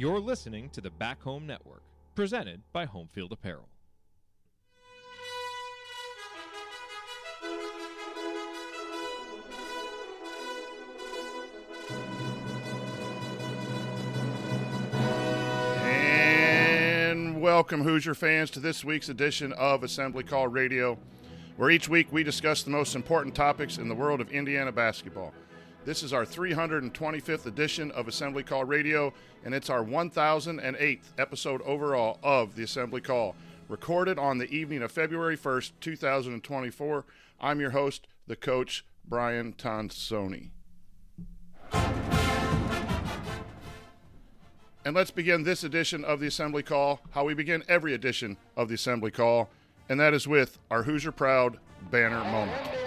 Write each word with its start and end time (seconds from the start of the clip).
You're 0.00 0.18
listening 0.18 0.70
to 0.70 0.80
the 0.80 0.88
Back 0.88 1.20
Home 1.24 1.46
Network, 1.46 1.82
presented 2.14 2.62
by 2.72 2.86
Homefield 2.86 3.32
Apparel. 3.32 3.68
And 15.84 17.42
welcome, 17.42 17.82
Hoosier 17.82 18.14
fans, 18.14 18.50
to 18.52 18.60
this 18.60 18.82
week's 18.82 19.10
edition 19.10 19.52
of 19.52 19.84
Assembly 19.84 20.24
Call 20.24 20.48
Radio, 20.48 20.96
where 21.58 21.68
each 21.68 21.90
week 21.90 22.10
we 22.10 22.24
discuss 22.24 22.62
the 22.62 22.70
most 22.70 22.96
important 22.96 23.34
topics 23.34 23.76
in 23.76 23.88
the 23.88 23.94
world 23.94 24.22
of 24.22 24.30
Indiana 24.30 24.72
basketball. 24.72 25.34
This 25.82 26.02
is 26.02 26.12
our 26.12 26.26
325th 26.26 27.46
edition 27.46 27.90
of 27.92 28.06
Assembly 28.06 28.42
Call 28.42 28.64
Radio, 28.64 29.14
and 29.46 29.54
it's 29.54 29.70
our 29.70 29.82
1008th 29.82 31.04
episode 31.16 31.62
overall 31.62 32.18
of 32.22 32.54
the 32.54 32.64
Assembly 32.64 33.00
Call, 33.00 33.34
recorded 33.66 34.18
on 34.18 34.36
the 34.36 34.50
evening 34.50 34.82
of 34.82 34.92
February 34.92 35.38
1st, 35.38 35.72
2024. 35.80 37.06
I'm 37.40 37.60
your 37.60 37.70
host, 37.70 38.06
the 38.26 38.36
coach, 38.36 38.84
Brian 39.08 39.54
Tonsoni. 39.54 40.50
And 44.84 44.94
let's 44.94 45.10
begin 45.10 45.44
this 45.44 45.64
edition 45.64 46.04
of 46.04 46.20
the 46.20 46.26
Assembly 46.26 46.62
Call, 46.62 47.00
how 47.12 47.24
we 47.24 47.32
begin 47.32 47.64
every 47.68 47.94
edition 47.94 48.36
of 48.54 48.68
the 48.68 48.74
Assembly 48.74 49.10
Call, 49.10 49.48
and 49.88 49.98
that 49.98 50.12
is 50.12 50.28
with 50.28 50.58
our 50.70 50.82
Hoosier 50.82 51.12
Proud 51.12 51.58
banner 51.90 52.22
moment. 52.24 52.79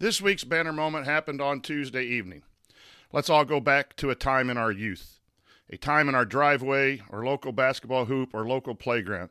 This 0.00 0.22
week's 0.22 0.44
banner 0.44 0.72
moment 0.72 1.06
happened 1.06 1.40
on 1.40 1.60
Tuesday 1.60 2.04
evening. 2.04 2.42
Let's 3.12 3.28
all 3.28 3.44
go 3.44 3.58
back 3.58 3.96
to 3.96 4.10
a 4.10 4.14
time 4.14 4.48
in 4.48 4.56
our 4.56 4.70
youth, 4.70 5.18
a 5.68 5.76
time 5.76 6.08
in 6.08 6.14
our 6.14 6.24
driveway 6.24 7.02
or 7.10 7.26
local 7.26 7.50
basketball 7.50 8.04
hoop 8.04 8.32
or 8.32 8.46
local 8.46 8.76
playground. 8.76 9.30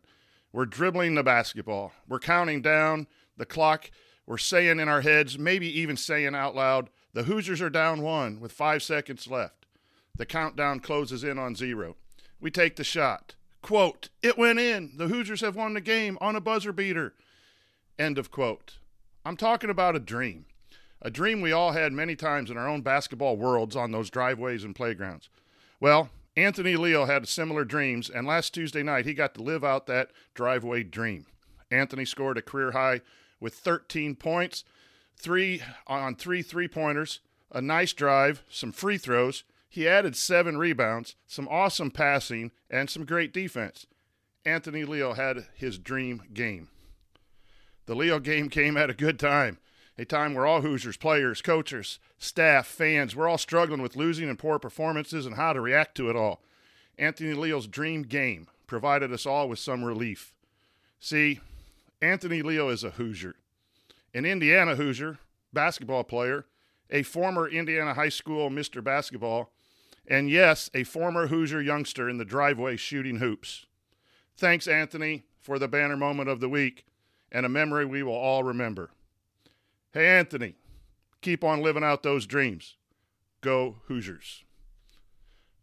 We're 0.52 0.66
dribbling 0.66 1.16
the 1.16 1.24
basketball, 1.24 1.94
we're 2.06 2.20
counting 2.20 2.62
down 2.62 3.08
the 3.38 3.46
clock, 3.46 3.90
we're 4.26 4.38
saying 4.38 4.82
in 4.82 4.90
our 4.90 5.00
heads, 5.00 5.40
maybe 5.40 5.68
even 5.80 5.96
saying 5.96 6.36
out 6.36 6.54
loud, 6.54 6.90
the 7.14 7.24
Hoosiers 7.24 7.62
are 7.62 7.70
down 7.70 8.02
one 8.02 8.42
with 8.42 8.52
five 8.52 8.84
seconds 8.84 9.26
left. 9.26 9.68
The 10.18 10.26
countdown 10.26 10.82
closes 10.82 11.24
in 11.24 11.40
on 11.40 11.56
zero. 11.56 11.96
We 12.42 12.52
take 12.52 12.76
the 12.76 12.84
shot. 12.84 13.36
Quote, 13.62 14.10
it 14.22 14.38
went 14.38 14.60
in. 14.60 14.98
The 14.98 15.08
Hoosiers 15.08 15.40
have 15.40 15.56
won 15.56 15.76
the 15.76 15.82
game 15.82 16.18
on 16.20 16.36
a 16.36 16.42
buzzer 16.42 16.74
beater. 16.74 17.14
End 17.98 18.18
of 18.18 18.32
quote. 18.32 18.80
I'm 19.24 19.38
talking 19.38 19.70
about 19.70 19.96
a 19.96 20.00
dream. 20.00 20.46
A 21.02 21.10
dream 21.12 21.42
we 21.42 21.52
all 21.52 21.72
had 21.72 21.94
many 21.94 22.16
times 22.16 22.50
in 22.50 22.58
our 22.58 22.68
own 22.68 22.82
basketball 22.82 23.38
worlds 23.38 23.76
on 23.76 23.92
those 23.92 24.10
driveways 24.10 24.64
and 24.64 24.76
playgrounds. 24.76 25.30
Well, 25.80 26.10
Anthony 26.36 26.76
Leal 26.76 27.06
had 27.06 27.28
similar 27.28 27.66
dreams, 27.66 28.10
and 28.10 28.28
last 28.28 28.54
Tuesday 28.54 28.84
night 28.84 29.06
he 29.06 29.14
got 29.14 29.34
to 29.36 29.44
live 29.44 29.64
out 29.64 29.88
that 29.88 30.12
driveway 30.34 30.84
dream. 30.84 31.26
Anthony 31.72 32.06
scored 32.06 32.38
a 32.38 32.42
career 32.42 32.72
high 32.72 33.02
with 33.40 33.54
13 33.56 34.16
points, 34.16 34.64
three 35.16 35.62
on 35.86 36.16
three 36.16 36.42
three 36.42 36.68
pointers, 36.68 37.20
a 37.52 37.62
nice 37.62 37.94
drive, 37.94 38.44
some 38.50 38.72
free 38.72 38.98
throws. 38.98 39.44
He 39.70 39.88
added 39.88 40.16
seven 40.16 40.58
rebounds, 40.58 41.16
some 41.28 41.48
awesome 41.50 41.92
passing, 41.92 42.52
and 42.70 42.90
some 42.90 43.06
great 43.06 43.34
defense. 43.34 43.86
Anthony 44.46 44.86
Leal 44.86 45.14
had 45.14 45.48
his 45.56 45.78
dream 45.78 46.24
game. 46.34 46.70
The 47.86 47.96
Leal 47.96 48.20
game 48.20 48.50
came 48.50 48.78
at 48.78 48.90
a 48.90 48.94
good 48.94 49.20
time, 49.20 49.60
a 49.98 50.06
time 50.06 50.34
where 50.34 50.46
all 50.46 50.62
Hoosiers, 50.62 50.98
players, 50.98 51.42
coaches, 51.42 52.00
staff, 52.18 52.68
fans, 52.68 53.16
we're 53.16 53.28
all 53.28 53.38
struggling 53.38 53.82
with 53.82 53.96
losing 53.96 54.30
and 54.30 54.38
poor 54.38 54.60
performances 54.60 55.26
and 55.26 55.36
how 55.36 55.54
to 55.54 55.62
react 55.62 55.96
to 55.96 56.10
it 56.10 56.16
all. 56.16 56.42
Anthony 56.98 57.34
Leal's 57.34 57.68
dream 57.68 58.04
game 58.04 58.48
provided 58.68 59.12
us 59.12 59.26
all 59.26 59.50
with 59.50 59.60
some 59.60 59.84
relief. 59.84 60.34
See, 61.00 61.40
Anthony 62.02 62.42
Leal 62.42 62.70
is 62.70 62.84
a 62.84 62.92
Hoosier, 62.92 63.36
an 64.14 64.26
Indiana 64.26 64.76
Hoosier, 64.76 65.20
basketball 65.54 66.04
player, 66.04 66.46
a 66.90 67.04
former 67.04 67.48
Indiana 67.48 67.94
high 67.94 68.10
school 68.10 68.50
Mr. 68.50 68.84
Basketball, 68.84 69.52
and 70.08 70.30
yes, 70.30 70.70
a 70.74 70.84
former 70.84 71.28
Hoosier 71.28 71.62
youngster 71.62 72.10
in 72.10 72.18
the 72.18 72.26
driveway 72.26 72.78
shooting 72.78 73.18
hoops. 73.18 73.66
Thanks, 74.38 74.68
Anthony, 74.68 75.24
for 75.42 75.60
the 75.60 75.68
banner 75.68 75.98
moment 75.98 76.30
of 76.30 76.40
the 76.40 76.50
week 76.50 76.86
and 77.32 77.46
a 77.46 77.50
memory 77.50 77.86
we 77.86 78.04
will 78.04 78.14
all 78.14 78.44
remember. 78.44 78.92
Hey, 79.98 80.06
Anthony, 80.10 80.54
keep 81.22 81.44
on 81.44 81.64
living 81.64 81.84
out 81.84 82.04
those 82.04 82.28
dreams. 82.28 82.76
Go 83.42 83.78
Hoosiers. 83.88 84.44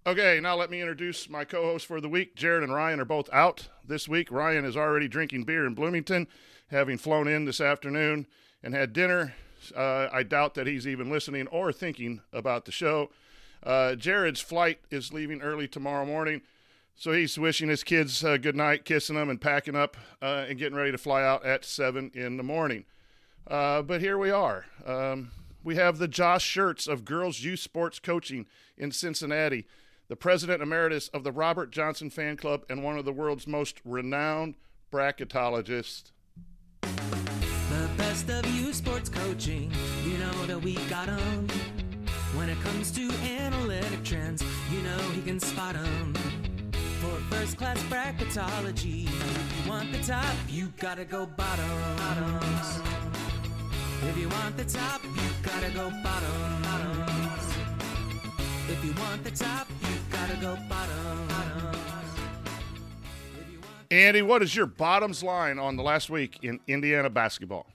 Okay, 0.05 0.41
now 0.43 0.57
let 0.57 0.71
me 0.71 0.81
introduce 0.81 1.29
my 1.29 1.45
co 1.45 1.63
hosts 1.63 1.87
for 1.87 2.01
the 2.01 2.09
week. 2.09 2.35
Jared 2.35 2.65
and 2.65 2.75
Ryan 2.75 2.99
are 2.99 3.05
both 3.05 3.33
out 3.33 3.69
this 3.87 4.09
week. 4.09 4.33
Ryan 4.33 4.65
is 4.65 4.77
already 4.77 5.07
drinking 5.07 5.45
beer 5.45 5.65
in 5.65 5.75
Bloomington, 5.75 6.27
having 6.67 6.99
flown 6.99 7.29
in 7.29 7.45
this 7.45 7.61
afternoon 7.61 8.27
and 8.61 8.75
had 8.75 8.93
dinner. 8.93 9.37
Uh, 9.73 10.09
I 10.13 10.25
doubt 10.25 10.55
that 10.55 10.67
he's 10.67 10.89
even 10.89 11.09
listening 11.09 11.47
or 11.47 11.73
thinking 11.73 12.21
about 12.33 12.65
the 12.65 12.73
show. 12.73 13.11
Uh, 13.63 13.95
Jared's 13.95 14.41
flight 14.41 14.81
is 14.91 15.13
leaving 15.13 15.43
early 15.43 15.69
tomorrow 15.69 16.05
morning, 16.05 16.43
so 16.97 17.13
he's 17.13 17.39
wishing 17.39 17.69
his 17.69 17.85
kids 17.85 18.25
uh, 18.25 18.37
good 18.37 18.57
night, 18.57 18.85
kissing 18.85 19.15
them, 19.15 19.31
and 19.31 19.41
packing 19.41 19.77
up 19.77 19.97
uh, 20.21 20.45
and 20.49 20.59
getting 20.59 20.77
ready 20.77 20.91
to 20.91 20.99
fly 20.99 21.23
out 21.23 21.47
at 21.47 21.65
7 21.65 22.11
in 22.15 22.37
the 22.37 22.43
morning. 22.43 22.85
Uh, 23.47 23.83
but 23.83 24.01
here 24.01 24.17
we 24.17 24.31
are. 24.31 24.65
Um, 24.87 25.31
we 25.63 25.77
have 25.77 25.99
the 25.99 26.09
Josh 26.09 26.45
Shirts 26.45 26.87
of 26.87 27.05
Girls 27.05 27.41
Youth 27.41 27.61
Sports 27.61 27.99
Coaching 27.99 28.47
in 28.77 28.91
Cincinnati, 28.91 29.67
the 30.09 30.17
president 30.17 30.63
emeritus 30.63 31.09
of 31.09 31.25
the 31.25 31.33
Robert 31.33 31.71
Johnson 31.71 32.11
Fan 32.11 32.37
Club, 32.37 32.65
and 32.69 32.83
one 32.83 32.99
of 32.99 33.05
the 33.05 33.13
world's 33.13 33.47
most 33.47 33.81
renowned 33.85 34.57
bracketologists. 34.93 36.13
The 36.83 37.91
best 37.97 38.31
of 38.31 38.47
you 38.55 38.73
sports 38.73 39.09
coaching, 39.09 39.73
you 40.05 40.19
know 40.19 40.47
that 40.47 40.61
we 40.61 40.75
got 40.89 41.09
'em. 41.09 41.49
When 42.35 42.49
it 42.49 42.61
comes 42.61 42.91
to 42.93 43.11
analytic 43.11 44.05
trends, 44.05 44.43
you 44.71 44.83
know 44.83 44.99
he 45.11 45.23
can 45.23 45.41
spot 45.41 45.77
'em. 45.77 46.15
For 47.01 47.35
first 47.35 47.57
class 47.57 47.83
bracketology, 47.85 49.09
you 49.09 49.69
want 49.69 49.93
the 49.93 49.99
top, 49.99 50.35
you 50.49 50.73
gotta 50.79 51.05
go. 51.05 51.29
If 54.07 54.19
you 54.19 54.29
want 54.29 54.57
the 54.59 54.65
top, 54.65 55.03
you 55.03 55.11
gotta 55.43 55.71
go 55.71 55.91
bottom. 56.03 56.63
Bottoms. 56.63 57.55
If 58.69 58.85
you 58.85 58.93
want 59.01 59.25
the 59.25 59.31
top, 59.31 59.67
you 59.81 59.97
gotta 60.13 60.37
go 60.37 60.57
bottom. 60.69 61.27
Bottoms. 61.29 61.79
If 63.41 63.51
you 63.51 63.61
want 63.61 63.91
Andy, 63.91 64.21
what 64.21 64.43
is 64.43 64.55
your 64.55 64.67
bottoms 64.67 65.23
line 65.23 65.59
on 65.59 65.77
the 65.77 65.83
last 65.83 66.11
week 66.11 66.39
in 66.43 66.61
Indiana 66.67 67.09
basketball? 67.09 67.67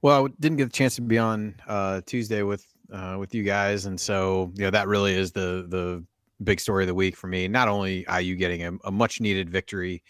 Well, 0.00 0.24
I 0.24 0.28
didn't 0.40 0.56
get 0.56 0.64
the 0.64 0.72
chance 0.72 0.94
to 0.96 1.02
be 1.02 1.18
on 1.18 1.54
uh, 1.68 2.00
Tuesday 2.06 2.42
with 2.42 2.66
uh, 2.90 3.16
with 3.18 3.34
you 3.34 3.42
guys, 3.42 3.84
and 3.84 4.00
so 4.00 4.50
you 4.54 4.64
know 4.64 4.70
that 4.70 4.88
really 4.88 5.14
is 5.14 5.32
the 5.32 5.66
the 5.68 6.02
big 6.44 6.60
story 6.60 6.84
of 6.84 6.88
the 6.88 6.94
week 6.94 7.14
for 7.14 7.26
me. 7.26 7.46
Not 7.46 7.68
only 7.68 8.06
IU 8.10 8.36
getting 8.36 8.62
a, 8.62 8.72
a 8.84 8.90
much 8.90 9.20
needed 9.20 9.50
victory, 9.50 10.02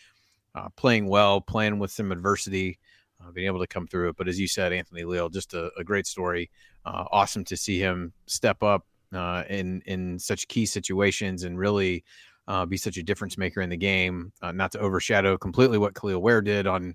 uh, 0.55 0.69
playing 0.77 1.09
well, 1.09 1.41
playing 1.41 1.81
with 1.81 1.91
some 1.91 2.13
adversity, 2.13 2.79
uh, 3.27 3.31
being 3.33 3.47
able 3.47 3.61
to 3.61 3.67
come 3.67 3.87
through 3.87 4.11
it, 4.11 4.17
but 4.17 4.29
as 4.29 4.39
you 4.39 4.49
said, 4.49 4.73
Anthony 4.73 5.05
Leal, 5.05 5.29
just 5.29 5.55
a, 5.55 5.71
a 5.79 5.85
great 5.85 6.07
story. 6.07 6.51
Uh, 6.85 7.05
awesome 7.11 7.45
to 7.45 7.57
see 7.57 7.79
him 7.79 8.13
step 8.27 8.63
up 8.63 8.87
uh, 9.13 9.45
in 9.49 9.83
in 9.87 10.19
such 10.19 10.49
key 10.49 10.67
situations 10.67 11.45
and 11.45 11.59
really. 11.59 12.05
Uh, 12.49 12.65
be 12.65 12.77
such 12.77 12.97
a 12.97 13.03
difference 13.03 13.37
maker 13.37 13.61
in 13.61 13.69
the 13.69 13.77
game, 13.77 14.33
uh, 14.41 14.53
not 14.53 14.71
to 14.71 14.79
overshadow 14.79 15.37
completely 15.37 15.79
what 15.79 15.95
Kel'el 15.95 16.21
Ware 16.21 16.41
did 16.41 16.69
on 16.69 16.95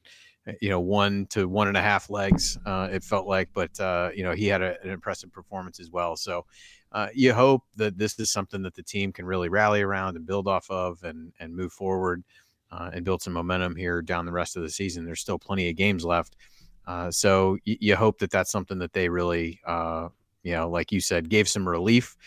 you 0.60 0.70
know 0.70 0.80
one 0.80 1.26
to 1.28 1.48
one 1.48 1.68
and 1.68 1.78
a 1.78 1.82
half 1.82 2.10
legs 2.10 2.58
uh, 2.66 2.88
it 2.92 3.04
felt 3.04 3.28
like 3.28 3.50
but 3.54 3.78
uh, 3.80 4.10
you 4.16 4.24
know 4.24 4.32
he 4.32 4.48
had 4.48 4.62
a, 4.62 4.82
an 4.82 4.90
impressive 4.90 5.32
performance 5.32 5.80
as 5.80 5.92
well 5.92 6.16
so 6.16 6.46
uh, 6.94 7.08
you 7.14 7.32
hope 7.34 7.64
that 7.76 7.98
this 7.98 8.20
is 8.20 8.32
something 8.32 8.62
that 8.64 8.76
the 8.76 8.84
team 8.84 9.14
can 9.14 9.26
really 9.26 9.50
rally 9.50 9.82
around 9.82 10.16
and 10.16 10.26
build 10.26 10.48
off 10.48 10.70
of 10.70 11.04
and 11.04 11.32
and 11.40 11.56
move 11.56 11.72
forward 11.72 12.24
uh, 12.72 12.90
and 12.94 13.06
build 13.06 13.22
some 13.22 13.34
momentum 13.34 13.76
here 13.76 14.02
down 14.02 14.26
the 14.26 14.32
rest 14.32 14.56
of 14.58 14.64
the 14.64 14.70
season. 14.70 15.06
There's 15.06 15.22
still 15.22 15.40
plenty 15.40 15.70
of 15.70 15.76
games 15.76 16.06
left. 16.06 16.36
Uh, 16.88 17.12
so 17.12 17.58
y- 17.68 17.78
you 17.80 17.96
hope 17.96 18.20
that 18.20 18.32
that's 18.32 18.52
something 18.52 18.80
that 18.80 18.94
they 18.94 19.08
really 19.10 19.60
uh, 19.66 20.10
you 20.44 20.54
know 20.54 20.70
like 20.70 20.92
you 20.92 21.00
said 21.00 21.30
gave 21.30 21.48
some 21.48 21.68
relief 21.68 22.18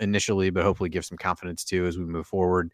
initially 0.00 0.50
but 0.50 0.62
hopefully 0.64 0.88
give 0.88 1.04
some 1.04 1.18
confidence 1.18 1.64
too 1.64 1.86
as 1.86 1.98
we 1.98 2.04
move 2.04 2.26
forward 2.26 2.70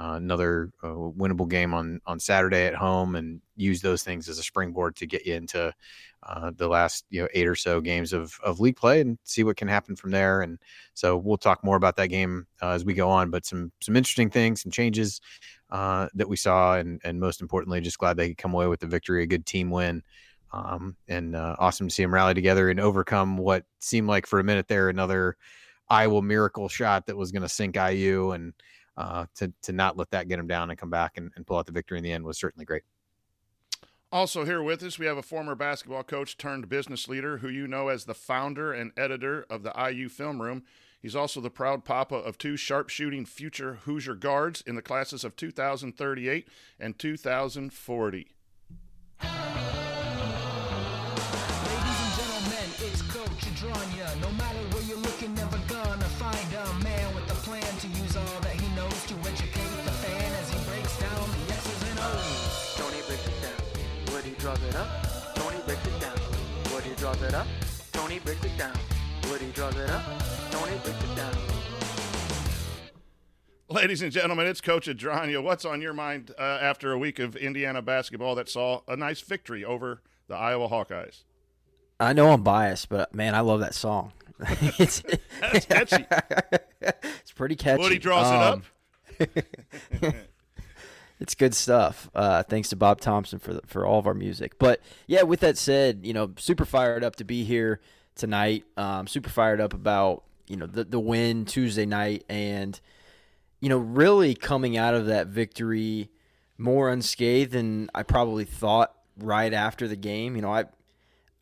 uh, 0.00 0.14
another 0.14 0.70
uh, 0.82 0.88
winnable 0.88 1.48
game 1.48 1.74
on 1.74 2.00
on 2.06 2.18
Saturday 2.18 2.66
at 2.66 2.74
home, 2.74 3.14
and 3.14 3.40
use 3.56 3.82
those 3.82 4.02
things 4.02 4.28
as 4.28 4.38
a 4.38 4.42
springboard 4.42 4.96
to 4.96 5.06
get 5.06 5.26
you 5.26 5.34
into 5.34 5.72
uh, 6.22 6.50
the 6.56 6.68
last 6.68 7.04
you 7.10 7.20
know 7.20 7.28
eight 7.34 7.46
or 7.46 7.54
so 7.54 7.80
games 7.80 8.12
of 8.12 8.38
of 8.42 8.60
league 8.60 8.76
play 8.76 9.00
and 9.00 9.18
see 9.24 9.44
what 9.44 9.56
can 9.56 9.68
happen 9.68 9.94
from 9.94 10.10
there. 10.10 10.40
And 10.40 10.58
so 10.94 11.16
we'll 11.16 11.36
talk 11.36 11.62
more 11.62 11.76
about 11.76 11.96
that 11.96 12.08
game 12.08 12.46
uh, 12.62 12.70
as 12.70 12.84
we 12.84 12.94
go 12.94 13.10
on. 13.10 13.30
But 13.30 13.44
some 13.44 13.70
some 13.82 13.96
interesting 13.96 14.30
things, 14.30 14.62
some 14.62 14.72
changes 14.72 15.20
uh, 15.70 16.08
that 16.14 16.28
we 16.28 16.36
saw, 16.36 16.76
and 16.76 17.00
and 17.04 17.20
most 17.20 17.42
importantly, 17.42 17.80
just 17.80 17.98
glad 17.98 18.16
they 18.16 18.28
could 18.28 18.38
come 18.38 18.54
away 18.54 18.68
with 18.68 18.80
the 18.80 18.86
victory, 18.86 19.22
a 19.22 19.26
good 19.26 19.44
team 19.44 19.70
win. 19.70 20.02
Um, 20.54 20.96
and 21.08 21.34
uh, 21.34 21.56
awesome 21.58 21.88
to 21.88 21.94
see 21.94 22.02
them 22.02 22.12
rally 22.12 22.34
together 22.34 22.68
and 22.68 22.78
overcome 22.78 23.38
what 23.38 23.64
seemed 23.78 24.06
like 24.06 24.26
for 24.26 24.38
a 24.38 24.44
minute 24.44 24.68
there 24.68 24.90
another 24.90 25.36
Iowa 25.88 26.22
miracle 26.22 26.68
shot 26.68 27.06
that 27.06 27.16
was 27.16 27.32
going 27.32 27.42
to 27.42 27.48
sink 27.48 27.76
IU 27.76 28.32
and 28.32 28.52
uh, 28.96 29.26
to 29.34 29.52
to 29.62 29.72
not 29.72 29.96
let 29.96 30.10
that 30.10 30.28
get 30.28 30.38
him 30.38 30.46
down 30.46 30.70
and 30.70 30.78
come 30.78 30.90
back 30.90 31.16
and, 31.16 31.32
and 31.36 31.44
pull 31.46 31.58
out 31.58 31.66
the 31.66 31.72
victory 31.72 31.98
in 31.98 32.04
the 32.04 32.12
end 32.12 32.24
was 32.24 32.38
certainly 32.38 32.64
great. 32.64 32.82
Also, 34.10 34.44
here 34.44 34.62
with 34.62 34.82
us, 34.82 34.98
we 34.98 35.06
have 35.06 35.16
a 35.16 35.22
former 35.22 35.54
basketball 35.54 36.02
coach 36.02 36.36
turned 36.36 36.68
business 36.68 37.08
leader 37.08 37.38
who 37.38 37.48
you 37.48 37.66
know 37.66 37.88
as 37.88 38.04
the 38.04 38.12
founder 38.12 38.70
and 38.70 38.92
editor 38.94 39.46
of 39.48 39.62
the 39.62 39.72
IU 39.90 40.10
Film 40.10 40.42
Room. 40.42 40.64
He's 41.00 41.16
also 41.16 41.40
the 41.40 41.48
proud 41.50 41.82
papa 41.84 42.16
of 42.16 42.36
two 42.36 42.58
sharpshooting 42.58 43.24
future 43.24 43.78
Hoosier 43.86 44.14
guards 44.14 44.62
in 44.66 44.74
the 44.74 44.82
classes 44.82 45.24
of 45.24 45.34
2038 45.34 46.46
and 46.78 46.98
2040. 46.98 48.18
Ladies 48.18 48.34
and 49.24 49.32
gentlemen, 52.18 52.70
it's 52.80 53.02
Coach 53.02 53.26
Adragna. 53.26 54.11
It 67.32 67.36
up. 67.36 67.46
Tony 67.92 68.18
breaks 68.18 68.44
it 68.44 68.58
down. 68.58 68.76
Woody 69.30 69.50
draws 69.52 69.74
it 69.76 69.88
up. 69.88 70.02
Tony 70.50 70.76
breaks 70.84 71.02
it 71.02 71.16
down. 71.16 71.34
Ladies 73.70 74.02
and 74.02 74.12
gentlemen, 74.12 74.46
it's 74.46 74.60
Coach 74.60 74.86
Adragna. 74.86 75.42
What's 75.42 75.64
on 75.64 75.80
your 75.80 75.94
mind 75.94 76.32
uh, 76.38 76.42
after 76.42 76.92
a 76.92 76.98
week 76.98 77.18
of 77.18 77.34
Indiana 77.34 77.80
basketball 77.80 78.34
that 78.34 78.50
saw 78.50 78.82
a 78.86 78.96
nice 78.96 79.22
victory 79.22 79.64
over 79.64 80.02
the 80.28 80.34
Iowa 80.34 80.68
Hawkeyes? 80.68 81.22
I 81.98 82.12
know 82.12 82.32
I'm 82.32 82.42
biased, 82.42 82.90
but 82.90 83.14
man, 83.14 83.34
I 83.34 83.40
love 83.40 83.60
that 83.60 83.74
song. 83.74 84.12
it's, 84.78 85.02
That's 85.40 85.64
catchy. 85.64 86.04
it's 86.82 87.32
pretty 87.32 87.56
catchy. 87.56 87.80
Woody 87.82 87.98
draws 87.98 88.26
Um, 88.26 88.62
it 89.18 89.38
up. 89.38 90.14
it's 91.22 91.36
good 91.36 91.54
stuff. 91.54 92.10
Uh, 92.16 92.42
thanks 92.42 92.68
to 92.70 92.76
Bob 92.76 93.00
Thompson 93.00 93.38
for 93.38 93.54
the, 93.54 93.60
for 93.64 93.86
all 93.86 94.00
of 94.00 94.08
our 94.08 94.14
music. 94.14 94.58
But 94.58 94.80
yeah, 95.06 95.22
with 95.22 95.38
that 95.40 95.56
said, 95.56 96.00
you 96.02 96.12
know, 96.12 96.32
super 96.36 96.64
fired 96.64 97.04
up 97.04 97.14
to 97.16 97.24
be 97.24 97.44
here 97.44 97.80
tonight. 98.16 98.64
Um, 98.76 99.06
super 99.06 99.30
fired 99.30 99.60
up 99.60 99.72
about 99.72 100.24
you 100.48 100.56
know 100.56 100.66
the 100.66 100.82
the 100.82 100.98
win 100.98 101.44
Tuesday 101.44 101.86
night, 101.86 102.24
and 102.28 102.78
you 103.60 103.68
know 103.68 103.78
really 103.78 104.34
coming 104.34 104.76
out 104.76 104.94
of 104.94 105.06
that 105.06 105.28
victory 105.28 106.10
more 106.58 106.90
unscathed 106.90 107.52
than 107.52 107.88
I 107.94 108.02
probably 108.02 108.44
thought 108.44 108.92
right 109.16 109.54
after 109.54 109.86
the 109.86 109.96
game. 109.96 110.34
You 110.34 110.42
know, 110.42 110.52
I 110.52 110.64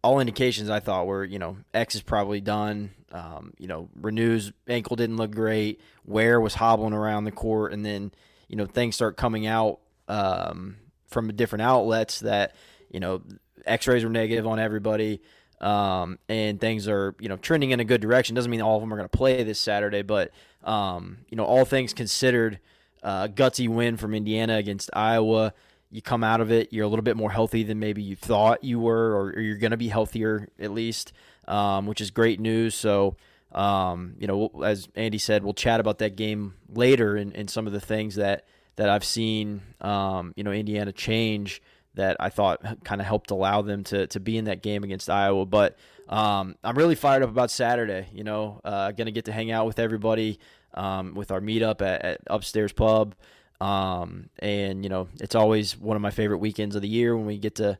all 0.05 0.21
indications 0.21 0.69
I 0.69 0.81
thought 0.81 1.07
were, 1.07 1.25
you 1.25 1.39
know, 1.39 1.57
X 1.73 1.95
is 1.95 2.03
probably 2.03 2.43
done. 2.43 2.91
Um, 3.13 3.55
you 3.59 3.67
know, 3.67 3.89
Reneau's 3.99 4.53
ankle 4.69 4.97
didn't 4.97 5.17
look 5.17 5.31
great. 5.31 5.81
Ware 6.05 6.39
was 6.39 6.55
hobbling 6.55 6.93
around 6.93 7.25
the 7.25 7.33
court, 7.33 7.73
and 7.73 7.85
then 7.85 8.13
you 8.51 8.57
know 8.57 8.67
things 8.67 8.95
start 8.95 9.17
coming 9.17 9.47
out 9.47 9.79
um, 10.09 10.77
from 11.07 11.35
different 11.35 11.63
outlets 11.63 12.21
that 12.21 12.55
you 12.91 13.01
know 13.01 13.23
X-rays 13.65 14.05
were 14.05 14.11
negative 14.11 14.47
on 14.47 14.59
everybody, 14.59 15.23
um, 15.63 16.19
and 16.29 16.61
things 16.61 16.87
are 16.87 17.15
you 17.19 17.31
know 17.31 17.37
trending 17.37 17.71
in 17.71 17.81
a 17.81 17.85
good 17.85 18.03
direction. 18.03 18.35
Doesn't 18.35 18.51
mean 18.51 18.61
all 18.61 18.77
of 18.77 18.83
them 18.83 18.93
are 18.93 18.97
going 18.97 19.09
to 19.09 19.17
play 19.17 19.43
this 19.45 19.59
Saturday, 19.59 20.03
but 20.03 20.31
um, 20.65 21.19
you 21.31 21.37
know 21.37 21.45
all 21.45 21.65
things 21.65 21.95
considered, 21.95 22.59
uh, 23.03 23.29
gutsy 23.29 23.69
win 23.69 23.97
from 23.97 24.15
Indiana 24.15 24.57
against 24.57 24.91
Iowa 24.93 25.55
you 25.91 26.01
come 26.01 26.23
out 26.23 26.41
of 26.41 26.53
it, 26.53 26.73
you're 26.73 26.85
a 26.85 26.89
little 26.89 27.03
bit 27.03 27.17
more 27.17 27.31
healthy 27.31 27.65
than 27.65 27.79
maybe 27.81 28.03
you 28.03 28.15
thought 28.15 28.63
you 28.63 28.79
were, 28.79 29.13
or, 29.13 29.31
or 29.31 29.41
you're 29.41 29.59
going 29.59 29.73
to 29.73 29.77
be 29.77 29.89
healthier 29.89 30.49
at 30.59 30.71
least, 30.71 31.13
um, 31.49 31.87
which 31.87 32.01
is 32.01 32.11
great 32.11 32.39
news. 32.39 32.75
So, 32.75 33.17
um, 33.53 34.15
you 34.19 34.27
know, 34.27 34.51
as 34.65 34.89
Andy 34.95 35.19
said, 35.19 35.43
we'll 35.43 35.55
chat 35.55 35.81
about 35.81 35.99
that 35.99 36.17
game 36.17 36.55
later 36.69 37.17
and, 37.17 37.35
and 37.35 37.51
some 37.51 37.67
of 37.67 37.73
the 37.73 37.81
things 37.81 38.17
that 38.17 38.45
that 38.77 38.89
I've 38.89 39.05
seen, 39.05 39.61
um, 39.81 40.33
you 40.37 40.45
know, 40.45 40.53
Indiana 40.53 40.93
change 40.93 41.61
that 41.95 42.17
I 42.21 42.31
thought 42.31 42.85
kind 42.85 43.01
of 43.01 43.07
helped 43.07 43.31
allow 43.31 43.63
them 43.63 43.85
to 43.85 44.07
to 44.09 44.21
be 44.21 44.37
in 44.37 44.45
that 44.45 44.63
game 44.63 44.85
against 44.85 45.11
Iowa. 45.11 45.47
But 45.47 45.77
um, 46.09 46.57
I'm 46.63 46.77
really 46.77 46.95
fired 46.95 47.23
up 47.23 47.31
about 47.31 47.51
Saturday. 47.51 48.07
You 48.13 48.25
know, 48.25 48.61
uh, 48.65 48.93
going 48.93 49.07
to 49.07 49.13
get 49.13 49.27
to 49.27 49.33
hang 49.33 49.51
out 49.51 49.67
with 49.67 49.79
everybody 49.79 50.39
um, 50.75 51.15
with 51.15 51.31
our 51.31 51.41
meetup 51.41 51.83
at, 51.83 52.05
at 52.05 52.21
Upstairs 52.29 52.73
Pub. 52.73 53.15
Um, 53.61 54.31
and 54.39 54.85
you 54.85 54.89
know, 54.89 55.09
it's 55.21 55.35
always 55.35 55.77
one 55.77 55.97
of 55.97 56.03
my 56.03 56.11
favorite 56.11 56.39
weekends 56.39 56.77
of 56.77 56.83
the 56.83 56.89
year 56.89 57.17
when 57.17 57.27
we 57.27 57.37
get 57.37 57.57
to 57.57 57.79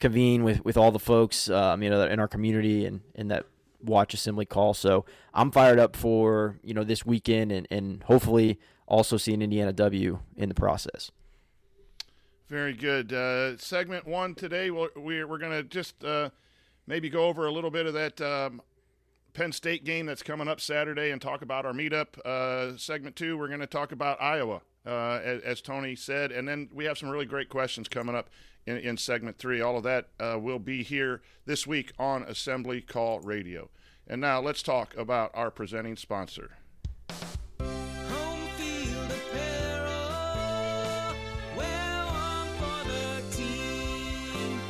convene 0.00 0.42
with, 0.42 0.64
with 0.64 0.76
all 0.76 0.90
the 0.90 0.98
folks, 0.98 1.48
um, 1.50 1.82
you 1.82 1.90
know, 1.90 2.02
in 2.02 2.18
our 2.18 2.26
community 2.26 2.86
and, 2.86 3.00
and 3.14 3.30
that 3.30 3.46
watch 3.82 4.14
assembly 4.14 4.46
call. 4.46 4.74
So 4.74 5.04
I'm 5.34 5.50
fired 5.50 5.78
up 5.78 5.96
for, 5.96 6.58
you 6.62 6.74
know, 6.74 6.84
this 6.84 7.04
weekend 7.04 7.52
and, 7.52 7.66
and 7.70 8.02
hopefully 8.04 8.58
also 8.86 9.16
see 9.16 9.32
an 9.32 9.42
Indiana 9.42 9.72
W 9.72 10.20
in 10.36 10.48
the 10.48 10.54
process. 10.54 11.10
Very 12.48 12.72
good. 12.72 13.12
Uh, 13.12 13.56
segment 13.58 14.06
one 14.06 14.34
today, 14.34 14.70
we're, 14.70 14.88
we're, 14.96 15.38
going 15.38 15.52
to 15.52 15.62
just 15.62 16.02
uh, 16.02 16.30
maybe 16.88 17.08
go 17.08 17.26
over 17.26 17.46
a 17.46 17.52
little 17.52 17.70
bit 17.70 17.86
of 17.86 17.94
that 17.94 18.20
um, 18.20 18.60
Penn 19.34 19.52
State 19.52 19.84
game 19.84 20.06
that's 20.06 20.24
coming 20.24 20.48
up 20.48 20.60
Saturday 20.60 21.12
and 21.12 21.22
talk 21.22 21.42
about 21.42 21.64
our 21.64 21.72
meetup. 21.72 22.18
Uh, 22.24 22.76
segment 22.76 23.14
two, 23.14 23.38
we're 23.38 23.46
going 23.46 23.60
to 23.60 23.68
talk 23.68 23.92
about 23.92 24.20
Iowa, 24.20 24.62
uh, 24.84 25.20
as, 25.22 25.42
as 25.42 25.60
Tony 25.60 25.94
said. 25.94 26.32
And 26.32 26.48
then 26.48 26.68
we 26.74 26.86
have 26.86 26.98
some 26.98 27.08
really 27.08 27.24
great 27.24 27.48
questions 27.48 27.88
coming 27.88 28.16
up 28.16 28.30
in, 28.66 28.76
in 28.78 28.96
segment 28.96 29.38
three. 29.38 29.60
All 29.60 29.76
of 29.76 29.82
that 29.84 30.08
uh, 30.18 30.38
will 30.40 30.58
be 30.58 30.82
here 30.82 31.22
this 31.46 31.66
week 31.66 31.92
on 31.98 32.22
Assembly 32.22 32.80
Call 32.80 33.20
Radio. 33.20 33.70
And 34.06 34.20
now 34.20 34.40
let's 34.40 34.62
talk 34.62 34.96
about 34.96 35.30
our 35.34 35.50
presenting 35.50 35.96
sponsor. 35.96 36.50
Apparel. 39.30 41.14
Wear 41.56 42.06
one 42.06 42.54
for 42.58 42.88
the 42.88 43.22
team. 43.36 44.60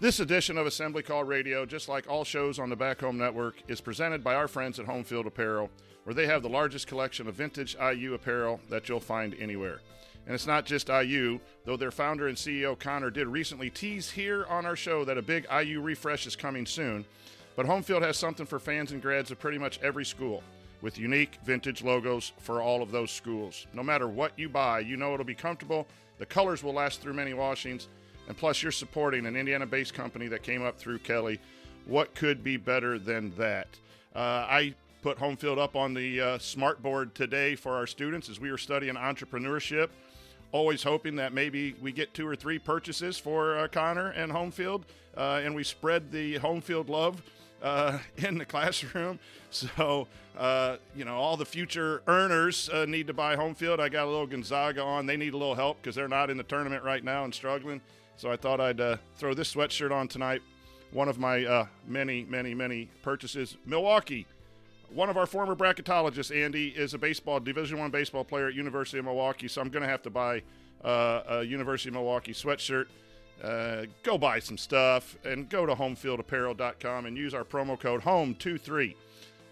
This 0.00 0.20
edition 0.20 0.58
of 0.58 0.66
Assembly 0.66 1.02
Call 1.02 1.24
Radio, 1.24 1.64
just 1.66 1.88
like 1.88 2.08
all 2.08 2.24
shows 2.24 2.58
on 2.58 2.70
the 2.70 2.76
Back 2.76 3.00
Home 3.00 3.18
Network, 3.18 3.56
is 3.68 3.80
presented 3.80 4.24
by 4.24 4.34
our 4.34 4.48
friends 4.48 4.78
at 4.78 4.86
Homefield 4.86 5.26
Apparel, 5.26 5.70
where 6.04 6.14
they 6.14 6.26
have 6.26 6.42
the 6.42 6.48
largest 6.48 6.86
collection 6.86 7.28
of 7.28 7.34
vintage 7.34 7.76
IU 7.76 8.14
apparel 8.14 8.60
that 8.68 8.88
you'll 8.88 8.98
find 8.98 9.34
anywhere. 9.38 9.80
And 10.26 10.34
it's 10.34 10.46
not 10.46 10.64
just 10.64 10.88
IU, 10.88 11.40
though 11.64 11.76
their 11.76 11.90
founder 11.90 12.28
and 12.28 12.36
CEO 12.36 12.78
Connor 12.78 13.10
did 13.10 13.26
recently 13.26 13.70
tease 13.70 14.10
here 14.10 14.46
on 14.48 14.66
our 14.66 14.76
show 14.76 15.04
that 15.04 15.18
a 15.18 15.22
big 15.22 15.46
IU 15.52 15.80
refresh 15.80 16.26
is 16.26 16.36
coming 16.36 16.66
soon. 16.66 17.04
But 17.56 17.66
Homefield 17.66 18.02
has 18.02 18.16
something 18.16 18.46
for 18.46 18.58
fans 18.58 18.92
and 18.92 19.02
grads 19.02 19.30
of 19.30 19.38
pretty 19.38 19.58
much 19.58 19.80
every 19.82 20.04
school, 20.04 20.42
with 20.82 20.98
unique 20.98 21.38
vintage 21.44 21.82
logos 21.82 22.32
for 22.38 22.62
all 22.62 22.82
of 22.82 22.90
those 22.90 23.10
schools. 23.10 23.66
No 23.72 23.82
matter 23.82 24.08
what 24.08 24.38
you 24.38 24.48
buy, 24.48 24.80
you 24.80 24.96
know 24.96 25.14
it'll 25.14 25.26
be 25.26 25.34
comfortable, 25.34 25.86
the 26.18 26.26
colors 26.26 26.62
will 26.62 26.74
last 26.74 27.00
through 27.00 27.14
many 27.14 27.34
washings, 27.34 27.88
and 28.28 28.36
plus 28.36 28.62
you're 28.62 28.72
supporting 28.72 29.26
an 29.26 29.36
Indiana 29.36 29.66
based 29.66 29.94
company 29.94 30.28
that 30.28 30.42
came 30.42 30.62
up 30.62 30.78
through 30.78 30.98
Kelley. 31.00 31.40
What 31.86 32.14
could 32.14 32.44
be 32.44 32.56
better 32.56 32.98
than 32.98 33.34
that? 33.36 33.68
Uh, 34.14 34.46
I 34.48 34.74
put 35.02 35.18
Homefield 35.18 35.58
up 35.58 35.76
on 35.76 35.94
the 35.94 36.20
uh, 36.20 36.38
smart 36.38 36.82
board 36.82 37.14
today 37.14 37.56
for 37.56 37.74
our 37.74 37.86
students 37.86 38.28
as 38.28 38.38
we 38.38 38.50
were 38.50 38.58
studying 38.58 38.94
entrepreneurship 38.94 39.88
always 40.52 40.82
hoping 40.82 41.16
that 41.16 41.32
maybe 41.32 41.74
we 41.80 41.92
get 41.92 42.12
two 42.14 42.26
or 42.26 42.36
three 42.36 42.58
purchases 42.58 43.18
for 43.18 43.56
uh, 43.56 43.68
Connor 43.68 44.10
and 44.10 44.32
home 44.32 44.50
field, 44.50 44.84
uh, 45.16 45.40
and 45.42 45.54
we 45.54 45.64
spread 45.64 46.10
the 46.10 46.36
home 46.38 46.60
field 46.60 46.88
love 46.88 47.22
uh, 47.62 47.98
in 48.16 48.38
the 48.38 48.44
classroom. 48.44 49.18
So, 49.52 50.06
uh, 50.38 50.76
you 50.94 51.04
know, 51.04 51.16
all 51.16 51.36
the 51.36 51.44
future 51.44 52.02
earners 52.06 52.68
uh, 52.68 52.84
need 52.84 53.08
to 53.08 53.12
buy 53.12 53.34
home 53.34 53.56
field. 53.56 53.80
I 53.80 53.88
got 53.88 54.04
a 54.04 54.08
little 54.08 54.28
Gonzaga 54.28 54.80
on. 54.80 55.06
They 55.06 55.16
need 55.16 55.34
a 55.34 55.36
little 55.36 55.56
help 55.56 55.82
because 55.82 55.96
they're 55.96 56.06
not 56.06 56.30
in 56.30 56.36
the 56.36 56.44
tournament 56.44 56.84
right 56.84 57.02
now 57.02 57.24
and 57.24 57.34
struggling. 57.34 57.80
So 58.16 58.30
I 58.30 58.36
thought 58.36 58.60
I'd 58.60 58.80
uh, 58.80 58.98
throw 59.16 59.34
this 59.34 59.52
sweatshirt 59.52 59.90
on 59.90 60.06
tonight. 60.06 60.40
One 60.92 61.08
of 61.08 61.18
my 61.18 61.66
many, 61.84 62.24
many, 62.26 62.54
many 62.54 62.90
purchases. 63.02 63.56
Milwaukee 63.66 64.24
one 64.92 65.08
of 65.08 65.16
our 65.16 65.26
former 65.26 65.54
bracketologists, 65.54 66.34
Andy, 66.34 66.68
is 66.68 66.94
a 66.94 66.98
baseball 66.98 67.40
Division 67.40 67.78
One 67.78 67.90
baseball 67.90 68.24
player 68.24 68.48
at 68.48 68.54
University 68.54 68.98
of 68.98 69.04
Milwaukee. 69.04 69.48
So 69.48 69.60
I'm 69.60 69.70
going 69.70 69.82
to 69.82 69.88
have 69.88 70.02
to 70.02 70.10
buy 70.10 70.42
uh, 70.84 71.22
a 71.28 71.42
University 71.42 71.90
of 71.90 71.94
Milwaukee 71.94 72.32
sweatshirt. 72.32 72.86
Uh, 73.42 73.86
go 74.02 74.18
buy 74.18 74.38
some 74.38 74.58
stuff 74.58 75.16
and 75.24 75.48
go 75.48 75.64
to 75.64 75.74
homefieldapparel.com 75.74 77.06
and 77.06 77.16
use 77.16 77.32
our 77.32 77.44
promo 77.44 77.78
code 77.78 78.02
HOME23 78.02 78.94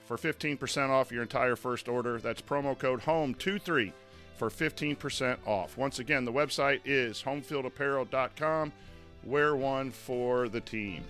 for 0.04 0.16
15% 0.16 0.90
off 0.90 1.10
your 1.12 1.22
entire 1.22 1.56
first 1.56 1.88
order. 1.88 2.18
That's 2.18 2.42
promo 2.42 2.78
code 2.78 3.00
HOME23 3.00 3.92
for 4.36 4.50
15% 4.50 5.38
off. 5.46 5.76
Once 5.76 5.98
again, 5.98 6.24
the 6.24 6.32
website 6.32 6.80
is 6.84 7.22
homefieldapparel.com. 7.22 8.72
Wear 9.24 9.56
one 9.56 9.90
for 9.90 10.48
the 10.48 10.60
team. 10.60 11.04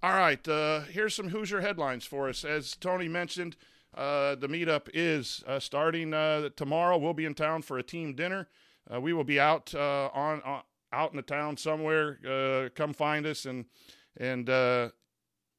All 0.00 0.12
right, 0.12 0.46
uh, 0.46 0.82
here's 0.82 1.16
some 1.16 1.30
Hoosier 1.30 1.60
headlines 1.60 2.04
for 2.04 2.28
us. 2.28 2.44
As 2.44 2.76
Tony 2.76 3.08
mentioned, 3.08 3.56
uh, 3.96 4.36
the 4.36 4.46
meetup 4.46 4.88
is 4.94 5.42
uh, 5.44 5.58
starting 5.58 6.14
uh, 6.14 6.50
tomorrow. 6.54 6.96
We'll 6.96 7.14
be 7.14 7.24
in 7.24 7.34
town 7.34 7.62
for 7.62 7.78
a 7.78 7.82
team 7.82 8.14
dinner. 8.14 8.46
Uh, 8.88 9.00
we 9.00 9.12
will 9.12 9.24
be 9.24 9.40
out 9.40 9.74
uh, 9.74 10.08
on, 10.14 10.40
out 10.92 11.10
in 11.10 11.16
the 11.16 11.22
town 11.22 11.56
somewhere. 11.56 12.70
come 12.76 12.92
find 12.92 13.26
us 13.26 13.44
and 13.44 13.64
and 14.16 14.46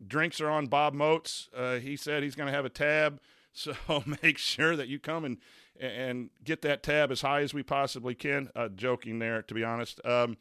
drinks 0.07 0.39
are 0.39 0.49
on 0.49 0.67
Bob 0.67 0.93
Moats. 0.93 1.49
he 1.81 1.97
said 1.97 2.23
he's 2.23 2.35
going 2.35 2.47
to 2.47 2.55
have 2.55 2.65
a 2.65 2.69
tab, 2.69 3.19
so 3.51 3.73
make 4.21 4.37
sure 4.37 4.77
that 4.77 4.87
you 4.87 4.99
come 4.99 5.25
and 5.25 5.37
and 5.77 6.29
get 6.45 6.61
that 6.61 6.81
tab 6.81 7.11
as 7.11 7.19
high 7.19 7.41
as 7.41 7.53
we 7.53 7.61
possibly 7.61 8.15
can. 8.15 8.49
joking 8.75 9.19
there, 9.19 9.41
to 9.41 9.53
be 9.53 9.65
honest. 9.65 9.99
Um, 10.05 10.37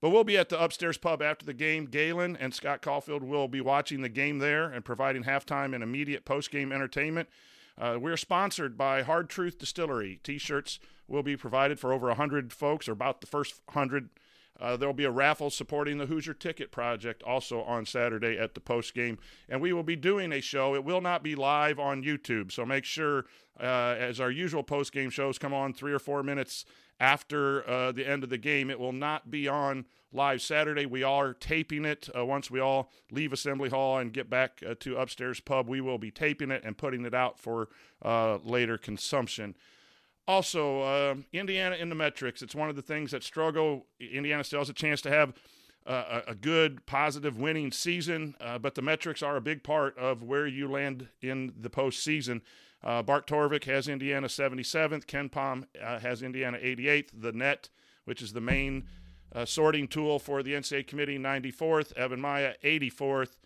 but 0.00 0.10
we'll 0.10 0.24
be 0.24 0.38
at 0.38 0.48
the 0.48 0.62
upstairs 0.62 0.96
pub 0.96 1.22
after 1.22 1.44
the 1.44 1.54
game. 1.54 1.86
Galen 1.86 2.36
and 2.36 2.54
Scott 2.54 2.82
Caulfield 2.82 3.22
will 3.22 3.48
be 3.48 3.60
watching 3.60 4.02
the 4.02 4.08
game 4.08 4.38
there 4.38 4.64
and 4.64 4.84
providing 4.84 5.24
halftime 5.24 5.74
and 5.74 5.82
immediate 5.82 6.24
post-game 6.24 6.72
entertainment. 6.72 7.28
Uh, 7.78 7.96
we're 8.00 8.16
sponsored 8.16 8.76
by 8.76 9.02
Hard 9.02 9.28
Truth 9.28 9.58
Distillery. 9.58 10.20
T-shirts 10.22 10.78
will 11.08 11.22
be 11.22 11.36
provided 11.36 11.78
for 11.80 11.92
over 11.92 12.08
100 12.08 12.52
folks, 12.52 12.88
or 12.88 12.92
about 12.92 13.20
the 13.20 13.26
first 13.26 13.60
100. 13.66 14.10
Uh, 14.60 14.76
there 14.76 14.88
will 14.88 14.94
be 14.94 15.04
a 15.04 15.10
raffle 15.10 15.50
supporting 15.50 15.98
the 15.98 16.06
Hoosier 16.06 16.34
Ticket 16.34 16.70
Project 16.70 17.22
also 17.22 17.62
on 17.62 17.86
Saturday 17.86 18.38
at 18.38 18.54
the 18.54 18.60
post 18.60 18.94
game. 18.94 19.18
And 19.48 19.60
we 19.60 19.72
will 19.72 19.82
be 19.82 19.96
doing 19.96 20.32
a 20.32 20.40
show. 20.40 20.74
It 20.74 20.84
will 20.84 21.00
not 21.00 21.22
be 21.22 21.34
live 21.34 21.78
on 21.78 22.02
YouTube. 22.02 22.52
So 22.52 22.66
make 22.66 22.84
sure, 22.84 23.24
uh, 23.58 23.96
as 23.98 24.20
our 24.20 24.30
usual 24.30 24.62
post 24.62 24.92
game 24.92 25.10
shows 25.10 25.38
come 25.38 25.54
on 25.54 25.72
three 25.72 25.92
or 25.92 25.98
four 25.98 26.22
minutes 26.22 26.64
after 27.00 27.68
uh, 27.68 27.92
the 27.92 28.06
end 28.06 28.22
of 28.22 28.30
the 28.30 28.38
game. 28.38 28.70
It 28.70 28.78
will 28.78 28.92
not 28.92 29.30
be 29.30 29.48
on 29.48 29.86
live 30.12 30.42
Saturday. 30.42 30.86
We 30.86 31.02
are 31.02 31.32
taping 31.32 31.84
it 31.84 32.08
uh, 32.14 32.26
once 32.26 32.50
we 32.50 32.60
all 32.60 32.90
leave 33.10 33.32
Assembly 33.32 33.70
Hall 33.70 33.98
and 33.98 34.12
get 34.12 34.28
back 34.28 34.62
uh, 34.66 34.74
to 34.80 34.98
upstairs 34.98 35.40
pub. 35.40 35.68
We 35.68 35.80
will 35.80 35.98
be 35.98 36.10
taping 36.10 36.50
it 36.50 36.62
and 36.64 36.76
putting 36.76 37.06
it 37.06 37.14
out 37.14 37.38
for 37.40 37.68
uh, 38.02 38.38
later 38.44 38.76
consumption. 38.76 39.56
Also, 40.30 40.82
uh, 40.82 41.14
Indiana 41.32 41.74
in 41.74 41.88
the 41.88 41.96
metrics. 41.96 42.40
It's 42.40 42.54
one 42.54 42.70
of 42.70 42.76
the 42.76 42.82
things 42.82 43.10
that 43.10 43.24
struggle. 43.24 43.86
Indiana 43.98 44.44
still 44.44 44.60
has 44.60 44.68
a 44.68 44.72
chance 44.72 45.00
to 45.00 45.10
have 45.10 45.32
uh, 45.84 46.20
a 46.28 46.36
good, 46.36 46.86
positive, 46.86 47.36
winning 47.36 47.72
season, 47.72 48.36
but 48.60 48.76
the 48.76 48.82
metrics 48.82 49.22
are 49.24 49.34
a 49.34 49.40
big 49.40 49.64
part 49.64 49.98
of 49.98 50.22
where 50.22 50.46
you 50.46 50.70
land 50.70 51.08
in 51.20 51.52
the 51.58 51.68
postseason. 51.68 52.42
Uh, 52.82 53.02
Bart 53.02 53.26
Torvik 53.26 53.64
has 53.64 53.88
Indiana 53.88 54.26
77th. 54.26 55.04
KenPom 55.06 55.64
uh, 55.82 55.98
has 55.98 56.22
Indiana 56.22 56.58
88th. 56.58 57.08
The 57.12 57.32
net, 57.32 57.68
which 58.04 58.22
is 58.22 58.32
the 58.32 58.40
main 58.40 58.86
uh, 59.34 59.44
sorting 59.44 59.86
tool 59.86 60.18
for 60.18 60.42
the 60.42 60.54
NCAA 60.54 60.86
committee, 60.86 61.18
94th. 61.18 61.92
Evan 61.96 62.20
Miya 62.20 62.54
84th. 62.64 63.36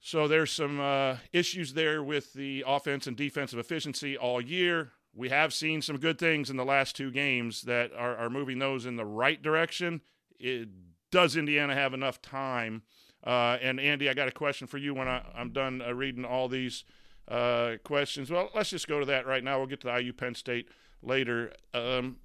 So 0.00 0.28
there's 0.28 0.52
some 0.52 0.80
uh, 0.80 1.16
issues 1.32 1.72
there 1.72 2.02
with 2.02 2.34
the 2.34 2.62
offense 2.66 3.06
and 3.06 3.16
defensive 3.16 3.58
efficiency 3.58 4.18
all 4.18 4.40
year. 4.40 4.92
We 5.14 5.28
have 5.28 5.54
seen 5.54 5.80
some 5.80 5.98
good 5.98 6.18
things 6.18 6.50
in 6.50 6.56
the 6.56 6.64
last 6.64 6.96
two 6.96 7.10
games 7.10 7.62
that 7.62 7.92
are, 7.96 8.16
are 8.16 8.30
moving 8.30 8.58
those 8.58 8.84
in 8.84 8.96
the 8.96 9.04
right 9.04 9.40
direction. 9.40 10.00
It, 10.38 10.68
does 11.10 11.36
Indiana 11.36 11.74
have 11.74 11.94
enough 11.94 12.20
time? 12.20 12.82
Uh, 13.24 13.56
and 13.62 13.78
Andy, 13.78 14.10
I 14.10 14.14
got 14.14 14.28
a 14.28 14.32
question 14.32 14.66
for 14.66 14.78
you 14.78 14.92
when 14.94 15.08
I, 15.08 15.22
am 15.36 15.50
done 15.50 15.80
uh, 15.80 15.94
reading 15.94 16.24
all 16.24 16.48
these 16.48 16.84
uh, 17.28 17.74
questions. 17.84 18.30
Well, 18.30 18.50
let's 18.54 18.70
just 18.70 18.88
go 18.88 19.00
to 19.00 19.06
that 19.06 19.26
right 19.26 19.42
now. 19.42 19.58
We'll 19.58 19.68
get 19.68 19.80
to 19.82 19.86
the 19.86 19.98
IU 20.00 20.12
Penn 20.12 20.34
State 20.34 20.68
later. 21.02 21.52
Um, 21.72 22.16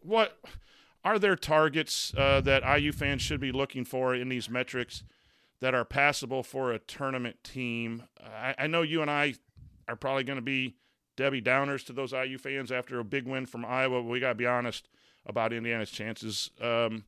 what 0.00 0.38
are 1.04 1.18
there 1.18 1.36
targets 1.36 2.14
uh, 2.16 2.40
that 2.42 2.62
IU 2.78 2.92
fans 2.92 3.22
should 3.22 3.40
be 3.40 3.52
looking 3.52 3.84
for 3.84 4.14
in 4.14 4.28
these 4.28 4.48
metrics 4.48 5.02
that 5.60 5.74
are 5.74 5.84
passable 5.84 6.42
for 6.42 6.72
a 6.72 6.78
tournament 6.78 7.42
team? 7.42 8.04
I, 8.24 8.54
I 8.58 8.66
know 8.66 8.82
you 8.82 9.02
and 9.02 9.10
I 9.10 9.34
are 9.88 9.96
probably 9.96 10.24
going 10.24 10.38
to 10.38 10.42
be 10.42 10.76
Debbie 11.16 11.42
Downers 11.42 11.84
to 11.86 11.92
those 11.92 12.12
IU 12.12 12.38
fans 12.38 12.70
after 12.70 12.98
a 12.98 13.04
big 13.04 13.26
win 13.26 13.46
from 13.46 13.64
Iowa. 13.64 14.02
We 14.02 14.20
got 14.20 14.30
to 14.30 14.34
be 14.34 14.46
honest 14.46 14.88
about 15.24 15.52
Indiana's 15.52 15.90
chances. 15.90 16.50
Um, 16.60 17.04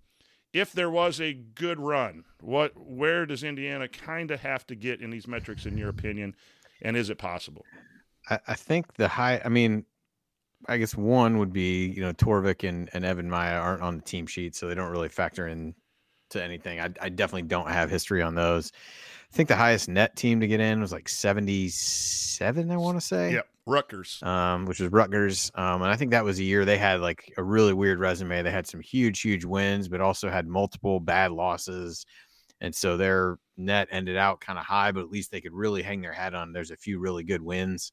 if 0.52 0.72
there 0.72 0.90
was 0.90 1.20
a 1.20 1.34
good 1.34 1.78
run, 1.78 2.24
what 2.40 2.72
where 2.76 3.26
does 3.26 3.44
Indiana 3.44 3.86
kind 3.86 4.30
of 4.30 4.40
have 4.40 4.66
to 4.68 4.74
get 4.74 5.00
in 5.00 5.10
these 5.10 5.28
metrics, 5.28 5.66
in 5.66 5.76
your 5.76 5.90
opinion? 5.90 6.34
and 6.82 6.96
is 6.96 7.10
it 7.10 7.18
possible? 7.18 7.64
I, 8.28 8.38
I 8.48 8.54
think 8.54 8.94
the 8.94 9.08
high. 9.08 9.40
I 9.44 9.48
mean, 9.48 9.84
I 10.66 10.78
guess 10.78 10.94
one 10.94 11.38
would 11.38 11.52
be 11.52 11.86
you 11.86 12.00
know 12.00 12.12
Torvik 12.12 12.68
and, 12.68 12.88
and 12.92 13.04
Evan 13.04 13.30
Miya 13.30 13.58
aren't 13.58 13.82
on 13.82 13.96
the 13.96 14.02
team 14.02 14.26
sheet, 14.26 14.54
so 14.54 14.68
they 14.68 14.74
don't 14.74 14.90
really 14.90 15.08
factor 15.08 15.46
in 15.46 15.74
to 16.30 16.42
anything. 16.42 16.80
I, 16.80 16.90
I 17.00 17.08
definitely 17.08 17.48
don't 17.48 17.70
have 17.70 17.90
history 17.90 18.22
on 18.22 18.34
those. 18.34 18.72
I 19.32 19.36
think 19.36 19.48
the 19.48 19.56
highest 19.56 19.88
net 19.88 20.16
team 20.16 20.40
to 20.40 20.46
get 20.46 20.60
in 20.60 20.80
was 20.80 20.92
like 20.92 21.08
seventy 21.08 21.68
seven. 21.68 22.70
I 22.70 22.76
want 22.76 22.98
to 22.98 23.06
say. 23.06 23.32
Yep. 23.34 23.48
Rutgers, 23.68 24.20
um, 24.22 24.64
which 24.66 24.80
was 24.80 24.90
Rutgers, 24.90 25.50
um, 25.54 25.82
and 25.82 25.90
I 25.90 25.96
think 25.96 26.10
that 26.12 26.24
was 26.24 26.38
a 26.38 26.44
year 26.44 26.64
they 26.64 26.78
had 26.78 27.00
like 27.00 27.32
a 27.36 27.42
really 27.42 27.72
weird 27.72 28.00
resume. 28.00 28.42
They 28.42 28.50
had 28.50 28.66
some 28.66 28.80
huge, 28.80 29.20
huge 29.20 29.44
wins, 29.44 29.88
but 29.88 30.00
also 30.00 30.28
had 30.28 30.46
multiple 30.46 31.00
bad 31.00 31.32
losses 31.32 32.04
and 32.60 32.74
so 32.74 32.96
their 32.96 33.38
net 33.56 33.88
ended 33.90 34.16
out 34.16 34.40
kind 34.40 34.58
of 34.58 34.64
high, 34.64 34.92
but 34.92 35.00
at 35.02 35.10
least 35.10 35.30
they 35.30 35.40
could 35.40 35.52
really 35.52 35.82
hang 35.82 36.00
their 36.00 36.12
hat 36.12 36.34
on. 36.34 36.52
There's 36.52 36.70
a 36.70 36.76
few 36.76 36.98
really 36.98 37.24
good 37.24 37.42
wins 37.42 37.92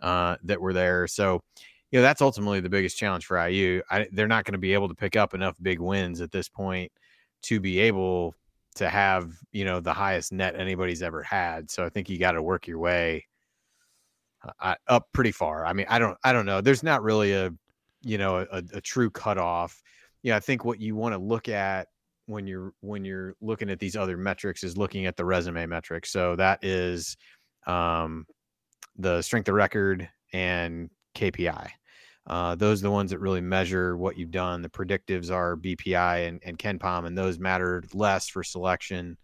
uh, 0.00 0.36
that 0.44 0.60
were 0.60 0.72
there, 0.72 1.06
so 1.06 1.42
you 1.90 1.98
know 1.98 2.02
that's 2.02 2.22
ultimately 2.22 2.60
the 2.60 2.68
biggest 2.68 2.96
challenge 2.96 3.26
for 3.26 3.48
IU. 3.48 3.82
I, 3.90 4.06
they're 4.12 4.28
not 4.28 4.44
going 4.44 4.52
to 4.52 4.58
be 4.58 4.74
able 4.74 4.88
to 4.88 4.94
pick 4.94 5.16
up 5.16 5.34
enough 5.34 5.56
big 5.60 5.80
wins 5.80 6.20
at 6.20 6.30
this 6.30 6.48
point 6.48 6.92
to 7.42 7.60
be 7.60 7.80
able 7.80 8.34
to 8.76 8.88
have 8.88 9.32
you 9.52 9.64
know 9.64 9.80
the 9.80 9.92
highest 9.92 10.32
net 10.32 10.54
anybody's 10.56 11.02
ever 11.02 11.22
had. 11.22 11.70
So 11.70 11.84
I 11.84 11.88
think 11.88 12.08
you 12.08 12.18
got 12.18 12.32
to 12.32 12.42
work 12.42 12.66
your 12.66 12.78
way 12.78 13.26
up 14.88 15.08
pretty 15.12 15.32
far. 15.32 15.66
I 15.66 15.72
mean, 15.72 15.86
I 15.88 15.98
don't, 15.98 16.16
I 16.24 16.32
don't 16.32 16.46
know. 16.46 16.60
There's 16.60 16.82
not 16.82 17.02
really 17.02 17.32
a, 17.32 17.50
you 18.02 18.18
know, 18.18 18.46
a, 18.50 18.62
a 18.72 18.80
true 18.80 19.10
cutoff. 19.10 19.82
Yeah, 20.22 20.36
I 20.36 20.40
think 20.40 20.64
what 20.64 20.80
you 20.80 20.96
want 20.96 21.14
to 21.14 21.18
look 21.18 21.48
at 21.48 21.88
when 22.26 22.46
you're 22.46 22.72
when 22.80 23.04
you're 23.04 23.34
looking 23.40 23.70
at 23.70 23.78
these 23.78 23.96
other 23.96 24.16
metrics 24.16 24.62
is 24.62 24.76
looking 24.76 25.06
at 25.06 25.16
the 25.16 25.24
resume 25.24 25.66
metrics. 25.66 26.10
So 26.10 26.36
that 26.36 26.64
is 26.64 27.16
um, 27.66 28.26
the 28.96 29.20
strength 29.22 29.48
of 29.48 29.54
record 29.54 30.08
and 30.32 30.90
KPI. 31.14 31.68
Uh, 32.26 32.54
those 32.54 32.80
are 32.80 32.84
the 32.84 32.90
ones 32.90 33.10
that 33.10 33.18
really 33.18 33.40
measure 33.40 33.96
what 33.96 34.16
you've 34.16 34.30
done. 34.30 34.62
The 34.62 34.68
predictives 34.68 35.30
are 35.30 35.56
BPI 35.56 36.28
and, 36.28 36.40
and 36.44 36.58
KenPom, 36.58 37.06
and 37.06 37.16
those 37.16 37.38
matter 37.38 37.82
less 37.92 38.28
for 38.28 38.44
selection. 38.44 39.16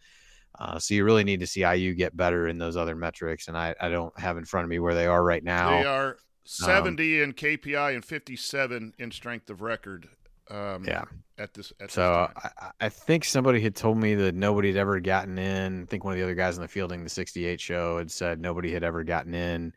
Uh, 0.59 0.79
so 0.79 0.95
you 0.95 1.05
really 1.05 1.25
need 1.25 1.41
to 1.41 1.47
see 1.47 1.61
IU 1.63 1.95
get 1.95 2.17
better 2.17 2.49
in 2.49 2.59
those 2.59 2.77
other 2.77 2.95
metrics, 2.95 3.49
and 3.49 3.57
I, 3.57 3.75
I 3.81 3.89
don't 3.89 4.19
have 4.19 4.39
in 4.39 4.45
front 4.45 4.65
of 4.65 4.71
me 4.71 4.79
where 4.79 4.95
they 4.95 5.07
are 5.07 5.23
right 5.23 5.45
now. 5.45 5.71
They 5.71 5.87
are 5.87 6.17
70 6.45 7.23
um, 7.23 7.25
in 7.25 7.33
KPI 7.35 7.95
and 7.95 8.05
57 8.05 8.95
in 8.99 9.11
strength 9.11 9.51
of 9.51 9.61
record. 9.61 10.09
Um, 10.51 10.85
yeah. 10.85 11.05
At 11.39 11.53
this, 11.53 11.73
at 11.81 11.91
so 11.91 12.31
this 12.35 12.53
I, 12.61 12.71
I, 12.87 12.89
think 12.89 13.25
somebody 13.25 13.61
had 13.61 13.75
told 13.75 13.99
me 13.99 14.15
that 14.15 14.35
nobody 14.35 14.69
had 14.69 14.77
ever 14.77 15.01
gotten 15.01 15.39
in. 15.39 15.83
I 15.83 15.87
think 15.87 16.05
one 16.05 16.13
of 16.13 16.19
the 16.19 16.23
other 16.23 16.35
guys 16.35 16.57
in 16.57 16.63
the 16.63 16.69
fielding, 16.69 17.03
the 17.03 17.11
68 17.11 17.61
show, 17.61 17.99
had 17.99 18.11
said 18.11 18.41
nobody 18.41 18.73
had 18.73 18.85
ever 18.85 19.05
gotten 19.05 19.35
in 19.35 19.75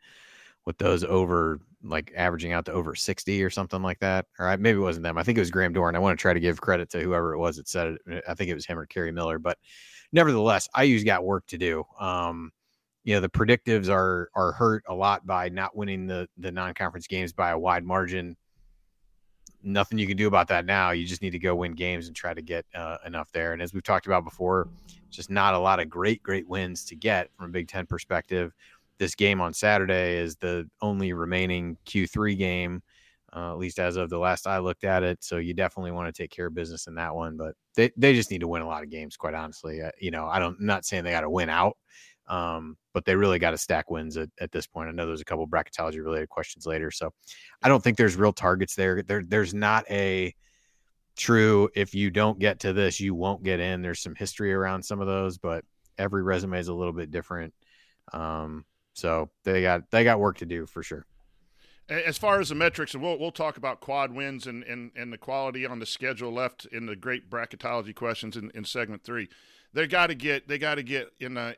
with 0.64 0.78
those 0.78 1.04
over, 1.04 1.60
like 1.82 2.12
averaging 2.16 2.52
out 2.52 2.64
to 2.66 2.72
over 2.72 2.94
60 2.94 3.42
or 3.42 3.50
something 3.50 3.82
like 3.82 3.98
that. 3.98 4.26
Or 4.38 4.48
I, 4.48 4.56
maybe 4.56 4.78
it 4.78 4.82
wasn't 4.82 5.02
them. 5.02 5.18
I 5.18 5.22
think 5.22 5.36
it 5.36 5.42
was 5.42 5.50
Graham 5.50 5.72
Dorn. 5.72 5.96
I 5.96 5.98
want 5.98 6.18
to 6.18 6.22
try 6.22 6.32
to 6.32 6.40
give 6.40 6.60
credit 6.60 6.88
to 6.90 7.00
whoever 7.00 7.34
it 7.34 7.38
was 7.38 7.56
that 7.56 7.68
said 7.68 7.96
it. 8.06 8.24
I 8.26 8.34
think 8.34 8.48
it 8.48 8.54
was 8.54 8.64
him 8.64 8.78
or 8.78 8.86
Kerry 8.86 9.12
Miller. 9.12 9.38
But 9.38 9.58
nevertheless, 10.12 10.68
IU's 10.78 11.04
got 11.04 11.24
work 11.24 11.46
to 11.48 11.58
do. 11.58 11.84
Um, 11.98 12.52
you 13.04 13.14
know 13.14 13.20
the 13.20 13.30
predictives 13.30 13.88
are 13.88 14.28
are 14.34 14.52
hurt 14.52 14.84
a 14.86 14.94
lot 14.94 15.26
by 15.26 15.48
not 15.48 15.74
winning 15.74 16.06
the 16.06 16.28
the 16.36 16.52
non-conference 16.52 17.06
games 17.06 17.32
by 17.32 17.50
a 17.50 17.58
wide 17.58 17.82
margin 17.82 18.36
nothing 19.62 19.98
you 19.98 20.06
can 20.06 20.16
do 20.16 20.26
about 20.26 20.48
that 20.48 20.64
now. 20.64 20.90
You 20.90 21.06
just 21.06 21.22
need 21.22 21.30
to 21.30 21.38
go 21.38 21.54
win 21.54 21.72
games 21.72 22.06
and 22.06 22.16
try 22.16 22.34
to 22.34 22.42
get 22.42 22.64
uh, 22.74 22.98
enough 23.06 23.30
there. 23.32 23.52
And 23.52 23.62
as 23.62 23.72
we've 23.72 23.82
talked 23.82 24.06
about 24.06 24.24
before, 24.24 24.68
just 25.10 25.30
not 25.30 25.54
a 25.54 25.58
lot 25.58 25.80
of 25.80 25.88
great, 25.88 26.22
great 26.22 26.48
wins 26.48 26.84
to 26.86 26.96
get 26.96 27.30
from 27.36 27.46
a 27.46 27.52
Big 27.52 27.68
Ten 27.68 27.86
perspective. 27.86 28.52
This 28.98 29.14
game 29.14 29.40
on 29.40 29.54
Saturday 29.54 30.16
is 30.16 30.36
the 30.36 30.68
only 30.82 31.12
remaining 31.12 31.76
Q3 31.86 32.36
game, 32.36 32.82
uh, 33.34 33.52
at 33.52 33.58
least 33.58 33.78
as 33.78 33.96
of 33.96 34.10
the 34.10 34.18
last 34.18 34.46
I 34.46 34.58
looked 34.58 34.84
at 34.84 35.02
it. 35.02 35.22
So 35.22 35.38
you 35.38 35.54
definitely 35.54 35.92
want 35.92 36.12
to 36.12 36.22
take 36.22 36.30
care 36.30 36.46
of 36.46 36.54
business 36.54 36.86
in 36.86 36.94
that 36.96 37.14
one. 37.14 37.36
But 37.36 37.54
they, 37.74 37.90
they 37.96 38.14
just 38.14 38.30
need 38.30 38.40
to 38.40 38.48
win 38.48 38.62
a 38.62 38.66
lot 38.66 38.82
of 38.82 38.90
games, 38.90 39.16
quite 39.16 39.34
honestly. 39.34 39.82
Uh, 39.82 39.90
you 40.00 40.10
know, 40.10 40.26
I 40.26 40.38
don't, 40.38 40.56
I'm 40.58 40.66
not 40.66 40.84
saying 40.84 41.04
they 41.04 41.10
got 41.10 41.20
to 41.22 41.30
win 41.30 41.48
out, 41.48 41.76
um, 42.28 42.76
but 42.92 43.04
they 43.04 43.14
really 43.14 43.38
got 43.38 43.52
to 43.52 43.58
stack 43.58 43.90
wins 43.90 44.16
at, 44.16 44.30
at 44.40 44.52
this 44.52 44.66
point. 44.66 44.88
I 44.88 44.92
know 44.92 45.06
there's 45.06 45.20
a 45.20 45.24
couple 45.24 45.46
bracketology 45.46 46.02
related 46.02 46.28
questions 46.28 46.66
later. 46.66 46.90
So 46.90 47.12
I 47.62 47.68
don't 47.68 47.82
think 47.82 47.96
there's 47.96 48.16
real 48.16 48.32
targets 48.32 48.74
there. 48.74 49.02
There 49.02 49.22
there's 49.26 49.54
not 49.54 49.84
a 49.90 50.34
true 51.16 51.68
if 51.74 51.94
you 51.94 52.10
don't 52.10 52.38
get 52.38 52.60
to 52.60 52.72
this, 52.72 52.98
you 52.98 53.14
won't 53.14 53.42
get 53.42 53.60
in. 53.60 53.82
There's 53.82 54.00
some 54.00 54.14
history 54.14 54.52
around 54.52 54.82
some 54.82 55.00
of 55.00 55.06
those, 55.06 55.38
but 55.38 55.64
every 55.98 56.22
resume 56.22 56.58
is 56.58 56.68
a 56.68 56.74
little 56.74 56.92
bit 56.92 57.10
different. 57.10 57.52
Um, 58.12 58.64
so 58.94 59.30
they 59.44 59.62
got 59.62 59.90
they 59.90 60.04
got 60.04 60.18
work 60.18 60.38
to 60.38 60.46
do 60.46 60.66
for 60.66 60.82
sure. 60.82 61.06
As 61.88 62.18
far 62.18 62.40
as 62.40 62.50
the 62.50 62.54
metrics, 62.54 62.94
and 62.94 63.02
we'll 63.02 63.18
we'll 63.18 63.32
talk 63.32 63.56
about 63.56 63.80
quad 63.80 64.12
wins 64.12 64.46
and, 64.46 64.62
and, 64.62 64.92
and 64.94 65.12
the 65.12 65.18
quality 65.18 65.66
on 65.66 65.80
the 65.80 65.86
schedule 65.86 66.32
left 66.32 66.64
in 66.66 66.86
the 66.86 66.94
great 66.94 67.28
bracketology 67.28 67.94
questions 67.94 68.36
in, 68.36 68.50
in 68.54 68.64
segment 68.64 69.02
three. 69.02 69.28
They 69.72 69.86
got 69.88 70.06
to 70.06 70.14
get 70.14 70.46
they 70.46 70.58
got 70.58 70.76
to 70.76 70.84
get 70.84 71.12
in 71.18 71.36
a, 71.36 71.56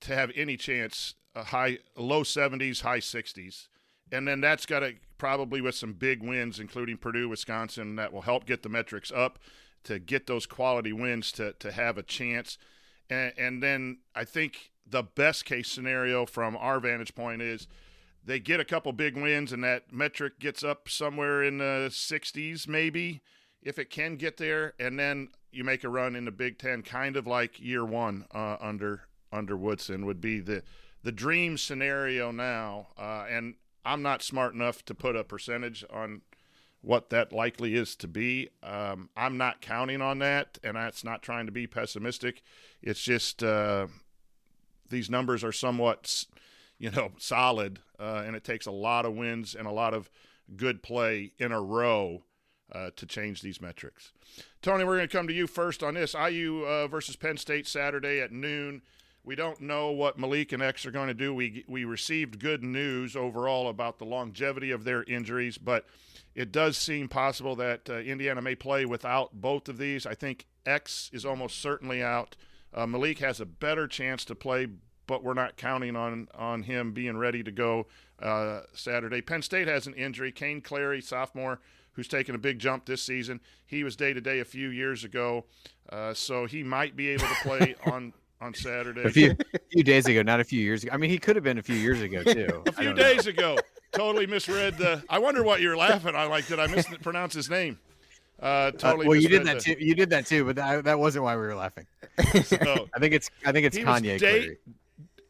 to 0.00 0.14
have 0.14 0.30
any 0.34 0.56
chance 0.56 1.14
a 1.34 1.44
high 1.44 1.78
low 1.94 2.22
seventies, 2.22 2.80
high 2.80 3.00
sixties, 3.00 3.68
and 4.10 4.26
then 4.26 4.40
that's 4.40 4.64
got 4.64 4.80
to 4.80 4.94
probably 5.18 5.60
with 5.60 5.74
some 5.74 5.92
big 5.92 6.22
wins, 6.22 6.58
including 6.58 6.96
Purdue, 6.96 7.28
Wisconsin, 7.28 7.96
that 7.96 8.12
will 8.12 8.22
help 8.22 8.46
get 8.46 8.62
the 8.62 8.68
metrics 8.70 9.12
up 9.12 9.38
to 9.84 9.98
get 9.98 10.26
those 10.26 10.46
quality 10.46 10.92
wins 10.92 11.32
to 11.32 11.52
to 11.52 11.72
have 11.72 11.98
a 11.98 12.02
chance. 12.02 12.56
And, 13.10 13.32
and 13.36 13.62
then 13.62 13.98
I 14.14 14.24
think 14.24 14.70
the 14.88 15.02
best 15.02 15.44
case 15.44 15.68
scenario 15.68 16.24
from 16.24 16.56
our 16.56 16.80
vantage 16.80 17.14
point 17.14 17.42
is 17.42 17.68
they 18.26 18.40
get 18.40 18.60
a 18.60 18.64
couple 18.64 18.92
big 18.92 19.16
wins 19.16 19.52
and 19.52 19.62
that 19.64 19.92
metric 19.92 20.38
gets 20.40 20.64
up 20.64 20.88
somewhere 20.88 21.42
in 21.42 21.58
the 21.58 21.88
60s 21.90 22.66
maybe 22.68 23.22
if 23.62 23.78
it 23.78 23.88
can 23.90 24.16
get 24.16 24.36
there. 24.36 24.74
And 24.78 24.98
then 24.98 25.28
you 25.50 25.64
make 25.64 25.84
a 25.84 25.88
run 25.88 26.14
in 26.14 26.24
the 26.24 26.30
big 26.30 26.58
10 26.58 26.82
kind 26.82 27.16
of 27.16 27.26
like 27.26 27.60
year 27.60 27.84
one 27.84 28.26
uh, 28.34 28.56
under 28.60 29.02
under 29.32 29.56
woodson 29.56 30.06
would 30.06 30.20
be 30.20 30.40
the 30.40 30.62
the 31.02 31.12
dream 31.12 31.56
scenario 31.56 32.30
now. 32.30 32.88
Uh, 32.98 33.26
and 33.28 33.54
i'm 33.84 34.02
not 34.02 34.22
smart 34.22 34.54
enough 34.54 34.84
to 34.84 34.94
put 34.94 35.16
a 35.16 35.24
percentage 35.24 35.84
on 35.92 36.22
what 36.80 37.10
that 37.10 37.32
likely 37.32 37.74
is 37.74 37.96
to 37.96 38.08
be. 38.08 38.50
Um, 38.62 39.10
i'm 39.16 39.36
not 39.36 39.60
counting 39.60 40.02
on 40.02 40.18
that 40.18 40.58
and 40.62 40.76
that's 40.76 41.04
not 41.04 41.22
trying 41.22 41.46
to 41.46 41.52
be 41.52 41.66
pessimistic. 41.66 42.42
It's 42.82 43.02
just 43.02 43.42
uh, 43.42 43.86
these 44.88 45.10
numbers 45.10 45.42
are 45.42 45.52
somewhat 45.52 46.24
you 46.78 46.90
know 46.90 47.12
solid 47.18 47.80
uh, 47.98 48.22
and 48.26 48.36
it 48.36 48.44
takes 48.44 48.66
a 48.66 48.70
lot 48.70 49.04
of 49.04 49.14
wins 49.14 49.54
and 49.54 49.66
a 49.66 49.72
lot 49.72 49.94
of 49.94 50.10
good 50.56 50.82
play 50.82 51.32
in 51.38 51.52
a 51.52 51.60
row 51.60 52.22
uh, 52.72 52.90
to 52.96 53.06
change 53.06 53.42
these 53.42 53.60
metrics. 53.60 54.12
Tony, 54.62 54.84
we're 54.84 54.96
going 54.96 55.08
to 55.08 55.16
come 55.16 55.28
to 55.28 55.32
you 55.32 55.46
first 55.46 55.82
on 55.82 55.94
this. 55.94 56.14
IU 56.14 56.64
uh, 56.64 56.88
versus 56.88 57.16
Penn 57.16 57.36
State 57.36 57.66
Saturday 57.66 58.20
at 58.20 58.32
noon. 58.32 58.82
We 59.24 59.34
don't 59.34 59.60
know 59.60 59.90
what 59.90 60.18
Malik 60.18 60.52
and 60.52 60.62
X 60.62 60.86
are 60.86 60.92
going 60.92 61.08
to 61.08 61.14
do. 61.14 61.34
We 61.34 61.64
we 61.66 61.84
received 61.84 62.38
good 62.38 62.62
news 62.62 63.16
overall 63.16 63.68
about 63.68 63.98
the 63.98 64.04
longevity 64.04 64.70
of 64.70 64.84
their 64.84 65.02
injuries, 65.02 65.58
but 65.58 65.84
it 66.36 66.52
does 66.52 66.76
seem 66.76 67.08
possible 67.08 67.56
that 67.56 67.90
uh, 67.90 67.94
Indiana 67.98 68.40
may 68.40 68.54
play 68.54 68.84
without 68.84 69.40
both 69.40 69.68
of 69.68 69.78
these. 69.78 70.06
I 70.06 70.14
think 70.14 70.46
X 70.64 71.10
is 71.12 71.24
almost 71.24 71.60
certainly 71.60 72.04
out. 72.04 72.36
Uh, 72.72 72.86
Malik 72.86 73.18
has 73.18 73.40
a 73.40 73.46
better 73.46 73.88
chance 73.88 74.24
to 74.26 74.36
play 74.36 74.68
but 75.06 75.22
we're 75.22 75.34
not 75.34 75.56
counting 75.56 75.96
on 75.96 76.28
on 76.34 76.62
him 76.62 76.92
being 76.92 77.16
ready 77.16 77.42
to 77.42 77.50
go 77.50 77.86
uh, 78.20 78.60
Saturday. 78.72 79.20
Penn 79.20 79.42
State 79.42 79.68
has 79.68 79.86
an 79.86 79.94
injury. 79.94 80.32
Kane 80.32 80.60
Clary, 80.60 81.00
sophomore, 81.00 81.60
who's 81.92 82.08
taken 82.08 82.34
a 82.34 82.38
big 82.38 82.58
jump 82.58 82.86
this 82.86 83.02
season. 83.02 83.40
He 83.66 83.84
was 83.84 83.96
day 83.96 84.12
to 84.12 84.20
day 84.20 84.40
a 84.40 84.44
few 84.44 84.68
years 84.68 85.04
ago, 85.04 85.44
uh, 85.90 86.14
so 86.14 86.46
he 86.46 86.62
might 86.62 86.96
be 86.96 87.08
able 87.08 87.26
to 87.26 87.34
play 87.42 87.74
on 87.86 88.12
on 88.40 88.54
Saturday. 88.54 89.02
A 89.02 89.10
few, 89.10 89.36
a 89.54 89.58
few 89.70 89.82
days 89.82 90.06
ago, 90.06 90.22
not 90.22 90.40
a 90.40 90.44
few 90.44 90.60
years 90.60 90.82
ago. 90.82 90.92
I 90.92 90.96
mean, 90.98 91.10
he 91.10 91.18
could 91.18 91.36
have 91.36 91.44
been 91.44 91.58
a 91.58 91.62
few 91.62 91.76
years 91.76 92.00
ago 92.00 92.22
too. 92.22 92.62
a 92.66 92.72
few 92.72 92.92
days 92.92 93.26
ago. 93.26 93.56
Totally 93.92 94.26
misread 94.26 94.76
the. 94.76 95.02
I 95.08 95.18
wonder 95.18 95.42
what 95.42 95.60
you're 95.60 95.76
laughing. 95.76 96.14
I 96.14 96.24
like. 96.24 96.46
Did 96.46 96.60
I 96.60 96.66
mispronounce 96.66 97.32
his 97.32 97.48
name? 97.48 97.78
Uh, 98.40 98.70
totally. 98.72 99.06
Uh, 99.06 99.10
well, 99.10 99.18
you 99.18 99.28
did 99.28 99.46
that 99.46 99.60
the, 99.62 99.74
too. 99.74 99.76
You 99.78 99.94
did 99.94 100.10
that 100.10 100.26
too, 100.26 100.44
but 100.44 100.56
that, 100.56 100.84
that 100.84 100.98
wasn't 100.98 101.24
why 101.24 101.34
we 101.36 101.42
were 101.42 101.54
laughing. 101.54 101.86
So, 102.44 102.88
I 102.94 102.98
think 102.98 103.14
it's. 103.14 103.30
I 103.44 103.52
think 103.52 103.66
it's 103.66 103.76
Kanye. 103.78 104.18
Day, 104.18 104.48
uh, 104.48 104.72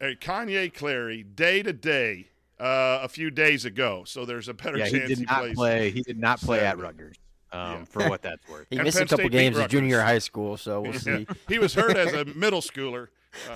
Kanye 0.00 0.72
Clary 0.72 1.22
day 1.22 1.62
to 1.62 1.72
day 1.72 2.28
uh, 2.60 3.00
a 3.02 3.08
few 3.08 3.30
days 3.30 3.64
ago, 3.64 4.04
so 4.06 4.24
there's 4.24 4.48
a 4.48 4.54
better 4.54 4.78
yeah, 4.78 4.88
chance 4.88 5.08
he 5.08 5.14
did 5.16 5.26
not 5.26 5.52
play. 5.54 5.90
He 5.90 6.02
did 6.02 6.18
not 6.18 6.40
play 6.40 6.58
Saturday. 6.60 6.82
at 6.82 6.84
Rutgers. 6.86 7.16
Um, 7.52 7.60
yeah. 7.60 7.84
for 7.88 8.08
what 8.08 8.22
that's 8.22 8.46
worth. 8.48 8.66
he 8.70 8.76
and 8.76 8.84
missed 8.84 8.96
Penn 8.98 9.06
a 9.06 9.08
couple 9.08 9.24
State 9.24 9.32
games 9.32 9.58
in 9.58 9.68
junior 9.68 10.00
high 10.02 10.18
school, 10.18 10.56
so 10.56 10.80
we'll 10.80 10.92
Yeah. 10.92 10.98
see. 10.98 11.26
he 11.48 11.58
was 11.58 11.74
hurt 11.74 11.96
as 11.96 12.12
a 12.12 12.24
middle 12.36 12.60
schooler. 12.60 13.08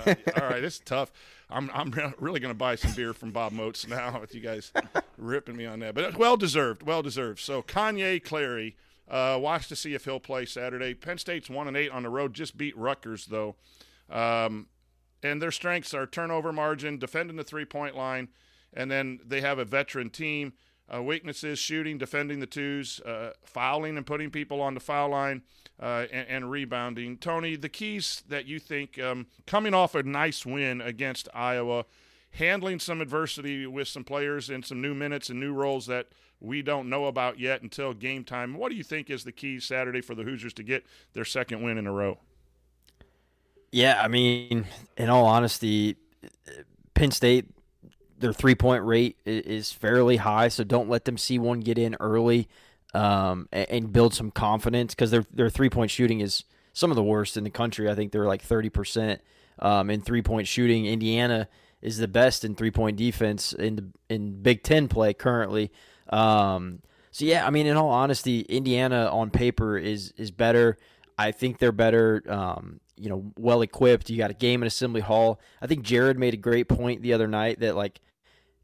Uh, 0.05 0.13
all 0.39 0.47
right, 0.49 0.63
it's 0.63 0.79
tough. 0.79 1.11
I'm 1.49 1.69
I'm 1.73 1.93
really 2.19 2.39
going 2.39 2.53
to 2.53 2.57
buy 2.57 2.75
some 2.75 2.93
beer 2.93 3.13
from 3.13 3.31
Bob 3.31 3.51
Moats 3.51 3.87
now 3.87 4.19
with 4.21 4.33
you 4.33 4.39
guys 4.41 4.71
ripping 5.17 5.57
me 5.57 5.65
on 5.65 5.79
that, 5.79 5.95
but 5.95 6.17
well 6.17 6.37
deserved, 6.37 6.83
well 6.83 7.01
deserved. 7.01 7.39
So 7.39 7.61
Kanye 7.61 8.23
Clary, 8.23 8.77
uh, 9.09 9.37
watch 9.41 9.67
to 9.69 9.75
see 9.75 9.93
if 9.93 10.05
he'll 10.05 10.19
play 10.19 10.45
Saturday. 10.45 10.93
Penn 10.93 11.17
State's 11.17 11.49
one 11.49 11.67
and 11.67 11.75
eight 11.75 11.89
on 11.91 12.03
the 12.03 12.09
road, 12.09 12.33
just 12.33 12.55
beat 12.57 12.77
Rutgers 12.77 13.25
though, 13.25 13.55
um, 14.09 14.67
and 15.23 15.41
their 15.41 15.51
strengths 15.51 15.93
are 15.93 16.05
turnover 16.05 16.51
margin, 16.51 16.97
defending 16.97 17.35
the 17.35 17.43
three 17.43 17.65
point 17.65 17.95
line, 17.95 18.29
and 18.73 18.89
then 18.89 19.19
they 19.25 19.41
have 19.41 19.59
a 19.59 19.65
veteran 19.65 20.09
team. 20.09 20.53
Uh, 20.93 21.01
weaknesses: 21.01 21.57
shooting, 21.57 21.97
defending 21.97 22.39
the 22.39 22.45
twos, 22.45 22.99
uh, 23.01 23.31
fouling 23.45 23.95
and 23.95 24.05
putting 24.05 24.29
people 24.29 24.61
on 24.61 24.73
the 24.73 24.79
foul 24.79 25.09
line, 25.09 25.41
uh, 25.79 26.05
and, 26.11 26.27
and, 26.27 26.51
rebounding. 26.51 27.17
Tony, 27.17 27.55
the 27.55 27.69
keys 27.69 28.23
that 28.27 28.45
you 28.45 28.59
think 28.59 28.99
um, 28.99 29.25
coming 29.47 29.73
off 29.73 29.95
a 29.95 30.03
nice 30.03 30.45
win 30.45 30.81
against 30.81 31.29
Iowa, 31.33 31.85
handling 32.31 32.79
some 32.79 32.99
adversity 32.99 33.65
with 33.65 33.87
some 33.87 34.03
players 34.03 34.49
and 34.49 34.65
some 34.65 34.81
new 34.81 34.93
minutes 34.93 35.29
and 35.29 35.39
new 35.39 35.53
roles 35.53 35.85
that 35.87 36.07
we 36.41 36.61
don't 36.61 36.89
know 36.89 37.05
about 37.05 37.39
yet 37.39 37.61
until 37.61 37.93
game 37.93 38.23
time. 38.23 38.55
What 38.55 38.69
do 38.69 38.75
you 38.75 38.83
think 38.83 39.09
is 39.09 39.23
the 39.23 39.31
key 39.31 39.59
Saturday 39.59 40.01
for 40.01 40.15
the 40.15 40.23
Hoosiers 40.23 40.53
to 40.55 40.63
get 40.63 40.85
their 41.13 41.23
second 41.23 41.61
win 41.61 41.77
in 41.77 41.87
a 41.87 41.91
row? 41.91 42.17
Yeah, 43.71 44.01
I 44.01 44.07
mean, 44.07 44.65
in 44.97 45.09
all 45.09 45.25
honesty, 45.25 45.95
Penn 46.93 47.11
State 47.11 47.45
their 48.21 48.33
three 48.33 48.55
point 48.55 48.85
rate 48.85 49.17
is 49.25 49.71
fairly 49.71 50.17
high, 50.17 50.47
so 50.47 50.63
don't 50.63 50.89
let 50.89 51.05
them 51.05 51.17
see 51.17 51.37
one 51.37 51.59
get 51.59 51.77
in 51.77 51.95
early 51.99 52.47
um, 52.93 53.49
and, 53.51 53.91
build 53.91 54.13
some 54.13 54.31
confidence 54.31 54.93
because 54.93 55.11
their 55.11 55.25
their 55.33 55.49
three 55.49 55.69
point 55.69 55.91
shooting 55.91 56.21
is 56.21 56.43
some 56.73 56.91
of 56.91 56.95
the 56.95 57.03
worst 57.03 57.35
in 57.35 57.43
the 57.43 57.49
country. 57.49 57.89
I 57.89 57.95
think 57.95 58.11
they're 58.11 58.25
like 58.25 58.41
thirty 58.41 58.69
percent 58.69 59.21
um, 59.59 59.89
in 59.89 60.01
three 60.01 60.21
point 60.21 60.47
shooting. 60.47 60.85
Indiana 60.85 61.47
is 61.81 61.97
the 61.97 62.07
best 62.07 62.45
in 62.45 62.55
three 62.55 62.71
point 62.71 62.97
defense 62.97 63.53
in 63.53 63.75
the 63.75 63.85
in 64.09 64.41
Big 64.41 64.63
Ten 64.63 64.87
play 64.87 65.13
currently. 65.13 65.71
Um, 66.09 66.81
so 67.11 67.25
yeah, 67.25 67.45
I 67.45 67.49
mean, 67.49 67.65
in 67.65 67.75
all 67.75 67.89
honesty, 67.89 68.41
Indiana 68.41 69.09
on 69.11 69.31
paper 69.31 69.77
is 69.77 70.13
is 70.17 70.31
better. 70.31 70.77
I 71.17 71.31
think 71.31 71.57
they're 71.57 71.71
better. 71.71 72.23
Um, 72.27 72.79
you 73.01 73.09
know, 73.09 73.31
well 73.35 73.61
equipped. 73.61 74.09
You 74.09 74.17
got 74.17 74.29
a 74.29 74.35
game 74.35 74.61
in 74.61 74.67
Assembly 74.67 75.01
Hall. 75.01 75.39
I 75.61 75.67
think 75.67 75.81
Jared 75.81 76.19
made 76.19 76.35
a 76.35 76.37
great 76.37 76.67
point 76.67 77.01
the 77.01 77.13
other 77.13 77.27
night 77.27 77.59
that 77.59 77.75
like 77.75 77.99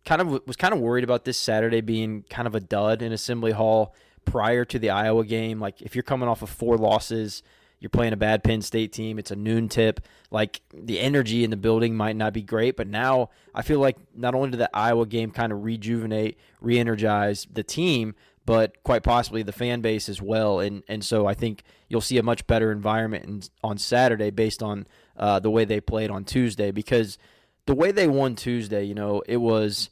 kind 0.06 0.22
of 0.22 0.46
was 0.46 0.56
kind 0.56 0.74
of 0.74 0.80
worried 0.80 1.04
about 1.04 1.26
this 1.26 1.40
Saturday 1.40 1.82
being 1.82 2.24
kind 2.30 2.48
of 2.48 2.54
a 2.54 2.60
dud 2.60 3.02
in 3.02 3.12
Assembly 3.12 3.52
Hall 3.52 3.96
prior 4.26 4.64
to 4.66 4.78
the 4.78 4.92
Iowa 4.92 5.26
game. 5.26 5.60
Like 5.60 5.82
if 5.82 5.96
you're 5.96 6.04
coming 6.04 6.30
off 6.30 6.44
of 6.44 6.50
four 6.52 6.78
losses, 6.78 7.42
you're 7.80 7.90
playing 7.90 8.14
a 8.14 8.18
bad 8.18 8.44
Penn 8.44 8.62
State 8.62 8.94
team. 8.94 9.18
It's 9.18 9.32
a 9.32 9.36
noon 9.36 9.70
tip. 9.70 10.02
Like 10.30 10.62
the 10.72 11.00
energy 11.00 11.44
in 11.44 11.50
the 11.50 11.58
building 11.58 11.96
might 11.96 12.16
not 12.16 12.32
be 12.32 12.44
great, 12.44 12.78
but 12.78 12.88
now 12.88 13.32
I 13.56 13.64
feel 13.64 13.80
like 13.80 13.98
not 14.16 14.36
only 14.36 14.52
did 14.52 14.60
the 14.60 14.70
Iowa 14.76 15.08
game 15.08 15.32
kind 15.32 15.52
of 15.52 15.64
rejuvenate, 15.64 16.38
re-energize 16.62 17.48
the 17.52 17.64
team, 17.64 18.14
but 18.48 18.82
quite 18.82 19.04
possibly 19.04 19.44
the 19.44 19.52
fan 19.52 19.82
base 19.82 20.08
as 20.08 20.22
well. 20.22 20.62
And 20.62 20.82
and 20.88 21.04
so 21.04 21.28
I 21.28 21.34
think 21.34 21.64
you'll 21.90 22.02
see 22.02 22.18
a 22.18 22.24
much 22.24 22.48
better 22.48 22.72
environment 22.72 23.26
in, 23.26 23.44
on 23.62 23.78
Saturday 23.78 24.30
based 24.32 24.64
on 24.64 24.88
uh, 25.18 25.40
the 25.40 25.52
way 25.52 25.66
they 25.66 25.82
played 25.82 26.10
on 26.10 26.24
Tuesday 26.24 26.72
because 26.72 27.18
the 27.66 27.76
way 27.76 27.92
they 27.92 28.08
won 28.08 28.38
Tuesday, 28.38 28.86
you 28.86 28.96
know, 28.96 29.22
it 29.28 29.38
was 29.38 29.90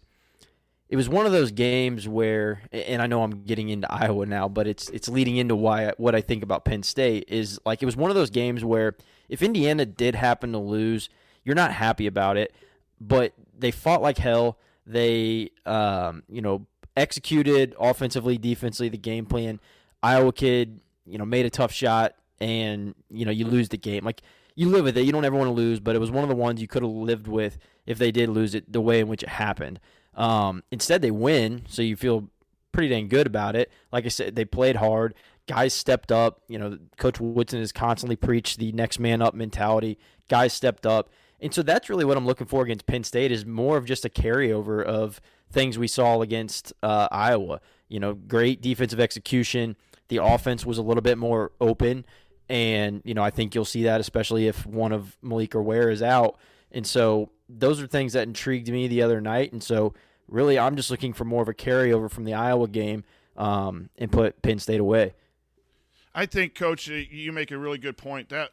it 0.88 0.96
was 0.96 1.10
one 1.10 1.26
of 1.26 1.34
those 1.34 1.52
games 1.52 2.08
where, 2.08 2.62
and 2.72 3.02
I 3.02 3.08
know 3.08 3.24
I'm 3.24 3.44
getting 3.44 3.68
into 3.68 3.92
Iowa 3.92 4.26
now, 4.26 4.48
but 4.48 4.68
it's 4.68 4.90
it's 4.90 5.10
leading 5.10 5.36
into 5.36 5.56
why 5.56 5.92
what 5.98 6.16
I 6.16 6.22
think 6.22 6.42
about 6.42 6.64
Penn 6.64 6.82
State 6.82 7.26
is 7.28 7.60
like 7.66 7.84
it 7.84 7.86
was 7.86 7.98
one 7.98 8.10
of 8.10 8.16
those 8.16 8.30
games 8.30 8.64
where 8.64 8.96
if 9.28 9.44
Indiana 9.44 9.86
did 9.86 10.16
happen 10.16 10.54
to 10.54 10.60
lose, 10.60 11.10
you're 11.44 11.56
not 11.56 11.74
happy 11.74 12.08
about 12.08 12.38
it, 12.38 12.56
but 13.02 13.34
they 13.58 13.72
fought 13.72 14.02
like 14.02 14.18
hell. 14.18 14.58
They, 14.88 15.50
um, 15.66 16.24
you 16.30 16.42
know, 16.42 16.68
executed 16.96 17.76
offensively, 17.80 18.38
defensively 18.38 18.90
the 18.90 18.98
game 18.98 19.26
plan. 19.26 19.60
Iowa 20.02 20.34
kid, 20.34 20.80
you 21.06 21.18
know, 21.18 21.26
made 21.26 21.46
a 21.46 21.50
tough 21.50 21.72
shot, 21.72 22.16
and 22.40 22.96
you 23.10 23.26
know 23.26 23.32
you 23.32 23.46
lose 23.46 23.70
the 23.70 23.78
game. 23.78 24.04
Like 24.04 24.22
you 24.56 24.70
live 24.70 24.86
with 24.86 24.98
it. 24.98 25.06
You 25.06 25.12
don't 25.12 25.26
ever 25.26 25.36
want 25.36 25.48
to 25.48 25.54
lose, 25.54 25.80
but 25.80 25.96
it 25.96 26.00
was 26.00 26.12
one 26.12 26.24
of 26.24 26.30
the 26.30 26.36
ones 26.36 26.62
you 26.62 26.68
could 26.68 26.84
have 26.84 26.92
lived 26.92 27.28
with 27.28 27.58
if 27.86 27.98
they 27.98 28.12
did 28.12 28.30
lose 28.30 28.56
it 28.56 28.72
the 28.72 28.82
way 28.82 29.00
in 29.00 29.08
which 29.08 29.24
it 29.24 29.30
happened. 29.30 29.80
Um, 30.16 30.64
instead, 30.72 31.02
they 31.02 31.12
win, 31.12 31.64
so 31.68 31.82
you 31.82 31.96
feel 31.96 32.30
pretty 32.72 32.90
dang 32.90 33.08
good 33.08 33.28
about 33.28 33.56
it. 33.56 33.72
Like 33.92 34.06
I 34.06 34.10
said, 34.10 34.36
they 34.36 34.46
played 34.46 34.78
hard. 34.78 35.14
Guys 35.48 35.74
stepped 35.74 36.12
up. 36.12 36.42
You 36.48 36.58
know, 36.58 36.80
Coach 36.98 37.20
Woodson 37.20 37.60
has 37.60 37.72
constantly 37.72 38.16
preached 38.16 38.60
the 38.60 38.72
next 38.72 39.00
man 39.00 39.22
up 39.22 39.34
mentality. 39.34 39.98
Guys 40.30 40.54
stepped 40.54 40.86
up. 40.86 41.10
And 41.40 41.54
so 41.54 41.62
that's 41.62 41.90
really 41.90 42.06
what 42.06 42.18
I'm 42.18 42.26
looking 42.26 42.48
for 42.48 42.64
against 42.64 42.86
Penn 42.86 43.04
State 43.04 43.32
is 43.32 43.46
more 43.46 43.78
of 43.78 43.86
just 43.86 44.06
a 44.06 44.10
carryover 44.10 44.84
of 44.84 45.20
things 45.52 45.78
we 45.78 45.88
saw 45.88 46.22
against 46.22 46.74
uh, 46.84 47.08
Iowa. 47.12 47.62
You 47.88 48.00
know, 48.00 48.14
great 48.14 48.62
defensive 48.62 49.00
execution. 49.00 49.76
The 50.08 50.18
offense 50.18 50.66
was 50.66 50.78
a 50.78 50.82
little 50.82 51.02
bit 51.02 51.18
more 51.18 51.52
open. 51.60 52.06
And, 52.48 53.02
you 53.04 53.14
know, 53.14 53.24
I 53.24 53.32
think 53.32 53.56
you'll 53.56 53.66
see 53.66 53.84
that, 53.84 54.00
especially 54.00 54.48
if 54.48 54.66
one 54.66 54.92
of 54.92 55.18
Malik 55.22 55.56
or 55.56 55.64
Ware 55.64 55.90
is 55.90 56.04
out 56.04 56.38
And 56.76 56.86
so 56.86 57.32
those 57.48 57.82
are 57.82 57.88
things 57.88 58.14
that 58.14 58.28
intrigued 58.28 58.70
me 58.70 58.88
the 58.88 59.02
other 59.02 59.22
night. 59.22 59.52
And 59.54 59.64
so 59.64 59.94
really, 60.28 60.60
I'm 60.60 60.76
just 60.76 60.92
looking 60.92 61.14
for 61.14 61.24
more 61.24 61.42
of 61.42 61.48
a 61.48 61.54
carryover 61.54 62.12
from 62.12 62.26
the 62.26 62.34
Iowa 62.34 62.68
game 62.68 63.04
um, 63.38 63.90
and 63.98 64.12
put 64.12 64.42
Penn 64.42 64.60
State 64.60 64.82
away. 64.82 65.14
I 66.14 66.26
think, 66.26 66.54
Coach, 66.54 66.88
you 66.88 67.32
make 67.32 67.52
a 67.52 67.58
really 67.58 67.78
good 67.78 67.98
point. 67.98 68.30
That, 68.30 68.52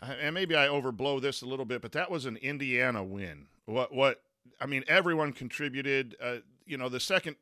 and 0.00 0.34
maybe 0.34 0.54
I 0.54 0.68
overblow 0.68 1.20
this 1.20 1.42
a 1.42 1.46
little 1.46 1.64
bit, 1.64 1.82
but 1.82 1.92
that 1.92 2.10
was 2.10 2.26
an 2.26 2.36
Indiana 2.36 3.02
win. 3.02 3.46
What? 3.66 3.92
What? 3.92 4.22
I 4.60 4.66
mean, 4.66 4.84
everyone 4.88 5.32
contributed. 5.32 6.16
Uh, 6.20 6.36
you 6.66 6.76
know, 6.76 6.88
the 6.88 7.00
second, 7.00 7.36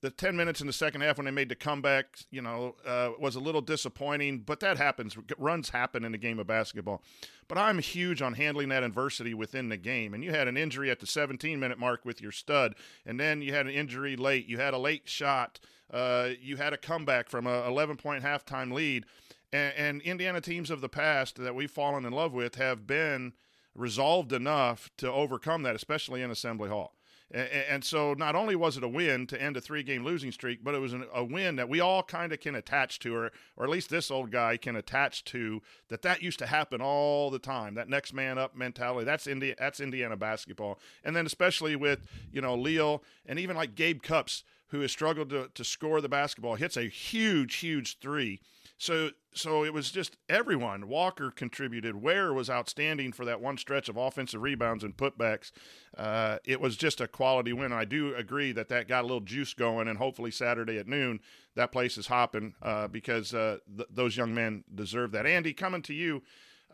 the 0.00 0.10
ten 0.10 0.36
minutes 0.36 0.60
in 0.60 0.66
the 0.66 0.72
second 0.72 1.02
half 1.02 1.18
when 1.18 1.24
they 1.24 1.30
made 1.30 1.48
the 1.48 1.54
comeback, 1.54 2.18
you 2.30 2.42
know, 2.42 2.74
uh, 2.86 3.10
was 3.18 3.36
a 3.36 3.40
little 3.40 3.60
disappointing. 3.60 4.40
But 4.40 4.60
that 4.60 4.76
happens. 4.76 5.16
Runs 5.38 5.70
happen 5.70 6.04
in 6.04 6.12
the 6.12 6.18
game 6.18 6.38
of 6.38 6.46
basketball. 6.46 7.02
But 7.46 7.58
I'm 7.58 7.78
huge 7.78 8.22
on 8.22 8.34
handling 8.34 8.70
that 8.70 8.82
adversity 8.82 9.34
within 9.34 9.68
the 9.68 9.76
game. 9.76 10.14
And 10.14 10.24
you 10.24 10.30
had 10.30 10.48
an 10.48 10.56
injury 10.56 10.90
at 10.90 11.00
the 11.00 11.06
17 11.06 11.60
minute 11.60 11.78
mark 11.78 12.04
with 12.04 12.20
your 12.20 12.32
stud, 12.32 12.74
and 13.04 13.20
then 13.20 13.42
you 13.42 13.52
had 13.52 13.66
an 13.66 13.72
injury 13.72 14.16
late. 14.16 14.46
You 14.46 14.58
had 14.58 14.74
a 14.74 14.78
late 14.78 15.08
shot. 15.08 15.60
Uh, 15.92 16.30
you 16.40 16.56
had 16.56 16.72
a 16.72 16.78
comeback 16.78 17.28
from 17.28 17.46
a 17.46 17.66
11 17.66 17.96
point 17.96 18.24
halftime 18.24 18.72
lead. 18.72 19.04
And, 19.52 19.74
and 19.76 20.02
Indiana 20.02 20.40
teams 20.40 20.70
of 20.70 20.80
the 20.80 20.88
past 20.88 21.36
that 21.36 21.54
we've 21.54 21.70
fallen 21.70 22.04
in 22.04 22.12
love 22.12 22.32
with 22.32 22.56
have 22.56 22.86
been 22.86 23.34
resolved 23.74 24.32
enough 24.32 24.90
to 24.98 25.10
overcome 25.10 25.62
that, 25.62 25.74
especially 25.74 26.22
in 26.22 26.30
Assembly 26.30 26.68
Hall. 26.68 26.94
And, 27.30 27.82
so, 27.82 28.14
not 28.14 28.36
only 28.36 28.54
was 28.54 28.76
it 28.76 28.84
a 28.84 28.88
win 28.88 29.26
to 29.28 29.42
end 29.42 29.56
a 29.56 29.60
three-game 29.60 30.04
losing 30.04 30.30
streak, 30.30 30.62
but 30.62 30.74
it 30.74 30.78
was 30.78 30.92
an, 30.92 31.06
a 31.12 31.24
win 31.24 31.56
that 31.56 31.68
we 31.68 31.80
all 31.80 32.04
kind 32.04 32.32
of 32.32 32.38
can 32.38 32.54
attach 32.54 33.00
to, 33.00 33.16
or 33.16 33.32
or 33.56 33.64
at 33.64 33.70
least 33.70 33.90
this 33.90 34.08
old 34.08 34.30
guy 34.30 34.56
can 34.56 34.76
attach 34.76 35.24
to. 35.24 35.60
That 35.88 36.02
that 36.02 36.22
used 36.22 36.38
to 36.40 36.46
happen 36.46 36.80
all 36.80 37.30
the 37.30 37.40
time. 37.40 37.74
That 37.74 37.88
next 37.88 38.12
man 38.12 38.38
up 38.38 38.54
mentality. 38.54 39.04
That's 39.04 39.26
India. 39.26 39.56
That's 39.58 39.80
Indiana 39.80 40.16
basketball. 40.16 40.78
And 41.02 41.16
then 41.16 41.26
especially 41.26 41.74
with 41.74 42.06
you 42.30 42.40
know 42.40 42.54
Leal 42.54 43.02
and 43.26 43.40
even 43.40 43.56
like 43.56 43.74
Gabe 43.74 44.02
Cupps, 44.02 44.44
who 44.68 44.80
has 44.80 44.92
struggled 44.92 45.30
to 45.30 45.50
to 45.52 45.64
score 45.64 46.00
the 46.00 46.08
basketball, 46.08 46.54
hits 46.54 46.76
a 46.76 46.84
huge, 46.84 47.56
huge 47.56 47.98
three 47.98 48.38
so 48.76 49.10
so 49.34 49.64
it 49.64 49.72
was 49.72 49.90
just 49.90 50.16
everyone. 50.28 50.88
Walker 50.88 51.30
contributed. 51.30 52.02
Ware 52.02 52.32
was 52.32 52.48
outstanding 52.48 53.12
for 53.12 53.24
that 53.24 53.40
one 53.40 53.56
stretch 53.56 53.88
of 53.88 53.96
offensive 53.96 54.42
rebounds 54.42 54.84
and 54.84 54.96
putbacks. 54.96 55.50
Uh, 55.96 56.38
it 56.44 56.60
was 56.60 56.76
just 56.76 57.00
a 57.00 57.08
quality 57.08 57.52
win. 57.52 57.72
I 57.72 57.84
do 57.84 58.14
agree 58.14 58.52
that 58.52 58.68
that 58.68 58.88
got 58.88 59.02
a 59.02 59.06
little 59.06 59.20
juice 59.20 59.54
going, 59.54 59.88
and 59.88 59.98
hopefully 59.98 60.30
Saturday 60.30 60.78
at 60.78 60.86
noon 60.88 61.20
that 61.56 61.72
place 61.72 61.96
is 61.96 62.08
hopping 62.08 62.54
uh, 62.62 62.88
because 62.88 63.32
uh, 63.32 63.58
th- 63.76 63.88
those 63.90 64.16
young 64.16 64.34
men 64.34 64.64
deserve 64.74 65.12
that. 65.12 65.26
Andy, 65.26 65.52
coming 65.52 65.82
to 65.82 65.94
you, 65.94 66.22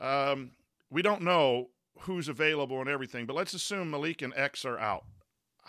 um, 0.00 0.52
we 0.90 1.02
don't 1.02 1.22
know 1.22 1.68
who's 2.00 2.28
available 2.28 2.80
and 2.80 2.88
everything, 2.88 3.26
but 3.26 3.36
let's 3.36 3.52
assume 3.52 3.90
Malik 3.90 4.22
and 4.22 4.32
X 4.34 4.64
are 4.64 4.78
out. 4.78 5.04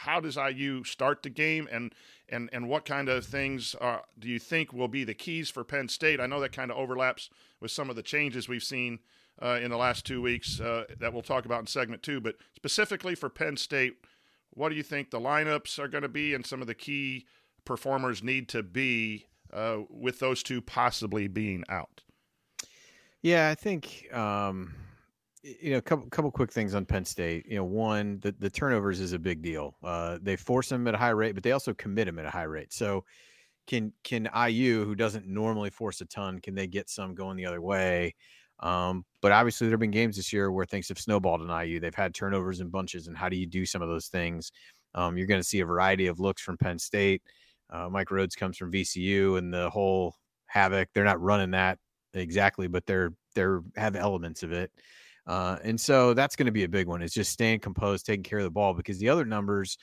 How 0.02 0.20
does 0.20 0.36
IU 0.36 0.84
start 0.84 1.22
the 1.22 1.30
game, 1.30 1.68
and 1.72 1.94
and 2.28 2.50
and 2.52 2.68
what 2.68 2.86
kind 2.86 3.08
of 3.08 3.26
things 3.26 3.76
are, 3.76 4.04
do 4.18 4.28
you 4.28 4.40
think 4.40 4.74
will 4.74 4.88
be 4.88 5.04
the 5.04 5.14
keys 5.14 5.50
for 5.50 5.64
Penn 5.64 5.90
State? 5.90 6.20
I 6.20 6.26
know 6.26 6.40
that 6.40 6.52
kind 6.52 6.72
of 6.72 6.78
overlaps 6.78 7.30
with 7.60 7.72
some 7.72 7.90
of 7.90 7.96
the 7.96 8.02
changes 8.02 8.50
we've 8.50 8.64
seen 8.64 9.00
uh, 9.42 9.60
in 9.62 9.70
the 9.70 9.78
last 9.78 10.06
two 10.06 10.22
weeks 10.22 10.60
uh, 10.60 10.86
that 11.00 11.14
we'll 11.14 11.22
talk 11.22 11.46
about 11.46 11.60
in 11.60 11.68
segment 11.68 12.02
two. 12.02 12.20
But 12.20 12.36
specifically 12.56 13.14
for 13.14 13.30
Penn 13.30 13.58
State, 13.58 13.94
what 14.50 14.70
do 14.70 14.76
you 14.76 14.84
think 14.84 15.12
the 15.12 15.20
lineups 15.20 15.78
are 15.78 15.88
going 15.88 16.02
to 16.02 16.10
be, 16.10 16.34
and 16.34 16.46
some 16.46 16.62
of 16.62 16.68
the 16.68 16.76
key 16.76 17.28
performers 17.64 18.24
need 18.24 18.50
to 18.50 18.64
be 18.64 19.28
uh, 19.54 19.80
with 19.90 20.18
those 20.18 20.42
two 20.42 20.62
possibly 20.62 21.28
being 21.28 21.64
out? 21.70 22.02
Yeah, 23.22 23.50
I 23.50 23.56
think 23.56 24.12
um, 24.14 24.74
you 25.44 25.72
know, 25.72 25.78
a 25.78 25.82
couple 25.82 26.08
couple 26.10 26.32
quick 26.32 26.52
things 26.52 26.76
on 26.76 26.86
Penn 26.86 27.06
State. 27.06 27.46
You 27.48 27.56
know, 27.58 27.64
one, 27.64 28.20
the, 28.20 28.34
the 28.40 28.50
turnovers 28.50 29.00
is 29.00 29.14
a 29.14 29.20
big 29.20 29.42
deal. 29.42 29.76
Uh, 29.84 30.20
they 30.22 30.36
force 30.36 30.70
them 30.70 30.88
at 30.88 30.94
a 30.94 30.98
high 30.98 31.10
rate, 31.10 31.34
but 31.34 31.44
they 31.44 31.52
also 31.52 31.74
commit 31.74 32.06
them 32.06 32.20
at 32.20 32.26
a 32.26 32.30
high 32.30 32.44
rate. 32.44 32.74
So, 32.74 33.06
can 33.68 33.94
can 34.04 34.30
IU, 34.36 34.86
who 34.86 34.96
doesn't 34.96 35.28
normally 35.28 35.70
force 35.70 36.02
a 36.02 36.06
ton, 36.06 36.40
can 36.40 36.56
they 36.56 36.68
get 36.68 36.90
some 36.90 37.16
going 37.16 37.38
the 37.38 37.46
other 37.46 37.62
way? 37.62 38.16
Um, 38.60 39.06
but 39.22 39.32
obviously, 39.32 39.68
there 39.68 39.74
have 39.74 39.80
been 39.80 39.92
games 39.92 40.18
this 40.18 40.32
year 40.32 40.52
where 40.52 40.66
things 40.66 40.88
have 40.90 41.00
snowballed 41.00 41.42
in 41.42 41.50
IU. 41.50 41.80
They've 41.80 41.96
had 41.96 42.14
turnovers 42.14 42.60
in 42.60 42.70
bunches, 42.70 43.08
and 43.08 43.18
how 43.18 43.30
do 43.30 43.36
you 43.36 43.48
do 43.48 43.66
some 43.66 43.82
of 43.82 43.90
those 43.90 44.08
things? 44.08 44.52
Um, 44.94 45.18
you're 45.18 45.28
going 45.28 45.40
to 45.40 45.48
see 45.48 45.62
a 45.62 45.66
variety 45.66 46.08
of 46.08 46.20
looks 46.20 46.42
from 46.42 46.58
Penn 46.58 46.78
State. 46.78 47.24
Uh, 47.70 47.90
Mike 47.90 48.10
Rhoades 48.10 48.36
comes 48.36 48.58
from 48.58 48.72
VCU, 48.72 49.38
and 49.38 49.54
the 49.54 49.70
whole 49.72 50.16
havoc. 50.46 50.90
They're 50.94 51.04
not 51.06 51.22
running 51.22 51.52
that 51.52 51.80
exactly, 52.14 52.68
but 52.68 52.86
they're 52.86 53.14
they're 53.34 53.62
have 53.76 53.96
elements 53.96 54.44
of 54.44 54.52
it. 54.52 54.72
Uh, 55.32 55.58
and 55.64 55.80
so 55.80 56.14
that's 56.14 56.36
going 56.36 56.48
to 56.48 56.52
be 56.52 56.66
a 56.66 56.70
big 56.70 56.88
one. 56.88 57.02
Is 57.02 57.14
just 57.14 57.32
staying 57.32 57.62
composed, 57.62 58.06
taking 58.06 58.22
care 58.22 58.40
of 58.40 58.44
the 58.44 58.52
ball 58.52 58.74
because 58.74 59.00
the 59.00 59.08
other 59.08 59.24
numbers 59.24 59.78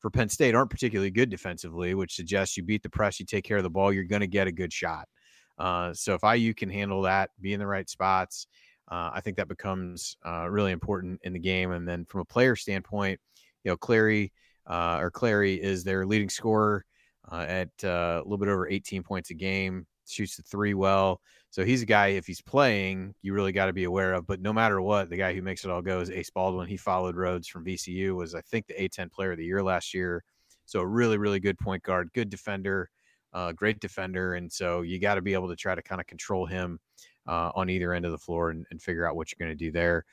for 0.00 0.10
Penn 0.10 0.28
State 0.28 0.54
aren't 0.54 0.68
particularly 0.68 1.10
good 1.10 1.30
defensively, 1.30 1.94
which 1.94 2.14
suggests 2.14 2.58
you 2.58 2.62
beat 2.62 2.82
the 2.82 2.90
press, 2.90 3.18
you 3.18 3.24
take 3.24 3.42
care 3.42 3.56
of 3.56 3.62
the 3.62 3.70
ball, 3.70 3.90
you're 3.90 4.04
going 4.04 4.20
to 4.20 4.26
get 4.26 4.48
a 4.48 4.52
good 4.52 4.70
shot. 4.70 5.08
Uh, 5.56 5.94
so 5.94 6.12
if 6.12 6.22
IU 6.22 6.52
can 6.52 6.68
handle 6.68 7.00
that, 7.02 7.30
be 7.40 7.54
in 7.54 7.58
the 7.58 7.66
right 7.66 7.88
spots, 7.88 8.46
uh, 8.90 9.10
I 9.14 9.22
think 9.22 9.38
that 9.38 9.48
becomes 9.48 10.18
uh, 10.26 10.46
really 10.50 10.72
important 10.72 11.20
in 11.22 11.32
the 11.32 11.38
game. 11.38 11.72
And 11.72 11.88
then 11.88 12.04
from 12.04 12.20
a 12.20 12.26
player 12.26 12.54
standpoint, 12.54 13.18
you 13.64 13.70
know, 13.70 13.78
Clary 13.78 14.30
uh, 14.66 14.98
or 15.00 15.10
Clary 15.10 15.54
is 15.54 15.84
their 15.84 16.04
leading 16.04 16.28
scorer 16.28 16.84
at 17.32 17.70
a 17.82 18.20
little 18.24 18.36
bit 18.36 18.50
over 18.50 18.68
18 18.68 19.04
points 19.04 19.30
a 19.30 19.34
game, 19.34 19.86
shoots 20.06 20.36
the 20.36 20.42
three 20.42 20.74
well. 20.74 21.22
So 21.52 21.66
he's 21.66 21.82
a 21.82 21.86
guy, 21.86 22.08
if 22.08 22.26
he's 22.26 22.40
playing, 22.40 23.14
you 23.20 23.34
really 23.34 23.52
got 23.52 23.66
to 23.66 23.74
be 23.74 23.84
aware 23.84 24.14
of. 24.14 24.26
But 24.26 24.40
no 24.40 24.54
matter 24.54 24.80
what, 24.80 25.10
the 25.10 25.18
guy 25.18 25.34
who 25.34 25.42
makes 25.42 25.66
it 25.66 25.70
all 25.70 25.82
go 25.82 26.00
is 26.00 26.08
Ace 26.08 26.30
Baldwin. 26.30 26.66
He 26.66 26.78
followed 26.78 27.14
Rhoades 27.14 27.46
from 27.46 27.66
VCU, 27.66 28.16
was, 28.16 28.34
I 28.34 28.40
think, 28.40 28.66
the 28.66 28.72
A10 28.72 29.12
player 29.12 29.32
of 29.32 29.38
the 29.38 29.44
year 29.44 29.62
last 29.62 29.92
year. 29.92 30.24
So 30.64 30.80
a 30.80 30.86
really, 30.86 31.18
really 31.18 31.40
good 31.40 31.58
point 31.58 31.82
guard, 31.82 32.08
good 32.14 32.30
defender, 32.30 32.88
uh, 33.34 33.52
great 33.52 33.80
defender. 33.80 34.32
And 34.32 34.50
so 34.50 34.80
you 34.80 34.98
got 34.98 35.16
to 35.16 35.20
be 35.20 35.34
able 35.34 35.50
to 35.50 35.54
try 35.54 35.74
to 35.74 35.82
kind 35.82 36.00
of 36.00 36.06
control 36.06 36.46
him 36.46 36.80
uh, 37.28 37.50
on 37.54 37.68
either 37.68 37.92
end 37.92 38.06
of 38.06 38.12
the 38.12 38.18
floor 38.18 38.48
and, 38.48 38.64
and 38.70 38.80
figure 38.80 39.06
out 39.06 39.14
what 39.14 39.30
you're 39.30 39.46
going 39.46 39.56
to 39.56 39.64
do 39.64 39.70
there. 39.70 40.06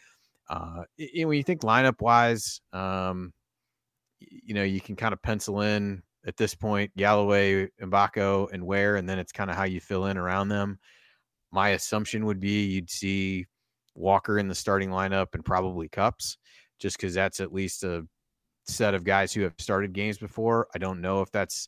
Uh, 0.49 0.83
when 0.97 1.37
you 1.37 1.43
think 1.43 1.61
lineup 1.61 2.01
wise, 2.01 2.59
um, 2.73 3.31
you 4.19 4.53
know, 4.53 4.63
you 4.63 4.81
can 4.81 4.97
kind 4.97 5.13
of 5.13 5.21
pencil 5.21 5.61
in 5.61 6.03
at 6.27 6.35
this 6.35 6.53
point 6.53 6.91
Galloway, 6.97 7.69
Mgbako, 7.81 8.51
and 8.51 8.65
Ware, 8.65 8.97
and 8.97 9.07
then 9.07 9.19
it's 9.19 9.31
kind 9.31 9.49
of 9.49 9.55
how 9.55 9.63
you 9.63 9.79
fill 9.79 10.07
in 10.07 10.17
around 10.17 10.49
them 10.49 10.77
my 11.51 11.69
assumption 11.69 12.25
would 12.25 12.39
be 12.39 12.65
you'd 12.65 12.89
see 12.89 13.45
Walker 13.95 14.39
in 14.39 14.47
the 14.47 14.55
starting 14.55 14.89
lineup 14.89 15.27
and 15.33 15.43
probably 15.43 15.89
Cupps, 15.89 16.37
just 16.79 16.97
because 16.97 17.13
that's 17.13 17.39
at 17.39 17.53
least 17.53 17.83
a 17.83 18.05
set 18.65 18.93
of 18.93 19.03
guys 19.03 19.33
who 19.33 19.41
have 19.41 19.53
started 19.57 19.93
games 19.93 20.17
before. 20.17 20.67
I 20.73 20.77
don't 20.77 21.01
know 21.01 21.21
if 21.21 21.31
that's 21.31 21.67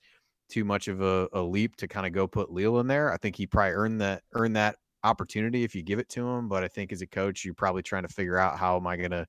too 0.49 0.63
much 0.63 0.87
of 0.87 1.01
a, 1.01 1.27
a 1.33 1.41
leap 1.41 1.75
to 1.77 1.87
kind 1.87 2.05
of 2.05 2.13
go 2.13 2.27
put 2.27 2.51
Leal 2.51 2.79
in 2.79 2.87
there. 2.87 3.11
I 3.11 3.17
think 3.17 3.35
he 3.35 3.47
probably 3.47 3.71
earned 3.71 4.01
that 4.01 4.23
earned 4.33 4.55
that 4.55 4.75
opportunity 5.03 5.63
if 5.63 5.73
you 5.73 5.81
give 5.81 5.99
it 5.99 6.09
to 6.09 6.27
him. 6.27 6.47
But 6.47 6.63
I 6.63 6.67
think 6.67 6.91
as 6.91 7.01
a 7.01 7.07
coach, 7.07 7.43
you're 7.43 7.53
probably 7.53 7.83
trying 7.83 8.03
to 8.03 8.13
figure 8.13 8.37
out 8.37 8.59
how 8.59 8.77
am 8.77 8.87
I 8.87 8.97
going 8.97 9.11
to 9.11 9.25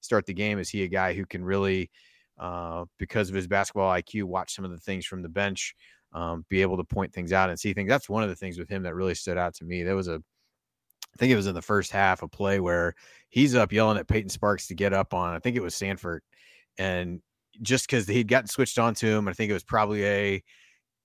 start 0.00 0.26
the 0.26 0.34
game? 0.34 0.58
Is 0.58 0.68
he 0.68 0.84
a 0.84 0.88
guy 0.88 1.14
who 1.14 1.26
can 1.26 1.44
really, 1.44 1.90
uh, 2.38 2.84
because 2.98 3.28
of 3.28 3.34
his 3.34 3.46
basketball 3.46 3.90
IQ, 3.90 4.24
watch 4.24 4.54
some 4.54 4.64
of 4.64 4.70
the 4.70 4.78
things 4.78 5.06
from 5.06 5.22
the 5.22 5.28
bench? 5.28 5.74
Um, 6.16 6.46
be 6.48 6.62
able 6.62 6.78
to 6.78 6.84
point 6.84 7.12
things 7.12 7.30
out 7.30 7.50
and 7.50 7.60
see 7.60 7.74
things. 7.74 7.90
That's 7.90 8.08
one 8.08 8.22
of 8.22 8.30
the 8.30 8.34
things 8.34 8.58
with 8.58 8.70
him 8.70 8.82
that 8.84 8.94
really 8.94 9.14
stood 9.14 9.36
out 9.36 9.54
to 9.56 9.64
me. 9.64 9.82
There 9.82 9.94
was 9.94 10.08
a, 10.08 10.14
I 10.14 11.16
think 11.18 11.30
it 11.30 11.36
was 11.36 11.46
in 11.46 11.54
the 11.54 11.60
first 11.60 11.92
half 11.92 12.22
a 12.22 12.28
play 12.28 12.58
where 12.58 12.94
he's 13.28 13.54
up 13.54 13.70
yelling 13.70 13.98
at 13.98 14.08
Peyton 14.08 14.30
Sparks 14.30 14.66
to 14.68 14.74
get 14.74 14.94
up 14.94 15.12
on. 15.12 15.34
I 15.34 15.40
think 15.40 15.56
it 15.56 15.62
was 15.62 15.74
Sandfort, 15.74 16.20
and 16.78 17.20
just 17.60 17.86
because 17.86 18.08
he'd 18.08 18.28
gotten 18.28 18.48
switched 18.48 18.78
on 18.78 18.94
to 18.94 19.06
him, 19.06 19.28
I 19.28 19.34
think 19.34 19.50
it 19.50 19.54
was 19.54 19.64
probably 19.64 20.06
a, 20.06 20.42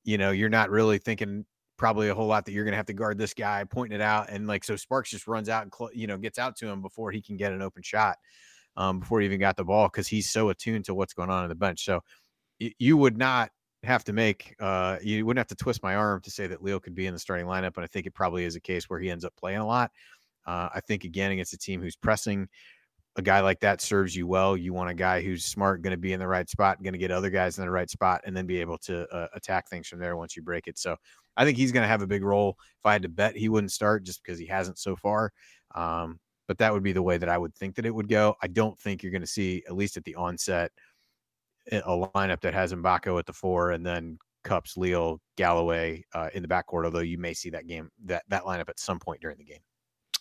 you 0.06 0.18
know, 0.18 0.32
you're 0.32 0.50
not 0.50 0.70
really 0.70 0.98
thinking 0.98 1.46
probably 1.78 2.08
a 2.08 2.16
whole 2.16 2.28
lot 2.28 2.46
that 2.46 2.54
you're 2.54 2.64
going 2.64 2.72
to 2.72 2.78
have 2.78 2.86
to 2.86 2.94
guard 2.94 3.18
this 3.18 3.34
guy, 3.34 3.66
pointing 3.66 4.00
it 4.00 4.02
out, 4.02 4.30
and 4.30 4.48
like 4.48 4.64
so 4.64 4.78
Sparks 4.78 5.10
just 5.10 5.28
runs 5.28 5.50
out 5.50 5.64
and 5.64 5.74
cl- 5.78 5.92
you 5.94 6.08
know 6.08 6.18
gets 6.18 6.40
out 6.40 6.56
to 6.58 6.68
him 6.70 6.82
before 6.82 7.12
he 7.12 7.22
can 7.22 7.36
get 7.36 7.52
an 7.52 7.62
open 7.62 7.84
shot, 7.84 8.16
um, 8.78 9.00
before 9.02 9.20
he 9.20 9.26
even 9.26 9.42
got 9.42 9.58
the 9.58 9.66
ball 9.66 9.90
because 9.90 10.08
he's 10.08 10.30
so 10.30 10.48
attuned 10.48 10.86
to 10.86 10.94
what's 10.94 11.14
going 11.14 11.30
on 11.30 11.44
in 11.44 11.50
the 11.50 11.56
bench. 11.56 11.84
So 11.84 12.00
you 12.80 12.96
would 12.96 13.18
not 13.18 13.50
have 13.84 14.04
to 14.04 14.14
make 14.14 14.56
uh 14.60 14.98
you 15.02 15.26
wouldn't 15.26 15.40
have 15.40 15.58
to 15.58 15.64
twist 15.64 15.82
my 15.82 15.96
arm 15.96 16.22
to 16.22 16.30
say 16.30 16.48
that 16.48 16.64
Leal 16.64 16.80
could 16.80 16.96
be 16.96 17.08
in 17.08 17.14
the 17.14 17.20
starting 17.20 17.46
lineup, 17.46 17.76
and 17.76 17.84
I 17.84 17.88
think 17.88 18.06
it 18.06 18.14
probably 18.14 18.46
is 18.46 18.56
a 18.56 18.62
case 18.62 18.90
where 18.90 19.00
he 19.00 19.10
ends 19.10 19.26
up 19.26 19.36
playing 19.36 19.60
a 19.60 19.66
lot. 19.66 19.92
Uh, 20.46 20.70
I 20.74 20.80
think 20.82 21.04
again 21.04 21.32
against 21.32 21.54
a 21.54 21.58
team 21.58 21.82
who's 21.82 21.96
pressing, 21.96 22.48
a 23.16 23.22
guy 23.22 23.42
like 23.42 23.60
that 23.60 23.82
serves 23.82 24.16
you 24.16 24.26
well. 24.26 24.56
You 24.56 24.74
want 24.74 24.90
a 24.90 24.94
guy 24.94 25.22
who's 25.22 25.46
smart, 25.46 25.82
going 25.82 25.92
to 25.92 25.98
be 25.98 26.14
in 26.14 26.20
the 26.20 26.28
right 26.28 26.50
spot, 26.50 26.82
going 26.82 26.94
to 26.94 27.00
get 27.00 27.12
other 27.12 27.30
guys 27.30 27.58
in 27.58 27.66
the 27.66 27.72
right 27.72 27.90
spot, 27.90 28.22
and 28.26 28.36
then 28.36 28.46
be 28.46 28.60
able 28.62 28.78
to 28.80 29.08
uh, 29.10 29.28
attack 29.34 29.70
things 29.70 29.88
from 29.88 30.00
there 30.00 30.16
once 30.16 30.36
you 30.36 30.42
break 30.42 30.68
it. 30.68 30.80
So 30.80 30.96
I 31.38 31.46
think 31.46 31.58
he's 31.58 31.72
going 31.72 31.84
to 31.84 31.88
have 31.88 32.02
a 32.02 32.08
big 32.08 32.24
role. 32.24 32.58
If 32.80 32.86
I 32.86 32.94
had 32.94 33.02
to 33.04 33.10
bet, 33.10 33.36
he 33.36 33.50
wouldn't 33.50 33.72
start 33.72 34.04
just 34.04 34.24
because 34.24 34.40
he 34.40 34.46
hasn't 34.46 34.78
so 34.78 34.96
far. 34.96 35.32
Um, 35.76 36.20
but 36.48 36.58
that 36.58 36.74
would 36.74 36.84
be 36.84 36.92
the 36.94 37.02
way 37.02 37.18
that 37.18 37.30
I 37.30 37.38
would 37.38 37.56
think 37.56 37.76
that 37.76 37.86
it 37.86 37.94
would 37.94 38.10
go. 38.10 38.36
I 38.42 38.48
don't 38.48 38.78
think 38.80 39.04
you're 39.04 39.12
going 39.12 39.22
to 39.22 39.28
see, 39.28 39.64
at 39.68 39.76
least 39.76 39.98
at 39.98 40.04
the 40.04 40.16
onset, 40.16 40.72
a 41.72 41.82
lineup 42.16 42.42
that 42.42 42.54
has 42.54 42.74
Mgbako 42.74 43.20
at 43.20 43.26
the 43.26 43.34
four 43.34 43.72
and 43.72 43.86
then 43.86 44.18
Cupps, 44.44 44.78
Leal, 44.78 45.22
Galloway 45.38 46.04
uh, 46.14 46.30
in 46.34 46.42
the 46.42 46.48
backcourt. 46.48 46.86
Although 46.86 47.00
you 47.00 47.18
may 47.18 47.34
see 47.34 47.50
that 47.52 47.68
game 47.68 47.92
that 48.06 48.24
that 48.30 48.44
lineup 48.44 48.70
at 48.70 48.80
some 48.80 49.00
point 49.00 49.22
during 49.22 49.38
the 49.38 49.44
game. 49.44 49.60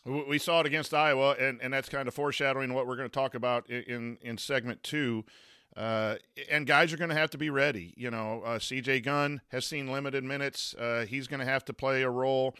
We 0.06 0.38
saw 0.38 0.60
it 0.60 0.66
against 0.66 0.94
Iowa, 0.94 1.32
and, 1.38 1.60
and 1.60 1.74
that's 1.74 1.90
kind 1.90 2.08
of 2.08 2.14
foreshadowing 2.14 2.72
what 2.72 2.86
we're 2.86 2.96
going 2.96 3.08
to 3.08 3.14
talk 3.14 3.34
about 3.34 3.68
in 3.68 4.18
in 4.22 4.38
segment 4.38 4.82
two. 4.82 5.24
Uh, 5.76 6.16
and 6.50 6.66
guys 6.66 6.92
are 6.92 6.96
going 6.96 7.10
to 7.10 7.16
have 7.16 7.30
to 7.30 7.38
be 7.38 7.48
ready. 7.48 7.94
You 7.96 8.10
know, 8.10 8.42
uh, 8.44 8.58
C.J. 8.58 9.02
Gunn 9.02 9.40
has 9.48 9.66
seen 9.66 9.92
limited 9.92 10.24
minutes. 10.24 10.74
Uh, 10.74 11.06
he's 11.08 11.28
going 11.28 11.38
to 11.38 11.46
have 11.46 11.64
to 11.66 11.72
play 11.72 12.02
a 12.02 12.10
role. 12.10 12.56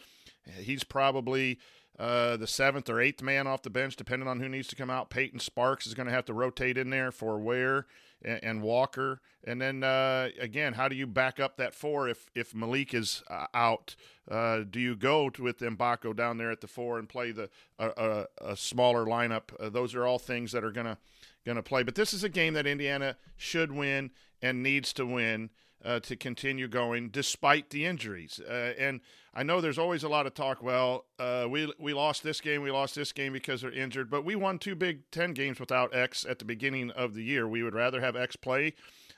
He's 0.59 0.85
probably 0.85 1.59
uh, 1.99 2.37
the 2.37 2.47
seventh 2.47 2.89
or 2.89 3.01
eighth 3.01 3.21
man 3.21 3.47
off 3.47 3.63
the 3.63 3.69
bench, 3.69 3.97
depending 3.97 4.29
on 4.29 4.39
who 4.39 4.47
needs 4.47 4.67
to 4.69 4.75
come 4.77 4.89
out. 4.89 5.09
Peyton 5.09 5.39
Sparks 5.39 5.85
is 5.85 5.93
going 5.93 6.07
to 6.07 6.13
have 6.13 6.25
to 6.25 6.33
rotate 6.33 6.77
in 6.77 6.89
there 6.89 7.11
for 7.11 7.37
Ware 7.37 7.85
and, 8.23 8.43
and 8.43 8.61
Walker. 8.61 9.21
And 9.43 9.61
then 9.61 9.83
uh, 9.83 10.29
again, 10.39 10.73
how 10.73 10.87
do 10.87 10.95
you 10.95 11.07
back 11.07 11.39
up 11.39 11.57
that 11.57 11.73
four 11.73 12.07
if 12.07 12.27
if 12.35 12.53
Malik 12.53 12.93
is 12.93 13.23
uh, 13.29 13.47
out? 13.53 13.95
Uh, 14.29 14.61
do 14.69 14.79
you 14.79 14.95
go 14.95 15.29
to, 15.29 15.43
with 15.43 15.59
Mgbako 15.59 16.15
down 16.15 16.37
there 16.37 16.51
at 16.51 16.61
the 16.61 16.67
four 16.67 16.99
and 16.99 17.09
play 17.09 17.31
the 17.31 17.49
a, 17.79 18.25
a, 18.39 18.55
smaller 18.55 19.05
lineup? 19.05 19.53
Uh, 19.59 19.69
those 19.69 19.95
are 19.95 20.05
all 20.05 20.19
things 20.19 20.51
that 20.51 20.63
are 20.63 20.71
gonna 20.71 20.97
gonna 21.45 21.63
play. 21.63 21.83
But 21.83 21.95
this 21.95 22.13
is 22.13 22.23
a 22.23 22.29
game 22.29 22.53
that 22.53 22.67
Indiana 22.67 23.17
should 23.35 23.71
win 23.71 24.11
and 24.41 24.61
needs 24.63 24.93
to 24.93 25.05
win 25.05 25.49
uh, 25.83 25.99
to 26.01 26.15
continue 26.15 26.67
going 26.67 27.09
despite 27.09 27.69
the 27.69 27.85
injuries. 27.85 28.39
Uh, 28.39 28.73
and 28.77 29.01
I 29.33 29.43
know 29.43 29.61
there's 29.61 29.77
always 29.77 30.03
a 30.03 30.09
lot 30.09 30.27
of 30.27 30.33
talk. 30.33 30.61
Well, 30.61 31.05
uh, 31.19 31.47
we 31.49 31.71
we 31.79 31.93
lost 31.93 32.23
this 32.23 32.41
game, 32.41 32.61
we 32.61 32.71
lost 32.71 32.95
this 32.95 33.11
game 33.11 33.33
because 33.33 33.61
they're 33.61 33.71
injured, 33.71 34.09
but 34.09 34.25
we 34.25 34.35
won 34.35 34.59
two 34.59 34.75
Big 34.75 35.09
Ten 35.11 35.33
games 35.33 35.59
without 35.59 35.95
X 35.95 36.25
at 36.27 36.39
the 36.39 36.45
beginning 36.45 36.91
of 36.91 37.13
the 37.13 37.23
year. 37.23 37.47
We 37.47 37.63
would 37.63 37.75
rather 37.75 38.01
have 38.01 38.15
X 38.15 38.35
play. 38.35 38.73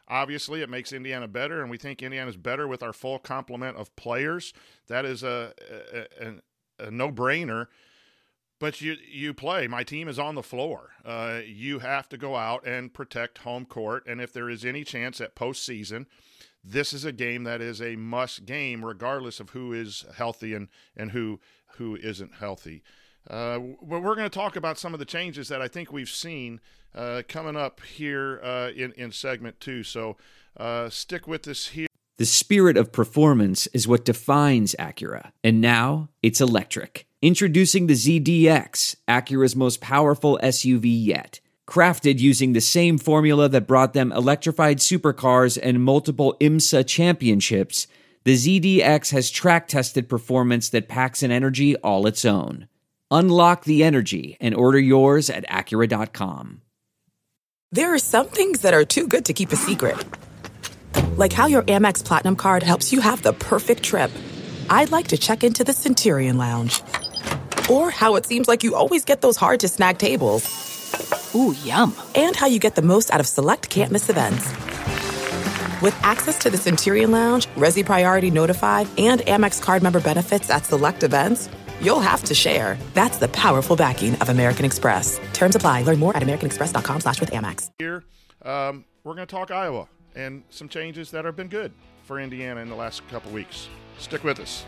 Obviously, 0.08 0.62
it 0.62 0.70
makes 0.70 0.92
Indiana 0.92 1.28
better, 1.28 1.62
and 1.62 1.72
we 1.72 1.78
think 1.78 2.04
Indiana's 2.04 2.38
better 2.38 2.68
with 2.68 2.84
our 2.84 2.94
full 2.94 3.20
complement 3.20 3.78
of 3.78 3.96
players. 3.96 4.54
That 4.88 5.06
is 5.06 5.24
a 5.24 5.54
a, 5.94 6.28
a, 6.28 6.88
a 6.88 6.92
no 6.92 7.12
brainer 7.12 7.68
but 8.64 8.80
you 8.80 8.96
you 9.06 9.34
play. 9.34 9.68
My 9.68 9.84
team 9.84 10.08
is 10.08 10.18
on 10.18 10.36
the 10.36 10.42
floor. 10.42 10.92
Uh, 11.04 11.42
you 11.46 11.80
have 11.80 12.08
to 12.08 12.18
go 12.18 12.38
out 12.38 12.66
and 12.66 12.94
protect 12.94 13.40
home 13.40 13.66
court. 13.66 14.06
And 14.08 14.22
if 14.22 14.32
there 14.32 14.50
is 14.50 14.64
any 14.64 14.86
chance 14.86 15.20
at 15.20 15.36
postseason, 15.36 16.06
this 16.64 16.94
is 16.94 17.06
a 17.06 17.12
game 17.12 17.44
that 17.44 17.62
is 17.62 17.82
a 17.82 17.96
must 17.96 18.46
game, 18.46 18.86
regardless 18.86 19.40
of 19.40 19.52
who 19.52 19.74
is 19.74 20.06
healthy 20.16 20.54
and 20.54 20.70
and 20.96 21.12
who 21.12 21.40
who 21.78 21.96
isn't 21.96 22.36
healthy. 22.36 22.84
Uh, 23.30 23.60
but 23.82 24.02
we're 24.02 24.16
going 24.16 24.30
to 24.30 24.40
talk 24.40 24.56
about 24.56 24.78
some 24.78 24.94
of 24.94 25.00
the 25.00 25.06
changes 25.06 25.48
that 25.48 25.62
I 25.62 25.68
think 25.68 25.92
we've 25.92 26.10
seen 26.10 26.60
uh, 26.94 27.24
coming 27.28 27.56
up 27.56 27.82
here 27.82 28.40
uh, 28.44 28.70
in 28.76 28.92
in 28.94 29.12
segment 29.12 29.60
two. 29.60 29.84
So 29.84 30.18
uh, 30.58 30.90
stick 30.90 31.28
with 31.28 31.48
us 31.48 31.68
here. 31.68 31.88
The 32.18 32.26
spirit 32.26 32.78
of 32.78 32.92
performance 32.92 33.68
is 33.68 33.88
what 33.88 34.06
defines 34.06 34.76
Acura. 34.78 35.32
And 35.44 35.60
now 35.60 36.10
it's 36.22 36.40
electric. 36.40 37.08
Introducing 37.24 37.88
the 37.88 37.96
ZDX, 37.96 38.98
Acura's 39.08 39.56
most 39.56 39.82
powerful 39.82 40.40
SUV 40.44 40.84
yet. 40.84 41.40
Crafted 41.68 42.20
using 42.20 42.54
the 42.54 42.62
same 42.62 42.98
formula 42.98 43.48
that 43.50 43.68
brought 43.68 43.94
them 43.94 44.12
electrified 44.12 44.80
supercars 44.80 45.58
and 45.62 45.84
multiple 45.84 46.36
IMSA 46.42 46.86
championships, 46.86 47.88
the 48.26 48.36
ZDX 48.36 49.12
has 49.12 49.30
track 49.30 49.68
tested 49.68 50.10
performance 50.10 50.70
that 50.70 50.90
packs 50.90 51.24
an 51.24 51.32
energy 51.32 51.76
all 51.78 52.06
its 52.06 52.26
own. 52.26 52.68
Unlock 53.12 53.64
the 53.64 53.84
energy 53.84 54.38
and 54.42 54.54
order 54.56 54.80
yours 54.80 55.30
at 55.30 55.48
Acura.com. 55.48 56.62
There 57.72 57.94
are 57.94 58.00
some 58.00 58.28
things 58.28 58.62
that 58.62 58.74
are 58.74 58.86
too 58.86 59.08
good 59.08 59.26
to 59.26 59.34
keep 59.34 59.52
a 59.52 59.56
secret. 59.56 60.04
Like 61.16 61.34
how 61.34 61.48
your 61.48 61.64
Amex 61.64 62.04
Platinum 62.04 62.36
card 62.36 62.64
helps 62.64 62.92
you 62.92 63.02
have 63.02 63.22
the 63.22 63.34
perfect 63.34 63.84
trip. 63.84 64.12
I'd 64.70 64.92
like 64.92 65.08
to 65.10 65.18
check 65.18 65.44
into 65.44 65.64
the 65.64 65.74
Centurion 65.74 66.38
Lounge. 66.38 66.82
Or 67.70 67.90
how 67.90 68.16
it 68.16 68.26
seems 68.26 68.48
like 68.48 68.64
you 68.64 68.76
always 68.76 69.06
get 69.06 69.22
those 69.22 69.38
hard 69.38 69.62
to 69.62 69.68
snag 69.68 69.98
tables. 69.98 70.73
Ooh, 71.36 71.56
yum. 71.64 71.96
And 72.16 72.36
how 72.36 72.48
you 72.48 72.60
get 72.60 72.76
the 72.76 72.82
most 72.82 73.12
out 73.12 73.20
of 73.20 73.28
select 73.28 73.70
can't 73.70 73.92
miss 73.92 74.10
events. 74.10 74.46
With 75.82 75.96
access 76.02 76.38
to 76.40 76.50
the 76.50 76.58
Centurion 76.58 77.12
Lounge, 77.12 77.48
Resy 77.56 77.86
Priority 77.86 78.32
Notified, 78.32 78.88
and 78.98 79.22
Amex 79.22 79.62
card 79.62 79.84
member 79.84 80.00
benefits 80.00 80.50
at 80.50 80.66
select 80.66 81.04
events, 81.04 81.50
you'll 81.82 82.00
have 82.00 82.24
to 82.26 82.34
share. 82.34 82.78
That's 82.94 83.18
the 83.18 83.28
powerful 83.30 83.76
backing 83.76 84.16
of 84.16 84.30
American 84.30 84.64
Express. 84.66 85.20
Terms 85.34 85.56
apply. 85.56 85.84
Learn 85.84 86.00
more 86.00 86.16
at 86.16 86.24
americanexpress.com 86.24 87.02
slash 87.02 87.20
with 87.20 87.32
Amex. 87.32 87.70
here. 87.80 88.04
Um, 88.44 88.86
we're 89.04 89.16
going 89.16 89.28
to 89.28 89.36
talk 89.36 89.52
Iowa 89.52 89.88
and 90.16 90.44
some 90.50 90.70
changes 90.70 91.12
that 91.12 91.26
have 91.26 91.36
been 91.36 91.48
good 91.48 91.74
for 92.04 92.20
Indiana 92.20 92.62
in 92.62 92.70
the 92.70 92.76
last 92.76 93.08
couple 93.10 93.32
weeks. 93.32 93.68
Stick 93.98 94.24
with 94.24 94.40
us. 94.40 94.66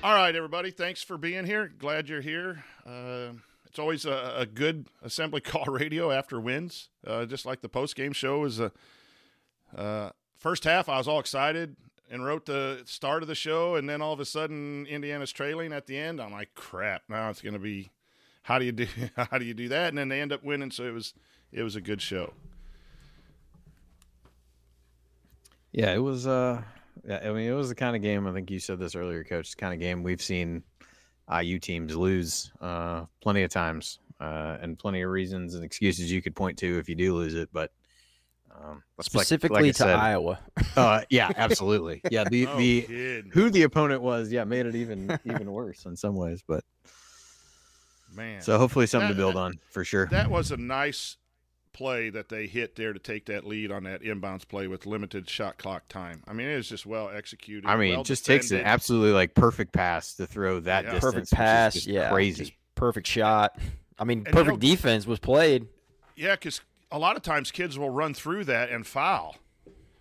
All 0.00 0.14
right, 0.14 0.34
everybody. 0.36 0.70
Thanks 0.70 1.02
for 1.02 1.18
being 1.18 1.44
here. 1.44 1.72
Glad 1.76 2.08
you're 2.08 2.20
here. 2.20 2.62
Uh, 2.86 3.30
it's 3.66 3.80
always 3.80 4.06
a, 4.06 4.32
a 4.36 4.46
good 4.46 4.86
assembly 5.02 5.40
call 5.42 5.64
radio 5.64 6.12
after 6.12 6.40
wins, 6.40 6.88
uh, 7.04 7.26
just 7.26 7.44
like 7.44 7.62
the 7.62 7.68
post 7.68 7.96
game 7.96 8.12
show 8.12 8.44
is 8.44 8.60
a. 8.60 8.70
Uh, 9.76 10.10
first 10.36 10.62
half, 10.62 10.88
I 10.88 10.98
was 10.98 11.08
all 11.08 11.18
excited 11.18 11.74
and 12.08 12.24
wrote 12.24 12.46
the 12.46 12.82
start 12.86 13.22
of 13.22 13.28
the 13.28 13.34
show, 13.34 13.74
and 13.74 13.88
then 13.88 14.00
all 14.00 14.12
of 14.12 14.20
a 14.20 14.24
sudden, 14.24 14.86
Indiana's 14.86 15.32
trailing 15.32 15.72
at 15.72 15.86
the 15.86 15.98
end. 15.98 16.20
I'm 16.20 16.30
like, 16.30 16.54
crap! 16.54 17.02
Now 17.08 17.28
it's 17.28 17.42
going 17.42 17.54
to 17.54 17.58
be, 17.58 17.90
how 18.44 18.60
do 18.60 18.66
you 18.66 18.72
do? 18.72 18.86
How 19.16 19.36
do 19.36 19.44
you 19.44 19.52
do 19.52 19.68
that? 19.68 19.88
And 19.88 19.98
then 19.98 20.08
they 20.08 20.20
end 20.20 20.32
up 20.32 20.44
winning, 20.44 20.70
so 20.70 20.84
it 20.84 20.94
was, 20.94 21.12
it 21.50 21.64
was 21.64 21.74
a 21.74 21.80
good 21.80 22.00
show. 22.00 22.34
Yeah, 25.72 25.92
it 25.92 26.04
was. 26.04 26.24
Uh, 26.24 26.62
yeah, 27.08 27.20
I 27.24 27.32
mean, 27.32 27.48
it 27.50 27.54
was 27.54 27.68
the 27.70 27.74
kind 27.74 27.96
of 27.96 28.02
game. 28.02 28.26
I 28.26 28.32
think 28.32 28.50
you 28.50 28.58
said 28.60 28.78
this 28.78 28.94
earlier, 28.94 29.24
Coach. 29.24 29.50
The 29.50 29.56
kind 29.56 29.72
of 29.74 29.80
game 29.80 30.02
we've 30.02 30.22
seen 30.22 30.62
IU 31.32 31.58
teams 31.58 31.96
lose 31.96 32.52
uh, 32.60 33.06
plenty 33.20 33.42
of 33.42 33.50
times, 33.50 33.98
uh, 34.20 34.58
and 34.60 34.78
plenty 34.78 35.02
of 35.02 35.10
reasons 35.10 35.54
and 35.54 35.64
excuses 35.64 36.10
you 36.12 36.22
could 36.22 36.36
point 36.36 36.58
to 36.58 36.78
if 36.78 36.88
you 36.88 36.94
do 36.94 37.14
lose 37.14 37.34
it. 37.34 37.48
But 37.52 37.70
um, 38.50 38.82
that's 38.96 39.14
like- 39.14 39.22
Specifically 39.26 39.62
like 39.64 39.72
to 39.76 39.78
said- 39.78 39.96
Iowa. 39.96 40.38
Uh, 40.76 41.02
yeah, 41.10 41.30
absolutely. 41.36 42.00
Yeah, 42.10 42.24
the 42.24 42.46
No 42.46 42.56
the 42.56 42.82
kidding. 42.82 43.30
who 43.32 43.50
the 43.50 43.62
opponent 43.62 44.02
was, 44.02 44.32
yeah, 44.32 44.44
made 44.44 44.66
it 44.66 44.74
even 44.74 45.18
even 45.24 45.50
worse 45.52 45.84
in 45.86 45.96
some 45.96 46.14
ways. 46.16 46.42
But 46.46 46.64
Man, 48.14 48.40
so 48.40 48.56
hopefully 48.58 48.86
something 48.86 49.08
That- 49.08 49.14
to 49.14 49.18
build 49.18 49.34
that- 49.34 49.40
on 49.40 49.58
for 49.70 49.84
sure. 49.84 50.06
That 50.10 50.30
was 50.30 50.50
a 50.50 50.56
nice 50.56 51.17
play 51.78 52.10
that 52.10 52.28
they 52.28 52.46
hit 52.48 52.74
there 52.76 52.92
to 52.92 52.98
take 52.98 53.26
that 53.26 53.46
lead 53.46 53.70
on 53.70 53.84
that 53.84 54.02
inbounds 54.02 54.46
play 54.46 54.66
with 54.66 54.84
limited 54.84 55.30
shot 55.30 55.56
clock 55.58 55.86
time. 55.88 56.22
I 56.26 56.32
mean, 56.32 56.48
it 56.48 56.56
was 56.56 56.68
just 56.68 56.84
well 56.84 57.08
executed. 57.08 57.66
I 57.68 57.76
mean, 57.76 57.92
well 57.92 58.00
it 58.00 58.04
just 58.08 58.26
takes 58.26 58.50
an 58.50 58.62
absolutely 58.62 59.12
like 59.12 59.34
perfect 59.34 59.72
pass 59.72 60.14
to 60.14 60.26
throw 60.26 60.58
that 60.60 60.84
Yeah. 60.84 60.90
distance. 60.94 61.14
Perfect 61.14 61.32
pass. 61.32 61.74
just 61.74 61.86
Yeah. 61.86 62.10
crazy. 62.10 62.44
just 62.44 62.52
perfect 62.74 63.06
shot. 63.06 63.56
I 63.98 64.04
mean, 64.04 64.18
And 64.18 64.26
you 64.26 64.32
perfect 64.32 64.54
know- 64.62 64.68
defense 64.70 65.06
was 65.06 65.18
played. 65.20 65.66
Yeah, 66.16 66.34
because 66.34 66.60
a 66.90 66.98
lot 66.98 67.16
of 67.16 67.22
times 67.22 67.50
kids 67.52 67.78
will 67.78 67.90
run 67.90 68.12
through 68.12 68.44
that 68.46 68.70
and 68.70 68.84
foul, 68.86 69.36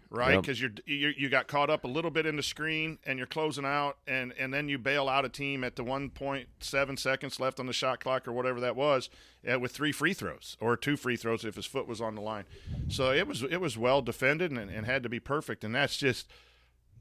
right? 0.09 0.33
Yep. 0.35 0.41
Because 0.41 0.61
you're, 0.61 0.71
you 0.85 1.13
you 1.17 1.29
got 1.29 1.47
caught 1.47 1.69
up 1.69 1.83
a 1.83 1.87
little 1.87 2.11
bit 2.11 2.25
in 2.25 2.35
the 2.35 2.43
screen 2.43 2.97
and 3.05 3.17
you're 3.17 3.27
closing 3.27 3.65
out, 3.65 3.97
and 4.07 4.33
and 4.39 4.53
then 4.53 4.69
you 4.69 4.77
bail 4.77 5.09
out 5.09 5.25
a 5.25 5.29
team 5.29 5.63
at 5.63 5.75
the 5.75 5.83
1.7 5.83 6.99
seconds 6.99 7.39
left 7.39 7.59
on 7.59 7.65
the 7.65 7.73
shot 7.73 7.99
clock 7.99 8.27
or 8.27 8.31
whatever 8.31 8.59
that 8.59 8.75
was, 8.75 9.09
uh, 9.51 9.59
with 9.59 9.71
three 9.71 9.91
free 9.91 10.13
throws 10.13 10.57
or 10.59 10.77
two 10.77 10.97
free 10.97 11.17
throws 11.17 11.43
if 11.45 11.55
his 11.55 11.65
foot 11.65 11.87
was 11.87 12.01
on 12.01 12.15
the 12.15 12.21
line. 12.21 12.45
So 12.89 13.11
it 13.11 13.27
was 13.27 13.43
it 13.43 13.61
was 13.61 13.77
well 13.77 14.01
defended 14.01 14.51
and, 14.51 14.69
and 14.69 14.85
had 14.85 15.03
to 15.03 15.09
be 15.09 15.19
perfect, 15.19 15.63
and 15.63 15.73
that's 15.75 15.97
just 15.97 16.27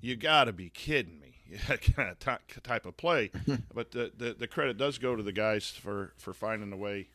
you 0.00 0.16
got 0.16 0.44
to 0.44 0.52
be 0.52 0.70
kidding 0.70 1.20
me. 1.20 1.32
That 1.68 1.80
kind 1.80 2.10
of 2.10 2.18
ty- 2.18 2.38
type 2.64 2.86
of 2.86 2.96
play, 2.96 3.30
but 3.72 3.92
the, 3.92 4.10
the 4.16 4.34
the 4.34 4.48
credit 4.48 4.76
does 4.76 4.98
go 4.98 5.14
to 5.14 5.22
the 5.22 5.30
guys 5.30 5.70
for 5.70 6.12
for 6.18 6.34
finding 6.34 6.72
a 6.72 6.76
way 6.76 7.06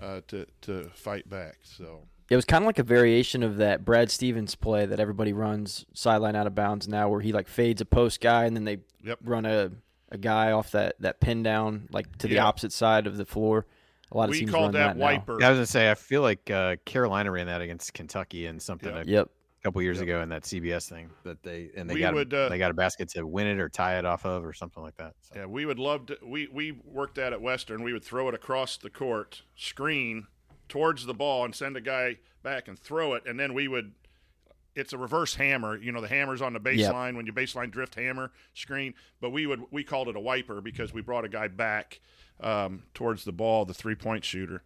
uh, 0.00 0.22
to 0.28 0.46
to 0.62 0.88
fight 0.94 1.28
back. 1.28 1.58
So 1.62 2.04
It 2.28 2.36
was 2.36 2.44
kind 2.44 2.64
of 2.64 2.66
like 2.66 2.78
a 2.78 2.82
variation 2.82 3.42
of 3.42 3.56
that 3.58 3.84
Brad 3.84 4.10
Stevens 4.10 4.54
play 4.56 4.84
that 4.86 4.98
everybody 4.98 5.32
runs 5.32 5.86
sideline 5.92 6.34
out 6.34 6.46
of 6.46 6.54
bounds 6.54 6.88
now, 6.88 7.08
where 7.08 7.20
he 7.20 7.32
like 7.32 7.46
fades 7.48 7.80
a 7.80 7.84
post 7.84 8.20
guy 8.20 8.44
and 8.46 8.56
then 8.56 8.64
they 8.64 8.78
Yep. 9.04 9.18
run 9.22 9.46
a, 9.46 9.70
a 10.10 10.18
guy 10.18 10.50
off 10.50 10.72
that, 10.72 10.96
that 11.00 11.20
pin 11.20 11.42
down 11.44 11.88
like 11.92 12.16
to 12.18 12.26
the 12.26 12.34
Yeah. 12.36 12.44
opposite 12.46 12.72
side 12.72 13.06
of 13.06 13.16
the 13.16 13.24
floor. 13.24 13.66
A 14.10 14.16
lot 14.16 14.24
of 14.24 14.30
we 14.30 14.40
teams 14.40 14.50
called 14.50 14.64
run 14.66 14.72
that, 14.74 14.86
that, 14.88 14.96
now. 14.96 15.04
wiper. 15.04 15.38
Yeah, 15.40 15.46
I 15.46 15.50
was 15.50 15.56
gonna 15.58 15.66
say 15.66 15.90
I 15.90 15.94
feel 15.94 16.22
like 16.22 16.50
uh, 16.50 16.76
Carolina 16.84 17.30
ran 17.30 17.46
that 17.46 17.60
against 17.60 17.92
Kentucky 17.94 18.46
and 18.46 18.60
something 18.60 18.88
Yeah. 18.94 19.02
a 19.02 19.04
Yep. 19.04 19.30
couple 19.62 19.82
years 19.82 20.00
ago 20.00 20.20
in 20.22 20.28
that 20.30 20.42
CBS 20.44 20.88
thing 20.88 21.10
that 21.24 21.42
they 21.44 21.70
and 21.76 21.88
they 21.90 21.94
We 21.94 22.00
got 22.00 22.14
a- 22.16 22.36
uh, 22.46 22.48
they 22.48 22.58
got 22.58 22.70
a 22.70 22.74
basket 22.74 23.08
to 23.10 23.24
win 23.26 23.46
it 23.48 23.58
or 23.60 23.68
tie 23.68 23.98
it 23.98 24.04
off 24.04 24.24
of 24.26 24.44
or 24.44 24.52
something 24.52 24.82
like 24.82 24.96
that. 24.96 25.14
So. 25.22 25.34
Yeah, 25.40 25.46
we 25.46 25.64
would 25.66 25.78
love 25.80 26.06
to. 26.06 26.18
We 26.24 26.48
we 26.52 26.72
worked 26.72 27.16
that 27.16 27.32
at 27.32 27.40
Western. 27.40 27.82
We 27.84 27.92
would 27.92 28.04
throw 28.04 28.28
it 28.28 28.34
across 28.34 28.76
the 28.76 28.90
court, 28.90 29.42
screen 29.56 30.26
towards 30.68 31.06
the 31.06 31.14
ball, 31.14 31.44
and 31.44 31.54
send 31.54 31.76
a 31.76 31.80
guy 31.80 32.16
back 32.42 32.68
and 32.68 32.78
throw 32.78 33.14
it, 33.14 33.24
and 33.26 33.38
then 33.38 33.54
we 33.54 33.68
would. 33.68 33.92
It's 34.74 34.92
a 34.92 34.98
reverse 34.98 35.36
hammer. 35.36 35.76
You 35.78 35.90
know, 35.90 36.02
the 36.02 36.08
hammer's 36.08 36.42
on 36.42 36.52
the 36.52 36.60
Yep. 36.60 36.92
baseline 36.92 37.16
when 37.16 37.24
you 37.24 37.32
baseline 37.32 37.70
drift 37.70 37.94
hammer 37.94 38.30
screen. 38.52 38.92
But 39.20 39.30
we 39.30 39.46
would 39.46 39.62
we 39.70 39.82
called 39.84 40.08
it 40.08 40.16
a 40.16 40.20
wiper 40.20 40.60
because 40.60 40.92
we 40.92 41.00
brought 41.00 41.24
a 41.24 41.28
guy 41.30 41.48
back 41.48 41.98
um, 42.40 42.82
towards 42.92 43.24
the 43.24 43.32
ball, 43.32 43.64
the 43.64 43.72
three 43.72 43.94
point 43.94 44.24
shooter. 44.24 44.62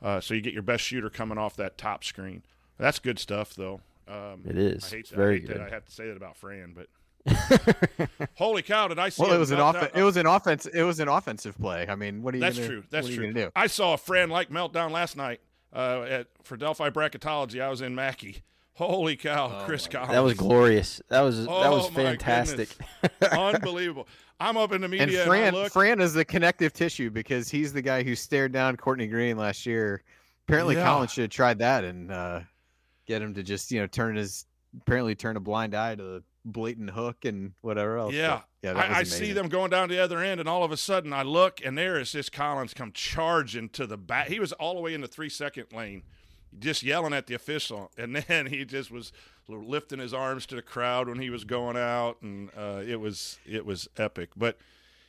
Uh, 0.00 0.20
so 0.20 0.34
you 0.34 0.40
get 0.40 0.52
your 0.54 0.62
best 0.62 0.84
shooter 0.84 1.10
coming 1.10 1.36
off 1.36 1.56
that 1.56 1.76
top 1.76 2.04
screen. 2.04 2.42
That's 2.78 2.98
good 3.00 3.18
stuff, 3.18 3.52
though. 3.54 3.80
Um, 4.08 4.42
It 4.46 4.56
is. 4.56 4.84
I 4.92 4.96
hate, 4.96 5.10
that, 5.10 5.16
very 5.16 5.34
I 5.34 5.38
hate 5.40 5.46
good. 5.48 5.56
that 5.58 5.66
I 5.66 5.74
have 5.74 5.84
to 5.84 5.92
say 5.92 6.06
that 6.06 6.16
about 6.16 6.36
Fran, 6.36 6.72
but 6.74 6.86
holy 8.34 8.62
cow, 8.62 8.88
did 8.88 8.98
I 8.98 9.08
see? 9.08 9.22
Well, 9.22 9.32
it 9.32 9.38
was 9.38 9.50
an 9.50 9.58
meltdown- 9.58 9.82
off- 9.84 9.96
It 9.96 10.02
was 10.02 10.16
an 10.16 10.26
offense. 10.26 10.66
It 10.66 10.82
was 10.82 11.00
an 11.00 11.08
offensive 11.08 11.56
play. 11.58 11.86
I 11.88 11.94
mean, 11.94 12.22
what 12.22 12.34
are 12.34 12.38
you? 12.38 12.40
That's 12.42 12.56
gonna, 12.56 12.68
true. 12.68 12.84
That's 12.90 13.04
what 13.06 13.12
are 13.12 13.16
true. 13.16 13.26
You 13.26 13.32
do? 13.34 13.50
I 13.54 13.66
saw 13.66 13.94
a 13.94 13.98
friend 13.98 14.30
like 14.32 14.50
meltdown 14.50 14.90
last 14.90 15.16
night 15.16 15.40
uh, 15.74 16.02
at 16.02 16.26
for 16.42 16.56
Delphi 16.56 16.90
bracketology. 16.90 17.60
I 17.60 17.68
was 17.68 17.80
in 17.82 17.94
Mackey. 17.94 18.42
Holy 18.74 19.16
cow, 19.16 19.64
Chris 19.66 19.86
Collins. 19.86 20.12
That 20.12 20.20
was 20.20 20.34
glorious. 20.34 21.02
That 21.10 21.20
was 21.20 21.44
that 21.44 21.48
was 21.48 21.86
Oh, 21.86 21.90
fantastic. 21.90 22.70
Unbelievable. 23.32 24.08
I'm 24.38 24.56
up 24.56 24.72
in 24.72 24.80
the 24.80 24.88
media 24.88 25.02
And 25.04 25.12
and, 25.16 25.26
Fran, 25.26 25.52
look. 25.52 25.72
Fran 25.72 26.00
is 26.00 26.14
the 26.14 26.24
connective 26.24 26.72
tissue 26.72 27.10
because 27.10 27.50
he's 27.50 27.74
the 27.74 27.82
guy 27.82 28.02
who 28.02 28.14
stared 28.14 28.52
down 28.52 28.78
Courtney 28.78 29.06
Green 29.06 29.36
last 29.36 29.66
year. 29.66 30.02
Apparently, 30.48 30.76
Yeah. 30.76 30.84
Collins 30.84 31.12
should 31.12 31.22
have 31.22 31.30
tried 31.30 31.58
that 31.58 31.84
and 31.84 32.10
uh, 32.10 32.40
get 33.06 33.20
him 33.20 33.34
to 33.34 33.42
just 33.42 33.70
you 33.70 33.80
know 33.80 33.86
turn 33.86 34.16
his 34.16 34.46
apparently 34.80 35.14
turn 35.14 35.36
a 35.36 35.40
blind 35.40 35.74
eye 35.74 35.94
to 35.94 36.02
the 36.02 36.22
blatant 36.44 36.90
hook 36.90 37.24
and 37.24 37.52
whatever 37.60 37.98
else. 37.98 38.14
yeah, 38.14 38.40
But, 38.62 38.68
yeah, 38.68 38.72
that 38.74 38.88
was 38.88 38.96
I, 38.96 39.00
I 39.00 39.02
see 39.04 39.32
them 39.32 39.48
going 39.48 39.70
down 39.70 39.88
the 39.88 40.02
other 40.02 40.18
end, 40.18 40.40
and 40.40 40.48
all 40.48 40.64
of 40.64 40.72
a 40.72 40.76
sudden 40.76 41.12
I 41.12 41.22
look, 41.22 41.60
and 41.64 41.76
there 41.76 41.98
is 41.98 42.12
this 42.12 42.28
Collins 42.28 42.74
come 42.74 42.92
charging 42.92 43.68
to 43.70 43.86
the 43.86 43.96
back. 43.96 44.28
He 44.28 44.40
was 44.40 44.52
all 44.52 44.74
the 44.74 44.80
way 44.80 44.94
in 44.94 45.00
the 45.00 45.08
three 45.08 45.28
second 45.28 45.66
lane, 45.72 46.02
just 46.58 46.82
yelling 46.82 47.12
at 47.12 47.26
the 47.26 47.34
official, 47.34 47.90
and 47.98 48.16
then 48.16 48.46
he 48.46 48.64
just 48.64 48.90
was 48.90 49.12
lifting 49.48 49.98
his 49.98 50.14
arms 50.14 50.46
to 50.46 50.54
the 50.54 50.62
crowd 50.62 51.08
when 51.08 51.18
he 51.18 51.30
was 51.30 51.44
going 51.44 51.76
out, 51.76 52.22
and 52.22 52.50
uh, 52.56 52.82
it 52.86 53.00
was 53.00 53.38
it 53.46 53.66
was 53.66 53.88
epic. 53.96 54.30
But 54.36 54.58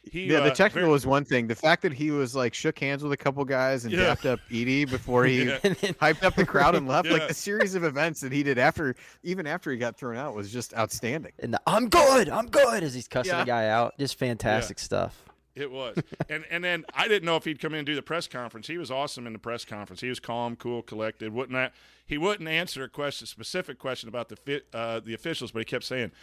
he 0.03 0.25
yeah, 0.25 0.39
the 0.39 0.51
uh, 0.51 0.55
technical 0.55 0.81
very- 0.81 0.91
was 0.91 1.05
one 1.05 1.23
thing. 1.25 1.47
The 1.47 1.55
fact 1.55 1.83
that 1.83 1.93
he 1.93 2.09
was 2.11 2.35
like 2.35 2.53
shook 2.53 2.79
hands 2.79 3.03
with 3.03 3.11
a 3.11 3.17
couple 3.17 3.45
guys 3.45 3.85
and 3.85 3.93
Yeah. 3.93 4.05
dapped 4.05 4.25
up 4.25 4.39
Edey 4.49 4.89
before 4.89 5.25
he 5.25 5.43
Yeah. 5.45 5.57
hyped 5.59 6.23
up 6.23 6.35
the 6.35 6.45
crowd 6.45 6.75
and 6.75 6.87
left, 6.87 7.07
Yeah. 7.07 7.13
like 7.13 7.27
the 7.27 7.33
series 7.33 7.75
of 7.75 7.83
events 7.83 8.19
that 8.21 8.31
he 8.31 8.41
did 8.43 8.57
after, 8.57 8.95
even 9.23 9.45
after 9.45 9.71
he 9.71 9.77
got 9.77 9.97
thrown 9.97 10.17
out, 10.17 10.33
was 10.35 10.51
just 10.51 10.73
outstanding. 10.75 11.31
And 11.39 11.53
the, 11.53 11.61
I'm 11.67 11.87
good. 11.89 12.29
I'm 12.29 12.47
good 12.47 12.83
as 12.83 12.93
he's 12.95 13.07
cussing 13.07 13.33
Yeah. 13.33 13.39
the 13.41 13.45
guy 13.45 13.67
out. 13.69 13.93
Just 13.99 14.17
fantastic 14.17 14.79
stuff. 14.79 15.21
It 15.53 15.69
was, 15.69 15.97
and 16.29 16.45
and 16.49 16.63
then 16.63 16.85
I 16.93 17.09
didn't 17.09 17.25
know 17.25 17.35
if 17.35 17.43
he'd 17.43 17.59
come 17.59 17.73
in 17.73 17.79
and 17.79 17.85
do 17.85 17.93
the 17.93 18.01
press 18.01 18.25
conference. 18.25 18.67
He 18.67 18.77
was 18.77 18.89
awesome 18.89 19.27
in 19.27 19.33
the 19.33 19.39
press 19.39 19.65
conference. 19.65 19.99
He 19.99 20.07
was 20.07 20.17
calm, 20.21 20.55
cool, 20.55 20.81
collected. 20.81 21.33
Wouldn't 21.33 21.51
that, 21.57 21.73
he 22.07 22.17
wouldn't 22.17 22.47
answer 22.47 22.85
a 22.85 22.89
question, 22.89 23.27
specific 23.27 23.77
question 23.77 24.07
about 24.07 24.29
the 24.29 24.37
fit, 24.37 24.67
uh, 24.73 25.01
the 25.01 25.13
officials, 25.13 25.51
but 25.51 25.59
he 25.59 25.65
kept 25.65 25.83
saying, 25.83 26.13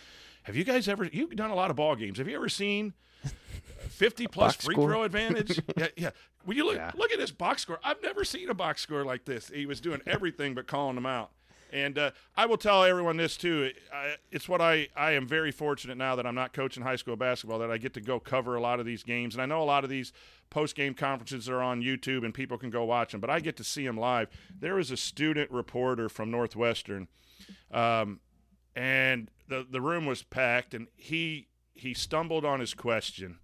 "Have 0.44 0.56
you 0.56 0.64
guys 0.64 0.88
ever? 0.88 1.04
You've 1.12 1.36
done 1.36 1.50
a 1.50 1.54
lot 1.54 1.68
of 1.68 1.76
ball 1.76 1.94
games. 1.94 2.16
Have 2.16 2.26
you 2.26 2.36
ever 2.36 2.48
seen 2.48 2.94
fifty 3.88 4.26
plus 4.26 4.56
free 4.56 4.74
score? 4.74 4.88
throw 4.88 5.02
advantage? 5.02 5.60
yeah, 5.76 5.88
yeah. 5.96 6.10
Will 6.46 6.54
you 6.54 6.64
look 6.64 6.94
look 6.94 7.12
at 7.12 7.18
this 7.18 7.30
box 7.30 7.62
score? 7.62 7.78
I've 7.82 8.02
never 8.02 8.24
seen 8.24 8.48
a 8.48 8.54
box 8.54 8.82
score 8.82 9.04
like 9.04 9.24
this. 9.24 9.48
He 9.48 9.66
was 9.66 9.80
doing 9.80 10.00
everything 10.06 10.54
but 10.54 10.66
calling 10.66 10.94
them 10.94 11.06
out. 11.06 11.30
And 11.70 11.98
uh, 11.98 12.12
I 12.36 12.46
will 12.46 12.56
tell 12.56 12.82
everyone 12.82 13.16
this 13.16 13.36
too. 13.36 13.70
I, 13.92 14.14
it's 14.30 14.48
what 14.48 14.60
I, 14.60 14.88
I 14.96 15.12
am 15.12 15.26
very 15.26 15.50
fortunate 15.50 15.98
now 15.98 16.16
that 16.16 16.26
I'm 16.26 16.34
not 16.34 16.52
coaching 16.52 16.82
high 16.82 16.96
school 16.96 17.16
basketball 17.16 17.58
that 17.58 17.70
I 17.70 17.76
get 17.76 17.94
to 17.94 18.00
go 18.00 18.18
cover 18.18 18.56
a 18.56 18.60
lot 18.60 18.80
of 18.80 18.86
these 18.86 19.02
games. 19.02 19.34
And 19.34 19.42
I 19.42 19.46
know 19.46 19.62
a 19.62 19.64
lot 19.64 19.84
of 19.84 19.90
these 19.90 20.12
post 20.50 20.74
game 20.74 20.94
conferences 20.94 21.48
are 21.48 21.60
on 21.60 21.82
YouTube 21.82 22.24
and 22.24 22.32
people 22.32 22.56
can 22.56 22.70
go 22.70 22.84
watch 22.84 23.12
them, 23.12 23.20
but 23.20 23.30
I 23.30 23.40
get 23.40 23.56
to 23.58 23.64
see 23.64 23.86
them 23.86 23.98
live. 23.98 24.28
There 24.58 24.76
was 24.76 24.90
a 24.90 24.96
student 24.96 25.50
reporter 25.50 26.08
from 26.08 26.30
Northwestern, 26.30 27.08
um, 27.70 28.20
and 28.74 29.30
the 29.48 29.66
the 29.68 29.80
room 29.80 30.06
was 30.06 30.22
packed, 30.22 30.72
and 30.72 30.86
he 30.96 31.48
he 31.74 31.94
stumbled 31.94 32.44
on 32.44 32.60
his 32.60 32.74
question. 32.74 33.38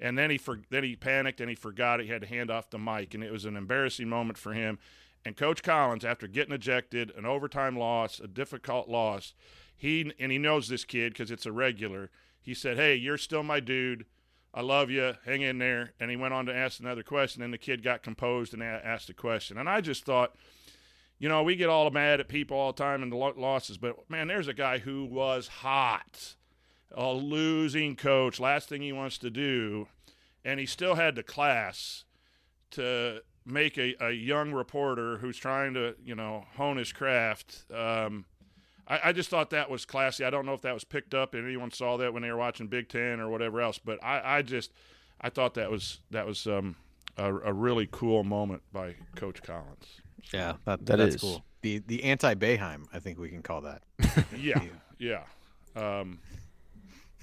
And 0.00 0.16
then 0.16 0.30
he 0.30 0.38
for, 0.38 0.60
then 0.70 0.82
he 0.82 0.96
panicked 0.96 1.40
and 1.40 1.50
he 1.50 1.54
forgot 1.54 2.00
he 2.00 2.08
had 2.08 2.22
to 2.22 2.26
hand 2.26 2.50
off 2.50 2.70
the 2.70 2.78
mic, 2.78 3.14
and 3.14 3.22
it 3.22 3.30
was 3.30 3.44
an 3.44 3.56
embarrassing 3.56 4.08
moment 4.08 4.38
for 4.38 4.54
him. 4.54 4.78
And 5.24 5.36
Coach 5.36 5.62
Collins, 5.62 6.04
after 6.04 6.26
getting 6.26 6.54
ejected, 6.54 7.12
an 7.16 7.26
overtime 7.26 7.76
loss, 7.76 8.18
a 8.20 8.26
difficult 8.26 8.88
loss, 8.88 9.34
he 9.76 10.12
and 10.18 10.32
he 10.32 10.38
knows 10.38 10.68
this 10.68 10.84
kid 10.84 11.12
because 11.12 11.30
it's 11.30 11.46
a 11.46 11.52
regular. 11.52 12.10
He 12.40 12.54
said, 12.54 12.78
"Hey, 12.78 12.94
you're 12.94 13.18
still 13.18 13.42
my 13.42 13.60
dude. 13.60 14.06
I 14.54 14.62
love 14.62 14.90
you. 14.90 15.14
Hang 15.26 15.42
in 15.42 15.58
there." 15.58 15.92
And 16.00 16.10
he 16.10 16.16
went 16.16 16.34
on 16.34 16.46
to 16.46 16.54
ask 16.54 16.80
another 16.80 17.02
question, 17.02 17.42
and 17.42 17.52
the 17.52 17.58
kid 17.58 17.82
got 17.82 18.02
composed 18.02 18.54
and 18.54 18.62
asked 18.62 19.10
a 19.10 19.14
question. 19.14 19.58
And 19.58 19.68
I 19.68 19.82
just 19.82 20.04
thought, 20.04 20.34
you 21.18 21.28
know, 21.28 21.42
we 21.42 21.54
get 21.54 21.68
all 21.68 21.90
mad 21.90 22.20
at 22.20 22.28
people 22.28 22.56
all 22.56 22.72
the 22.72 22.82
time 22.82 23.02
and 23.02 23.12
the 23.12 23.16
lo- 23.16 23.34
losses, 23.36 23.76
but 23.76 24.08
man, 24.10 24.28
there's 24.28 24.48
a 24.48 24.54
guy 24.54 24.78
who 24.78 25.04
was 25.04 25.48
hot, 25.48 26.36
a 26.94 27.12
losing 27.12 27.96
coach. 27.96 28.40
Last 28.40 28.68
thing 28.68 28.82
he 28.82 28.92
wants 28.92 29.18
to 29.18 29.30
do, 29.30 29.88
and 30.44 30.58
he 30.60 30.66
still 30.66 30.94
had 30.96 31.14
the 31.14 31.22
class 31.22 32.04
to 32.72 33.22
make 33.46 33.78
a, 33.78 33.94
a 34.00 34.10
young 34.12 34.52
reporter 34.52 35.18
who's 35.18 35.36
trying 35.36 35.74
to, 35.74 35.94
you 36.04 36.14
know, 36.14 36.44
hone 36.56 36.76
his 36.76 36.92
craft. 36.92 37.64
Um, 37.74 38.24
I, 38.86 39.00
I 39.04 39.12
just 39.12 39.28
thought 39.30 39.50
that 39.50 39.70
was 39.70 39.84
classy. 39.84 40.24
I 40.24 40.30
don't 40.30 40.46
know 40.46 40.54
if 40.54 40.62
that 40.62 40.74
was 40.74 40.84
picked 40.84 41.14
up 41.14 41.34
and 41.34 41.44
anyone 41.44 41.70
saw 41.70 41.96
that 41.98 42.12
when 42.12 42.22
they 42.22 42.30
were 42.30 42.36
watching 42.36 42.66
Big 42.68 42.88
Ten 42.88 43.18
or 43.20 43.28
whatever 43.28 43.60
else, 43.60 43.78
but 43.78 44.02
I, 44.04 44.38
I 44.38 44.42
just 44.42 44.72
I 45.20 45.30
thought 45.30 45.54
that 45.54 45.70
was 45.70 46.00
that 46.10 46.26
was 46.26 46.46
um, 46.46 46.76
a, 47.16 47.34
a 47.34 47.52
really 47.52 47.88
cool 47.90 48.24
moment 48.24 48.62
by 48.72 48.94
Coach 49.16 49.42
Collins. 49.42 50.00
Yeah, 50.32 50.54
that, 50.64 50.84
That 50.86 50.96
that's 50.98 51.14
is. 51.16 51.20
cool. 51.20 51.44
The 51.62 51.78
the 51.86 52.04
anti 52.04 52.34
Boeheim, 52.34 52.84
I 52.92 53.00
think 53.00 53.18
we 53.18 53.28
can 53.30 53.42
call 53.42 53.62
that. 53.62 53.82
Yeah, 54.36 54.62
yeah, 54.98 55.22
um, 55.76 56.18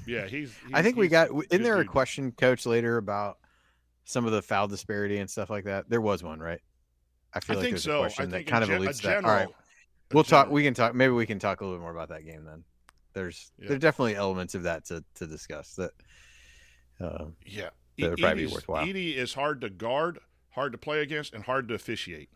yeah. 0.08 0.26
He's, 0.28 0.54
I 0.74 0.82
think 0.82 0.96
we 0.98 1.08
got. 1.08 1.30
a 1.30 1.42
In 1.54 1.64
there 1.64 1.76
a 1.78 1.84
dude. 1.84 1.92
question, 1.92 2.32
Coach, 2.32 2.66
later 2.66 2.98
about 2.98 3.38
some 4.06 4.26
of 4.26 4.32
the 4.32 4.42
foul 4.42 4.68
disparity 4.68 5.18
and 5.18 5.30
stuff 5.30 5.50
like 5.50 5.66
that? 5.66 5.90
There 5.90 6.02
was 6.02 6.24
one, 6.24 6.40
right? 6.40 6.62
I 7.34 7.40
feel 7.42 7.58
I 7.58 7.62
like 7.62 7.70
there's 7.72 7.84
so. 7.84 7.98
a 7.98 7.98
I 7.98 8.02
question 8.02 8.30
that 8.32 8.48
kind 8.48 8.64
of 8.64 8.70
gen- 8.70 8.78
a 8.78 8.84
alludes 8.84 9.00
to 9.02 9.08
that. 9.08 9.16
All 9.18 9.22
general- 9.22 9.38
right, 9.38 9.48
a 9.50 10.16
we'll 10.16 10.24
talk. 10.24 10.50
We 10.50 10.64
can 10.64 10.74
talk. 10.74 10.96
Maybe 10.96 11.12
we 11.14 11.26
can 11.26 11.40
talk 11.40 11.62
a 11.62 11.64
little 11.66 11.78
bit 11.78 11.82
more 11.82 11.92
about 11.92 12.10
that 12.10 12.26
game 12.26 12.46
then. 12.46 12.64
There's 13.14 13.52
Yeah. 13.60 13.68
there's 13.70 13.82
definitely 13.82 14.16
elements 14.16 14.56
of 14.56 14.64
that 14.64 14.86
to 14.86 15.04
to 15.16 15.28
discuss 15.28 15.76
that. 15.76 15.92
Uh, 17.00 17.26
Yeah, 17.46 17.70
that 18.00 18.10
would 18.12 18.20
probably 18.20 18.44
be 18.46 18.50
Edey's- 18.50 18.54
worthwhile. 18.54 18.86
Edey 18.86 19.16
is 19.16 19.34
hard 19.34 19.62
to 19.62 19.70
guard, 19.70 20.20
hard 20.52 20.72
to 20.72 20.78
play 20.78 21.02
against, 21.02 21.34
and 21.34 21.44
hard 21.44 21.68
to 21.68 21.74
officiate. 21.76 22.30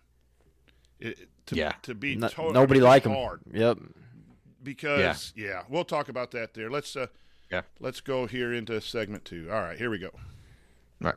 It, 0.99 1.29
to, 1.47 1.55
Yeah. 1.55 1.71
to 1.83 1.95
be 1.95 2.15
No- 2.15 2.27
to- 2.27 2.41
I 2.43 2.51
nobody 2.51 2.79
mean, 2.79 2.87
like 2.89 3.05
him. 3.05 3.13
hard 3.13 3.41
Yep. 3.51 3.79
because 4.61 5.33
yeah. 5.35 5.63
we'll 5.69 5.85
talk 5.85 6.09
about 6.09 6.31
that 6.31 6.53
there. 6.53 6.69
Let's 6.69 6.95
uh, 6.95 7.07
Yeah. 7.51 7.63
let's 7.81 7.99
go 7.99 8.27
here 8.27 8.53
into 8.53 8.79
segment 8.79 9.25
two. 9.25 9.49
All 9.51 9.59
right, 9.59 9.77
here 9.77 9.89
we 9.89 9.97
go. 9.97 10.09
all 11.03 11.11
right. 11.11 11.15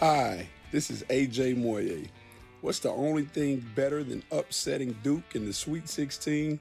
Hi, 0.00 0.48
this 0.72 0.90
is 0.90 1.02
AJ 1.04 1.56
Moye. 1.56 2.08
What's 2.62 2.78
the 2.78 2.90
only 2.90 3.24
thing 3.24 3.64
better 3.74 4.02
than 4.02 4.22
upsetting 4.32 4.96
Duke 5.02 5.34
in 5.34 5.44
the 5.44 5.52
Sweet 5.52 5.88
16? 5.88 6.58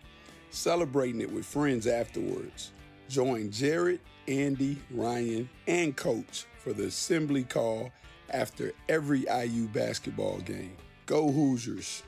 Celebrating 0.50 1.22
it 1.22 1.32
with 1.32 1.46
friends 1.46 1.88
afterwards. 1.88 2.72
Join 3.08 3.50
Jared, 3.50 4.02
Andy, 4.28 4.78
Ryan, 4.92 5.50
and 5.68 5.96
Coach 5.96 6.46
for 6.62 6.74
the 6.74 6.88
assembly 6.88 7.44
call 7.44 7.92
after 8.30 8.74
every 8.90 9.26
IU 9.30 9.68
basketball 9.70 10.40
game. 10.40 10.76
Go 11.06 11.30
Hoosiers! 11.30 12.02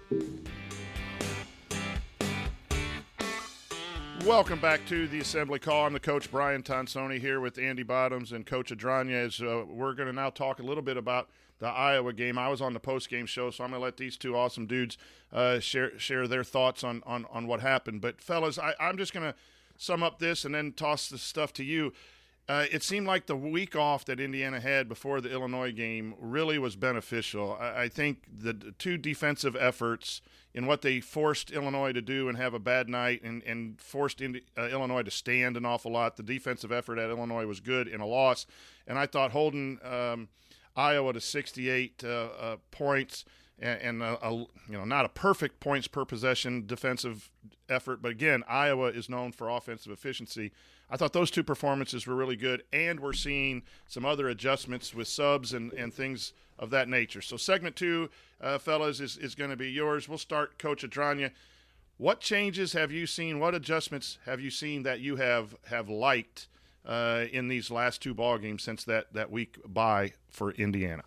Welcome 4.25 4.60
back 4.62 4.86
to 4.88 5.05
the 5.10 5.19
assembly 5.19 5.60
call. 5.60 5.86
I'm 5.86 5.91
the 5.91 5.99
coach 5.99 6.31
Brian 6.31 6.63
Tonsoni 6.63 7.19
here 7.19 7.41
with 7.41 7.58
Andy 7.58 7.84
Bottoms 7.84 8.31
and 8.31 8.45
Coach 8.45 8.71
Adragna. 8.71 9.25
As 9.25 9.41
uh, 9.41 9.65
we're 9.67 9.93
going 9.95 10.08
to 10.08 10.13
now 10.13 10.29
talk 10.29 10.60
a 10.60 10.63
little 10.63 10.81
bit 10.81 10.95
about 10.95 11.29
the 11.60 11.67
Iowa 11.67 12.13
game. 12.13 12.38
I 12.38 12.47
was 12.47 12.62
on 12.62 12.73
the 12.73 12.79
post 12.79 13.10
game 13.10 13.25
show, 13.25 13.51
so 13.51 13.65
I'm 13.65 13.71
going 13.71 13.81
to 13.81 13.84
let 13.84 13.97
these 13.97 14.15
two 14.15 14.38
awesome 14.38 14.65
dudes 14.65 14.97
uh, 15.34 15.60
share 15.60 15.99
share 15.99 16.25
their 16.25 16.45
thoughts 16.45 16.81
on 16.81 17.03
on, 17.05 17.25
on 17.29 17.47
what 17.47 17.60
happened. 17.60 17.99
But 17.99 18.21
fellas, 18.21 18.58
I, 18.58 18.75
I'm 18.79 18.97
just 18.97 19.13
going 19.13 19.25
to 19.25 19.36
sum 19.77 20.03
up 20.03 20.19
this 20.19 20.45
and 20.45 20.55
then 20.55 20.71
toss 20.71 21.10
the 21.10 21.17
stuff 21.17 21.51
to 21.53 21.65
you. 21.65 21.91
Uh, 22.47 22.65
it 22.71 22.84
seemed 22.84 23.08
like 23.08 23.25
the 23.25 23.36
week 23.36 23.75
off 23.75 24.05
that 24.05 24.19
Indiana 24.19 24.60
had 24.60 24.88
before 24.88 25.19
the 25.19 25.31
Illinois 25.31 25.71
game 25.71 26.13
really 26.19 26.60
was 26.60 26.75
beneficial. 26.75 27.58
I, 27.60 27.84
I 27.84 27.89
think 27.89 28.23
the 28.31 28.53
two 28.77 28.97
defensive 28.97 29.55
efforts 29.55 30.21
in 30.53 30.67
what 30.67 30.84
they 30.84 30.99
forced 30.99 31.51
Illinois 31.51 31.91
to 31.91 32.01
do 32.01 32.29
and 32.29 32.37
have 32.37 32.54
a 32.54 32.60
bad 32.60 32.87
night 32.87 33.23
and, 33.23 33.41
and 33.43 33.81
forced 33.81 34.21
Indi- 34.21 34.43
uh, 34.58 34.67
Illinois 34.67 35.02
to 35.04 35.12
stand 35.12 35.58
an 35.58 35.65
awful 35.65 35.91
lot. 35.91 36.17
The 36.17 36.23
defensive 36.23 36.71
effort 36.71 37.00
at 37.00 37.10
Illinois 37.10 37.48
was 37.48 37.60
good 37.60 37.87
in 37.87 38.00
a 38.00 38.06
loss. 38.06 38.46
And 38.85 39.00
I 39.00 39.08
thought 39.08 39.31
holding 39.31 39.79
um, 39.83 40.29
Iowa 40.75 41.13
to 41.13 41.21
68 41.21 42.04
uh, 42.06 42.08
uh, 42.08 42.56
points 42.69 43.25
and, 43.60 43.81
and 43.81 44.04
a, 44.04 44.27
a, 44.27 44.33
you 44.33 44.48
know 44.69 44.85
not 44.85 45.06
a 45.06 45.10
perfect 45.10 45.60
points 45.60 45.87
per 45.87 46.06
possession 46.06 46.65
defensive 46.65 47.31
effort, 47.69 48.02
but 48.02 48.12
again 48.12 48.43
Iowa 48.48 48.87
is 48.87 49.10
known 49.10 49.31
for 49.31 49.50
offensive 49.50 49.91
efficiency. 49.91 50.52
I 50.90 50.98
thought 50.98 51.13
those 51.13 51.31
two 51.31 51.44
performances 51.44 52.06
were 52.06 52.15
really 52.15 52.36
good, 52.36 52.63
and 52.71 53.00
we're 53.00 53.13
seeing 53.13 53.63
some 53.88 54.06
other 54.06 54.29
adjustments 54.29 54.94
with 54.94 55.08
subs 55.08 55.52
and, 55.54 55.73
and 55.73 55.94
things 55.94 56.33
of 56.60 56.69
that 56.69 56.88
nature. 56.88 57.21
So 57.21 57.38
segment 57.38 57.75
two, 57.75 58.10
uh, 58.40 58.60
fellas, 58.60 59.00
is, 59.00 59.17
is 59.17 59.33
going 59.36 59.50
to 59.50 59.56
be 59.58 59.71
yours. 59.71 60.08
We'll 60.08 60.17
start, 60.19 60.60
Coach 60.60 60.83
Adragna. 60.83 61.31
What 61.98 62.19
changes 62.19 62.73
have 62.73 62.92
you 62.92 63.08
seen? 63.08 63.40
What 63.40 63.56
adjustments 63.56 64.19
have 64.25 64.40
you 64.42 64.52
seen 64.52 64.83
that 64.83 65.00
you 65.00 65.15
have 65.15 65.56
have 65.67 65.90
liked 65.90 66.48
uh, 66.86 67.25
in 67.31 67.48
these 67.48 67.71
last 67.71 68.02
two 68.02 68.13
ball 68.13 68.38
games 68.38 68.63
since 68.63 68.83
that 68.83 69.12
that 69.13 69.31
week 69.31 69.58
bye 69.65 70.13
for 70.29 70.52
Indiana? 70.52 71.04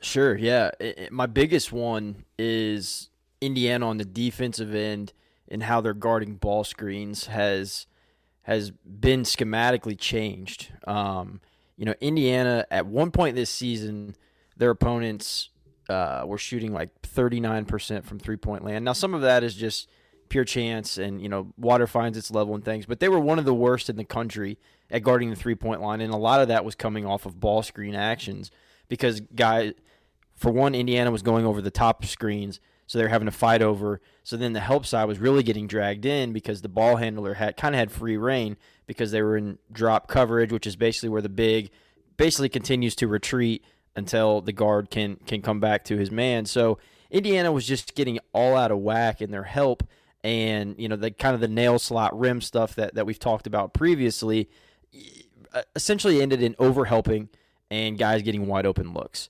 Sure, 0.00 0.36
yeah. 0.36 0.70
I- 0.80 0.94
I- 0.98 1.08
my 1.10 1.26
biggest 1.26 1.72
one 1.72 2.24
is 2.38 3.10
Indiana 3.40 3.88
on 3.88 3.96
the 3.98 4.04
defensive 4.04 4.74
end 4.74 5.12
and 5.48 5.62
how 5.64 5.80
they're 5.80 5.94
guarding 5.94 6.34
ball 6.36 6.62
screens 6.64 7.26
has 7.26 7.86
has 8.50 8.72
been 8.72 9.22
schematically 9.22 9.96
changed. 9.96 10.72
Um, 10.84 11.40
you 11.76 11.84
know, 11.84 11.94
Indiana 12.00 12.66
at 12.68 12.84
one 12.84 13.12
point 13.12 13.36
this 13.36 13.48
season, 13.48 14.16
their 14.56 14.70
opponents 14.70 15.50
uh, 15.88 16.24
were 16.26 16.36
shooting 16.36 16.72
like 16.72 16.90
39% 17.02 18.02
from 18.04 18.18
three 18.18 18.36
point 18.36 18.64
land. 18.64 18.84
Now, 18.84 18.92
some 18.92 19.14
of 19.14 19.20
that 19.20 19.44
is 19.44 19.54
just 19.54 19.88
pure 20.30 20.42
chance 20.42 20.98
and, 20.98 21.22
you 21.22 21.28
know, 21.28 21.52
water 21.56 21.86
finds 21.86 22.18
its 22.18 22.32
level 22.32 22.56
and 22.56 22.64
things, 22.64 22.86
but 22.86 22.98
they 22.98 23.08
were 23.08 23.20
one 23.20 23.38
of 23.38 23.44
the 23.44 23.54
worst 23.54 23.88
in 23.88 23.94
the 23.94 24.04
country 24.04 24.58
at 24.90 25.04
guarding 25.04 25.30
the 25.30 25.36
three 25.36 25.54
point 25.54 25.80
line. 25.80 26.00
And 26.00 26.12
a 26.12 26.16
lot 26.16 26.40
of 26.40 26.48
that 26.48 26.64
was 26.64 26.74
coming 26.74 27.06
off 27.06 27.26
of 27.26 27.38
ball 27.38 27.62
screen 27.62 27.94
actions 27.94 28.50
because 28.88 29.20
guys, 29.20 29.74
for 30.34 30.50
one, 30.50 30.74
Indiana 30.74 31.12
was 31.12 31.22
going 31.22 31.46
over 31.46 31.62
the 31.62 31.70
top 31.70 32.04
screens, 32.04 32.58
so 32.90 32.98
they 32.98 33.04
were 33.04 33.10
having 33.10 33.26
to 33.26 33.30
fight 33.30 33.62
over. 33.62 34.00
So 34.24 34.36
then 34.36 34.52
the 34.52 34.58
help 34.58 34.84
side 34.84 35.04
was 35.04 35.20
really 35.20 35.44
getting 35.44 35.68
dragged 35.68 36.04
in 36.04 36.32
because 36.32 36.60
the 36.60 36.68
ball 36.68 36.96
handler 36.96 37.34
had 37.34 37.56
kind 37.56 37.72
of 37.72 37.78
had 37.78 37.92
free 37.92 38.16
reign 38.16 38.56
because 38.88 39.12
they 39.12 39.22
were 39.22 39.36
in 39.36 39.60
drop 39.70 40.08
coverage, 40.08 40.50
which 40.50 40.66
is 40.66 40.74
basically 40.74 41.08
where 41.08 41.22
the 41.22 41.28
big 41.28 41.70
basically 42.16 42.48
continues 42.48 42.96
to 42.96 43.06
retreat 43.06 43.64
until 43.94 44.40
the 44.40 44.50
guard 44.50 44.90
can 44.90 45.14
can 45.24 45.40
come 45.40 45.60
back 45.60 45.84
to 45.84 45.98
his 45.98 46.10
man. 46.10 46.46
So 46.46 46.78
Indiana 47.12 47.52
was 47.52 47.64
just 47.64 47.94
getting 47.94 48.18
all 48.32 48.56
out 48.56 48.72
of 48.72 48.78
whack 48.78 49.22
in 49.22 49.30
their 49.30 49.44
help 49.44 49.84
and 50.24 50.74
you 50.76 50.88
know 50.88 50.96
the 50.96 51.12
kind 51.12 51.36
of 51.36 51.40
the 51.40 51.46
nail 51.46 51.78
slot 51.78 52.18
rim 52.18 52.40
stuff 52.40 52.74
that 52.74 52.96
that 52.96 53.06
we've 53.06 53.20
talked 53.20 53.46
about 53.46 53.72
previously 53.72 54.50
essentially 55.76 56.20
ended 56.20 56.42
in 56.42 56.54
overhelping 56.54 57.28
and 57.70 57.98
guys 57.98 58.22
getting 58.22 58.48
wide 58.48 58.66
open 58.66 58.92
looks. 58.92 59.28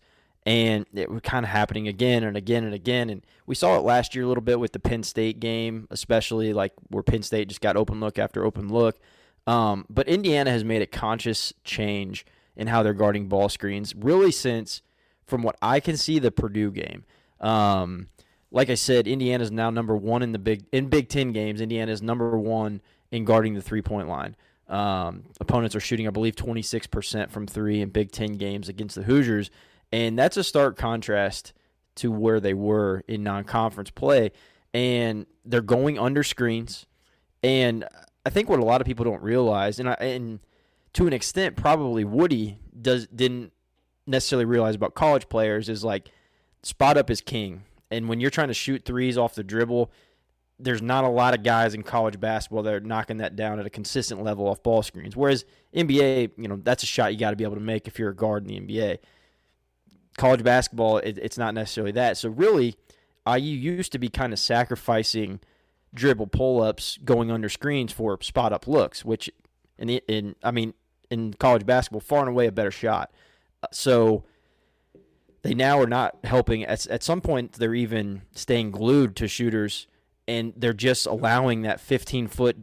And 0.50 0.84
it 0.92 1.08
was 1.08 1.20
kind 1.20 1.44
of 1.44 1.50
happening 1.50 1.86
again 1.86 2.24
and 2.24 2.36
again 2.36 2.64
and 2.64 2.74
again. 2.74 3.08
And 3.08 3.24
we 3.46 3.54
saw 3.54 3.76
it 3.76 3.82
last 3.82 4.16
year 4.16 4.24
a 4.24 4.26
little 4.26 4.42
bit 4.42 4.58
with 4.58 4.72
the 4.72 4.80
Penn 4.80 5.04
State 5.04 5.38
game, 5.38 5.86
especially 5.90 6.52
like 6.52 6.72
where 6.88 7.04
Penn 7.04 7.22
State 7.22 7.46
just 7.46 7.60
got 7.60 7.76
open 7.76 8.00
look 8.00 8.18
after 8.18 8.44
open 8.44 8.68
look. 8.68 8.98
Um, 9.46 9.86
but 9.88 10.08
Indiana 10.08 10.50
has 10.50 10.64
made 10.64 10.82
a 10.82 10.86
conscious 10.86 11.52
change 11.62 12.26
in 12.56 12.66
how 12.66 12.82
they're 12.82 12.94
guarding 12.94 13.28
ball 13.28 13.48
screens, 13.48 13.94
really 13.94 14.32
since, 14.32 14.82
from 15.24 15.44
what 15.44 15.54
I 15.62 15.78
can 15.78 15.96
see, 15.96 16.18
the 16.18 16.32
Purdue 16.32 16.72
game. 16.72 17.04
Um, 17.40 18.08
like 18.50 18.70
I 18.70 18.74
said, 18.74 19.06
Indiana 19.06 19.44
is 19.44 19.52
now 19.52 19.70
number 19.70 19.96
one 19.96 20.20
in 20.20 20.32
the 20.32 20.40
big 20.40 20.64
in 20.72 20.88
Big 20.88 21.08
Ten 21.08 21.30
games. 21.30 21.60
Indiana 21.60 21.92
is 21.92 22.02
number 22.02 22.36
one 22.36 22.80
in 23.12 23.24
guarding 23.24 23.54
the 23.54 23.62
three 23.62 23.82
point 23.82 24.08
line. 24.08 24.34
Um, 24.66 25.26
opponents 25.38 25.76
are 25.76 25.80
shooting, 25.80 26.08
I 26.08 26.10
believe, 26.10 26.34
26% 26.34 27.30
from 27.30 27.46
three 27.46 27.80
in 27.80 27.90
Big 27.90 28.10
Ten 28.10 28.32
games 28.32 28.68
against 28.68 28.96
the 28.96 29.04
Hoosiers. 29.04 29.48
And 29.92 30.18
that's 30.18 30.36
a 30.36 30.44
stark 30.44 30.76
contrast 30.76 31.52
to 31.96 32.10
where 32.10 32.40
they 32.40 32.54
were 32.54 33.02
in 33.08 33.22
non 33.22 33.44
conference 33.44 33.90
play. 33.90 34.32
And 34.72 35.26
they're 35.44 35.60
going 35.60 35.98
under 35.98 36.22
screens. 36.22 36.86
And 37.42 37.84
I 38.24 38.30
think 38.30 38.48
what 38.48 38.60
a 38.60 38.64
lot 38.64 38.80
of 38.80 38.86
people 38.86 39.04
don't 39.04 39.22
realize, 39.22 39.80
and, 39.80 39.88
I, 39.88 39.94
and 39.94 40.40
to 40.92 41.06
an 41.06 41.12
extent, 41.12 41.56
probably 41.56 42.04
Woody 42.04 42.58
does 42.80 43.06
didn't 43.06 43.52
necessarily 44.06 44.44
realize 44.44 44.74
about 44.74 44.94
college 44.94 45.28
players, 45.28 45.68
is 45.68 45.82
like 45.82 46.10
spot 46.62 46.96
up 46.96 47.10
is 47.10 47.20
king. 47.20 47.62
And 47.90 48.08
when 48.08 48.20
you're 48.20 48.30
trying 48.30 48.48
to 48.48 48.54
shoot 48.54 48.84
threes 48.84 49.16
off 49.16 49.34
the 49.34 49.42
dribble, 49.42 49.90
there's 50.58 50.82
not 50.82 51.04
a 51.04 51.08
lot 51.08 51.34
of 51.34 51.42
guys 51.42 51.74
in 51.74 51.82
college 51.82 52.20
basketball 52.20 52.62
that 52.62 52.74
are 52.74 52.80
knocking 52.80 53.16
that 53.16 53.34
down 53.34 53.58
at 53.58 53.66
a 53.66 53.70
consistent 53.70 54.22
level 54.22 54.46
off 54.46 54.62
ball 54.62 54.82
screens. 54.82 55.16
Whereas 55.16 55.44
NBA, 55.74 56.32
you 56.36 56.48
know, 56.48 56.60
that's 56.62 56.82
a 56.82 56.86
shot 56.86 57.12
you 57.12 57.18
got 57.18 57.30
to 57.30 57.36
be 57.36 57.44
able 57.44 57.54
to 57.54 57.60
make 57.60 57.88
if 57.88 57.98
you're 57.98 58.10
a 58.10 58.14
guard 58.14 58.48
in 58.48 58.66
the 58.66 58.74
NBA. 58.74 58.98
College 60.20 60.44
basketball, 60.44 60.98
it, 60.98 61.18
it's 61.18 61.38
not 61.38 61.54
necessarily 61.54 61.92
that. 61.92 62.18
So 62.18 62.28
really, 62.28 62.76
IU 63.26 63.56
used 63.56 63.90
to 63.92 63.98
be 63.98 64.10
kind 64.10 64.34
of 64.34 64.38
sacrificing 64.38 65.40
dribble 65.94 66.26
pull 66.26 66.62
ups 66.62 66.98
going 67.06 67.30
under 67.30 67.48
screens 67.48 67.90
for 67.90 68.20
spot 68.20 68.52
up 68.52 68.68
looks, 68.68 69.02
which 69.02 69.30
in 69.78 69.88
the, 69.88 70.02
in 70.06 70.36
I 70.42 70.50
mean 70.50 70.74
in 71.10 71.32
college 71.32 71.64
basketball, 71.64 72.02
far 72.02 72.20
and 72.20 72.28
away 72.28 72.46
a 72.46 72.52
better 72.52 72.70
shot. 72.70 73.10
Uh, 73.62 73.68
So 73.72 74.24
they 75.40 75.54
now 75.54 75.80
are 75.80 75.86
not 75.86 76.18
helping. 76.24 76.64
At, 76.66 76.86
at 76.88 77.02
some 77.02 77.22
point, 77.22 77.54
they're 77.54 77.74
even 77.74 78.20
staying 78.34 78.72
glued 78.72 79.16
to 79.16 79.26
shooters, 79.26 79.86
and 80.28 80.52
they're 80.54 80.74
just 80.74 81.06
allowing 81.06 81.62
that 81.62 81.80
15 81.80 82.28
foot 82.28 82.58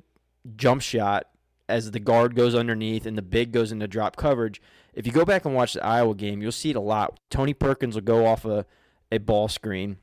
jump 0.55 0.83
shot 0.83 1.27
as 1.67 1.89
the 1.89 1.99
guard 1.99 2.35
goes 2.35 2.53
underneath 2.53 3.07
and 3.07 3.17
the 3.17 3.23
big 3.23 3.51
goes 3.51 3.71
into 3.71 3.87
drop 3.87 4.15
coverage. 4.15 4.61
If 4.97 5.05
you 5.05 5.13
go 5.13 5.25
back 5.25 5.45
and 5.45 5.53
watch 5.53 5.73
the 5.73 5.85
Iowa 5.85 6.15
game, 6.15 6.41
you'll 6.41 6.51
see 6.51 6.71
it 6.71 6.75
a 6.75 6.81
lot. 6.81 7.19
Tony 7.29 7.53
Perkins 7.53 7.93
will 7.93 8.01
go 8.01 8.25
off 8.25 8.45
a, 8.45 8.65
a 9.11 9.19
ball 9.19 9.47
screen. 9.47 9.97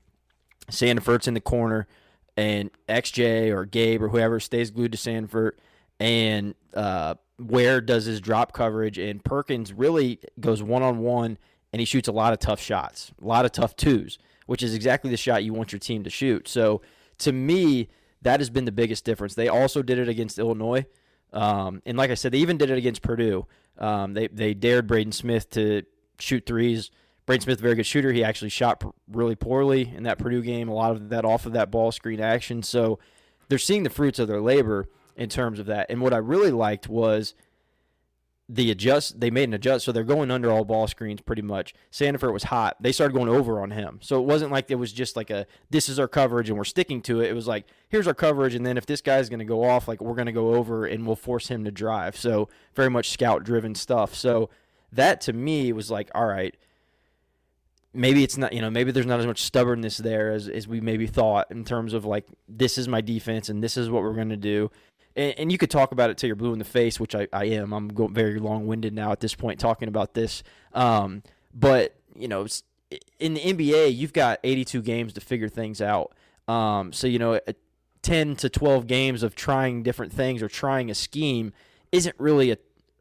Sandfort's 0.71 1.27
in 1.27 1.35
the 1.35 1.41
corner, 1.41 1.89
and 2.37 2.71
XJ 2.89 3.53
or 3.53 3.65
Gabe 3.65 4.05
or 4.05 4.09
whoever 4.09 4.39
stays 4.39 4.71
glued 4.71 4.93
to 4.93 4.99
Sandfort, 4.99 5.55
and 5.99 6.55
uh, 6.75 7.17
Ware 7.41 7.81
does 7.81 8.05
his 8.05 8.21
drop 8.21 8.53
coverage, 8.53 8.97
and 8.97 9.23
Perkins 9.25 9.73
really 9.73 10.21
goes 10.39 10.63
one 10.63 10.85
on 10.85 11.01
one, 11.01 11.39
and 11.73 11.81
he 11.81 11.87
shoots 11.87 12.07
a 12.07 12.13
lot 12.13 12.33
of 12.33 12.39
tough 12.39 12.61
shots, 12.61 13.11
a 13.21 13.27
lot 13.27 13.45
of 13.45 13.51
tough 13.51 13.75
twos, 13.75 14.17
which 14.47 14.63
is 14.63 14.75
exactly 14.75 15.11
the 15.11 15.17
shot 15.17 15.43
you 15.43 15.53
want 15.53 15.73
your 15.73 15.81
team 15.81 16.05
to 16.05 16.11
shoot. 16.11 16.47
So 16.47 16.83
to 17.19 17.33
me, 17.33 17.89
that 18.23 18.39
has 18.39 18.49
been 18.49 18.65
the 18.65 18.73
biggest 18.73 19.05
difference. 19.05 19.35
They 19.35 19.49
also 19.49 19.83
did 19.83 19.99
it 19.99 20.09
against 20.09 20.39
Illinois, 20.39 20.87
um, 21.35 21.83
and 21.85 21.99
like 21.99 22.11
I 22.11 22.15
said, 22.15 22.33
they 22.33 22.39
even 22.39 22.57
did 22.57 22.71
it 22.71 22.79
against 22.79 23.03
Purdue. 23.03 23.47
Um, 23.79 24.15
they 24.15 24.29
they 24.29 24.55
dared 24.55 24.87
Braden 24.87 25.13
Smith 25.13 25.51
to 25.51 25.83
shoot 26.19 26.47
threes. 26.47 26.91
Braden 27.27 27.43
Smith, 27.43 27.59
a 27.59 27.63
very 27.63 27.75
good 27.75 27.87
shooter. 27.87 28.13
He 28.13 28.23
actually 28.23 28.51
shot 28.51 28.81
pr- 28.81 28.89
really 29.09 29.35
poorly 29.35 29.93
in 29.95 30.05
that 30.05 30.19
Purdue 30.19 30.43
game. 30.43 30.69
A 30.69 30.75
lot 30.75 30.93
of 30.93 31.09
that 31.09 31.25
off 31.25 31.47
of 31.47 31.53
that 31.53 31.71
ball 31.71 31.91
screen 31.91 32.21
action. 32.21 32.63
So 32.63 32.99
they're 33.49 33.59
seeing 33.59 33.83
the 33.83 33.91
fruits 33.91 34.19
of 34.19 34.29
their 34.29 34.41
labor 34.41 34.89
in 35.17 35.29
terms 35.29 35.59
of 35.59 35.67
that. 35.67 35.87
And 35.91 36.01
what 36.01 36.13
I 36.13 36.19
really 36.19 36.51
liked 36.51 36.89
was 36.89 37.35
the 38.49 38.71
adjust. 38.71 39.21
They 39.21 39.31
made 39.31 39.49
an 39.49 39.55
adjust, 39.55 39.85
so 39.85 39.93
they're 39.93 40.05
going 40.05 40.31
under 40.31 40.51
all 40.51 40.65
ball 40.65 40.87
screens 40.87 41.21
pretty 41.21 41.43
much. 41.43 41.75
Sandfort 41.91 42.33
was 42.33 42.45
hot. 42.45 42.77
They 42.81 42.93
started 42.93 43.15
going 43.15 43.29
over 43.29 43.63
on 43.63 43.71
him, 43.71 43.99
so 44.03 44.21
it 44.21 44.27
wasn't 44.27 44.53
like 44.53 44.71
it 44.71 44.75
was 44.77 44.93
just 44.93 45.17
like 45.17 45.31
a 45.31 45.47
this 45.71 45.89
is 45.89 45.99
our 45.99 46.09
coverage 46.09 46.49
and 46.49 46.59
we're 46.59 46.65
sticking 46.65 47.01
to 47.03 47.21
it. 47.21 47.31
It 47.31 47.35
was 47.35 47.47
like 47.47 47.67
here's 47.89 48.07
our 48.07 48.15
coverage, 48.15 48.55
and 48.55 48.65
then 48.67 48.77
if 48.77 48.87
this 48.87 49.01
guy's 49.01 49.29
going 49.29 49.39
to 49.39 49.45
go 49.45 49.65
off, 49.65 49.89
like 49.89 50.01
we're 50.01 50.15
going 50.15 50.27
to 50.27 50.33
go 50.33 50.55
over 50.55 50.87
and 50.87 51.07
we'll 51.07 51.17
force 51.17 51.49
him 51.49 51.65
to 51.65 51.71
drive. 51.71 52.17
So 52.17 52.49
very 52.75 52.91
much 52.91 53.11
scout 53.11 53.45
driven 53.45 53.75
stuff. 53.75 54.15
So 54.15 54.51
that 54.93 55.21
to 55.23 55.33
me 55.33 55.73
was 55.73 55.91
like 55.91 56.11
all 56.15 56.27
right 56.27 56.55
maybe 57.95 58.25
it's 58.25 58.37
not 58.37 58.53
you 58.53 58.61
know 58.61 58.71
maybe 58.71 58.91
there's 58.91 59.07
not 59.07 59.21
as 59.21 59.27
much 59.27 59.43
stubbornness 59.43 59.99
there 59.99 60.33
as, 60.33 60.49
as 60.49 60.67
we 60.67 60.81
maybe 60.81 61.07
thought 61.07 61.51
in 61.51 61.65
terms 61.65 61.95
of 61.95 62.05
like 62.05 62.27
this 62.49 62.77
is 62.77 62.89
my 62.89 63.01
defense 63.01 63.49
and 63.49 63.63
this 63.63 63.77
is 63.77 63.89
what 63.89 64.03
we're 64.03 64.15
going 64.15 64.29
to 64.29 64.37
do 64.37 64.71
and, 65.17 65.35
and 65.39 65.53
you 65.53 65.59
could 65.59 65.71
talk 65.71 65.93
about 65.93 66.11
it 66.11 66.19
till 66.19 66.27
you're 66.27 66.37
blue 66.37 66.53
in 66.53 66.59
the 66.59 66.65
face 66.65 66.99
which 66.99 67.15
i, 67.15 67.27
I 67.33 67.47
am. 67.47 67.73
I'm 67.73 67.89
going 67.89 68.15
very 68.15 68.39
long-winded 68.39 68.93
now 68.93 69.13
at 69.13 69.21
this 69.21 69.35
point 69.35 69.61
talking 69.61 69.89
about 69.89 70.15
this. 70.15 70.43
Um, 70.73 71.23
but 71.55 71.97
you 72.17 72.29
know 72.29 72.47
in 73.19 73.35
the 73.35 73.41
nba 73.41 73.95
you've 73.95 74.13
got 74.13 74.39
82 74.45 74.83
games 74.83 75.13
to 75.15 75.21
figure 75.21 75.49
things 75.49 75.81
out. 75.81 76.13
Um, 76.49 76.93
so 76.93 77.07
you 77.07 77.19
know 77.19 77.41
10 78.03 78.37
to 78.37 78.49
12 78.49 78.87
games 78.87 79.23
of 79.23 79.35
trying 79.35 79.83
different 79.83 80.13
things 80.13 80.43
or 80.43 80.49
trying 80.49 80.91
a 80.91 80.95
scheme 80.95 81.53
isn't 81.91 82.15
really 82.19 82.51
a, 82.51 82.59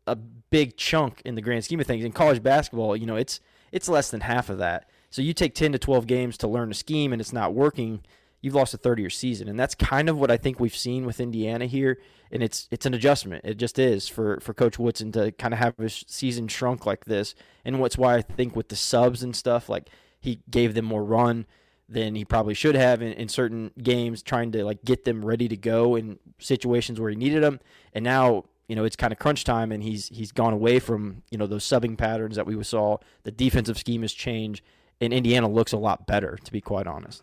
a 0.08 0.16
big 0.16 0.78
chunk 0.78 1.22
in 1.26 1.36
the 1.36 1.42
grand 1.42 1.66
scheme 1.66 1.80
of 1.80 1.88
things. 1.88 2.06
In 2.06 2.12
college 2.12 2.42
basketball 2.42 2.96
you 2.96 3.06
know 3.06 3.16
it's 3.16 3.40
it's 3.72 3.90
less 3.90 4.12
than 4.12 4.22
half 4.22 4.50
of 4.50 4.60
that. 4.60 4.90
So 5.10 5.22
you 5.22 5.34
take 5.34 5.54
10 5.54 5.74
to 5.74 5.80
12 5.80 6.08
games 6.08 6.38
to 6.38 6.48
learn 6.48 6.72
a 6.72 6.74
scheme 6.74 7.12
and 7.12 7.22
it's 7.22 7.34
not 7.34 7.54
working, 7.54 8.02
you've 8.44 8.54
lost 8.54 8.76
a 8.76 8.78
third 8.78 9.00
of 9.00 9.02
your 9.02 9.10
season. 9.10 9.48
And 9.48 9.60
that's 9.60 9.74
kind 9.74 10.08
of 10.08 10.20
what 10.20 10.30
I 10.30 10.38
think 10.38 10.60
we've 10.60 10.76
seen 10.76 11.06
with 11.06 11.20
Indiana 11.20 11.66
here 11.66 11.98
and 12.34 12.42
it's 12.42 12.68
it's 12.72 12.88
an 12.88 12.96
adjustment. 12.96 13.46
It 13.46 13.58
just 13.58 13.78
is 13.78 14.10
for 14.10 14.40
for 14.42 14.56
coach 14.56 14.80
Woodson 14.80 15.12
to 15.14 15.32
kind 15.34 15.54
of 15.54 15.60
have 15.60 15.78
his 15.78 16.04
season 16.08 16.48
shrunk 16.48 16.86
like 16.86 17.06
this. 17.06 17.36
And 17.64 17.80
what's 17.80 17.98
why 17.98 18.16
I 18.16 18.22
think 18.22 18.56
with 18.56 18.70
the 18.70 18.76
subs 18.76 19.22
and 19.22 19.36
stuff 19.36 19.70
like 19.70 19.90
he 20.20 20.42
gave 20.50 20.74
them 20.74 20.86
more 20.86 21.04
run 21.04 21.46
than 21.88 22.16
he 22.16 22.26
probably 22.26 22.56
should 22.56 22.76
have 22.76 23.04
in, 23.04 23.14
in 23.14 23.30
certain 23.30 23.70
games 23.82 24.24
trying 24.24 24.52
to 24.54 24.66
like 24.66 24.84
get 24.84 25.06
them 25.06 25.24
ready 25.24 25.48
to 25.48 25.56
go 25.56 25.96
in 25.96 26.18
situations 26.40 27.00
where 27.00 27.12
he 27.12 27.16
needed 27.16 27.44
them. 27.44 27.60
And 27.94 28.04
now 28.04 28.46
you 28.68 28.76
know, 28.76 28.86
it's 28.86 28.96
kind 28.96 29.14
of 29.14 29.20
crunch 29.20 29.44
time, 29.44 29.72
and 29.72 29.84
he's 29.84 30.08
he's 30.08 30.32
gone 30.32 30.54
away 30.54 30.80
from 30.80 31.22
you 31.30 31.38
know 31.38 31.46
those 31.46 31.64
subbing 31.64 31.98
patterns 31.98 32.36
that 32.36 32.48
we 32.48 32.62
saw. 32.64 32.98
The 33.24 33.32
defensive 33.32 33.78
scheme 33.78 34.02
has 34.02 34.14
changed, 34.14 34.64
and 35.00 35.14
Indiana 35.14 35.48
looks 35.48 35.72
a 35.72 35.78
lot 35.78 36.08
better, 36.08 36.40
to 36.44 36.52
be 36.52 36.62
quite 36.62 36.88
honest. 36.88 37.22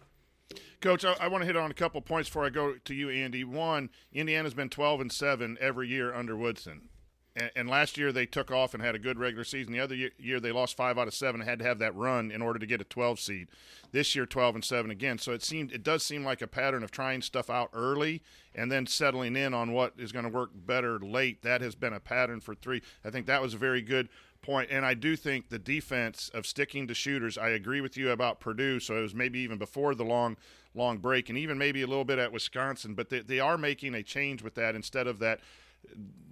Coach, 0.81 1.05
I, 1.05 1.15
I 1.21 1.29
want 1.29 1.43
to 1.43 1.47
hit 1.47 1.57
on 1.57 1.71
a 1.71 1.75
couple 1.75 2.01
points 2.01 2.29
before 2.29 2.47
I 2.47 2.51
go 2.51 2.75
to 2.75 2.95
you, 2.95 3.11
Andy. 3.11 3.45
One, 3.45 3.91
Indiana's 4.13 4.55
been 4.55 4.71
12 4.71 5.01
and 5.03 5.13
7 5.13 5.59
every 5.61 5.89
year 5.89 6.15
under 6.15 6.37
Woodson. 6.37 6.89
and, 7.37 7.51
and 7.55 7.69
last 7.69 7.99
year 7.99 8.13
they 8.13 8.27
took 8.27 8.51
off 8.51 8.73
and 8.73 8.83
had 8.83 8.95
a 8.95 8.99
good 8.99 9.19
regular 9.19 9.45
season. 9.45 9.73
The 9.73 9.81
other 9.81 9.95
year, 9.95 10.11
year 10.19 10.41
they 10.41 10.53
lost 10.53 10.77
five 10.77 10.99
out 10.99 11.07
of 11.07 11.15
seven, 11.15 11.41
and 11.41 11.49
had 11.49 11.59
to 11.59 11.65
have 11.67 11.79
that 11.81 11.95
run 11.95 12.31
in 12.31 12.41
order 12.41 12.59
to 12.59 12.67
get 12.67 12.81
a 12.81 12.85
12 12.85 13.21
seed. 13.21 13.49
This 13.93 14.15
year, 14.15 14.25
12 14.25 14.55
and 14.57 14.65
seven 14.65 14.91
again. 14.91 15.19
So 15.19 15.33
it 15.33 15.43
seemed 15.43 15.73
it 15.73 15.83
does 15.83 16.03
seem 16.03 16.25
like 16.25 16.41
a 16.41 16.47
pattern 16.47 16.83
of 16.83 16.91
trying 16.91 17.23
stuff 17.23 17.51
out 17.51 17.71
early 17.73 18.23
and 18.55 18.73
then 18.73 18.87
settling 18.87 19.37
in 19.37 19.53
on 19.53 19.73
what 19.73 19.95
is 19.99 20.13
going 20.13 20.25
to 20.25 20.31
work 20.31 20.51
better 20.55 20.99
late. 20.99 21.43
That 21.43 21.61
has 21.61 21.75
been 21.75 21.93
a 21.93 22.01
pattern 22.01 22.41
for 22.41 22.55
three. 22.55 22.83
I 23.05 23.11
think 23.11 23.27
that 23.27 23.43
was 23.43 23.55
a 23.55 23.59
very 23.59 23.83
good 23.83 24.09
point. 24.43 24.71
And 24.71 24.87
I 24.87 24.95
do 24.95 25.17
think 25.17 25.49
the 25.49 25.59
defense 25.59 26.31
of 26.33 26.47
sticking 26.47 26.87
to 26.89 26.95
shooters. 26.95 27.37
I 27.37 27.51
agree 27.51 27.81
with 27.81 27.97
you 27.97 28.11
about 28.11 28.41
Purdue. 28.41 28.81
So 28.81 28.97
it 28.97 29.03
was 29.03 29.15
maybe 29.15 29.41
even 29.41 29.59
before 29.59 29.95
the 29.95 30.05
long 30.05 30.37
long 30.75 30.99
break, 30.99 31.29
and 31.29 31.39
even 31.39 31.59
maybe 31.59 31.83
a 31.83 31.87
little 31.87 32.05
bit 32.05 32.19
at 32.19 32.33
Wisconsin. 32.33 32.95
But 32.95 33.09
they, 33.09 33.21
they 33.21 33.41
are 33.41 33.59
making 33.59 33.95
a 33.95 34.03
change 34.03 34.43
with 34.43 34.55
that 34.55 34.75
instead 34.75 35.07
of 35.07 35.19
that 35.21 35.41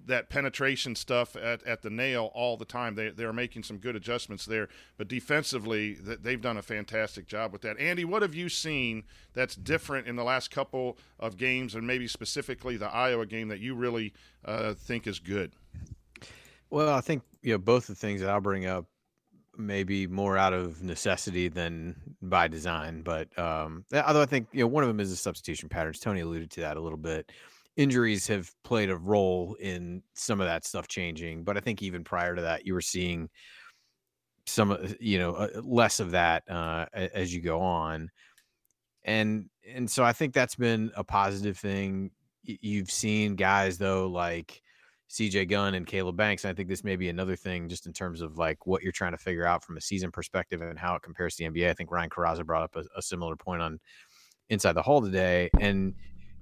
that 0.06 0.30
penetration 0.30 0.94
stuff 0.94 1.36
at, 1.36 1.62
at 1.64 1.82
the 1.82 1.90
nail 1.90 2.30
all 2.34 2.56
the 2.56 2.64
time. 2.64 2.94
They, 2.94 3.10
they're 3.10 3.32
making 3.32 3.62
some 3.62 3.76
good 3.76 3.94
adjustments 3.94 4.46
there. 4.46 4.68
But 4.96 5.06
defensively, 5.06 5.94
they've 5.94 6.40
done 6.40 6.56
a 6.56 6.62
fantastic 6.62 7.26
job 7.26 7.52
with 7.52 7.60
that. 7.62 7.78
Andy, 7.78 8.04
what 8.06 8.22
have 8.22 8.34
you 8.34 8.48
seen 8.48 9.04
that's 9.34 9.54
different 9.54 10.06
in 10.06 10.16
the 10.16 10.24
last 10.24 10.50
couple 10.50 10.96
of 11.20 11.36
games, 11.36 11.74
and 11.74 11.86
maybe 11.86 12.08
specifically 12.08 12.76
the 12.76 12.88
Iowa 12.88 13.26
game 13.26 13.48
that 13.48 13.60
you 13.60 13.74
really 13.74 14.14
uh, 14.44 14.72
think 14.72 15.06
is 15.06 15.18
good? 15.18 15.52
Well, 16.70 16.88
I 16.94 17.00
think 17.00 17.22
you 17.42 17.52
know 17.52 17.58
both 17.58 17.86
the 17.86 17.94
things 17.94 18.20
that 18.20 18.30
I'll 18.30 18.40
bring 18.40 18.66
up 18.66 18.86
maybe 19.58 20.06
more 20.06 20.38
out 20.38 20.52
of 20.52 20.82
necessity 20.82 21.48
than 21.48 21.96
by 22.22 22.48
design. 22.48 23.02
But 23.02 23.36
um, 23.38 23.84
although 23.92 24.22
I 24.22 24.26
think 24.26 24.48
you 24.52 24.60
know 24.60 24.68
one 24.68 24.84
of 24.84 24.88
them 24.88 25.00
is 25.00 25.10
the 25.10 25.16
substitution 25.16 25.68
patterns. 25.68 25.98
Tony 25.98 26.20
alluded 26.20 26.50
to 26.52 26.60
that 26.60 26.76
a 26.76 26.80
little 26.80 26.98
bit. 26.98 27.30
Injuries 27.76 28.26
have 28.28 28.50
played 28.64 28.90
a 28.90 28.96
role 28.96 29.56
in 29.60 30.02
some 30.14 30.40
of 30.40 30.46
that 30.46 30.64
stuff 30.64 30.88
changing, 30.88 31.44
but 31.44 31.56
I 31.56 31.60
think 31.60 31.82
even 31.82 32.02
prior 32.02 32.34
to 32.34 32.42
that, 32.42 32.66
you 32.66 32.74
were 32.74 32.80
seeing 32.80 33.28
some, 34.46 34.76
you 34.98 35.18
know, 35.18 35.34
uh, 35.34 35.48
less 35.62 36.00
of 36.00 36.12
that 36.12 36.42
uh, 36.50 36.86
as 36.92 37.34
you 37.34 37.40
go 37.40 37.60
on, 37.60 38.10
and 39.04 39.48
and 39.74 39.90
so 39.90 40.02
I 40.02 40.12
think 40.12 40.34
that's 40.34 40.56
been 40.56 40.90
a 40.96 41.04
positive 41.04 41.58
thing. 41.58 42.10
You've 42.42 42.90
seen 42.90 43.36
guys 43.36 43.78
though 43.78 44.08
like 44.08 44.62
CJ 45.10 45.48
Gunn 45.48 45.74
and 45.74 45.86
Kaleb 45.86 46.16
Banks. 46.16 46.44
And 46.44 46.50
I 46.50 46.54
think 46.54 46.68
this 46.68 46.84
may 46.84 46.96
be 46.96 47.08
another 47.08 47.36
thing 47.36 47.68
just 47.68 47.86
in 47.86 47.92
terms 47.92 48.20
of 48.20 48.36
like 48.36 48.66
what 48.66 48.82
you're 48.82 48.92
trying 48.92 49.12
to 49.12 49.18
figure 49.18 49.46
out 49.46 49.64
from 49.64 49.76
a 49.76 49.80
season 49.80 50.10
perspective 50.10 50.60
and 50.60 50.78
how 50.78 50.94
it 50.94 51.02
compares 51.02 51.36
to 51.36 51.44
the 51.44 51.50
NBA. 51.50 51.70
I 51.70 51.74
think 51.74 51.90
Ryan 51.90 52.10
Carrazza 52.10 52.44
brought 52.44 52.62
up 52.62 52.76
a, 52.76 52.84
a 52.96 53.02
similar 53.02 53.36
point 53.36 53.62
on 53.62 53.80
Inside 54.50 54.74
the 54.74 54.82
Hall 54.82 55.00
today. 55.00 55.50
And 55.60 55.94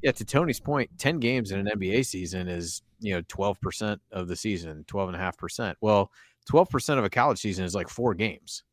yeah, 0.03 0.13
to 0.13 0.25
Tony's 0.25 0.61
point, 0.61 0.91
10 0.99 1.21
games 1.21 1.53
in 1.53 1.61
an 1.61 1.79
NBA 1.79 2.07
season 2.07 2.49
is, 2.49 2.83
you 3.01 3.15
know, 3.15 3.23
12% 3.23 3.99
of 4.13 4.29
the 4.29 4.37
season, 4.37 4.85
12.5%. 4.89 5.75
Well, 5.81 6.11
12% 6.51 6.99
of 6.99 7.05
a 7.05 7.11
college 7.11 7.39
season 7.39 7.65
is 7.65 7.75
like 7.75 7.89
four 7.89 8.15
games. 8.15 8.65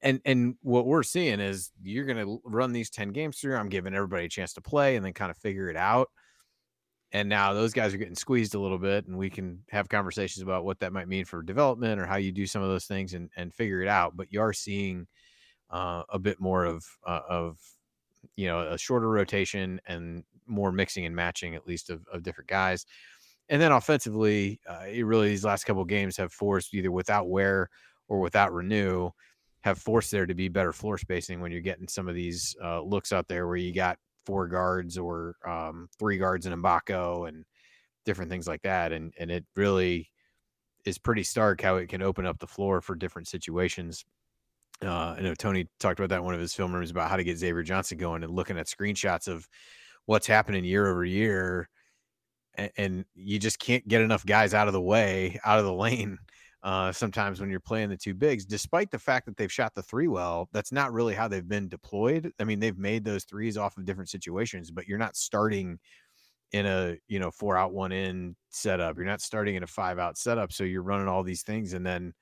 And 0.00 0.20
and 0.24 0.54
what 0.62 0.86
we're 0.86 1.02
seeing 1.02 1.40
is 1.40 1.70
you're 1.82 2.06
going 2.06 2.24
to 2.24 2.40
run 2.44 2.72
these 2.72 2.88
10 2.88 3.10
games 3.10 3.38
through. 3.38 3.56
I'm 3.56 3.68
giving 3.68 3.94
everybody 3.94 4.24
a 4.24 4.28
chance 4.28 4.54
to 4.54 4.62
play 4.62 4.96
and 4.96 5.04
then 5.04 5.12
kind 5.12 5.30
of 5.30 5.36
figure 5.36 5.68
it 5.68 5.76
out 5.76 6.08
and 7.14 7.28
now 7.28 7.54
those 7.54 7.72
guys 7.72 7.94
are 7.94 7.98
getting 7.98 8.14
squeezed 8.14 8.54
a 8.54 8.60
little 8.60 8.78
bit 8.78 9.06
and 9.06 9.16
we 9.16 9.30
can 9.30 9.60
have 9.70 9.88
conversations 9.88 10.42
about 10.42 10.66
what 10.66 10.78
that 10.80 10.92
might 10.92 11.08
mean 11.08 11.24
for 11.24 11.42
development 11.42 11.98
or 11.98 12.04
how 12.04 12.16
you 12.16 12.32
do 12.32 12.46
some 12.46 12.60
of 12.60 12.68
those 12.68 12.84
things 12.84 13.14
and, 13.14 13.30
and 13.36 13.54
figure 13.54 13.80
it 13.80 13.88
out 13.88 14.16
but 14.16 14.30
you 14.30 14.40
are 14.40 14.52
seeing 14.52 15.06
uh, 15.70 16.02
a 16.08 16.18
bit 16.18 16.40
more 16.40 16.64
of 16.64 16.84
uh, 17.06 17.20
of 17.28 17.58
you 18.36 18.46
know 18.46 18.60
a 18.60 18.78
shorter 18.78 19.08
rotation 19.08 19.80
and 19.86 20.24
more 20.46 20.72
mixing 20.72 21.06
and 21.06 21.16
matching 21.16 21.54
at 21.54 21.66
least 21.66 21.90
of, 21.90 22.06
of 22.12 22.22
different 22.22 22.48
guys. 22.48 22.86
And 23.48 23.60
then 23.60 23.72
offensively 23.72 24.60
uh, 24.68 24.84
it 24.88 25.04
really 25.04 25.28
these 25.28 25.44
last 25.44 25.64
couple 25.64 25.84
games 25.84 26.16
have 26.16 26.32
forced 26.32 26.72
either 26.74 26.92
without 26.92 27.28
Ware 27.28 27.68
or 28.08 28.20
without 28.20 28.52
Reneau 28.52 29.12
have 29.62 29.78
forced 29.78 30.10
there 30.10 30.26
to 30.26 30.34
be 30.34 30.48
better 30.48 30.72
floor 30.72 30.98
spacing 30.98 31.40
when 31.40 31.50
you're 31.50 31.60
getting 31.60 31.88
some 31.88 32.08
of 32.08 32.14
these 32.14 32.54
uh, 32.62 32.82
looks 32.82 33.12
out 33.12 33.28
there 33.28 33.46
where 33.46 33.56
you 33.56 33.72
got 33.74 33.98
four 34.26 34.46
guards 34.48 34.98
or 34.98 35.36
um, 35.46 35.88
three 35.98 36.18
guards 36.18 36.46
in 36.46 36.52
Mgbako 36.52 37.28
and 37.28 37.44
different 38.04 38.30
things 38.30 38.46
like 38.46 38.62
that. 38.62 38.92
And 38.92 39.12
and 39.18 39.30
it 39.30 39.44
really 39.56 40.10
is 40.84 40.98
pretty 40.98 41.22
stark 41.22 41.60
how 41.60 41.76
it 41.76 41.88
can 41.88 42.02
open 42.02 42.26
up 42.26 42.38
the 42.38 42.46
floor 42.46 42.80
for 42.80 42.94
different 42.94 43.28
situations. 43.28 44.04
Uh, 44.82 45.14
I 45.16 45.20
know 45.20 45.34
Tony 45.34 45.68
talked 45.80 45.98
about 45.98 46.10
that 46.10 46.18
in 46.18 46.24
one 46.24 46.34
of 46.34 46.40
his 46.40 46.54
film 46.54 46.74
rooms 46.74 46.90
about 46.90 47.08
how 47.08 47.16
to 47.16 47.24
get 47.24 47.38
Xavier 47.38 47.62
Johnson 47.62 47.96
going 47.96 48.22
and 48.22 48.34
looking 48.34 48.58
at 48.58 48.66
screenshots 48.66 49.28
of 49.28 49.48
what's 50.06 50.26
happening 50.26 50.64
year 50.64 50.86
over 50.88 51.04
year. 51.04 51.68
And, 52.56 52.70
and 52.76 53.04
you 53.14 53.38
just 53.38 53.58
can't 53.58 53.86
get 53.88 54.02
enough 54.02 54.26
guys 54.26 54.52
out 54.52 54.66
of 54.66 54.74
the 54.74 54.80
way, 54.80 55.40
out 55.44 55.58
of 55.58 55.64
the 55.64 55.72
lane 55.72 56.18
uh, 56.64 56.90
sometimes 56.90 57.40
when 57.40 57.50
you're 57.50 57.60
playing 57.60 57.90
the 57.90 57.96
two 57.96 58.14
bigs, 58.14 58.46
despite 58.46 58.90
the 58.90 58.98
fact 58.98 59.26
that 59.26 59.36
they've 59.36 59.52
shot 59.52 59.74
the 59.74 59.82
three 59.82 60.08
well, 60.08 60.48
that's 60.52 60.72
not 60.72 60.94
really 60.94 61.14
how 61.14 61.28
they've 61.28 61.46
been 61.46 61.68
deployed. 61.68 62.32
I 62.40 62.44
mean, 62.44 62.58
they've 62.58 62.78
made 62.78 63.04
those 63.04 63.24
threes 63.24 63.58
off 63.58 63.76
of 63.76 63.84
different 63.84 64.08
situations, 64.08 64.70
but 64.70 64.88
you're 64.88 64.98
not 64.98 65.14
starting 65.14 65.78
in 66.52 66.64
a 66.66 66.96
you 67.06 67.18
know 67.18 67.30
four 67.30 67.58
out 67.58 67.74
one 67.74 67.92
in 67.92 68.34
setup. 68.48 68.96
You're 68.96 69.04
not 69.04 69.20
starting 69.20 69.56
in 69.56 69.62
a 69.62 69.66
five 69.66 69.98
out 69.98 70.16
setup, 70.16 70.52
so 70.52 70.64
you're 70.64 70.82
running 70.82 71.06
all 71.06 71.22
these 71.22 71.42
things, 71.42 71.74
and 71.74 71.84
then 71.84 72.14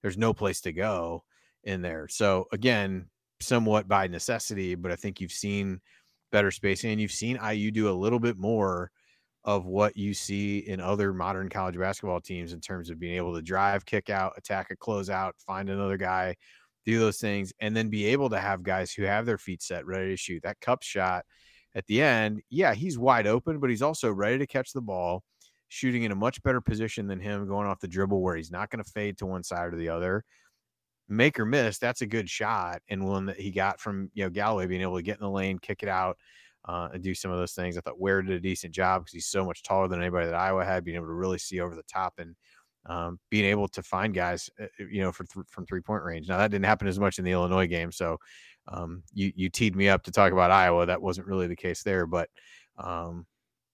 there's 0.00 0.16
no 0.16 0.32
place 0.32 0.62
to 0.62 0.72
go 0.72 1.24
in 1.64 1.82
there. 1.82 2.08
So 2.08 2.46
again, 2.52 3.10
somewhat 3.40 3.86
by 3.86 4.06
necessity, 4.06 4.76
but 4.76 4.92
I 4.92 4.96
think 4.96 5.20
you've 5.20 5.30
seen 5.30 5.78
better 6.32 6.50
spacing, 6.50 6.92
and 6.92 7.00
you've 7.02 7.12
seen 7.12 7.38
IU 7.44 7.70
do 7.70 7.90
a 7.90 7.92
little 7.92 8.20
bit 8.20 8.38
more 8.38 8.90
of 9.44 9.64
what 9.64 9.96
you 9.96 10.12
see 10.12 10.58
in 10.58 10.80
other 10.80 11.12
modern 11.12 11.48
college 11.48 11.78
basketball 11.78 12.20
teams 12.20 12.52
in 12.52 12.60
terms 12.60 12.90
of 12.90 12.98
being 12.98 13.16
able 13.16 13.34
to 13.34 13.42
drive, 13.42 13.86
kick 13.86 14.10
out, 14.10 14.34
attack 14.36 14.70
a 14.70 14.76
closeout, 14.76 15.32
find 15.46 15.70
another 15.70 15.96
guy, 15.96 16.36
do 16.84 16.98
those 16.98 17.18
things, 17.18 17.52
and 17.60 17.74
then 17.74 17.88
be 17.88 18.06
able 18.06 18.28
to 18.30 18.38
have 18.38 18.62
guys 18.62 18.92
who 18.92 19.02
have 19.04 19.24
their 19.24 19.38
feet 19.38 19.62
set, 19.62 19.86
ready 19.86 20.10
to 20.10 20.16
shoot. 20.16 20.42
That 20.42 20.60
Cupps 20.60 20.86
shot 20.86 21.24
at 21.74 21.86
the 21.86 22.02
end, 22.02 22.42
yeah, 22.50 22.74
he's 22.74 22.98
wide 22.98 23.26
open, 23.26 23.60
but 23.60 23.70
he's 23.70 23.82
also 23.82 24.10
ready 24.10 24.38
to 24.38 24.46
catch 24.46 24.72
the 24.72 24.80
ball, 24.80 25.22
shooting 25.68 26.02
in 26.02 26.12
a 26.12 26.16
much 26.16 26.42
better 26.42 26.60
position 26.60 27.06
than 27.06 27.20
him 27.20 27.46
going 27.46 27.66
off 27.66 27.80
the 27.80 27.88
dribble 27.88 28.20
where 28.20 28.36
he's 28.36 28.50
not 28.50 28.70
going 28.70 28.82
to 28.82 28.90
fade 28.90 29.16
to 29.18 29.26
one 29.26 29.42
side 29.42 29.72
or 29.72 29.76
the 29.76 29.88
other. 29.88 30.24
Make 31.08 31.40
or 31.40 31.46
miss, 31.46 31.78
that's 31.78 32.02
a 32.02 32.06
good 32.06 32.28
shot, 32.30 32.82
and 32.88 33.08
one 33.08 33.26
that 33.26 33.40
he 33.40 33.50
got 33.50 33.80
from 33.80 34.10
you 34.14 34.24
know 34.24 34.30
Galloway 34.30 34.66
being 34.66 34.82
able 34.82 34.96
to 34.96 35.02
get 35.02 35.16
in 35.16 35.24
the 35.24 35.30
lane, 35.30 35.58
kick 35.58 35.82
it 35.82 35.88
out, 35.88 36.18
uh, 36.66 36.88
and 36.92 37.02
do 37.02 37.14
some 37.14 37.30
of 37.30 37.38
those 37.38 37.52
things. 37.52 37.76
I 37.76 37.80
thought 37.80 38.00
Ware 38.00 38.22
did 38.22 38.36
a 38.36 38.40
decent 38.40 38.74
job 38.74 39.02
because 39.02 39.12
he's 39.12 39.26
so 39.26 39.44
much 39.44 39.62
taller 39.62 39.88
than 39.88 40.00
anybody 40.00 40.26
that 40.26 40.34
Iowa 40.34 40.64
had, 40.64 40.84
being 40.84 40.96
able 40.96 41.06
to 41.06 41.12
really 41.12 41.38
see 41.38 41.60
over 41.60 41.74
the 41.74 41.82
top 41.84 42.14
and 42.18 42.34
um, 42.86 43.18
being 43.30 43.44
able 43.44 43.68
to 43.68 43.82
find 43.82 44.14
guys, 44.14 44.48
uh, 44.60 44.64
uh, 44.64 44.84
you 44.90 45.00
know, 45.02 45.12
for 45.12 45.24
th- 45.24 45.46
from 45.48 45.66
three 45.66 45.80
point 45.80 46.02
range. 46.02 46.28
Now 46.28 46.38
that 46.38 46.50
didn't 46.50 46.64
happen 46.64 46.88
as 46.88 46.98
much 46.98 47.18
in 47.18 47.24
the 47.24 47.32
Illinois 47.32 47.66
game, 47.66 47.92
so 47.92 48.16
um, 48.68 49.02
you 49.12 49.32
you 49.34 49.48
teed 49.50 49.76
me 49.76 49.88
up 49.88 50.02
to 50.04 50.10
talk 50.10 50.32
about 50.32 50.50
Iowa. 50.50 50.86
That 50.86 51.02
wasn't 51.02 51.26
really 51.26 51.46
the 51.46 51.56
case 51.56 51.82
there, 51.82 52.06
but 52.06 52.28
um, 52.78 53.26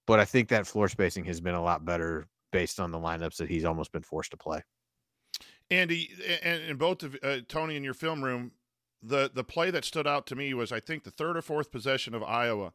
but 0.06 0.18
I 0.18 0.24
think 0.24 0.48
that 0.48 0.66
floor 0.66 0.88
spacing 0.88 1.24
has 1.26 1.40
been 1.40 1.54
a 1.54 1.62
lot 1.62 1.84
better 1.84 2.26
based 2.52 2.80
on 2.80 2.90
the 2.90 2.98
lineups 2.98 3.36
that 3.36 3.48
he's 3.48 3.64
almost 3.64 3.92
been 3.92 4.02
forced 4.02 4.32
to 4.32 4.36
play. 4.36 4.62
Andy 5.70 6.10
and, 6.42 6.62
and 6.62 6.78
both 6.78 7.02
of 7.02 7.16
uh, 7.22 7.38
Tony 7.48 7.76
in 7.76 7.84
your 7.84 7.94
film 7.94 8.22
room, 8.22 8.52
the 9.02 9.30
the 9.32 9.44
play 9.44 9.70
that 9.70 9.84
stood 9.84 10.06
out 10.06 10.26
to 10.26 10.36
me 10.36 10.54
was 10.54 10.72
I 10.72 10.80
think 10.80 11.04
the 11.04 11.10
third 11.10 11.36
or 11.36 11.42
fourth 11.42 11.70
possession 11.70 12.14
of 12.14 12.22
Iowa. 12.22 12.72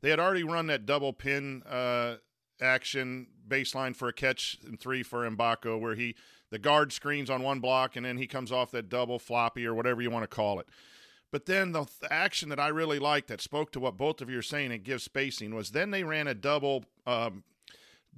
They 0.00 0.10
had 0.10 0.20
already 0.20 0.44
run 0.44 0.66
that 0.66 0.86
double 0.86 1.12
pin 1.12 1.62
uh, 1.62 2.16
action 2.60 3.28
baseline 3.48 3.96
for 3.96 4.08
a 4.08 4.12
catch 4.12 4.58
and 4.66 4.78
three 4.78 5.02
for 5.02 5.28
Mgbako, 5.28 5.80
where 5.80 5.94
he 5.94 6.14
the 6.50 6.58
guard 6.58 6.92
screens 6.92 7.30
on 7.30 7.42
one 7.42 7.60
block 7.60 7.96
and 7.96 8.06
then 8.06 8.16
he 8.16 8.26
comes 8.26 8.52
off 8.52 8.70
that 8.70 8.88
double 8.88 9.18
floppy 9.18 9.66
or 9.66 9.74
whatever 9.74 10.02
you 10.02 10.10
want 10.10 10.22
to 10.22 10.28
call 10.28 10.60
it. 10.60 10.68
But 11.32 11.46
then 11.46 11.72
the, 11.72 11.86
the 12.00 12.12
action 12.12 12.48
that 12.50 12.60
I 12.60 12.68
really 12.68 13.00
liked 13.00 13.26
that 13.26 13.40
spoke 13.40 13.72
to 13.72 13.80
what 13.80 13.96
both 13.96 14.20
of 14.20 14.30
you 14.30 14.38
are 14.38 14.42
saying 14.42 14.70
and 14.70 14.84
gives 14.84 15.02
spacing 15.02 15.52
was 15.52 15.72
then 15.72 15.90
they 15.90 16.04
ran 16.04 16.28
a 16.28 16.34
double 16.34 16.84
um, 17.08 17.42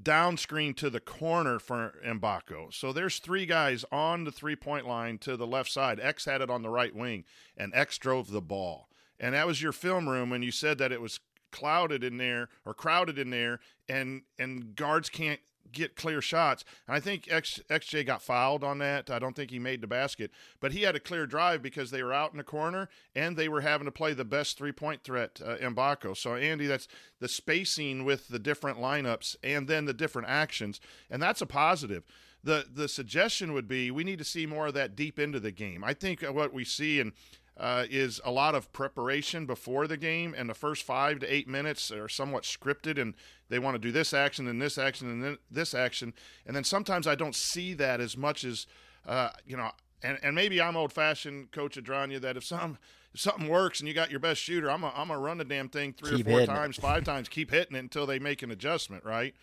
down 0.02 0.36
screen 0.36 0.74
to 0.74 0.90
the 0.90 1.00
corner 1.00 1.58
for 1.58 1.94
Mgbako. 2.04 2.72
So 2.72 2.92
there's 2.92 3.18
three 3.18 3.46
guys 3.46 3.84
on 3.90 4.24
the 4.24 4.32
three 4.32 4.56
point 4.56 4.86
line 4.86 5.18
to 5.18 5.36
the 5.36 5.46
left 5.46 5.70
side. 5.70 6.00
X 6.00 6.24
had 6.24 6.40
it 6.40 6.50
on 6.50 6.62
the 6.62 6.70
right 6.70 6.94
wing, 6.94 7.24
and 7.56 7.72
X 7.74 7.98
drove 7.98 8.30
the 8.30 8.40
ball. 8.40 8.88
And 9.18 9.34
that 9.34 9.46
was 9.46 9.62
your 9.62 9.72
film 9.72 10.08
room 10.08 10.30
when 10.30 10.42
you 10.42 10.52
said 10.52 10.78
that 10.78 10.92
it 10.92 11.00
was 11.00 11.20
clouded 11.50 12.04
in 12.04 12.18
there 12.18 12.48
or 12.64 12.74
crowded 12.74 13.18
in 13.18 13.30
there, 13.30 13.60
and 13.88 14.22
and 14.38 14.74
guards 14.76 15.08
can't 15.08 15.40
get 15.72 15.96
clear 15.96 16.20
shots. 16.20 16.64
And 16.86 16.96
I 16.96 17.00
think 17.00 17.30
X, 17.30 17.60
XJ 17.68 18.06
got 18.06 18.22
fouled 18.22 18.64
on 18.64 18.78
that. 18.78 19.10
I 19.10 19.18
don't 19.18 19.34
think 19.34 19.50
he 19.50 19.58
made 19.58 19.80
the 19.80 19.86
basket, 19.86 20.30
but 20.60 20.72
he 20.72 20.82
had 20.82 20.96
a 20.96 21.00
clear 21.00 21.26
drive 21.26 21.62
because 21.62 21.90
they 21.90 22.02
were 22.02 22.12
out 22.12 22.32
in 22.32 22.38
the 22.38 22.44
corner 22.44 22.88
and 23.14 23.36
they 23.36 23.48
were 23.48 23.60
having 23.60 23.84
to 23.86 23.92
play 23.92 24.14
the 24.14 24.24
best 24.24 24.58
three 24.58 24.72
point 24.72 25.02
threat, 25.02 25.40
uh, 25.44 25.56
Mgbako. 25.56 26.16
So, 26.16 26.34
Andy, 26.34 26.66
that's 26.66 26.88
the 27.20 27.28
spacing 27.28 28.04
with 28.04 28.28
the 28.28 28.38
different 28.38 28.78
lineups 28.78 29.36
and 29.42 29.68
then 29.68 29.84
the 29.84 29.94
different 29.94 30.28
actions. 30.28 30.80
And 31.10 31.22
that's 31.22 31.40
a 31.40 31.46
positive. 31.46 32.04
The, 32.42 32.64
the 32.72 32.88
suggestion 32.88 33.52
would 33.54 33.66
be 33.66 33.90
we 33.90 34.04
need 34.04 34.18
to 34.18 34.24
see 34.24 34.46
more 34.46 34.68
of 34.68 34.74
that 34.74 34.94
deep 34.94 35.18
into 35.18 35.40
the 35.40 35.50
game. 35.50 35.82
I 35.82 35.94
think 35.94 36.22
what 36.22 36.52
we 36.54 36.64
see, 36.64 37.00
and 37.00 37.12
uh, 37.58 37.84
is 37.88 38.20
a 38.24 38.30
lot 38.30 38.54
of 38.54 38.72
preparation 38.72 39.46
before 39.46 39.86
the 39.86 39.96
game, 39.96 40.34
and 40.36 40.48
the 40.48 40.54
first 40.54 40.82
five 40.82 41.20
to 41.20 41.32
eight 41.32 41.48
minutes 41.48 41.90
are 41.90 42.08
somewhat 42.08 42.42
scripted, 42.42 43.00
and 43.00 43.14
they 43.48 43.58
want 43.58 43.74
to 43.74 43.78
do 43.78 43.92
this 43.92 44.12
action 44.12 44.46
and 44.46 44.60
this 44.60 44.76
action 44.76 45.10
and 45.10 45.22
then 45.22 45.38
this 45.50 45.74
action, 45.74 46.12
and 46.46 46.54
then 46.54 46.64
sometimes 46.64 47.06
I 47.06 47.14
don't 47.14 47.34
see 47.34 47.72
that 47.74 48.00
as 48.00 48.16
much 48.16 48.44
as 48.44 48.66
uh, 49.06 49.30
you 49.46 49.56
know. 49.56 49.70
And, 50.02 50.18
and 50.22 50.34
maybe 50.34 50.60
I'm 50.60 50.76
old 50.76 50.92
fashioned, 50.92 51.52
Coach 51.52 51.76
Adragna, 51.76 52.20
that 52.20 52.36
if 52.36 52.44
some 52.44 52.76
if 53.14 53.20
something 53.20 53.48
works 53.48 53.80
and 53.80 53.88
you 53.88 53.94
got 53.94 54.10
your 54.10 54.20
best 54.20 54.42
shooter, 54.42 54.70
I'm 54.70 54.82
going 54.82 55.08
to 55.08 55.16
run 55.16 55.38
the 55.38 55.44
damn 55.44 55.70
thing 55.70 55.94
three 55.94 56.18
Keep 56.18 56.26
or 56.26 56.30
four 56.30 56.40
it. 56.40 56.46
times, 56.46 56.76
five 56.76 57.02
times, 57.02 57.30
keep 57.30 57.50
hitting 57.50 57.74
it 57.74 57.80
until 57.80 58.04
they 58.04 58.18
make 58.18 58.42
an 58.42 58.50
adjustment, 58.50 59.04
right? 59.06 59.34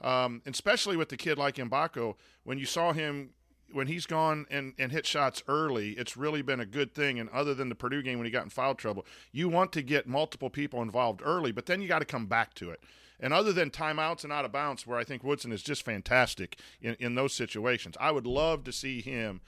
Um, 0.00 0.42
especially 0.46 0.96
with 0.96 1.10
the 1.10 1.16
kid 1.16 1.38
like 1.38 1.54
Mgbako, 1.54 2.16
when 2.42 2.58
you 2.58 2.64
saw 2.64 2.92
him 2.92 3.30
when 3.72 3.86
he's 3.86 4.06
gone 4.06 4.46
and, 4.50 4.74
and 4.78 4.92
hit 4.92 5.06
shots 5.06 5.42
early, 5.48 5.90
it's 5.92 6.16
really 6.16 6.42
been 6.42 6.60
a 6.60 6.66
good 6.66 6.94
thing. 6.94 7.18
And 7.18 7.28
other 7.30 7.54
than 7.54 7.68
the 7.68 7.74
Purdue 7.74 8.02
game 8.02 8.18
when 8.18 8.26
he 8.26 8.30
got 8.30 8.44
in 8.44 8.50
foul 8.50 8.74
trouble, 8.74 9.06
you 9.32 9.48
want 9.48 9.72
to 9.72 9.82
get 9.82 10.06
multiple 10.06 10.50
people 10.50 10.82
involved 10.82 11.20
early, 11.24 11.52
but 11.52 11.66
then 11.66 11.80
you 11.80 11.88
got 11.88 12.00
to 12.00 12.04
come 12.04 12.26
back 12.26 12.54
to 12.54 12.70
it. 12.70 12.82
And 13.18 13.34
other 13.34 13.52
than 13.52 13.70
timeouts 13.70 14.24
and 14.24 14.32
out 14.32 14.44
of 14.44 14.52
bounds, 14.52 14.86
where 14.86 14.98
I 14.98 15.04
think 15.04 15.22
Woodson 15.22 15.52
is 15.52 15.62
just 15.62 15.84
fantastic 15.84 16.58
in, 16.80 16.96
in 16.98 17.14
those 17.14 17.34
situations, 17.34 17.96
I 18.00 18.10
would 18.10 18.26
love 18.26 18.64
to 18.64 18.72
see 18.72 19.02
him 19.02 19.40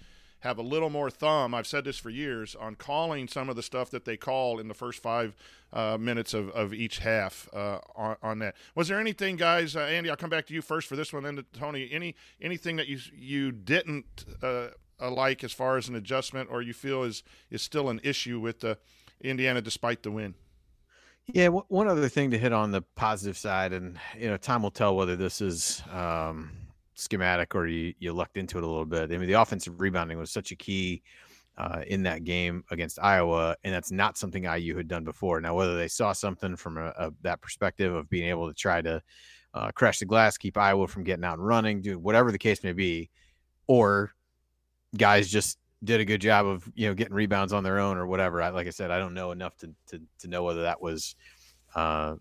have 0.42 0.58
a 0.58 0.62
little 0.62 0.90
more 0.90 1.08
thumb. 1.08 1.54
I've 1.54 1.66
said 1.66 1.84
this 1.84 1.98
for 1.98 2.10
years 2.10 2.56
on 2.56 2.74
calling 2.74 3.28
some 3.28 3.48
of 3.48 3.54
the 3.54 3.62
stuff 3.62 3.90
that 3.90 4.04
they 4.04 4.16
call 4.16 4.58
in 4.58 4.66
the 4.66 4.74
first 4.74 5.00
five 5.00 5.36
uh, 5.72 5.96
minutes 5.98 6.34
of, 6.34 6.50
of 6.50 6.74
each 6.74 6.98
half 6.98 7.48
uh, 7.52 7.78
on, 7.94 8.16
on 8.22 8.38
that. 8.40 8.56
Was 8.74 8.88
there 8.88 8.98
anything, 8.98 9.36
guys? 9.36 9.76
Uh, 9.76 9.80
Andy, 9.80 10.10
I'll 10.10 10.16
come 10.16 10.30
back 10.30 10.46
to 10.46 10.54
you 10.54 10.60
first 10.60 10.88
for 10.88 10.96
this 10.96 11.12
one, 11.12 11.22
then 11.22 11.36
to 11.36 11.44
Tony. 11.52 11.88
Any 11.90 12.16
anything 12.40 12.76
that 12.76 12.88
you 12.88 12.98
you 13.14 13.52
didn't 13.52 14.24
uh, 14.42 14.68
uh, 15.00 15.10
like 15.10 15.44
as 15.44 15.52
far 15.52 15.76
as 15.76 15.88
an 15.88 15.94
adjustment, 15.94 16.48
or 16.50 16.60
you 16.60 16.74
feel 16.74 17.04
is 17.04 17.22
is 17.50 17.62
still 17.62 17.88
an 17.88 18.00
issue 18.02 18.40
with 18.40 18.64
uh, 18.64 18.74
Indiana 19.20 19.60
despite 19.62 20.02
the 20.02 20.10
win? 20.10 20.34
Yeah, 21.26 21.46
w- 21.46 21.64
one 21.68 21.86
other 21.86 22.08
thing 22.08 22.32
to 22.32 22.38
hit 22.38 22.52
on 22.52 22.72
the 22.72 22.82
positive 22.82 23.38
side, 23.38 23.72
and 23.72 23.96
you 24.18 24.28
know, 24.28 24.36
time 24.36 24.62
will 24.62 24.72
tell 24.72 24.96
whether 24.96 25.14
this 25.14 25.40
is 25.40 25.82
um, 25.92 26.50
schematic 26.94 27.54
or 27.54 27.66
you, 27.66 27.94
you 27.98 28.12
lucked 28.12 28.36
into 28.36 28.58
it 28.58 28.64
a 28.64 28.66
little 28.66 28.84
bit. 28.84 29.12
I 29.12 29.18
mean, 29.18 29.28
the 29.28 29.40
offensive 29.40 29.80
rebounding 29.80 30.18
was 30.18 30.30
such 30.30 30.52
a 30.52 30.56
key 30.56 31.02
uh, 31.58 31.82
in 31.86 32.02
that 32.04 32.24
game 32.24 32.64
against 32.70 32.98
Iowa, 33.02 33.56
and 33.64 33.74
that's 33.74 33.92
not 33.92 34.16
something 34.16 34.44
IU 34.44 34.76
had 34.76 34.88
done 34.88 35.04
before. 35.04 35.40
Now, 35.40 35.54
whether 35.54 35.76
they 35.76 35.88
saw 35.88 36.12
something 36.12 36.56
from 36.56 36.78
a, 36.78 36.92
a, 36.96 37.10
that 37.22 37.40
perspective 37.40 37.94
of 37.94 38.08
being 38.08 38.28
able 38.28 38.48
to 38.48 38.54
try 38.54 38.80
to 38.82 39.02
uh, 39.54 39.70
crash 39.72 39.98
the 39.98 40.06
glass, 40.06 40.38
keep 40.38 40.56
Iowa 40.56 40.86
from 40.86 41.04
getting 41.04 41.24
out 41.24 41.38
and 41.38 41.46
running, 41.46 41.82
do 41.82 41.98
whatever 41.98 42.32
the 42.32 42.38
case 42.38 42.64
may 42.64 42.72
be, 42.72 43.10
or 43.66 44.12
guys 44.96 45.28
just 45.28 45.58
did 45.84 46.00
a 46.00 46.04
good 46.04 46.20
job 46.20 46.46
of 46.46 46.70
you 46.74 46.86
know 46.86 46.94
getting 46.94 47.14
rebounds 47.14 47.52
on 47.52 47.64
their 47.64 47.78
own 47.78 47.98
or 47.98 48.06
whatever. 48.06 48.40
I, 48.40 48.48
like 48.48 48.66
I 48.66 48.70
said, 48.70 48.90
I 48.90 48.98
don't 48.98 49.14
know 49.14 49.30
enough 49.32 49.56
to 49.58 49.70
to, 49.88 50.00
to 50.20 50.28
know 50.28 50.42
whether 50.42 50.62
that 50.62 50.80
was 50.80 51.16
uh, 51.74 52.14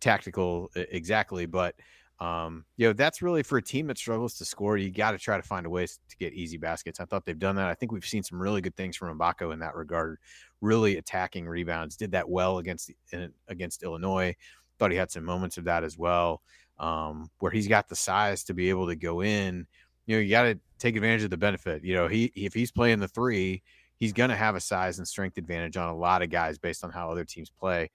tactical 0.00 0.70
exactly, 0.74 1.46
but 1.46 1.74
um, 2.20 2.64
you 2.76 2.86
know 2.86 2.92
that's 2.92 3.22
really 3.22 3.42
for 3.42 3.58
a 3.58 3.62
team 3.62 3.86
that 3.86 3.98
struggles 3.98 4.34
to 4.34 4.44
score. 4.44 4.76
You 4.76 4.90
got 4.90 5.12
to 5.12 5.18
try 5.18 5.36
to 5.36 5.42
find 5.42 5.66
a 5.66 5.70
way 5.70 5.86
to 5.86 6.16
get 6.18 6.32
easy 6.32 6.56
baskets. 6.56 6.98
I 6.98 7.04
thought 7.04 7.24
they've 7.24 7.38
done 7.38 7.56
that. 7.56 7.68
I 7.68 7.74
think 7.74 7.92
we've 7.92 8.04
seen 8.04 8.24
some 8.24 8.40
really 8.40 8.60
good 8.60 8.76
things 8.76 8.96
from 8.96 9.16
Mgbako 9.16 9.52
in 9.52 9.60
that 9.60 9.76
regard. 9.76 10.18
Really 10.60 10.96
attacking 10.96 11.46
rebounds. 11.46 11.96
Did 11.96 12.10
that 12.12 12.28
well 12.28 12.58
against 12.58 12.90
in, 13.12 13.32
against 13.46 13.84
Illinois. 13.84 14.34
Thought 14.78 14.90
he 14.90 14.96
had 14.96 15.12
some 15.12 15.24
moments 15.24 15.58
of 15.58 15.64
that 15.64 15.84
as 15.84 15.96
well, 15.96 16.42
um, 16.78 17.30
where 17.38 17.52
he's 17.52 17.68
got 17.68 17.88
the 17.88 17.96
size 17.96 18.42
to 18.44 18.54
be 18.54 18.68
able 18.68 18.88
to 18.88 18.96
go 18.96 19.22
in. 19.22 19.66
You 20.06 20.16
know, 20.16 20.20
you 20.20 20.30
got 20.30 20.44
to 20.44 20.58
take 20.78 20.96
advantage 20.96 21.22
of 21.22 21.30
the 21.30 21.36
benefit. 21.36 21.84
You 21.84 21.94
know, 21.94 22.08
he 22.08 22.32
if 22.34 22.52
he's 22.52 22.72
playing 22.72 22.98
the 22.98 23.08
three, 23.08 23.62
he's 23.98 24.12
going 24.12 24.30
to 24.30 24.36
have 24.36 24.56
a 24.56 24.60
size 24.60 24.98
and 24.98 25.06
strength 25.06 25.38
advantage 25.38 25.76
on 25.76 25.88
a 25.88 25.96
lot 25.96 26.22
of 26.22 26.30
guys 26.30 26.58
based 26.58 26.82
on 26.82 26.90
how 26.90 27.10
other 27.10 27.24
teams 27.24 27.50
play. 27.50 27.90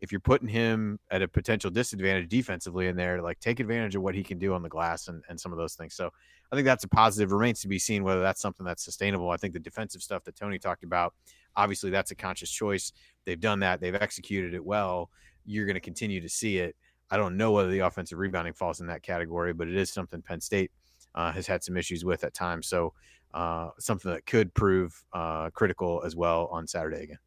If 0.00 0.12
you're 0.12 0.20
putting 0.20 0.48
him 0.48 0.98
at 1.10 1.20
a 1.20 1.28
potential 1.28 1.70
disadvantage 1.70 2.28
defensively 2.28 2.86
in 2.86 2.96
there, 2.96 3.20
like 3.20 3.38
take 3.40 3.60
advantage 3.60 3.94
of 3.94 4.02
what 4.02 4.14
he 4.14 4.22
can 4.22 4.38
do 4.38 4.54
on 4.54 4.62
the 4.62 4.68
glass 4.68 5.08
and, 5.08 5.22
and 5.28 5.38
some 5.38 5.52
of 5.52 5.58
those 5.58 5.74
things. 5.74 5.94
So 5.94 6.10
I 6.50 6.56
think 6.56 6.64
that's 6.64 6.84
a 6.84 6.88
positive. 6.88 7.32
Remains 7.32 7.60
to 7.60 7.68
be 7.68 7.78
seen 7.78 8.02
whether 8.02 8.22
that's 8.22 8.40
something 8.40 8.64
that's 8.64 8.84
sustainable. 8.84 9.30
I 9.30 9.36
think 9.36 9.52
the 9.52 9.60
defensive 9.60 10.02
stuff 10.02 10.24
that 10.24 10.36
Tony 10.36 10.58
talked 10.58 10.84
about, 10.84 11.14
obviously 11.56 11.90
that's 11.90 12.10
a 12.10 12.14
conscious 12.14 12.50
choice. 12.50 12.92
They've 13.26 13.40
done 13.40 13.60
that. 13.60 13.80
They've 13.80 13.94
executed 13.94 14.54
it 14.54 14.64
well. 14.64 15.10
You're 15.44 15.66
going 15.66 15.74
to 15.74 15.80
continue 15.80 16.20
to 16.20 16.28
see 16.28 16.58
it. 16.58 16.76
I 17.10 17.16
don't 17.16 17.36
know 17.36 17.52
whether 17.52 17.70
the 17.70 17.80
offensive 17.80 18.18
rebounding 18.18 18.54
falls 18.54 18.80
in 18.80 18.86
that 18.86 19.02
category, 19.02 19.52
but 19.52 19.68
it 19.68 19.76
is 19.76 19.92
something 19.92 20.22
Penn 20.22 20.40
State 20.40 20.70
uh, 21.14 21.32
has 21.32 21.46
had 21.46 21.62
some 21.62 21.76
issues 21.76 22.04
with 22.04 22.24
at 22.24 22.34
times. 22.34 22.68
So 22.68 22.94
uh, 23.34 23.70
something 23.78 24.10
that 24.12 24.26
could 24.26 24.54
prove 24.54 25.04
uh, 25.12 25.50
critical 25.50 26.02
as 26.04 26.16
well 26.16 26.48
on 26.52 26.66
Saturday 26.66 27.02
again. 27.02 27.18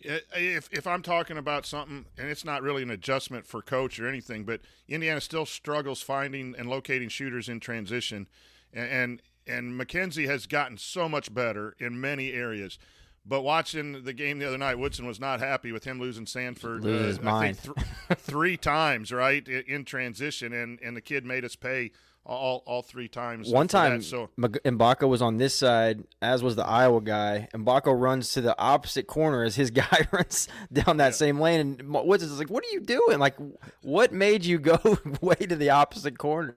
If 0.00 0.68
if 0.72 0.86
I'm 0.86 1.02
talking 1.02 1.36
about 1.36 1.66
something, 1.66 2.06
and 2.16 2.28
it's 2.28 2.44
not 2.44 2.62
really 2.62 2.82
an 2.82 2.90
adjustment 2.90 3.46
for 3.46 3.62
coach 3.62 3.98
or 3.98 4.06
anything, 4.08 4.44
but 4.44 4.60
Indiana 4.88 5.20
still 5.20 5.46
struggles 5.46 6.02
finding 6.02 6.54
and 6.56 6.70
locating 6.70 7.08
shooters 7.08 7.48
in 7.48 7.58
transition, 7.58 8.28
and 8.72 8.88
and, 8.90 9.22
and 9.46 9.76
Mackenzie 9.76 10.26
has 10.26 10.46
gotten 10.46 10.76
so 10.78 11.08
much 11.08 11.34
better 11.34 11.74
in 11.78 12.00
many 12.00 12.32
areas. 12.32 12.78
But 13.26 13.42
watching 13.42 14.04
the 14.04 14.12
game 14.14 14.38
the 14.38 14.46
other 14.46 14.56
night, 14.56 14.78
Woodson 14.78 15.06
was 15.06 15.20
not 15.20 15.40
happy 15.40 15.70
with 15.72 15.84
him 15.84 16.00
losing 16.00 16.24
Sandfort. 16.24 16.82
Lose 16.82 17.04
his 17.04 17.18
uh, 17.18 17.22
I 17.22 17.24
mind. 17.24 17.58
think 17.58 17.76
th- 17.76 17.86
three 18.20 18.56
times, 18.56 19.12
right, 19.12 19.46
in, 19.46 19.64
in 19.66 19.84
transition, 19.84 20.52
and 20.52 20.80
and 20.80 20.96
the 20.96 21.02
kid 21.02 21.26
made 21.26 21.44
us 21.44 21.56
pay 21.56 21.90
all 22.28 22.62
all 22.66 22.82
three 22.82 23.08
times. 23.08 23.50
One 23.50 23.68
for 23.68 23.72
that. 23.72 23.88
time, 23.88 24.02
so 24.02 24.30
Mgbako 24.38 25.08
was 25.08 25.22
on 25.22 25.38
this 25.38 25.54
side, 25.54 26.04
as 26.20 26.42
was 26.42 26.56
the 26.56 26.66
Iowa 26.66 27.00
guy. 27.00 27.48
Mgbako 27.54 27.98
runs 27.98 28.32
to 28.34 28.40
the 28.40 28.58
opposite 28.58 29.06
corner 29.06 29.42
as 29.42 29.56
his 29.56 29.70
guy 29.72 30.06
runs 30.12 30.48
down 30.72 30.98
that 30.98 31.14
same 31.14 31.40
lane, 31.40 31.60
and 31.80 31.94
Woods 31.94 32.22
is 32.22 32.38
like, 32.38 32.50
"What 32.50 32.64
are 32.64 32.70
you 32.70 32.80
doing? 32.80 33.18
Like, 33.18 33.36
what 33.82 34.12
made 34.12 34.44
you 34.44 34.58
go 34.58 34.98
way 35.20 35.34
to 35.34 35.56
the 35.56 35.70
opposite 35.70 36.18
corner?" 36.18 36.56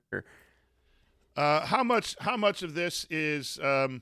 Uh, 1.35 1.65
how 1.65 1.83
much? 1.83 2.15
How 2.19 2.37
much 2.37 2.61
of 2.61 2.73
this 2.73 3.05
is 3.09 3.57
um, 3.63 4.01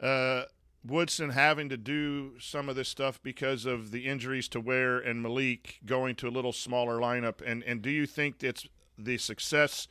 uh, 0.00 0.42
Woodson 0.84 1.30
having 1.30 1.68
to 1.68 1.76
do 1.76 2.32
some 2.40 2.68
of 2.68 2.74
this 2.76 2.88
stuff 2.88 3.22
because 3.22 3.64
of 3.64 3.92
the 3.92 4.06
injuries 4.06 4.48
to 4.48 4.60
Ware 4.60 4.98
and 4.98 5.22
Malik 5.22 5.78
going 5.86 6.16
to 6.16 6.28
a 6.28 6.30
little 6.30 6.52
smaller 6.52 6.98
lineup? 6.98 7.40
And 7.44 7.62
and 7.62 7.80
do 7.80 7.90
you 7.90 8.06
think 8.06 8.42
it's 8.42 8.66
the 8.98 9.18
success 9.18 9.86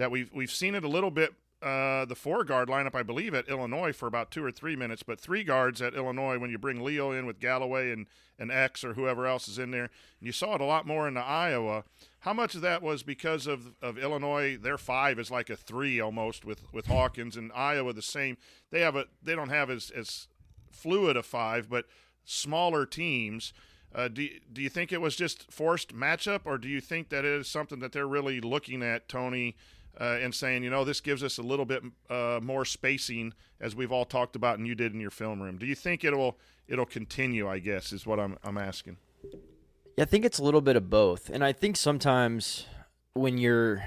that 0.00 0.10
we've 0.10 0.30
we've 0.32 0.50
seen 0.50 0.74
it 0.74 0.84
a 0.84 0.88
little 0.88 1.10
bit? 1.10 1.34
Uh, 1.62 2.06
the 2.06 2.14
four 2.14 2.42
guard 2.42 2.70
lineup, 2.70 2.94
I 2.94 3.02
believe, 3.02 3.34
at 3.34 3.46
Illinois 3.46 3.92
for 3.92 4.06
about 4.06 4.30
two 4.30 4.42
or 4.42 4.50
three 4.50 4.76
minutes, 4.76 5.02
but 5.02 5.20
three 5.20 5.44
guards 5.44 5.82
at 5.82 5.94
Illinois 5.94 6.38
when 6.38 6.50
you 6.50 6.56
bring 6.56 6.80
Leal 6.80 7.12
in 7.12 7.26
with 7.26 7.38
Galloway 7.38 7.92
and, 7.92 8.06
and 8.38 8.50
X 8.50 8.82
or 8.82 8.94
whoever 8.94 9.26
else 9.26 9.46
is 9.46 9.58
in 9.58 9.70
there. 9.70 9.90
And 10.18 10.26
you 10.26 10.32
saw 10.32 10.54
it 10.54 10.62
a 10.62 10.64
lot 10.64 10.86
more 10.86 11.06
in 11.06 11.12
the 11.12 11.20
Iowa. 11.20 11.84
How 12.20 12.32
much 12.32 12.54
of 12.54 12.62
that 12.62 12.80
was 12.80 13.02
because 13.02 13.46
of, 13.46 13.74
of 13.82 13.98
Illinois? 13.98 14.56
Their 14.56 14.78
five 14.78 15.18
is 15.18 15.30
like 15.30 15.50
a 15.50 15.56
three 15.56 16.00
almost 16.00 16.46
with, 16.46 16.62
with 16.72 16.86
Hawkins 16.86 17.36
and 17.36 17.52
Iowa 17.52 17.92
the 17.92 18.00
same. 18.00 18.38
They 18.70 18.80
have 18.80 18.96
a 18.96 19.04
they 19.22 19.34
don't 19.34 19.50
have 19.50 19.68
as, 19.68 19.90
as 19.90 20.28
fluid 20.70 21.18
a 21.18 21.22
five, 21.22 21.68
but 21.68 21.84
smaller 22.24 22.86
teams. 22.86 23.52
Uh, 23.94 24.08
do 24.08 24.26
do 24.50 24.62
you 24.62 24.70
think 24.70 24.92
it 24.92 25.00
was 25.00 25.14
just 25.14 25.50
forced 25.52 25.94
matchup, 25.94 26.40
or 26.44 26.56
do 26.56 26.68
you 26.68 26.80
think 26.80 27.10
that 27.10 27.26
it 27.26 27.32
is 27.32 27.48
something 27.48 27.80
that 27.80 27.92
they're 27.92 28.06
really 28.06 28.40
looking 28.40 28.82
at, 28.82 29.08
Tony, 29.08 29.56
uh, 29.98 30.18
and 30.20 30.34
saying, 30.34 30.62
you 30.62 30.70
know, 30.70 30.84
this 30.84 31.00
gives 31.00 31.22
us 31.22 31.38
a 31.38 31.42
little 31.42 31.64
bit 31.64 31.82
uh, 32.08 32.40
more 32.42 32.64
spacing, 32.64 33.32
as 33.60 33.74
we've 33.74 33.92
all 33.92 34.04
talked 34.04 34.36
about, 34.36 34.58
and 34.58 34.66
you 34.66 34.74
did 34.74 34.94
in 34.94 35.00
your 35.00 35.10
film 35.10 35.42
room? 35.42 35.58
Do 35.58 35.66
you 35.66 35.74
think 35.74 36.04
it'll 36.04 36.38
it'll 36.68 36.86
continue? 36.86 37.48
I 37.48 37.58
guess 37.58 37.92
is 37.92 38.06
what 38.06 38.20
I'm 38.20 38.38
I'm 38.42 38.58
asking. 38.58 38.96
Yeah, 39.96 40.02
I 40.02 40.04
think 40.04 40.24
it's 40.24 40.38
a 40.38 40.42
little 40.42 40.60
bit 40.60 40.76
of 40.76 40.88
both, 40.90 41.30
and 41.30 41.44
I 41.44 41.52
think 41.52 41.76
sometimes 41.76 42.66
when 43.14 43.38
you're 43.38 43.84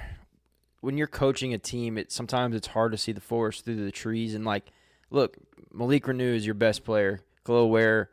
when 0.82 0.98
you're 0.98 1.08
coaching 1.08 1.54
a 1.54 1.58
team, 1.58 1.98
it 1.98 2.12
sometimes 2.12 2.56
it's 2.56 2.68
hard 2.68 2.92
to 2.92 2.98
see 2.98 3.12
the 3.14 3.22
forest 3.22 3.64
through 3.64 3.84
the 3.84 3.92
trees. 3.92 4.36
And 4.36 4.44
like, 4.44 4.66
look, 5.10 5.38
Malik 5.72 6.04
Reneau 6.04 6.36
is 6.36 6.46
your 6.46 6.56
best 6.56 6.84
player. 6.84 7.22
Kel'el 7.46 7.70
Ware 7.70 8.10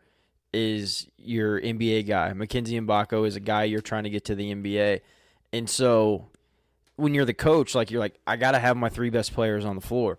is 0.53 1.09
your 1.16 1.61
NBA 1.61 2.07
guy. 2.07 2.32
Mackenzie 2.32 2.80
Mgbako 2.80 3.26
is 3.26 3.36
a 3.36 3.41
guy 3.41 3.64
you're 3.64 3.80
trying 3.80 4.05
to 4.05 4.11
get 4.11 4.24
to 4.26 4.34
the 4.34 4.55
NBA, 4.55 5.01
and 5.53 5.68
so 5.68 6.28
when 7.01 7.14
you're 7.14 7.24
the 7.24 7.34
coach, 7.34 7.74
like 7.74 7.90
you're 7.90 8.01
like, 8.01 8.18
I 8.26 8.36
got 8.36 8.53
to 8.53 8.59
have 8.59 8.76
my 8.76 8.88
three 8.88 9.11
best 9.11 9.32
players 9.32 9.64
on 9.64 9.74
the 9.74 9.80
floor 9.80 10.18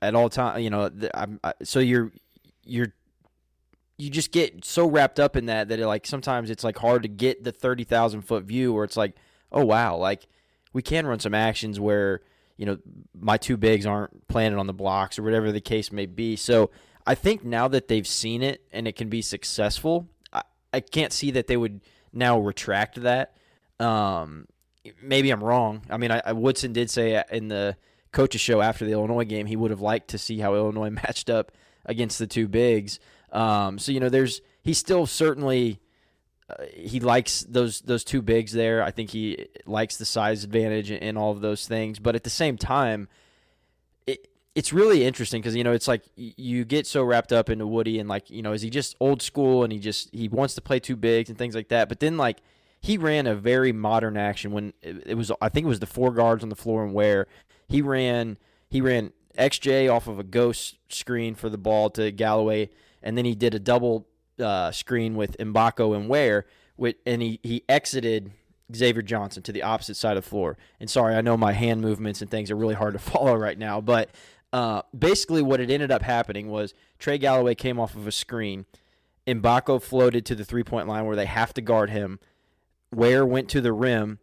at 0.00 0.14
all 0.14 0.28
time. 0.28 0.60
You 0.60 0.70
know, 0.70 0.90
I'm, 1.14 1.40
I, 1.44 1.54
so 1.62 1.80
you're 1.80 2.12
you're 2.64 2.92
you 3.98 4.10
just 4.10 4.32
get 4.32 4.64
so 4.64 4.88
wrapped 4.88 5.20
up 5.20 5.36
in 5.36 5.46
that 5.46 5.68
that 5.68 5.78
it, 5.78 5.86
like 5.86 6.06
sometimes 6.06 6.50
it's 6.50 6.64
like 6.64 6.78
hard 6.78 7.02
to 7.02 7.08
get 7.08 7.44
the 7.44 7.52
30,000 7.52 8.22
foot 8.22 8.44
view 8.44 8.72
where 8.72 8.84
it's 8.84 8.96
like, 8.96 9.14
oh 9.52 9.64
wow, 9.64 9.96
like 9.96 10.26
we 10.72 10.82
can 10.82 11.06
run 11.06 11.20
some 11.20 11.34
actions 11.34 11.78
where, 11.78 12.22
you 12.56 12.66
know, 12.66 12.78
my 13.14 13.36
two 13.36 13.56
bigs 13.56 13.86
aren't 13.86 14.26
planted 14.28 14.58
on 14.58 14.66
the 14.66 14.72
blocks 14.72 15.18
or 15.18 15.22
whatever 15.22 15.52
the 15.52 15.60
case 15.60 15.92
may 15.92 16.06
be. 16.06 16.36
So 16.36 16.70
I 17.06 17.14
think 17.14 17.44
now 17.44 17.68
that 17.68 17.88
they've 17.88 18.06
seen 18.06 18.42
it 18.42 18.64
and 18.72 18.88
it 18.88 18.96
can 18.96 19.08
be 19.08 19.22
successful, 19.22 20.08
I, 20.32 20.42
I 20.72 20.80
can't 20.80 21.12
see 21.12 21.30
that 21.32 21.46
they 21.46 21.56
would 21.56 21.80
now 22.12 22.38
retract 22.38 23.02
that. 23.02 23.36
Um, 23.78 24.46
maybe 25.00 25.30
I'm 25.30 25.42
wrong. 25.42 25.82
I 25.90 25.96
mean, 25.96 26.10
I, 26.10 26.22
I 26.24 26.32
Woodson 26.32 26.72
did 26.72 26.90
say 26.90 27.22
in 27.30 27.48
the 27.48 27.76
coaches 28.12 28.40
show 28.40 28.60
after 28.60 28.84
the 28.84 28.92
Illinois 28.92 29.24
game 29.24 29.46
he 29.46 29.56
would 29.56 29.70
have 29.70 29.80
liked 29.80 30.08
to 30.08 30.18
see 30.18 30.38
how 30.38 30.54
Illinois 30.54 30.90
matched 31.04 31.30
up 31.30 31.52
against 31.84 32.18
the 32.18 32.26
two 32.26 32.48
bigs. 32.48 33.00
Um, 33.32 33.78
so 33.78 33.92
you 33.92 34.00
know, 34.00 34.08
there's 34.08 34.40
he's 34.62 34.78
still 34.78 35.06
certainly 35.06 35.80
uh, 36.48 36.64
he 36.74 37.00
likes 37.00 37.42
those 37.48 37.80
those 37.80 38.04
two 38.04 38.22
bigs 38.22 38.52
there. 38.52 38.82
I 38.82 38.90
think 38.90 39.10
he 39.10 39.46
likes 39.66 39.96
the 39.96 40.04
size 40.04 40.44
advantage 40.44 40.90
and, 40.90 41.02
and 41.02 41.18
all 41.18 41.32
of 41.32 41.40
those 41.40 41.66
things. 41.66 41.98
But 41.98 42.14
at 42.14 42.24
the 42.24 42.30
same 42.30 42.56
time, 42.56 43.08
it 44.06 44.28
it's 44.54 44.72
really 44.72 45.04
interesting 45.04 45.40
because 45.40 45.56
you 45.56 45.64
know 45.64 45.72
it's 45.72 45.88
like 45.88 46.04
you 46.16 46.64
get 46.64 46.86
so 46.86 47.02
wrapped 47.02 47.32
up 47.32 47.48
into 47.48 47.66
Woody 47.66 47.98
and 47.98 48.08
like 48.08 48.30
you 48.30 48.42
know 48.42 48.52
is 48.52 48.62
he 48.62 48.70
just 48.70 48.96
old 49.00 49.22
school 49.22 49.64
and 49.64 49.72
he 49.72 49.78
just 49.78 50.14
he 50.14 50.28
wants 50.28 50.54
to 50.54 50.60
play 50.60 50.78
two 50.78 50.96
bigs 50.96 51.30
and 51.30 51.38
things 51.38 51.54
like 51.54 51.68
that. 51.68 51.88
But 51.88 52.00
then 52.00 52.16
like 52.16 52.38
he 52.82 52.98
ran 52.98 53.26
a 53.26 53.34
very 53.34 53.72
modern 53.72 54.18
action 54.18 54.52
when 54.52 54.74
it, 54.82 55.16
was 55.16 55.32
I 55.40 55.48
think 55.48 55.64
it 55.64 55.68
was 55.68 55.80
the 55.80 55.86
four 55.86 56.12
guards 56.12 56.42
on 56.42 56.50
the 56.50 56.56
floor 56.56 56.84
and 56.84 56.92
where 56.92 57.26
he 57.68 57.80
ran 57.80 58.36
he 58.68 58.82
ran 58.82 59.12
XJ 59.38 59.90
off 59.90 60.08
of 60.08 60.18
a 60.18 60.24
ghost 60.24 60.76
screen 60.90 61.34
for 61.34 61.48
the 61.48 61.56
ball 61.56 61.88
to 61.90 62.10
Galloway 62.12 62.68
and 63.02 63.16
then 63.16 63.24
he 63.24 63.34
did 63.34 63.54
a 63.54 63.58
double 63.58 64.06
uh, 64.38 64.70
screen 64.70 65.14
with 65.16 65.36
Mgbako 65.38 65.96
and 65.96 66.08
Ware, 66.08 66.46
with, 66.76 66.96
and 67.06 67.22
he, 67.22 67.40
he 67.42 67.62
exited 67.68 68.32
Xavier 68.74 69.02
Johnson 69.02 69.42
to 69.44 69.52
the 69.52 69.62
opposite 69.62 69.96
side 69.96 70.16
of 70.16 70.24
the 70.24 70.30
floor. 70.30 70.56
And 70.80 70.88
sorry, 70.88 71.14
I 71.14 71.20
know 71.20 71.36
my 71.36 71.52
hand 71.52 71.80
movements 71.80 72.22
and 72.22 72.30
things 72.30 72.50
are 72.50 72.56
really 72.56 72.74
hard 72.74 72.94
to 72.94 72.98
follow 72.98 73.34
right 73.34 73.58
now, 73.58 73.80
but 73.80 74.10
uh, 74.52 74.82
basically 74.96 75.42
what 75.42 75.60
it 75.60 75.70
ended 75.70 75.90
up 75.90 76.02
happening 76.02 76.48
was 76.48 76.74
Trey 76.98 77.18
Galloway 77.18 77.54
came 77.54 77.80
off 77.80 77.94
of 77.94 78.06
a 78.06 78.12
screen. 78.12 78.66
Mgbako 79.26 79.80
floated 79.80 80.26
to 80.26 80.34
the 80.34 80.44
three 80.44 80.64
point 80.64 80.88
line 80.88 81.06
where 81.06 81.16
they 81.16 81.26
have 81.26 81.54
to 81.54 81.60
guard 81.60 81.90
him. 81.90 82.18
Ware 82.92 83.24
went 83.24 83.48
to 83.50 83.60
the 83.60 83.72
rim, 83.72 84.18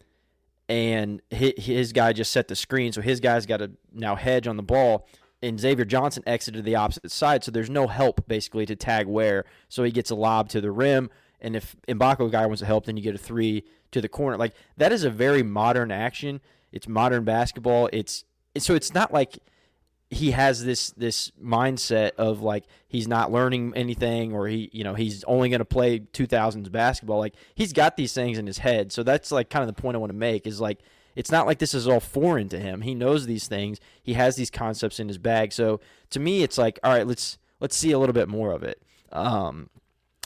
and 0.68 1.22
his, 1.30 1.94
guy 1.94 2.14
just 2.14 2.32
set 2.32 2.48
the 2.48 2.56
screen, 2.56 2.92
so 2.92 3.02
his 3.02 3.20
guy's 3.20 3.46
got 3.46 3.58
to 3.58 3.72
now 3.92 4.16
hedge 4.16 4.48
on 4.48 4.58
the 4.58 4.64
ball 4.64 5.08
and 5.42 5.60
Xavier 5.60 5.86
Johnson 5.86 6.24
exited 6.28 6.66
the 6.66 6.76
opposite 6.76 7.12
side, 7.12 7.44
so 7.44 7.52
there's 7.52 7.70
no 7.70 7.88
help 7.88 8.28
basically 8.28 8.66
to 8.66 8.76
tag 8.76 9.08
Ware. 9.08 9.46
So 9.70 9.84
he 9.84 9.92
gets 9.92 10.10
a 10.10 10.16
lob 10.16 10.50
to 10.50 10.62
the 10.62 10.72
rim, 10.72 11.10
and 11.40 11.56
if 11.56 11.76
Mgbako 11.88 12.32
guy 12.32 12.46
wants 12.46 12.60
to 12.60 12.66
help, 12.66 12.86
then 12.86 12.98
you 12.98 13.04
get 13.04 13.16
a 13.16 13.20
three 13.20 13.64
to 13.92 14.02
the 14.02 14.10
corner. 14.10 14.38
Like 14.38 14.54
that 14.78 14.92
is 14.92 15.04
a 15.04 15.10
very 15.10 15.44
modern 15.44 15.92
action. 15.92 16.42
It's 16.72 16.88
modern 16.88 17.24
basketball. 17.24 17.90
It's, 17.94 18.26
it's 18.54 18.66
so 18.66 18.76
it's 18.76 18.94
not 18.94 19.14
like 19.14 19.40
he 20.12 20.32
has 20.32 20.66
this 20.66 20.90
this 20.92 21.32
mindset 21.42 22.12
of 22.18 22.42
like 22.42 22.66
he's 22.88 23.08
not 23.08 23.32
learning 23.32 23.74
anything 23.76 24.34
or 24.34 24.48
he 24.48 24.70
you 24.74 24.84
know 24.84 24.96
he's 24.96 25.24
only 25.26 25.50
going 25.50 25.60
to 25.60 25.66
play 25.66 26.00
2000s 26.00 26.72
basketball. 26.72 27.20
Like 27.20 27.36
he's 27.54 27.74
got 27.74 27.96
these 27.96 28.14
things 28.14 28.38
in 28.38 28.48
his 28.48 28.58
head. 28.60 28.92
So 28.92 29.04
that's 29.04 29.32
like 29.32 29.50
kind 29.50 29.68
of 29.68 29.74
the 29.74 29.80
point 29.80 29.96
I 29.96 30.00
want 30.00 30.12
to 30.12 30.18
make 30.18 30.48
is 30.48 30.60
like 30.60 30.80
it's 31.16 31.32
not 31.32 31.46
like 31.46 31.60
this 31.60 31.74
is 31.74 31.88
all 31.88 32.00
foreign 32.00 32.50
to 32.50 32.60
him. 32.60 32.82
He 32.82 32.96
knows 32.96 33.26
these 33.26 33.48
things. 33.48 33.80
He 34.02 34.14
has 34.14 34.36
these 34.36 34.50
concepts 34.50 35.00
in 35.00 35.08
his 35.08 35.18
bag. 35.18 35.52
So 35.52 35.80
to 36.12 36.20
me, 36.20 36.44
it's 36.44 36.58
like, 36.58 36.80
all 36.84 36.94
right, 36.94 37.06
let's 37.06 37.38
let's 37.60 37.76
see 37.76 37.92
a 37.92 38.00
little 38.00 38.14
bit 38.14 38.30
more 38.30 38.52
of 38.52 38.64
it. 38.64 38.82
Um, 39.12 39.70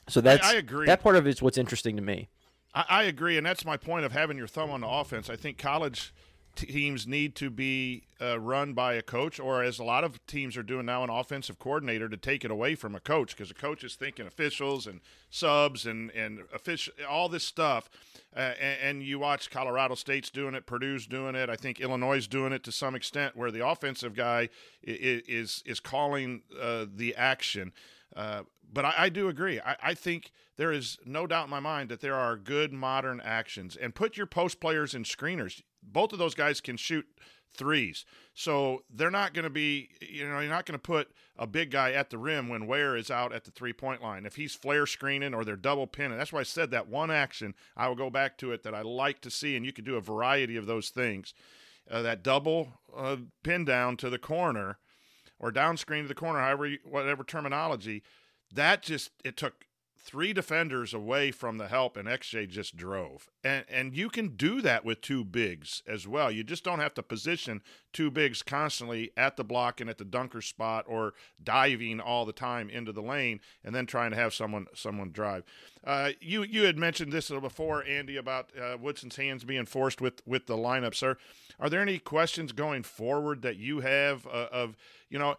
so 0.08 0.22
that's 0.22 0.46
I 0.48 0.56
agree. 0.56 0.86
that 0.86 1.02
part 1.02 1.16
of 1.16 1.28
it's 1.28 1.42
what's 1.42 1.58
interesting 1.58 1.96
to 1.96 2.02
me. 2.02 2.30
I, 2.74 2.86
I 2.90 3.04
agree, 3.04 3.38
and 3.38 3.46
that's 3.46 3.66
my 3.66 3.78
point 3.78 4.06
of 4.06 4.12
having 4.12 4.38
your 4.38 4.48
thumb 4.48 4.70
on 4.70 4.82
the 4.82 4.88
offense. 4.88 5.30
I 5.30 5.36
think 5.36 5.58
college 5.58 6.14
teams 6.56 7.08
need 7.08 7.36
to 7.36 7.50
be 7.50 8.04
uh, 8.22 8.40
run 8.40 8.74
by 8.74 8.94
a 8.94 9.02
coach, 9.02 9.40
or 9.40 9.64
as 9.64 9.80
a 9.80 9.84
lot 9.84 10.04
of 10.04 10.26
teams 10.28 10.56
are 10.56 10.64
doing 10.64 10.86
now, 10.86 11.04
an 11.04 11.10
offensive 11.10 11.60
coordinator 11.60 12.08
to 12.10 12.18
take 12.18 12.46
it 12.46 12.52
away 12.52 12.76
from 12.76 12.96
a 12.96 13.00
coach 13.00 13.36
because 13.36 13.52
a 13.52 13.56
coach 13.56 13.84
is 13.84 13.96
thinking 13.96 14.28
officials 14.28 14.88
and 14.88 15.02
subs 15.30 15.86
and 15.86 16.12
and 16.12 16.40
official 16.54 16.94
all 17.10 17.30
this 17.30 17.44
stuff. 17.44 17.90
Uh, 18.36 18.54
and, 18.60 18.78
and 18.82 19.04
you 19.04 19.20
watch 19.20 19.52
Colorado 19.52 19.96
State's 19.96 20.30
doing 20.30 20.56
it, 20.56 20.66
Purdue's 20.66 21.06
doing 21.06 21.36
it. 21.36 21.50
I 21.50 21.56
think 21.56 21.80
Illinois 21.80 22.18
is 22.18 22.28
doing 22.28 22.52
it 22.52 22.64
to 22.64 22.72
some 22.72 22.96
extent, 22.96 23.36
where 23.36 23.52
the 23.52 23.66
offensive 23.68 24.16
guy 24.16 24.50
is 24.82 25.22
is, 25.28 25.64
is 25.66 25.80
calling 25.80 26.42
uh, 26.60 26.86
the 26.94 27.16
action. 27.16 27.74
Uh, 28.16 28.44
but 28.72 28.86
I, 28.86 28.94
I, 28.98 29.10
do 29.10 29.28
agree. 29.28 29.60
I, 29.60 29.76
I, 29.82 29.94
think 29.94 30.32
there 30.58 30.72
is 30.72 30.98
no 31.06 31.26
doubt 31.26 31.46
in 31.46 31.50
my 31.50 31.60
mind 31.60 31.90
that 31.90 32.02
there 32.02 32.16
are 32.16 32.36
good 32.36 32.72
modern 32.72 33.22
actions. 33.24 33.76
And 33.76 33.96
put 33.96 34.18
your 34.18 34.26
post 34.26 34.60
players 34.60 34.94
and 34.94 35.06
screeners. 35.06 35.62
Both 35.86 36.14
of 36.14 36.20
those 36.20 36.36
guys 36.36 36.62
can 36.62 36.78
shoot 36.78 37.06
threes. 37.56 38.06
So 38.34 38.84
they're 38.90 39.12
not 39.12 39.34
going 39.34 39.44
to 39.44 39.50
be, 39.50 39.90
you 40.02 40.28
know, 40.28 40.40
you're 40.40 40.50
not 40.50 40.66
going 40.66 40.78
to 40.78 40.82
put 40.82 41.12
a 41.38 41.46
big 41.48 41.72
guy 41.72 41.92
at 41.92 42.10
the 42.10 42.18
rim 42.18 42.50
when 42.50 42.68
Ware 42.68 42.96
is 42.96 43.12
out 43.12 43.34
at 43.34 43.44
the 43.44 43.52
three 43.52 43.74
point 43.74 44.02
line. 44.02 44.26
If 44.26 44.36
he's 44.36 44.56
flare 44.56 44.86
screening 44.86 45.34
or 45.34 45.46
they're 45.46 45.56
double 45.56 45.88
pinning, 45.88 46.18
that's 46.18 46.34
why 46.34 46.40
I 46.40 46.44
said 46.44 46.72
that 46.72 46.88
one 46.88 47.12
action, 47.12 47.54
I 47.78 47.88
will 47.88 47.96
go 47.96 48.10
back 48.10 48.38
to 48.40 48.52
it 48.52 48.64
that 48.64 48.74
I 48.74 48.82
like 48.82 49.22
to 49.22 49.30
see. 49.30 49.56
And 49.56 49.66
you 49.66 49.74
could 49.74 49.86
do 49.86 49.96
a 49.96 50.02
variety 50.02 50.58
of 50.58 50.66
those 50.66 50.90
things. 50.90 51.34
Uh, 51.90 52.02
that 52.02 52.24
double 52.24 52.74
uh, 52.96 53.18
pin 53.44 53.66
down 53.66 53.98
to 53.98 54.10
the 54.10 54.18
corner 54.18 54.78
or 55.38 55.52
down 55.52 55.76
screen 55.76 56.04
to 56.04 56.08
the 56.08 56.16
corner, 56.16 56.40
however, 56.40 56.66
you, 56.66 56.78
whatever 56.86 57.24
terminology, 57.24 58.04
that 58.54 58.82
just, 58.82 59.12
it 59.26 59.36
took 59.36 59.66
three 60.04 60.34
defenders 60.34 60.94
away 60.94 61.32
from 61.32 61.58
the 61.58 61.70
help 61.70 61.96
and 61.96 62.08
XJ 62.10 62.50
just 62.50 62.76
drove. 62.76 63.30
And 63.44 63.64
and 63.70 63.96
you 63.96 64.10
can 64.10 64.36
do 64.36 64.62
that 64.62 64.84
with 64.84 65.02
two 65.02 65.24
bigs 65.24 65.82
as 65.88 66.08
well. 66.08 66.30
You 66.30 66.44
just 66.44 66.64
don't 66.64 66.80
have 66.80 66.94
to 66.96 67.04
position 67.04 67.62
two 67.94 68.12
bigs 68.12 68.44
constantly 68.44 69.12
at 69.16 69.38
the 69.38 69.46
block 69.46 69.80
and 69.80 69.90
at 69.90 69.98
the 69.98 70.06
dunker 70.06 70.42
spot 70.42 70.84
or 70.88 71.14
diving 71.42 72.02
all 72.02 72.26
the 72.26 72.34
time 72.34 72.70
into 72.70 72.92
the 72.92 73.02
lane 73.02 73.40
and 73.64 73.74
then 73.74 73.86
trying 73.86 74.12
to 74.12 74.18
have 74.18 74.34
someone 74.34 74.68
someone 74.76 75.12
drive. 75.12 75.44
Uh, 75.86 76.12
you 76.20 76.44
you 76.44 76.64
had 76.64 76.78
mentioned 76.78 77.14
this 77.14 77.30
before, 77.30 77.84
Andy, 77.86 78.18
about 78.18 78.50
uh, 78.60 78.78
Woodson's 78.78 79.16
hands 79.16 79.46
being 79.46 79.66
forced 79.66 80.02
with 80.02 80.22
with 80.26 80.48
the 80.48 80.58
lineup, 80.58 80.96
sir. 80.96 81.18
Are 81.60 81.70
there 81.70 81.82
any 81.82 81.98
questions 81.98 82.52
going 82.52 82.84
forward 82.84 83.42
that 83.44 83.56
you 83.56 83.80
have 83.80 84.28
uh, 84.28 84.48
of 84.52 84.76
you 85.10 85.18
know? 85.18 85.38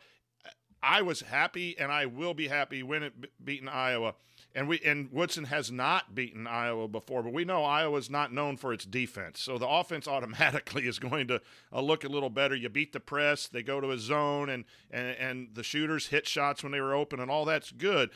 I 0.87 1.01
was 1.01 1.23
happy, 1.23 1.79
and 1.79 1.91
I 1.91 2.05
will 2.05 2.35
be 2.35 2.49
happy 2.49 2.83
when 2.83 3.03
it 3.05 3.15
beating 3.43 3.69
Iowa 3.71 4.17
and 4.55 4.69
we 4.69 4.81
and 4.85 5.11
Woodson 5.11 5.45
has 5.45 5.73
not 5.73 6.15
beaten 6.15 6.47
Iowa 6.47 6.87
before, 6.87 7.23
but 7.23 7.33
we 7.33 7.45
know 7.45 7.65
Iowa's 7.65 8.09
not 8.09 8.33
known 8.33 8.57
for 8.57 8.73
its 8.73 8.85
defense. 8.85 9.41
So 9.41 9.59
the 9.59 9.69
offense 9.69 10.07
automatically 10.09 10.87
is 10.87 10.99
going 10.99 11.27
to 11.29 11.41
uh, 11.73 11.81
look 11.81 12.05
a 12.05 12.09
little 12.09 12.31
better. 12.31 12.55
You 12.55 12.69
beat 12.69 12.93
the 12.93 13.01
press, 13.01 13.49
they 13.49 13.63
go 13.63 13.81
to 13.81 13.91
a 13.91 13.99
zone, 13.99 14.49
and, 14.49 14.65
and 14.91 15.09
and 15.09 15.49
the 15.55 15.65
shooters 15.65 16.09
hit 16.09 16.29
shots 16.29 16.63
when 16.63 16.73
they 16.73 16.81
were 16.81 16.95
open, 16.95 17.19
and 17.19 17.31
all 17.31 17.45
that's 17.45 17.73
good. 17.73 18.11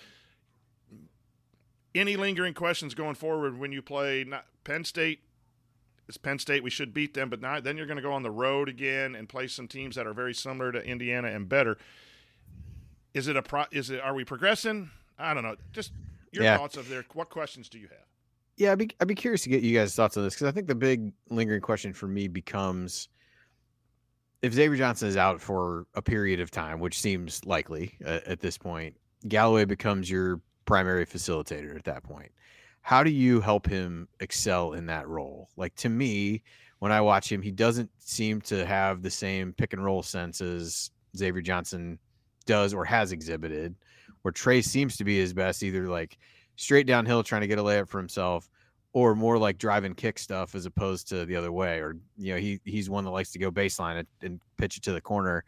Any 1.94 2.16
lingering 2.16 2.54
questions 2.54 2.94
going 2.94 3.16
forward 3.16 3.58
when 3.58 3.72
you 3.72 3.82
play 3.82 4.24
Penn 4.62 4.84
State? 4.84 5.22
It's 6.06 6.16
Penn 6.16 6.38
State. 6.38 6.62
We 6.62 6.70
should 6.70 6.94
beat 6.94 7.14
them, 7.14 7.28
but 7.28 7.40
now 7.40 7.60
then 7.60 7.76
you're 7.76 7.86
going 7.86 7.96
to 7.96 8.02
go 8.02 8.12
on 8.12 8.22
the 8.22 8.30
road 8.30 8.68
again 8.68 9.14
and 9.14 9.28
play 9.28 9.46
some 9.48 9.66
teams 9.66 9.96
that 9.96 10.06
are 10.06 10.14
very 10.14 10.32
similar 10.32 10.70
to 10.70 10.82
Indiana 10.82 11.28
and 11.28 11.48
better. 11.48 11.76
Is 13.12 13.26
it 13.26 13.36
a 13.36 13.42
pro? 13.42 13.64
Is 13.72 13.90
it? 13.90 14.00
Are 14.00 14.14
we 14.14 14.24
progressing? 14.24 14.90
I 15.18 15.34
don't 15.34 15.42
know. 15.42 15.56
Just 15.72 15.92
your 16.32 16.44
yeah. 16.44 16.56
thoughts 16.56 16.76
of 16.76 16.88
there. 16.88 17.04
What 17.14 17.30
questions 17.30 17.68
do 17.68 17.78
you 17.78 17.88
have? 17.88 18.06
Yeah, 18.56 18.72
I'd 18.72 18.78
be 18.78 18.90
I'd 19.00 19.08
be 19.08 19.14
curious 19.14 19.42
to 19.42 19.48
get 19.48 19.62
you 19.62 19.76
guys' 19.76 19.94
thoughts 19.94 20.16
on 20.16 20.24
this 20.24 20.34
because 20.34 20.48
I 20.48 20.52
think 20.52 20.66
the 20.66 20.74
big 20.74 21.12
lingering 21.30 21.60
question 21.60 21.92
for 21.92 22.08
me 22.08 22.28
becomes 22.28 23.08
if 24.42 24.52
Xavier 24.52 24.76
Johnson 24.76 25.08
is 25.08 25.16
out 25.16 25.40
for 25.40 25.86
a 25.94 26.02
period 26.02 26.40
of 26.40 26.50
time, 26.50 26.80
which 26.80 27.00
seems 27.00 27.44
likely 27.44 27.94
uh, 28.04 28.20
at 28.26 28.40
this 28.40 28.56
point, 28.56 28.96
Galloway 29.26 29.64
becomes 29.64 30.10
your 30.10 30.40
primary 30.64 31.06
facilitator 31.06 31.76
at 31.76 31.84
that 31.84 32.04
point. 32.04 32.30
How 32.82 33.02
do 33.02 33.10
you 33.10 33.40
help 33.40 33.66
him 33.66 34.08
excel 34.20 34.72
in 34.72 34.86
that 34.86 35.08
role? 35.08 35.48
Like 35.56 35.74
to 35.76 35.88
me, 35.88 36.42
when 36.78 36.92
I 36.92 37.00
watch 37.00 37.30
him, 37.30 37.42
he 37.42 37.50
doesn't 37.50 37.90
seem 37.98 38.40
to 38.42 38.64
have 38.64 39.02
the 39.02 39.10
same 39.10 39.52
pick 39.52 39.72
and 39.72 39.84
roll 39.84 40.02
sense 40.02 40.40
as 40.40 40.90
Xavier 41.16 41.42
Johnson 41.42 41.98
does 42.46 42.72
or 42.72 42.84
has 42.84 43.12
exhibited 43.12 43.74
where 44.22 44.32
Trey 44.32 44.62
seems 44.62 44.96
to 44.96 45.04
be 45.04 45.18
his 45.18 45.32
best, 45.32 45.62
either 45.62 45.88
like 45.88 46.18
straight 46.56 46.86
downhill 46.86 47.22
trying 47.22 47.42
to 47.42 47.46
get 47.46 47.58
a 47.58 47.62
layup 47.62 47.88
for 47.88 47.98
himself, 47.98 48.48
or 48.92 49.14
more 49.14 49.38
like 49.38 49.58
drive 49.58 49.84
and 49.84 49.96
kick 49.96 50.18
stuff 50.18 50.54
as 50.54 50.66
opposed 50.66 51.08
to 51.08 51.24
the 51.26 51.36
other 51.36 51.52
way. 51.52 51.78
Or 51.78 51.96
you 52.16 52.34
know, 52.34 52.40
he 52.40 52.60
he's 52.64 52.90
one 52.90 53.04
that 53.04 53.10
likes 53.10 53.30
to 53.32 53.38
go 53.38 53.50
baseline 53.50 54.04
and 54.22 54.40
pitch 54.56 54.76
it 54.76 54.82
to 54.84 54.92
the 54.92 55.00
corner. 55.00 55.44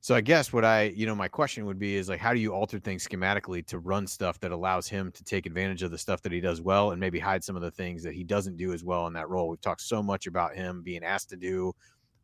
So 0.00 0.14
I 0.14 0.20
guess 0.20 0.52
what 0.52 0.64
I, 0.64 0.84
you 0.94 1.06
know, 1.06 1.14
my 1.14 1.26
question 1.26 1.66
would 1.66 1.78
be 1.78 1.96
is 1.96 2.08
like, 2.08 2.20
how 2.20 2.32
do 2.32 2.38
you 2.38 2.52
alter 2.52 2.78
things 2.78 3.06
schematically 3.06 3.66
to 3.66 3.80
run 3.80 4.06
stuff 4.06 4.38
that 4.40 4.52
allows 4.52 4.86
him 4.86 5.10
to 5.12 5.24
take 5.24 5.44
advantage 5.44 5.82
of 5.82 5.90
the 5.90 5.98
stuff 5.98 6.22
that 6.22 6.32
he 6.32 6.40
does 6.40 6.60
well 6.60 6.92
and 6.92 7.00
maybe 7.00 7.18
hide 7.18 7.42
some 7.42 7.56
of 7.56 7.62
the 7.62 7.70
things 7.70 8.04
that 8.04 8.14
he 8.14 8.22
doesn't 8.22 8.56
do 8.56 8.72
as 8.72 8.84
well 8.84 9.08
in 9.08 9.12
that 9.14 9.28
role? 9.28 9.48
We've 9.48 9.60
talked 9.60 9.82
so 9.82 10.02
much 10.02 10.26
about 10.28 10.54
him 10.54 10.82
being 10.82 11.02
asked 11.02 11.30
to 11.30 11.36
do 11.36 11.72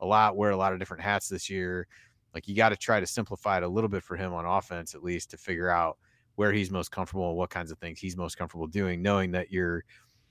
a 0.01 0.07
lot, 0.07 0.37
wear 0.37 0.51
a 0.51 0.57
lot 0.57 0.73
of 0.73 0.79
different 0.79 1.03
hats 1.03 1.29
this 1.29 1.51
year. 1.51 1.87
Like 2.35 2.49
you 2.49 2.57
got 2.57 2.71
to 2.71 2.77
try 2.77 3.01
to 3.01 3.07
simplify 3.07 3.59
it 3.59 3.63
a 3.63 3.69
little 3.69 3.89
bit 3.89 4.03
for 4.03 4.17
him 4.17 4.35
on 4.35 4.45
offense, 4.45 4.95
at 4.95 5.05
least 5.05 5.31
to 5.31 5.37
figure 5.37 5.71
out 5.71 5.99
where 6.35 6.53
he's 6.53 6.71
most 6.71 6.91
comfortable 6.91 7.29
and 7.29 7.39
what 7.39 7.51
kinds 7.51 7.71
of 7.71 7.79
things 7.79 8.01
he's 8.01 8.17
most 8.17 8.37
comfortable 8.37 8.67
doing, 8.67 9.01
knowing 9.03 9.31
that 9.31 9.53
you're 9.53 9.85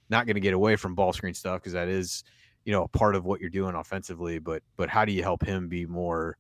not 0.10 0.26
going 0.26 0.36
to 0.36 0.42
get 0.42 0.54
away 0.54 0.76
from 0.76 0.96
ball 0.96 1.14
screen 1.14 1.34
stuff 1.34 1.62
because 1.62 1.74
that 1.74 1.88
is, 1.88 2.24
you 2.66 2.74
know, 2.74 2.84
a 2.84 2.88
part 2.90 3.16
of 3.16 3.26
what 3.26 3.40
you're 3.40 3.50
doing 3.50 3.76
offensively. 3.76 4.38
But 4.40 4.64
but 4.76 4.90
how 4.90 5.06
do 5.06 5.14
you 5.14 5.24
help 5.24 5.46
him 5.46 5.70
be 5.70 5.86
more 5.86 6.38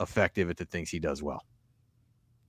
effective 0.00 0.50
at 0.50 0.56
the 0.56 0.64
things 0.64 0.90
he 0.90 1.00
does 1.00 1.22
well? 1.22 1.44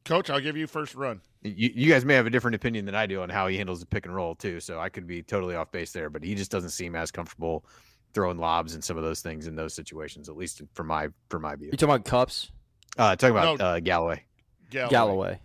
Coach, 0.05 0.29
I'll 0.29 0.41
give 0.41 0.57
you 0.57 0.67
first 0.67 0.95
run. 0.95 1.21
You, 1.43 1.71
you 1.73 1.89
guys 1.89 2.03
may 2.03 2.13
have 2.13 2.27
a 2.27 2.29
different 2.29 2.55
opinion 2.55 2.85
than 2.85 2.93
I 2.93 3.05
do 3.05 3.21
on 3.21 3.29
how 3.29 3.47
he 3.47 3.57
handles 3.57 3.79
the 3.79 3.85
pick 3.85 4.05
and 4.05 4.13
roll 4.13 4.35
too, 4.35 4.59
so 4.59 4.79
I 4.79 4.89
could 4.89 5.07
be 5.07 5.23
totally 5.23 5.55
off 5.55 5.71
base 5.71 5.91
there. 5.91 6.09
But 6.09 6.23
he 6.23 6.35
just 6.35 6.51
doesn't 6.51 6.71
seem 6.71 6.95
as 6.95 7.09
comfortable 7.09 7.65
throwing 8.13 8.37
lobs 8.37 8.75
and 8.75 8.83
some 8.83 8.97
of 8.97 9.03
those 9.03 9.21
things 9.21 9.47
in 9.47 9.55
those 9.55 9.73
situations, 9.73 10.29
at 10.29 10.37
least 10.37 10.61
for 10.73 10.83
my 10.83 11.09
for 11.29 11.39
my 11.39 11.55
view. 11.55 11.67
You 11.71 11.77
talking 11.77 11.95
about 11.95 12.05
Cupps? 12.05 12.51
Uh, 12.97 13.15
talking 13.15 13.35
about 13.35 13.59
no, 13.59 13.65
uh, 13.65 13.79
Galloway. 13.79 14.23
Galloway. 14.69 14.91
Galloway. 14.91 15.39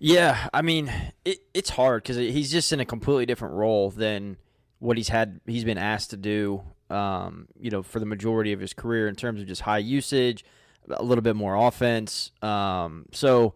Yeah, 0.00 0.48
I 0.54 0.62
mean, 0.62 0.92
it, 1.24 1.38
it's 1.52 1.70
hard 1.70 2.02
because 2.02 2.16
he's 2.16 2.52
just 2.52 2.72
in 2.72 2.78
a 2.78 2.84
completely 2.84 3.26
different 3.26 3.54
role 3.54 3.90
than 3.90 4.36
what 4.78 4.96
he's 4.96 5.08
had. 5.08 5.40
He's 5.44 5.64
been 5.64 5.78
asked 5.78 6.10
to 6.10 6.16
do, 6.16 6.62
um, 6.88 7.48
you 7.58 7.70
know, 7.70 7.82
for 7.82 7.98
the 7.98 8.06
majority 8.06 8.52
of 8.52 8.60
his 8.60 8.72
career 8.72 9.08
in 9.08 9.16
terms 9.16 9.40
of 9.40 9.48
just 9.48 9.62
high 9.62 9.78
usage, 9.78 10.44
a 10.88 11.02
little 11.02 11.22
bit 11.22 11.34
more 11.34 11.56
offense. 11.56 12.30
Um, 12.42 13.06
so 13.12 13.46
it, 13.46 13.54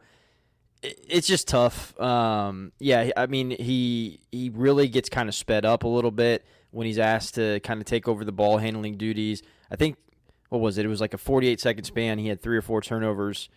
it's 0.82 1.26
just 1.26 1.48
tough. 1.48 1.98
Um, 2.00 2.72
yeah, 2.78 3.10
I 3.16 3.26
mean, 3.26 3.50
he 3.50 4.20
he 4.30 4.50
really 4.52 4.88
gets 4.88 5.08
kind 5.08 5.28
of 5.28 5.34
sped 5.34 5.64
up 5.64 5.84
a 5.84 5.88
little 5.88 6.10
bit 6.10 6.44
when 6.70 6.86
he's 6.86 6.98
asked 6.98 7.34
to 7.36 7.60
kind 7.60 7.80
of 7.80 7.86
take 7.86 8.08
over 8.08 8.24
the 8.24 8.32
ball 8.32 8.58
handling 8.58 8.96
duties. 8.96 9.42
I 9.70 9.76
think 9.76 9.96
what 10.48 10.60
was 10.60 10.78
it? 10.78 10.84
It 10.84 10.88
was 10.88 11.00
like 11.00 11.14
a 11.14 11.18
48 11.18 11.60
second 11.60 11.84
span. 11.84 12.18
He 12.18 12.28
had 12.28 12.42
three 12.42 12.56
or 12.56 12.62
four 12.62 12.82
turnovers 12.82 13.48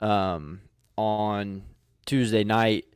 um, 0.00 0.60
on 0.98 1.62
Tuesday 2.04 2.44
night. 2.44 2.86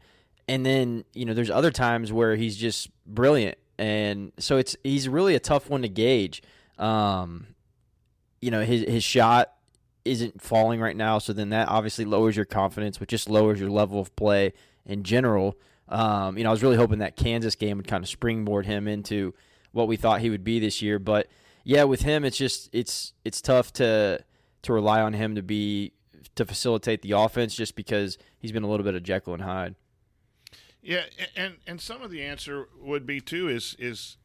And 0.49 0.64
then, 0.64 1.05
you 1.14 1.24
know, 1.24 1.34
there's 1.34 1.51
other 1.51 1.70
times 1.70 2.12
where 2.12 2.37
he's 2.37 2.57
just 2.57 2.91
brilliant. 3.07 3.57
And 3.78 4.32
so 4.39 4.59
it's 4.59 4.76
he's 4.84 5.09
really 5.09 5.34
a 5.34 5.41
tough 5.41 5.70
one 5.70 5.82
to 5.82 5.89
gauge. 5.89 6.43
Um, 6.78 7.49
you 8.41 8.51
know, 8.51 8.62
his 8.62 8.82
his 8.82 9.05
shot 9.05 9.53
isn't 10.07 10.41
falling 10.41 10.81
right 10.81 10.97
now, 10.97 11.19
so 11.19 11.33
then 11.33 11.51
that 11.51 11.69
obviously 11.69 12.05
lowers 12.05 12.37
your 12.37 12.45
confidence, 12.45 13.01
which 13.01 13.11
just 13.11 13.29
lowers 13.29 13.61
your 13.61 13.71
level 13.71 14.01
of 14.01 14.15
play 14.17 14.53
in 14.85 15.03
general. 15.03 15.57
Um, 15.89 16.37
you 16.39 16.45
know, 16.45 16.51
I 16.51 16.53
was 16.53 16.63
really 16.63 16.77
hoping 16.77 16.99
that 16.99 17.17
Kansas 17.17 17.55
game 17.55 17.77
would 17.77 17.87
kind 17.87 18.03
of 18.03 18.09
springboard 18.09 18.67
him 18.67 18.89
into 18.89 19.35
what 19.73 19.89
we 19.89 19.97
thought 19.97 20.21
he 20.21 20.31
would 20.31 20.45
be 20.45 20.59
this 20.59 20.83
year. 20.83 20.99
But 20.99 21.29
yeah, 21.65 21.85
with 21.85 22.03
him, 22.03 22.25
it's 22.25 22.37
just 22.37 22.71
it's 22.73 23.13
it's 23.25 23.41
tough 23.41 23.73
to 23.75 24.25
to 24.63 24.73
rely 24.73 25.01
on 25.01 25.13
him 25.13 25.35
to 25.35 25.43
be 25.43 25.93
to 26.35 26.45
facilitate 26.45 27.03
the 27.03 27.13
offense 27.13 27.55
just 27.55 27.77
because 27.77 28.19
he's 28.39 28.53
been 28.53 28.63
a 28.63 28.69
little 28.69 28.85
bit 28.85 28.95
of 28.95 29.03
Jekyll 29.03 29.35
and 29.35 29.43
Hyde. 29.43 29.75
Yeah, 30.83 31.03
and 31.35 31.57
and 31.67 31.81
some 31.81 32.03
of 32.03 32.11
the 32.11 32.23
answer 32.23 32.69
would 32.81 33.07
be 33.07 33.21
too 33.21 33.49
is 33.49 33.77
is 33.79 34.17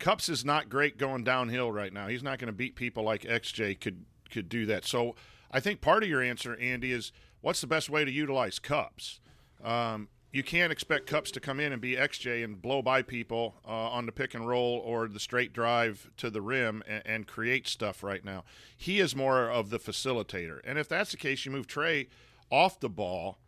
Cupps 0.00 0.28
is 0.28 0.44
not 0.44 0.68
great 0.68 0.98
going 0.98 1.24
downhill 1.24 1.70
right 1.70 1.92
now. 1.92 2.08
He's 2.08 2.22
not 2.22 2.38
going 2.38 2.46
to 2.46 2.52
beat 2.52 2.74
people 2.74 3.04
like 3.04 3.22
XJ 3.22 3.80
could 3.80 4.04
could 4.30 4.48
do 4.48 4.66
that. 4.66 4.84
So 4.84 5.14
I 5.50 5.60
think 5.60 5.80
part 5.80 6.02
of 6.02 6.08
your 6.08 6.22
answer, 6.22 6.56
Andy, 6.58 6.92
is 6.92 7.12
what's 7.40 7.60
the 7.60 7.66
best 7.66 7.90
way 7.90 8.04
to 8.04 8.10
utilize 8.10 8.58
Cupps. 8.58 9.20
Um, 9.62 10.08
you 10.32 10.44
can't 10.44 10.70
expect 10.70 11.08
Cupps 11.08 11.32
to 11.32 11.40
come 11.40 11.58
in 11.58 11.72
and 11.72 11.82
be 11.82 11.96
XJ 11.96 12.44
and 12.44 12.62
blow 12.62 12.82
by 12.82 13.02
people 13.02 13.56
uh, 13.66 13.70
on 13.70 14.06
the 14.06 14.12
pick 14.12 14.32
and 14.34 14.46
roll 14.46 14.78
or 14.78 15.08
the 15.08 15.18
straight 15.18 15.52
drive 15.52 16.10
to 16.18 16.30
the 16.30 16.40
rim 16.40 16.82
and, 16.86 17.02
and, 17.04 17.26
create 17.26 17.66
stuff 17.66 18.04
right 18.04 18.24
now. 18.24 18.44
He 18.76 19.00
is 19.00 19.16
more 19.16 19.50
of 19.50 19.70
the 19.70 19.78
facilitator. 19.78 20.60
And 20.64 20.78
if 20.78 20.88
that's 20.88 21.10
the 21.10 21.16
case, 21.16 21.44
you 21.44 21.50
move 21.50 21.66
Trey 21.66 22.08
off 22.48 22.78
the 22.78 22.88
ball 22.88 23.38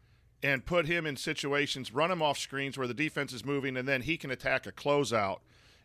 and 0.43 0.67
put 0.67 0.87
him 0.87 1.07
in 1.07 1.17
situations, 1.17 1.95
run 1.95 2.11
him 2.11 2.21
off 2.21 2.37
screens 2.37 2.77
where 2.77 2.89
the 2.89 2.95
defense 2.95 3.33
is 3.33 3.45
moving, 3.45 3.77
and 3.77 3.87
then 3.87 4.03
he 4.03 4.17
can 4.17 4.33
attack 4.33 4.67
a 4.67 4.73
closeout 4.73 5.39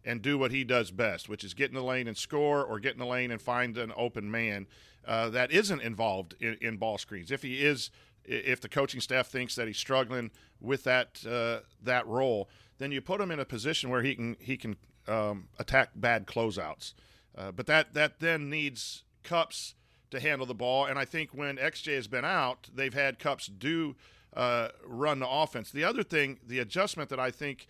and 0.08 0.22
do 0.22 0.38
what 0.38 0.52
he 0.52 0.64
does 0.64 0.90
best, 0.90 1.30
which 1.30 1.44
is 1.44 1.54
get 1.54 1.70
in 1.70 1.76
the 1.76 1.84
lane 1.84 2.08
and 2.08 2.18
score 2.18 2.64
or 2.64 2.80
get 2.80 2.94
in 2.94 3.00
the 3.00 3.06
lane 3.06 3.30
and 3.30 3.42
find 3.42 3.78
an 3.78 3.92
open 3.96 4.32
man 4.32 4.66
uh, 5.06 5.30
that 5.30 5.52
isn't 5.52 5.82
involved 5.82 6.34
in, 6.40 6.58
in 6.62 6.78
ball 6.78 6.98
screens. 6.98 7.30
If 7.30 7.44
he 7.44 7.64
is– 7.64 7.92
if 8.28 8.60
the 8.60 8.70
coaching 8.70 9.02
staff 9.02 9.28
thinks 9.28 9.56
that 9.56 9.68
he's 9.68 9.78
struggling 9.78 10.32
with 10.60 10.84
that 10.84 11.26
uh, 11.26 11.66
that 11.82 12.06
role, 12.06 12.50
then 12.78 12.92
you 12.92 13.02
put 13.02 13.22
him 13.22 13.32
in 13.32 13.40
a 13.40 13.46
position 13.46 13.90
where 13.90 14.04
he 14.04 14.16
can 14.16 14.36
he 14.40 14.58
can 14.58 14.76
um, 15.08 15.48
attack 15.58 15.92
bad 15.96 16.28
closeouts. 16.28 16.94
Uh, 17.36 17.52
but 17.52 17.66
that 17.68 17.94
that 17.94 18.20
then 18.20 18.50
needs 18.50 19.04
Cupps 19.24 19.74
to 20.12 20.20
handle 20.20 20.46
the 20.46 20.54
ball, 20.54 20.86
and 20.86 21.00
I 21.00 21.06
think 21.06 21.32
when 21.32 21.58
XJ 21.58 21.96
has 21.96 22.08
been 22.08 22.26
out, 22.26 22.70
they've 22.74 22.94
had 22.94 23.20
Cupps 23.20 23.48
do 23.48 23.96
uh, 24.36 24.70
run 24.86 25.20
the 25.20 25.30
offense. 25.30 25.72
The 25.72 25.84
other 25.84 26.04
thing, 26.04 26.40
the 26.46 26.60
adjustment 26.60 27.10
that 27.10 27.20
I 27.20 27.32
think 27.32 27.68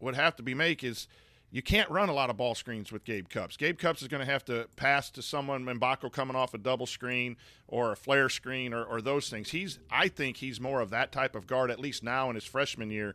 would 0.00 0.14
have 0.14 0.36
to 0.36 0.42
be 0.42 0.54
made 0.54 0.82
is 0.82 1.08
you 1.50 1.62
can't 1.62 1.88
run 1.90 2.08
a 2.08 2.12
lot 2.12 2.28
of 2.28 2.36
ball 2.36 2.54
screens 2.54 2.92
with 2.92 3.04
Gabe 3.04 3.28
Cupps. 3.28 3.56
Gabe 3.56 3.78
Cupps 3.78 4.02
is 4.02 4.08
going 4.08 4.24
to 4.24 4.30
have 4.30 4.44
to 4.46 4.68
pass 4.76 5.10
to 5.10 5.22
someone, 5.22 5.64
Mgbako 5.64 6.12
coming 6.12 6.36
off 6.36 6.52
a 6.52 6.58
double 6.58 6.86
screen 6.86 7.36
or 7.66 7.92
a 7.92 7.96
flare 7.96 8.28
screen 8.28 8.74
or, 8.74 8.84
or, 8.84 9.00
those 9.00 9.30
things. 9.30 9.50
He's, 9.50 9.78
I 9.90 10.08
think 10.08 10.38
he's 10.38 10.60
more 10.60 10.80
of 10.80 10.90
that 10.90 11.10
type 11.10 11.34
of 11.34 11.46
guard, 11.46 11.70
at 11.70 11.80
least 11.80 12.02
now 12.02 12.28
in 12.28 12.34
his 12.34 12.44
freshman 12.44 12.90
year, 12.90 13.14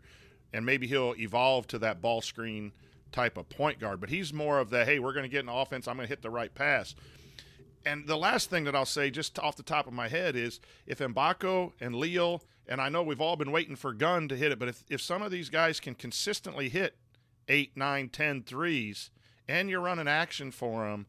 and 0.51 0.65
maybe 0.65 0.87
he'll 0.87 1.13
evolve 1.17 1.67
to 1.67 1.79
that 1.79 2.01
ball 2.01 2.21
screen 2.21 2.71
type 3.11 3.37
of 3.37 3.49
point 3.49 3.79
guard. 3.79 3.99
But 3.99 4.09
he's 4.09 4.33
more 4.33 4.57
of 4.57 4.71
the, 4.71 4.83
hey, 4.83 4.97
we're 4.97 5.13
going 5.13 5.25
to 5.25 5.29
get 5.29 5.43
an 5.43 5.49
offense, 5.49 5.87
I'm 5.87 5.97
going 5.97 6.07
to 6.07 6.11
hit 6.11 6.23
the 6.23 6.31
right 6.31 6.53
pass. 6.53 6.95
And 7.85 8.07
the 8.07 8.17
last 8.17 8.49
thing 8.49 8.63
that 8.63 8.75
I'll 8.75 8.85
say, 8.85 9.11
just 9.11 9.37
off 9.37 9.57
the 9.57 9.63
top 9.63 9.85
of 9.85 9.93
my 9.93 10.07
head, 10.07 10.35
is 10.35 10.59
if 10.87 10.99
Mgbako 10.99 11.73
and 11.79 11.95
Leal, 11.95 12.41
and 12.67 12.81
I 12.81 12.89
know 12.89 13.03
we've 13.03 13.21
all 13.21 13.35
been 13.35 13.51
waiting 13.51 13.75
for 13.75 13.93
Gunn 13.93 14.27
to 14.29 14.35
hit 14.35 14.51
it, 14.51 14.57
but 14.57 14.69
if, 14.69 14.83
if 14.89 15.01
some 15.01 15.21
of 15.21 15.31
these 15.31 15.49
guys 15.49 15.79
can 15.79 15.93
consistently 15.93 16.69
hit 16.69 16.95
eight, 17.47 17.75
nine, 17.75 18.09
ten 18.09 18.43
threes, 18.43 19.09
and 19.47 19.69
you're 19.69 19.81
running 19.81 20.07
action 20.07 20.51
for 20.51 20.89
them. 20.89 21.05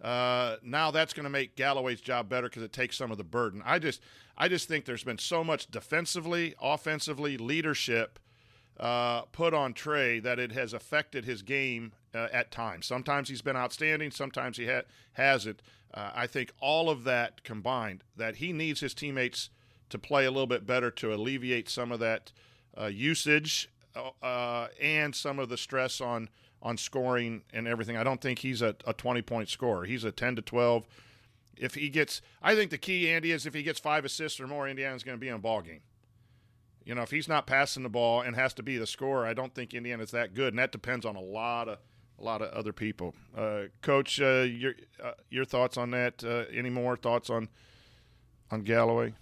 Uh, 0.00 0.56
now 0.62 0.90
that's 0.90 1.12
going 1.12 1.24
to 1.24 1.30
make 1.30 1.54
Galloway's 1.54 2.00
job 2.00 2.28
better 2.28 2.48
because 2.48 2.62
it 2.62 2.72
takes 2.72 2.96
some 2.96 3.12
of 3.12 3.18
the 3.18 3.24
burden. 3.24 3.62
I 3.64 3.78
just, 3.78 4.00
I 4.36 4.48
just 4.48 4.66
think 4.66 4.84
there's 4.84 5.04
been 5.04 5.18
so 5.18 5.44
much 5.44 5.70
defensively, 5.70 6.54
offensively, 6.60 7.36
leadership 7.36 8.18
uh, 8.80 9.22
put 9.32 9.54
on 9.54 9.74
Trey 9.74 10.18
that 10.18 10.38
it 10.38 10.52
has 10.52 10.72
affected 10.72 11.24
his 11.24 11.42
game 11.42 11.92
uh, 12.14 12.28
at 12.32 12.50
times. 12.50 12.86
Sometimes 12.86 13.28
he's 13.28 13.42
been 13.42 13.56
outstanding, 13.56 14.10
sometimes 14.10 14.56
he 14.56 14.66
ha- 14.66 14.82
hasn't. 15.12 15.62
Uh, 15.94 16.10
I 16.14 16.26
think 16.26 16.52
all 16.60 16.90
of 16.90 17.04
that 17.04 17.44
combined, 17.44 18.02
that 18.16 18.36
he 18.36 18.52
needs 18.52 18.80
his 18.80 18.94
teammates 18.94 19.50
to 19.90 19.98
play 19.98 20.24
a 20.24 20.30
little 20.30 20.46
bit 20.46 20.66
better 20.66 20.90
to 20.90 21.14
alleviate 21.14 21.68
some 21.68 21.92
of 21.92 22.00
that 22.00 22.32
uh, 22.80 22.86
usage 22.86 23.68
uh, 24.22 24.68
and 24.80 25.14
some 25.14 25.38
of 25.38 25.48
the 25.48 25.56
stress 25.56 26.00
on 26.00 26.28
on 26.62 26.76
scoring 26.76 27.42
and 27.52 27.66
everything. 27.66 27.96
I 27.96 28.04
don't 28.04 28.20
think 28.20 28.38
he's 28.38 28.62
a, 28.62 28.76
a 28.86 28.92
20 28.92 29.20
point 29.22 29.48
scorer. 29.48 29.84
He's 29.84 30.04
a 30.04 30.12
10 30.12 30.36
to 30.36 30.42
12. 30.42 30.86
If 31.56 31.74
he 31.74 31.88
gets, 31.88 32.22
I 32.40 32.54
think 32.54 32.70
the 32.70 32.78
key, 32.78 33.10
Andy, 33.10 33.32
is 33.32 33.46
if 33.46 33.54
he 33.54 33.62
gets 33.62 33.80
five 33.80 34.04
assists 34.04 34.40
or 34.40 34.46
more, 34.46 34.68
Indiana's 34.68 35.02
going 35.02 35.16
to 35.16 35.20
be 35.20 35.28
in 35.28 35.34
a 35.34 35.38
ball 35.38 35.60
game. 35.60 35.80
You 36.84 36.94
know, 36.94 37.02
if 37.02 37.10
he's 37.10 37.28
not 37.28 37.46
passing 37.46 37.82
the 37.82 37.88
ball 37.88 38.22
and 38.22 38.34
has 38.34 38.54
to 38.54 38.62
be 38.62 38.76
the 38.76 38.86
scorer, 38.86 39.26
I 39.26 39.34
don't 39.34 39.54
think 39.54 39.74
Indiana's 39.74 40.10
that 40.12 40.34
good, 40.34 40.48
and 40.52 40.58
that 40.58 40.72
depends 40.72 41.04
on 41.06 41.16
a 41.16 41.20
lot 41.20 41.68
of 41.68 41.78
a 42.18 42.24
lot 42.24 42.42
of 42.42 42.52
other 42.52 42.72
people. 42.72 43.14
Uh, 43.36 43.64
Coach, 43.82 44.20
uh, 44.20 44.40
your 44.40 44.74
uh, 45.02 45.12
your 45.30 45.44
thoughts 45.44 45.76
on 45.76 45.90
that? 45.92 46.24
Uh, 46.24 46.44
any 46.52 46.70
more 46.70 46.96
thoughts 46.96 47.30
on 47.30 47.48
on 48.50 48.62
Galloway? 48.62 49.14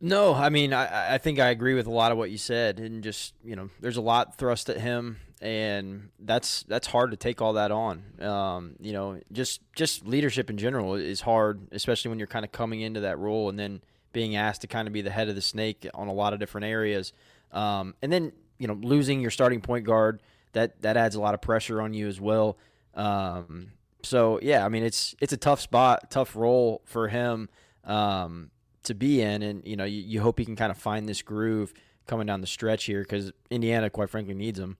No, 0.00 0.32
I 0.32 0.48
mean, 0.48 0.72
I, 0.72 1.14
I 1.14 1.18
think 1.18 1.40
I 1.40 1.48
agree 1.48 1.74
with 1.74 1.86
a 1.86 1.90
lot 1.90 2.12
of 2.12 2.18
what 2.18 2.30
you 2.30 2.38
said, 2.38 2.78
and 2.78 3.02
just 3.02 3.34
you 3.44 3.56
know, 3.56 3.68
there's 3.80 3.96
a 3.96 4.00
lot 4.00 4.38
thrust 4.38 4.70
at 4.70 4.78
him, 4.80 5.18
and 5.42 6.10
that's 6.20 6.62
that's 6.64 6.86
hard 6.86 7.10
to 7.10 7.16
take 7.16 7.42
all 7.42 7.54
that 7.54 7.72
on. 7.72 8.04
Um, 8.20 8.76
you 8.80 8.92
know, 8.92 9.20
just 9.32 9.60
just 9.74 10.06
leadership 10.06 10.50
in 10.50 10.56
general 10.56 10.94
is 10.94 11.22
hard, 11.22 11.66
especially 11.72 12.10
when 12.10 12.18
you're 12.18 12.28
kind 12.28 12.44
of 12.44 12.52
coming 12.52 12.80
into 12.80 13.00
that 13.00 13.18
role 13.18 13.48
and 13.48 13.58
then 13.58 13.80
being 14.12 14.36
asked 14.36 14.60
to 14.60 14.66
kind 14.68 14.86
of 14.86 14.94
be 14.94 15.02
the 15.02 15.10
head 15.10 15.28
of 15.28 15.34
the 15.34 15.42
snake 15.42 15.86
on 15.94 16.06
a 16.06 16.12
lot 16.12 16.32
of 16.32 16.38
different 16.38 16.66
areas, 16.66 17.12
um, 17.50 17.94
and 18.00 18.12
then 18.12 18.32
you 18.58 18.68
know, 18.68 18.74
losing 18.74 19.20
your 19.20 19.32
starting 19.32 19.60
point 19.60 19.84
guard 19.84 20.20
that 20.52 20.80
that 20.82 20.96
adds 20.96 21.16
a 21.16 21.20
lot 21.20 21.34
of 21.34 21.40
pressure 21.40 21.80
on 21.80 21.92
you 21.92 22.06
as 22.06 22.20
well. 22.20 22.56
Um, 22.94 23.72
so 24.04 24.38
yeah, 24.42 24.64
I 24.64 24.68
mean, 24.68 24.84
it's 24.84 25.16
it's 25.20 25.32
a 25.32 25.36
tough 25.36 25.60
spot, 25.60 26.08
tough 26.08 26.36
role 26.36 26.82
for 26.84 27.08
him. 27.08 27.48
Um, 27.82 28.50
to 28.88 28.94
be 28.94 29.22
in, 29.22 29.42
and 29.42 29.66
you 29.66 29.76
know 29.76 29.84
you, 29.84 30.02
you 30.02 30.20
hope 30.20 30.38
he 30.38 30.44
can 30.44 30.56
kind 30.56 30.70
of 30.70 30.78
find 30.78 31.08
this 31.08 31.22
groove 31.22 31.72
coming 32.06 32.26
down 32.26 32.40
the 32.40 32.46
stretch 32.46 32.84
here 32.84 33.02
because 33.02 33.32
Indiana, 33.50 33.88
quite 33.88 34.10
frankly, 34.10 34.34
needs 34.34 34.58
him. 34.58 34.76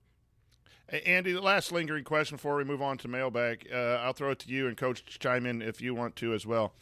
Andy, 1.05 1.31
the 1.31 1.41
last 1.41 1.71
lingering 1.71 2.03
question 2.03 2.37
before 2.37 2.55
we 2.55 2.63
move 2.63 2.81
on 2.81 2.97
to 2.97 3.07
mailbag, 3.07 3.67
uh, 3.71 4.01
I'll 4.01 4.13
throw 4.13 4.31
it 4.31 4.39
to 4.39 4.49
you 4.49 4.67
and 4.67 4.75
Coach 4.75 5.19
chime 5.19 5.45
in 5.45 5.61
if 5.61 5.81
you 5.81 5.93
want 5.93 6.15
to 6.17 6.33
as 6.33 6.45
well. 6.45 6.73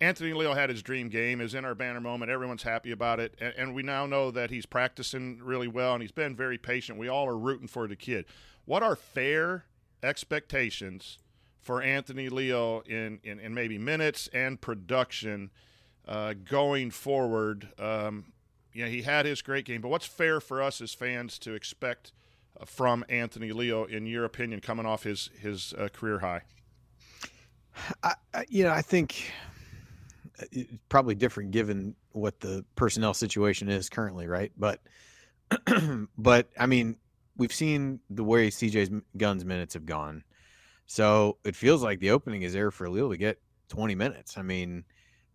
Anthony 0.00 0.32
Leal 0.32 0.54
had 0.54 0.70
his 0.70 0.82
dream 0.82 1.08
game, 1.08 1.40
is 1.40 1.54
in 1.54 1.64
our 1.64 1.74
banner 1.74 2.00
moment. 2.00 2.30
Everyone's 2.30 2.64
happy 2.64 2.90
about 2.90 3.20
it, 3.20 3.34
and, 3.38 3.54
and 3.56 3.74
we 3.74 3.82
now 3.82 4.06
know 4.06 4.30
that 4.30 4.50
he's 4.50 4.66
practicing 4.66 5.38
really 5.42 5.68
well 5.68 5.92
and 5.92 6.02
he's 6.02 6.10
been 6.12 6.34
very 6.34 6.58
patient. 6.58 6.98
We 6.98 7.08
all 7.08 7.28
are 7.28 7.38
rooting 7.38 7.68
for 7.68 7.86
the 7.86 7.94
kid. 7.94 8.24
What 8.64 8.82
are 8.82 8.96
fair 8.96 9.66
expectations 10.02 11.18
for 11.60 11.82
Anthony 11.82 12.28
Leal 12.28 12.82
in, 12.86 13.20
in, 13.22 13.38
in 13.38 13.54
maybe 13.54 13.78
minutes 13.78 14.28
and 14.32 14.60
production? 14.60 15.50
Uh, 16.06 16.34
going 16.34 16.90
forward. 16.90 17.68
Um, 17.78 18.32
know, 18.84 18.90
he 18.90 19.02
had 19.02 19.26
his 19.26 19.42
great 19.42 19.64
game, 19.64 19.80
but 19.80 19.88
what's 19.88 20.06
fair 20.06 20.40
for 20.40 20.62
us 20.62 20.80
as 20.80 20.94
fans 20.94 21.38
to 21.40 21.52
expect 21.52 22.12
uh, 22.60 22.64
from 22.64 23.04
Anthony 23.08 23.52
Leal, 23.52 23.84
in 23.84 24.06
your 24.06 24.24
opinion, 24.24 24.60
coming 24.60 24.86
off 24.86 25.04
his 25.04 25.30
his 25.40 25.74
uh, 25.78 25.88
career 25.92 26.18
high? 26.18 26.42
I, 28.02 28.14
you 28.48 28.64
know, 28.64 28.70
I 28.70 28.82
think 28.82 29.30
uh, 30.40 30.44
it's 30.50 30.72
probably 30.88 31.14
different 31.14 31.52
given 31.52 31.94
what 32.12 32.40
the 32.40 32.64
personnel 32.74 33.14
situation 33.14 33.68
is 33.68 33.88
currently, 33.88 34.26
right? 34.26 34.52
But, 34.58 34.80
but 36.18 36.50
I 36.58 36.66
mean, 36.66 36.96
we've 37.36 37.52
seen 37.52 38.00
the 38.10 38.24
way 38.24 38.48
CJ 38.48 39.02
Gunn's 39.16 39.44
minutes 39.44 39.74
have 39.74 39.86
gone, 39.86 40.24
so 40.86 41.38
it 41.44 41.56
feels 41.56 41.82
like 41.82 42.00
the 42.00 42.10
opening 42.10 42.42
is 42.42 42.52
there 42.52 42.70
for 42.70 42.90
Leal 42.90 43.10
to 43.10 43.16
get 43.16 43.40
20 43.68 43.94
minutes. 43.94 44.36
I 44.36 44.42
mean, 44.42 44.84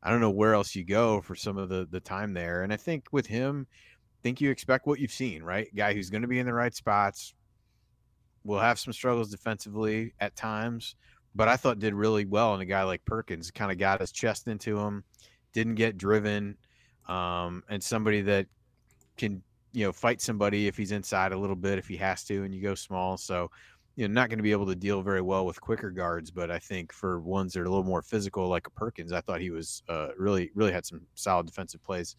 I 0.07 0.09
don't 0.09 0.21
know 0.21 0.31
where 0.31 0.53
else 0.53 0.73
you 0.73 0.85
go 0.85 1.19
for 1.19 1.35
some 1.35 1.57
of 1.57 1.67
the 1.67 1.85
the 1.91 1.99
time 1.99 2.33
there. 2.33 2.63
And 2.63 2.71
I 2.71 2.77
think 2.77 3.07
with 3.11 3.27
him, 3.27 3.67
I 3.69 4.19
think 4.23 4.39
you 4.39 4.49
expect 4.49 4.87
what 4.87 4.99
you've 4.99 5.11
seen, 5.11 5.43
right? 5.43 5.67
Guy 5.75 5.93
who's 5.93 6.09
going 6.09 6.21
to 6.21 6.29
be 6.29 6.39
in 6.39 6.45
the 6.45 6.53
right 6.53 6.73
spots, 6.73 7.33
will 8.45 8.59
have 8.59 8.79
some 8.79 8.93
struggles 8.93 9.29
defensively 9.29 10.13
at 10.21 10.33
times, 10.37 10.95
but 11.35 11.49
I 11.49 11.57
thought 11.57 11.79
did 11.79 11.93
really 11.93 12.23
well. 12.23 12.53
And 12.53 12.61
a 12.61 12.65
guy 12.65 12.83
like 12.83 13.03
Perkins 13.03 13.51
kind 13.51 13.69
of 13.69 13.77
got 13.77 13.99
his 13.99 14.13
chest 14.13 14.47
into 14.47 14.79
him, 14.79 15.03
didn't 15.51 15.75
get 15.75 15.97
driven, 15.97 16.55
um, 17.09 17.61
and 17.69 17.83
somebody 17.83 18.21
that 18.21 18.47
can 19.17 19.43
you 19.73 19.83
know 19.83 19.91
fight 19.91 20.21
somebody 20.21 20.67
if 20.67 20.77
he's 20.77 20.93
inside 20.93 21.33
a 21.33 21.37
little 21.37 21.55
bit 21.57 21.77
if 21.77 21.87
he 21.87 21.97
has 21.97 22.23
to, 22.23 22.43
and 22.43 22.55
you 22.55 22.61
go 22.61 22.75
small. 22.75 23.17
So 23.17 23.51
you 23.97 24.07
know 24.07 24.13
not 24.13 24.29
going 24.29 24.37
to 24.37 24.43
be 24.43 24.51
able 24.51 24.67
to 24.67 24.75
deal 24.75 25.01
very 25.01 25.21
well 25.21 25.45
with 25.45 25.59
quicker 25.59 25.89
guards, 25.89 26.31
but 26.31 26.49
I 26.49 26.59
think 26.59 26.93
for 26.93 27.19
ones 27.19 27.53
that 27.53 27.61
are 27.61 27.65
a 27.65 27.69
little 27.69 27.83
more 27.83 28.03
physical, 28.03 28.47
like 28.47 28.67
a 28.67 28.69
Perkins, 28.69 29.11
I 29.11 29.19
thought 29.19 29.41
he 29.41 29.49
was 29.49 29.83
uh, 29.89 30.09
really 30.17 30.51
really 30.55 30.71
had 30.71 30.85
some 30.85 31.01
solid 31.15 31.47
defensive 31.47 31.83
plays. 31.83 32.15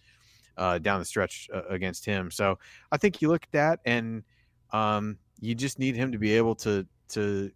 Uh, 0.57 0.77
down 0.77 0.99
the 0.99 1.05
stretch 1.05 1.49
uh, 1.55 1.63
against 1.71 2.05
him, 2.05 2.33
so 2.33 2.59
I 2.91 2.97
think 2.97 3.23
you 3.23 3.29
look 3.29 3.45
at 3.45 3.53
that, 3.53 3.79
and 3.87 4.25
um, 4.73 5.17
you 5.39 5.55
just 5.55 5.79
need 5.79 5.95
him 5.95 6.11
to 6.11 6.19
be 6.19 6.33
able 6.37 6.57
to 6.57 6.85
to 7.11 7.53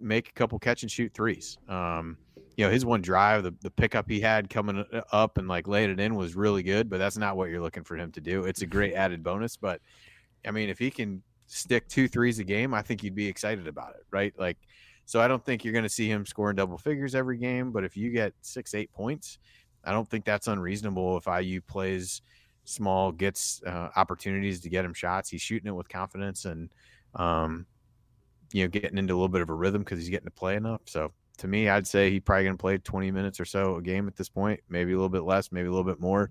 make 0.00 0.30
a 0.30 0.32
couple 0.32 0.58
catch 0.58 0.82
and 0.82 0.90
shoot 0.90 1.12
threes. 1.12 1.58
Um, 1.68 2.16
you 2.56 2.64
know, 2.64 2.70
his 2.70 2.86
one 2.86 3.02
drive, 3.02 3.42
the, 3.42 3.54
the 3.60 3.70
pickup 3.70 4.08
he 4.08 4.18
had 4.18 4.48
coming 4.48 4.84
uh, 4.92 5.02
up 5.12 5.36
and 5.36 5.46
like 5.46 5.68
laid 5.68 5.90
it 5.90 6.00
in 6.00 6.14
was 6.14 6.34
really 6.34 6.62
good, 6.62 6.88
but 6.88 6.98
that's 6.98 7.18
not 7.18 7.36
what 7.36 7.50
you're 7.50 7.60
looking 7.60 7.84
for 7.84 7.96
him 7.96 8.10
to 8.12 8.20
do. 8.20 8.44
It's 8.44 8.62
a 8.62 8.66
great 8.66 8.94
added 8.94 9.22
bonus, 9.22 9.56
but 9.58 9.82
I 10.46 10.50
mean, 10.50 10.70
if 10.70 10.78
he 10.78 10.90
can 10.90 11.22
stick 11.48 11.88
two 11.88 12.06
threes 12.06 12.38
a 12.38 12.44
game, 12.44 12.72
I 12.72 12.82
think 12.82 13.02
you'd 13.02 13.14
be 13.14 13.26
excited 13.26 13.66
about 13.66 13.94
it, 13.96 14.04
right? 14.10 14.32
Like, 14.38 14.58
so 15.06 15.20
I 15.20 15.26
don't 15.26 15.44
think 15.44 15.64
you're 15.64 15.72
going 15.72 15.84
to 15.84 15.88
see 15.88 16.08
him 16.08 16.26
scoring 16.26 16.56
double 16.56 16.78
figures 16.78 17.14
every 17.14 17.38
game, 17.38 17.72
but 17.72 17.82
if 17.82 17.96
you 17.96 18.10
get 18.10 18.34
six, 18.42 18.74
eight 18.74 18.92
points, 18.92 19.38
I 19.84 19.92
don't 19.92 20.08
think 20.08 20.24
that's 20.24 20.48
unreasonable 20.48 21.16
if 21.16 21.26
IU 21.26 21.60
plays 21.62 22.20
small, 22.64 23.10
gets 23.10 23.62
uh, 23.66 23.88
opportunities 23.96 24.60
to 24.60 24.68
get 24.68 24.84
him 24.84 24.92
shots. 24.92 25.30
He's 25.30 25.40
shooting 25.40 25.68
it 25.68 25.74
with 25.74 25.88
confidence 25.88 26.44
and, 26.44 26.68
um, 27.14 27.66
you 28.52 28.64
know, 28.64 28.68
getting 28.68 28.98
into 28.98 29.14
a 29.14 29.16
little 29.16 29.28
bit 29.28 29.40
of 29.40 29.48
a 29.48 29.54
rhythm 29.54 29.82
because 29.82 29.98
he's 29.98 30.10
getting 30.10 30.26
to 30.26 30.30
play 30.30 30.56
enough. 30.56 30.82
So 30.84 31.12
to 31.38 31.48
me, 31.48 31.70
I'd 31.70 31.86
say 31.86 32.10
he's 32.10 32.20
probably 32.20 32.44
going 32.44 32.56
to 32.56 32.60
play 32.60 32.76
20 32.76 33.10
minutes 33.10 33.40
or 33.40 33.46
so 33.46 33.76
a 33.76 33.82
game 33.82 34.08
at 34.08 34.16
this 34.16 34.28
point, 34.28 34.60
maybe 34.68 34.92
a 34.92 34.96
little 34.96 35.08
bit 35.08 35.22
less, 35.22 35.50
maybe 35.50 35.68
a 35.68 35.70
little 35.70 35.90
bit 35.90 36.00
more, 36.00 36.30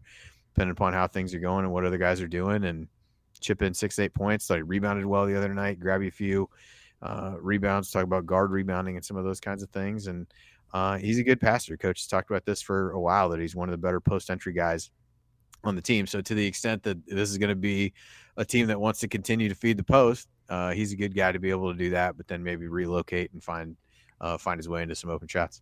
depending 0.54 0.74
upon 0.74 0.94
how 0.94 1.08
things 1.08 1.34
are 1.34 1.40
going 1.40 1.66
and 1.66 1.74
what 1.74 1.86
other 1.86 1.98
guys 1.98 2.22
are 2.22 2.28
doing. 2.28 2.66
And 2.66 2.88
chip 3.40 3.62
in 3.62 3.74
six, 3.74 4.00
eight 4.00 4.14
points. 4.14 4.50
Like 4.50 4.64
rebounded 4.66 5.06
well 5.06 5.26
the 5.26 5.38
other 5.38 5.54
night, 5.54 5.80
grab 5.80 6.02
you 6.02 6.10
a 6.10 6.12
few 6.12 6.50
uh, 7.02 7.36
rebounds, 7.40 7.92
talk 7.92 8.04
about 8.04 8.26
guard 8.26 8.52
rebounding 8.52 8.96
and 8.96 9.06
some 9.06 9.18
of 9.18 9.24
those 9.24 9.40
kinds 9.40 9.64
of 9.64 9.70
things. 9.70 10.08
And 10.08 10.28
uh, 10.74 10.98
he's 10.98 11.20
a 11.20 11.24
good 11.24 11.40
passer. 11.40 11.78
Coach 11.78 12.02
has 12.02 12.08
talked 12.08 12.30
about 12.30 12.46
this 12.46 12.62
for 12.62 12.92
a 12.92 13.00
while 13.00 13.30
that 13.30 13.40
he's 13.40 13.56
one 13.56 13.70
of 13.70 13.72
the 13.72 13.78
better 13.78 14.00
post 14.00 14.30
entry 14.30 14.54
guys 14.54 14.92
on 15.64 15.76
the 15.76 15.82
team. 15.82 16.08
So 16.08 16.22
to 16.22 16.34
the 16.34 16.46
extent 16.46 16.84
that 16.84 16.98
this 17.08 17.30
is 17.30 17.38
going 17.38 17.50
to 17.50 17.56
be 17.56 17.94
a 18.38 18.46
team 18.46 18.68
that 18.68 18.80
wants 18.80 19.00
to 19.02 19.08
continue 19.08 19.50
to 19.50 19.56
feed 19.56 19.78
the 19.78 19.84
post, 19.84 20.28
uh, 20.50 20.72
he's 20.72 20.94
a 20.94 20.96
good 20.96 21.16
guy 21.16 21.32
to 21.32 21.40
be 21.40 21.50
able 21.50 21.72
to 21.72 21.78
do 21.78 21.90
that. 21.92 22.18
But 22.18 22.28
then 22.28 22.44
maybe 22.44 22.68
relocate 22.68 23.32
and 23.34 23.44
find 23.44 23.76
uh, 24.20 24.38
find 24.38 24.58
his 24.58 24.68
way 24.68 24.82
into 24.82 24.96
some 24.96 25.10
open 25.10 25.28
shots. 25.28 25.62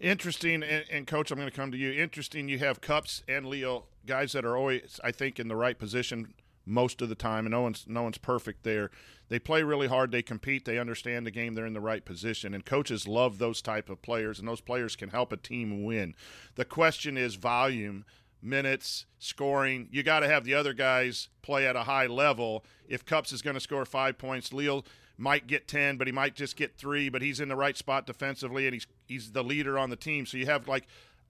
Interesting, 0.00 0.62
and, 0.62 0.84
and 0.90 1.06
coach, 1.06 1.30
I'm 1.30 1.38
going 1.38 1.50
to 1.50 1.54
come 1.54 1.70
to 1.70 1.76
you. 1.76 1.92
Interesting, 1.92 2.48
you 2.48 2.58
have 2.58 2.80
Cupps 2.80 3.22
and 3.28 3.44
Leal, 3.44 3.86
guys 4.06 4.32
that 4.32 4.44
are 4.44 4.56
always, 4.56 4.98
I 5.04 5.12
think, 5.12 5.38
in 5.38 5.48
the 5.48 5.56
right 5.56 5.78
position 5.78 6.32
most 6.66 7.02
of 7.02 7.08
the 7.08 7.14
time, 7.14 7.46
and 7.46 7.52
no 7.52 7.62
one's 7.62 7.84
no 7.86 8.02
one's 8.02 8.18
perfect 8.18 8.62
there. 8.62 8.90
They 9.28 9.38
play 9.38 9.62
really 9.62 9.88
hard. 9.88 10.10
They 10.10 10.22
compete. 10.22 10.64
They 10.64 10.78
understand 10.78 11.26
the 11.26 11.30
game. 11.30 11.54
They're 11.54 11.66
in 11.66 11.72
the 11.72 11.80
right 11.80 12.04
position, 12.04 12.54
and 12.54 12.64
coaches 12.64 13.08
love 13.08 13.38
those 13.38 13.62
type 13.62 13.88
of 13.88 14.02
players, 14.02 14.38
and 14.38 14.48
those 14.48 14.60
players 14.60 14.96
can 14.96 15.10
help 15.10 15.32
a 15.32 15.36
team 15.36 15.84
win. 15.84 16.14
The 16.54 16.64
question 16.64 17.16
is 17.16 17.34
volume 17.34 18.04
minutes, 18.44 19.06
scoring. 19.18 19.88
You 19.90 20.02
got 20.02 20.20
to 20.20 20.28
have 20.28 20.44
the 20.44 20.54
other 20.54 20.74
guys 20.74 21.28
play 21.42 21.66
at 21.66 21.76
a 21.76 21.84
high 21.84 22.06
level. 22.06 22.64
If 22.86 23.04
Cupps 23.04 23.32
is 23.32 23.42
going 23.42 23.54
to 23.54 23.60
score 23.60 23.84
five 23.84 24.18
points, 24.18 24.52
Leal 24.52 24.84
might 25.16 25.46
get 25.46 25.66
10, 25.66 25.96
but 25.96 26.06
he 26.06 26.12
might 26.12 26.34
just 26.34 26.56
get 26.56 26.76
three, 26.76 27.08
but 27.08 27.22
he's 27.22 27.40
in 27.40 27.48
the 27.48 27.56
right 27.56 27.76
spot 27.76 28.06
defensively 28.06 28.66
and 28.66 28.74
he's, 28.74 28.86
he's 29.06 29.32
the 29.32 29.44
leader 29.44 29.78
on 29.78 29.90
the 29.90 29.96
team. 29.96 30.26
So 30.26 30.36
you 30.36 30.46
have 30.46 30.68
like 30.68 30.86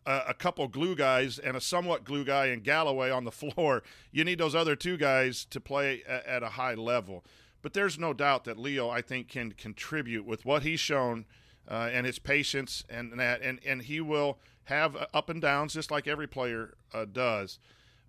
a, 0.07 0.22
a 0.28 0.34
couple 0.34 0.66
glue 0.68 0.94
guys 0.94 1.38
and 1.38 1.57
a 1.57 1.61
somewhat 1.61 2.05
glue 2.05 2.24
guy 2.24 2.46
in 2.46 2.61
Galloway 2.61 3.11
on 3.11 3.24
the 3.24 3.32
floor. 3.32 3.82
You 4.12 4.24
need 4.24 4.38
those 4.38 4.55
other 4.55 4.76
two 4.76 4.96
guys 4.96 5.44
to 5.46 5.61
play 5.61 6.02
at, 6.07 6.26
at 6.26 6.42
a 6.42 6.50
high 6.50 6.74
level. 6.74 7.24
But 7.62 7.72
there's 7.72 7.98
no 7.98 8.12
doubt 8.12 8.44
that 8.44 8.59
Leal, 8.59 8.90
I 8.90 9.00
think, 9.00 9.28
can 9.28 9.52
contribute 9.52 10.26
with 10.26 10.44
what 10.44 10.62
he's 10.62 10.80
shown 10.80 11.24
uh, 11.66 11.88
and 11.90 12.05
his 12.05 12.18
patience 12.18 12.84
and 12.90 13.18
that, 13.18 13.40
and, 13.42 13.61
and 13.64 13.82
he 13.82 14.00
will– 14.00 14.38
have 14.64 14.96
uh, 14.96 15.07
up 15.14 15.28
and 15.28 15.40
downs 15.40 15.74
just 15.74 15.90
like 15.90 16.07
every 16.07 16.26
player 16.26 16.74
uh, 16.92 17.05
does. 17.05 17.59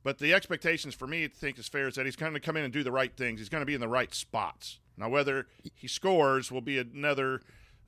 But 0.03 0.19
the 0.19 0.33
expectations 0.33 0.93
for 0.93 1.07
me, 1.07 1.23
I 1.23 1.27
think, 1.27 1.57
is 1.57 1.67
fair, 1.67 1.87
is 1.87 1.95
that 1.95 2.05
he's 2.05 2.15
going 2.15 2.33
to 2.33 2.39
come 2.39 2.57
in 2.57 2.63
and 2.63 2.73
do 2.73 2.83
the 2.83 2.91
right 2.91 3.15
things. 3.15 3.39
He's 3.39 3.49
going 3.49 3.61
to 3.61 3.65
be 3.65 3.73
in 3.73 3.81
the 3.81 3.87
right 3.87 4.13
spots. 4.13 4.79
Now, 4.97 5.09
whether 5.09 5.47
he 5.73 5.87
scores 5.87 6.51
will 6.51 6.61
be 6.61 6.77
another, 6.77 7.41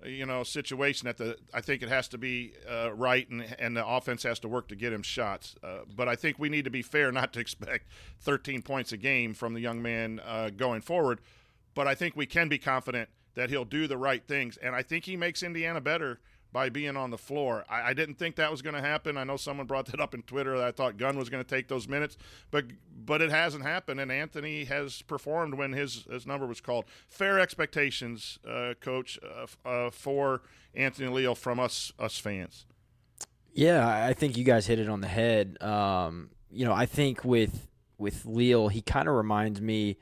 you 0.06 0.26
know, 0.26 0.44
situation 0.44 1.06
that 1.08 1.18
the 1.18 1.38
I 1.54 1.62
think 1.62 1.82
it 1.82 1.90
has 1.90 2.08
to 2.10 2.18
be 2.18 2.54
uh, 2.70 2.94
right, 2.94 3.28
and 3.30 3.56
and 3.60 3.76
the 3.76 3.86
offense 3.86 4.24
has 4.24 4.40
to 4.40 4.48
work 4.48 4.68
to 4.70 4.76
get 4.76 4.94
him 4.94 5.04
shots. 5.04 5.56
Uh, 5.64 5.80
but 5.96 6.08
I 6.08 6.16
think 6.16 6.38
we 6.40 6.50
need 6.50 6.66
to 6.66 6.72
be 6.72 6.82
fair, 6.82 7.12
not 7.12 7.34
to 7.34 7.40
expect 7.48 7.88
13 8.22 8.62
points 8.62 8.92
a 8.92 8.98
game 8.98 9.34
from 9.34 9.54
the 9.54 9.62
young 9.62 9.82
man 9.82 10.22
uh, 10.26 10.50
going 10.50 10.82
forward. 10.82 11.22
But 11.74 11.88
I 11.88 11.96
think 11.96 12.16
we 12.16 12.26
can 12.26 12.50
be 12.50 12.58
confident 12.58 13.10
that 13.36 13.50
he'll 13.50 13.66
do 13.66 13.88
the 13.88 13.98
right 13.98 14.26
things, 14.26 14.58
and 14.58 14.76
I 14.76 14.82
think 14.82 15.06
he 15.06 15.16
makes 15.16 15.44
Indiana 15.44 15.80
better 15.82 16.20
by 16.58 16.70
being 16.70 16.98
on 16.98 17.12
the 17.12 17.20
floor. 17.20 17.64
I, 17.70 17.90
I 17.90 17.94
didn't 17.94 18.16
think 18.16 18.36
that 18.38 18.50
was 18.50 18.64
going 18.64 18.74
to 18.74 18.82
happen. 18.82 19.16
I 19.16 19.24
know 19.24 19.38
someone 19.38 19.68
brought 19.68 19.86
that 19.92 20.00
up 20.00 20.16
in 20.16 20.24
Twitter. 20.24 20.60
I 20.60 20.72
thought 20.72 20.98
Gunn 20.98 21.16
was 21.16 21.30
going 21.30 21.44
to 21.44 21.48
take 21.48 21.68
those 21.68 21.88
minutes, 21.88 22.18
but 22.50 22.66
but 23.06 23.22
it 23.22 23.30
hasn't 23.30 23.64
happened. 23.64 24.00
And 24.00 24.12
Anthony 24.12 24.64
has 24.64 25.04
performed 25.04 25.54
when 25.54 25.74
his 25.74 26.08
his 26.10 26.26
number 26.26 26.48
was 26.48 26.60
called. 26.60 26.86
Fair 27.10 27.40
expectations, 27.40 28.40
uh, 28.44 28.74
Coach, 28.82 29.20
uh, 29.24 29.70
uh, 29.70 29.92
for 29.92 30.42
Anthony 30.74 31.10
Leal 31.10 31.36
from 31.36 31.60
us 31.60 31.94
us 32.00 32.18
fans. 32.18 32.66
Yeah, 33.54 33.88
I 33.88 34.14
think 34.14 34.36
you 34.36 34.44
guys 34.44 34.66
hit 34.66 34.80
it 34.80 34.90
on 34.90 35.02
the 35.02 35.08
head. 35.08 35.62
Um, 35.62 36.32
you 36.50 36.66
know, 36.66 36.74
I 36.74 36.88
think 36.88 37.24
with 37.24 37.68
with 38.00 38.26
Leal, 38.26 38.70
he 38.70 38.82
kind 38.82 39.08
of 39.08 39.14
reminds 39.14 39.62
me 39.62 39.98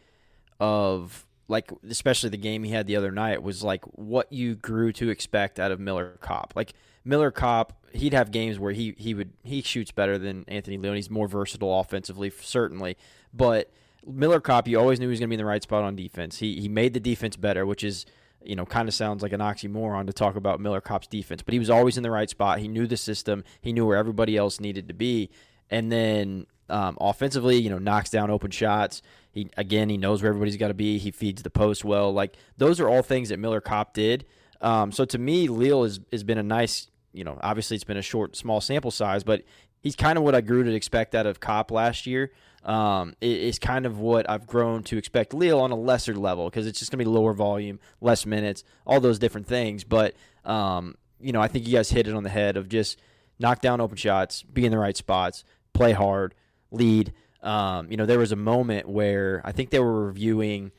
of 0.62 1.28
like 1.48 1.72
especially 1.90 2.30
the 2.30 2.38
game 2.38 2.64
he 2.64 2.72
had 2.72 2.88
the 2.88 2.96
other 2.96 3.12
night 3.12 3.44
was 3.44 3.64
like 3.64 3.84
what 3.86 4.32
you 4.32 4.56
grew 4.56 4.92
to 4.94 5.10
expect 5.10 5.60
out 5.60 5.72
of 5.72 5.80
Miller 5.80 6.18
Kopp. 6.22 6.54
Like 6.56 6.74
Miller 7.04 7.32
Kopp, 7.32 7.74
he'd 7.94 8.14
have 8.14 8.32
games 8.32 8.58
where 8.58 8.74
he 8.74 8.96
he 8.98 9.14
would 9.14 9.32
he 9.44 9.62
shoots 9.62 9.92
better 9.92 10.18
than 10.18 10.46
Anthony 10.48 10.78
Leal. 10.78 10.94
He's 10.94 11.10
more 11.10 11.28
versatile 11.28 11.80
offensively, 11.80 12.30
certainly, 12.30 12.98
but 13.34 13.72
Miller 14.06 14.40
Kopp, 14.40 14.68
you 14.68 14.80
always 14.80 15.00
knew 15.00 15.08
he 15.08 15.12
was 15.12 15.20
going 15.20 15.30
to 15.30 15.32
be 15.32 15.36
in 15.36 15.40
the 15.40 15.46
right 15.46 15.64
spot 15.64 15.84
on 15.84 15.96
defense. 15.96 16.40
He 16.40 16.60
he 16.60 16.68
made 16.68 16.94
the 16.94 17.00
defense 17.00 17.36
better, 17.36 17.66
which 17.66 17.84
is 17.84 18.06
you 18.44 18.56
know 18.56 18.66
kind 18.66 18.88
of 18.88 18.94
sounds 18.94 19.22
like 19.22 19.34
an 19.34 19.40
oxymoron 19.40 20.08
to 20.08 20.14
talk 20.14 20.36
about 20.36 20.60
Miller 20.60 20.82
Kopp's 20.82 21.08
defense, 21.08 21.42
but 21.44 21.54
he 21.54 21.60
was 21.60 21.70
always 21.70 21.98
in 21.98 22.04
the 22.04 22.12
right 22.12 22.30
spot. 22.30 22.60
He 22.60 22.68
knew 22.68 22.88
the 22.88 22.98
system. 22.98 23.44
He 23.62 23.72
knew 23.72 23.86
where 23.86 23.98
everybody 23.98 24.36
else 24.36 24.60
needed 24.60 24.88
to 24.88 24.94
be, 24.94 25.30
and 25.70 25.92
then 25.92 26.48
um, 26.70 26.98
offensively, 27.00 27.58
you 27.58 27.70
know, 27.70 27.78
knocks 27.78 28.10
down 28.10 28.32
open 28.32 28.52
shots. 28.52 29.02
He 29.36 29.50
again, 29.58 29.90
he 29.90 29.98
knows 29.98 30.24
where 30.24 30.30
everybody's 30.30 30.56
got 30.56 30.70
to 30.70 30.74
be. 30.74 30.98
He 30.98 31.12
feeds 31.12 31.44
the 31.44 31.50
post 31.50 31.84
well. 31.84 32.12
Like 32.12 32.38
those 32.58 32.80
are 32.80 32.88
all 32.90 33.04
things 33.04 33.30
that 33.30 33.38
Miller 33.38 33.62
Kopp 33.62 33.94
did. 33.94 34.26
Um, 34.62 34.94
so 34.94 35.04
to 35.04 35.18
me, 35.20 35.50
Leal 35.50 35.84
has 35.84 36.00
has 36.12 36.24
been 36.24 36.40
a 36.40 36.44
nice. 36.44 36.88
You 37.12 37.24
know, 37.24 37.38
obviously 37.42 37.76
it's 37.76 37.84
been 37.84 37.98
a 37.98 38.02
short, 38.02 38.36
small 38.36 38.60
sample 38.60 38.92
size, 38.92 39.24
but 39.24 39.44
he's 39.82 39.96
kind 39.96 40.18
of 40.18 40.24
what 40.24 40.36
I 40.36 40.42
grew 40.42 40.64
to 40.64 40.74
expect 40.74 41.16
out 41.16 41.26
of 41.26 41.40
Kopp 41.40 41.70
last 41.70 42.06
year. 42.06 42.32
Um, 42.64 43.14
it, 43.22 43.28
it's 43.28 43.60
kind 43.60 43.86
of 43.86 44.00
what 44.00 44.30
I've 44.30 44.48
grown 44.48 44.84
to 44.84 44.98
expect 44.98 45.34
Leal 45.34 45.60
on 45.60 45.72
a 45.72 45.76
lesser 45.76 46.16
level 46.16 46.50
because 46.50 46.68
it's 46.68 46.80
just 46.80 46.92
going 46.92 47.00
to 47.00 47.06
be 47.06 47.10
lower 47.10 47.34
volume, 47.34 47.80
less 48.02 48.26
minutes, 48.26 48.64
all 48.88 49.00
those 49.00 49.20
different 49.20 49.48
things. 49.48 49.84
But 49.84 50.16
um, 50.46 50.96
you 51.20 51.34
know, 51.34 51.42
I 51.42 51.48
think 51.48 51.68
you 51.68 51.74
guys 51.74 51.90
hit 51.90 52.08
it 52.08 52.16
on 52.16 52.24
the 52.24 52.30
head 52.30 52.58
of 52.58 52.70
just 52.70 53.00
knock 53.38 53.62
down 53.62 53.82
open 53.82 53.98
shots, 53.98 54.44
be 54.44 54.66
in 54.66 54.72
the 54.72 54.80
right 54.80 54.96
spots, 54.96 55.44
play 55.74 55.92
hard, 55.92 56.36
lead. 56.72 57.14
Um, 57.46 57.92
you 57.92 57.98
know, 57.98 58.06
there 58.06 58.20
was 58.20 58.32
a 58.32 58.38
moment 58.38 58.90
where 58.90 59.42
I 59.46 59.52
think 59.52 59.70
they 59.70 59.80
were 59.80 60.08
reviewing. 60.08 60.72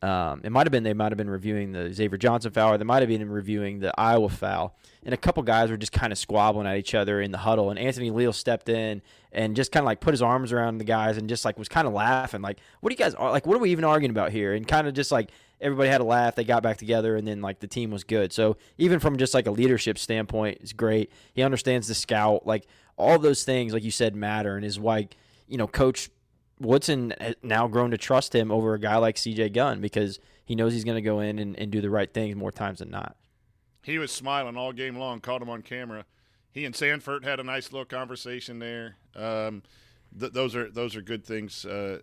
Um, 0.00 0.42
it 0.44 0.52
might 0.52 0.64
have 0.64 0.70
been 0.70 0.84
they 0.84 0.94
might 0.94 1.10
have 1.10 1.16
been 1.16 1.30
reviewing 1.30 1.72
the 1.72 1.92
Xavier 1.92 2.18
Johnson 2.18 2.52
foul, 2.52 2.76
they 2.78 2.84
might 2.84 3.02
have 3.02 3.08
been 3.08 3.28
reviewing 3.28 3.80
the 3.80 3.92
Iowa 3.98 4.28
foul, 4.28 4.76
and 5.04 5.12
a 5.12 5.16
couple 5.16 5.42
guys 5.42 5.70
were 5.70 5.76
just 5.76 5.90
kind 5.90 6.12
of 6.12 6.18
squabbling 6.18 6.68
at 6.68 6.76
each 6.76 6.94
other 6.94 7.20
in 7.20 7.32
the 7.32 7.38
huddle. 7.38 7.70
And 7.70 7.78
Anthony 7.78 8.10
Leal 8.10 8.32
stepped 8.32 8.68
in 8.68 9.02
and 9.32 9.56
just 9.56 9.72
kind 9.72 9.82
of 9.82 9.86
like 9.86 10.00
put 10.00 10.12
his 10.12 10.22
arms 10.22 10.52
around 10.52 10.78
the 10.78 10.84
guys 10.84 11.16
and 11.16 11.28
just 11.28 11.44
like 11.44 11.58
was 11.58 11.68
kind 11.68 11.88
of 11.88 11.94
laughing, 11.94 12.42
like, 12.42 12.58
"What 12.80 12.90
are 12.90 12.94
you 12.94 12.98
guys 12.98 13.14
like? 13.18 13.46
What 13.46 13.56
are 13.56 13.60
we 13.60 13.70
even 13.70 13.84
arguing 13.84 14.10
about 14.10 14.30
here?" 14.30 14.54
And 14.54 14.68
kind 14.68 14.86
of 14.86 14.94
just 14.94 15.10
like 15.10 15.30
everybody 15.60 15.88
had 15.88 16.00
a 16.00 16.04
laugh. 16.04 16.36
They 16.36 16.44
got 16.44 16.62
back 16.62 16.76
together, 16.76 17.16
and 17.16 17.26
then 17.26 17.40
like 17.42 17.58
the 17.58 17.66
team 17.66 17.90
was 17.90 18.04
good. 18.04 18.32
So 18.32 18.56
even 18.76 19.00
from 19.00 19.16
just 19.16 19.34
like 19.34 19.46
a 19.46 19.52
leadership 19.52 19.98
standpoint, 19.98 20.58
it's 20.60 20.72
great. 20.72 21.10
He 21.32 21.42
understands 21.42 21.88
the 21.88 21.94
scout, 21.94 22.46
like 22.46 22.66
all 22.96 23.18
those 23.18 23.44
things, 23.44 23.72
like 23.72 23.82
you 23.84 23.90
said, 23.90 24.14
matter, 24.14 24.56
and 24.56 24.64
is 24.64 24.78
why 24.78 25.08
you 25.48 25.56
know, 25.56 25.66
Coach 25.66 26.10
Woodson 26.60 27.14
has 27.20 27.34
now 27.42 27.66
grown 27.68 27.90
to 27.90 27.98
trust 27.98 28.34
him 28.34 28.50
over 28.50 28.74
a 28.74 28.80
guy 28.80 28.96
like 28.96 29.16
CJ 29.16 29.52
Gunn 29.52 29.80
because 29.80 30.18
he 30.44 30.54
knows 30.54 30.72
he's 30.72 30.84
going 30.84 30.96
to 30.96 31.02
go 31.02 31.20
in 31.20 31.38
and, 31.38 31.58
and 31.58 31.70
do 31.70 31.80
the 31.80 31.90
right 31.90 32.12
things 32.12 32.36
more 32.36 32.52
times 32.52 32.80
than 32.80 32.90
not. 32.90 33.16
He 33.82 33.98
was 33.98 34.10
smiling 34.10 34.56
all 34.56 34.72
game 34.72 34.96
long, 34.96 35.20
caught 35.20 35.42
him 35.42 35.48
on 35.48 35.62
camera. 35.62 36.04
He 36.50 36.64
and 36.64 36.74
Sandfort 36.74 37.24
had 37.24 37.40
a 37.40 37.44
nice 37.44 37.72
little 37.72 37.84
conversation 37.84 38.58
there. 38.58 38.96
Um, 39.14 39.62
th- 40.18 40.32
those 40.32 40.56
are 40.56 40.70
those 40.70 40.96
are 40.96 41.02
good 41.02 41.24
things 41.24 41.64
uh, 41.64 42.00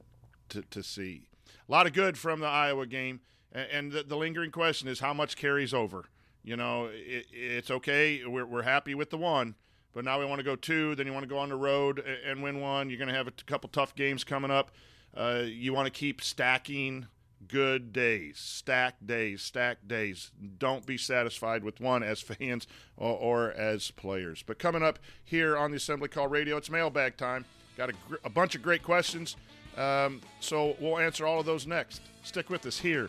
to, 0.50 0.62
to 0.62 0.84
see. 0.84 1.28
A 1.68 1.72
lot 1.72 1.88
of 1.88 1.94
good 1.94 2.18
from 2.18 2.40
the 2.40 2.48
Iowa 2.48 2.86
game, 2.86 3.22
and, 3.52 3.68
and 3.72 3.92
the, 3.92 4.04
the 4.04 4.16
lingering 4.16 4.52
question 4.52 4.88
is 4.88 5.00
how 5.00 5.14
much 5.14 5.36
carries 5.36 5.74
over. 5.74 6.06
You 6.44 6.56
know, 6.56 6.90
it, 6.92 7.26
it's 7.32 7.72
okay. 7.72 8.24
We're, 8.26 8.46
we're 8.46 8.62
happy 8.62 8.94
with 8.94 9.10
the 9.10 9.18
one, 9.18 9.56
but 9.96 10.04
now 10.04 10.20
we 10.20 10.26
want 10.26 10.40
to 10.40 10.44
go 10.44 10.58
two. 10.58 10.94
Then 10.94 11.08
you 11.08 11.14
want 11.14 11.24
to 11.24 11.30
go 11.30 11.38
on 11.38 11.50
the 11.50 11.56
road 11.56 12.04
and, 12.28 12.44
win 12.44 12.60
one. 12.60 12.90
You're 12.90 13.00
going 13.00 13.08
to 13.08 13.16
have 13.16 13.28
a 13.28 13.32
couple 13.32 13.70
tough 13.70 13.96
games 13.96 14.24
coming 14.26 14.52
up. 14.52 14.72
Uh, 15.16 15.44
you 15.46 15.74
want 15.74 15.86
to 15.86 15.92
keep 15.92 16.22
stacking 16.22 17.08
good 17.48 17.94
days, 17.94 18.38
stack 18.38 18.96
days, 19.06 19.42
stack 19.42 19.88
days. 19.88 20.32
Don't 20.60 20.86
be 20.86 20.98
satisfied 20.98 21.64
with 21.64 21.80
one 21.80 22.04
as 22.04 22.22
fans 22.22 22.68
or, 22.98 23.18
or 23.18 23.52
as 23.54 23.90
players. 23.92 24.44
But 24.46 24.60
coming 24.60 24.84
up 24.84 25.00
here 25.24 25.56
on 25.56 25.72
the 25.72 25.78
Assembly 25.78 26.10
Call 26.10 26.28
Radio, 26.28 26.58
it's 26.58 26.70
mailbag 26.70 27.16
time. 27.16 27.46
Got 27.78 27.90
a, 27.90 27.94
gr- 28.08 28.16
a 28.26 28.30
bunch 28.30 28.56
of 28.56 28.62
great 28.62 28.84
questions. 28.84 29.38
Um, 29.78 30.20
so 30.42 30.76
we'll 30.80 31.00
answer 31.00 31.26
all 31.26 31.40
of 31.40 31.46
those 31.46 31.66
next. 31.66 32.02
Stick 32.24 32.50
with 32.50 32.66
us 32.66 32.78
here 32.78 33.08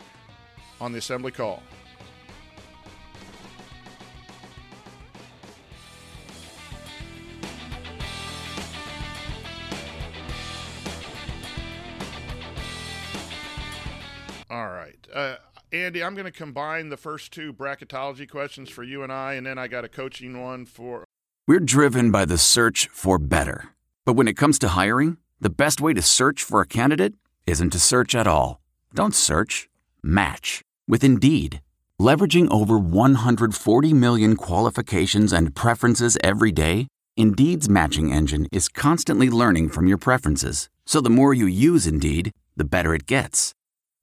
on 0.79 0.93
the 0.93 0.99
Assembly 0.99 1.31
Call. 1.31 1.61
Uh, 15.13 15.35
Andy, 15.71 16.03
I'm 16.03 16.15
going 16.15 16.25
to 16.25 16.31
combine 16.31 16.89
the 16.89 16.97
first 16.97 17.31
two 17.31 17.51
bracketology 17.53 18.29
questions 18.29 18.69
for 18.69 18.83
you 18.83 19.03
and 19.03 19.11
I, 19.11 19.33
and 19.33 19.45
then 19.45 19.57
I 19.57 19.67
got 19.67 19.83
a 19.85 19.89
coaching 19.89 20.41
one 20.41 20.65
for. 20.65 21.03
We're 21.47 21.59
driven 21.59 22.11
by 22.11 22.25
the 22.25 22.37
search 22.37 22.87
for 22.91 23.17
better. 23.17 23.69
But 24.05 24.13
when 24.13 24.27
it 24.27 24.37
comes 24.37 24.57
to 24.59 24.69
hiring, 24.69 25.17
the 25.41 25.49
best 25.49 25.81
way 25.81 25.93
to 25.93 26.01
search 26.01 26.43
for 26.43 26.61
a 26.61 26.67
candidate 26.67 27.15
isn't 27.45 27.71
to 27.71 27.79
search 27.79 28.15
at 28.15 28.27
all. 28.27 28.61
Don't 28.93 29.15
search, 29.15 29.69
match 30.01 30.61
with 30.87 31.03
Indeed. 31.03 31.61
Leveraging 31.99 32.51
over 32.51 32.77
140 32.77 33.93
million 33.93 34.35
qualifications 34.35 35.33
and 35.33 35.55
preferences 35.55 36.17
every 36.23 36.51
day, 36.51 36.87
Indeed's 37.17 37.67
matching 37.67 38.13
engine 38.13 38.47
is 38.51 38.69
constantly 38.69 39.29
learning 39.29 39.69
from 39.69 39.87
your 39.87 39.97
preferences. 39.97 40.69
So 40.85 41.01
the 41.01 41.09
more 41.09 41.33
you 41.33 41.47
use 41.47 41.87
Indeed, 41.87 42.31
the 42.55 42.63
better 42.63 42.93
it 42.93 43.07
gets. 43.07 43.51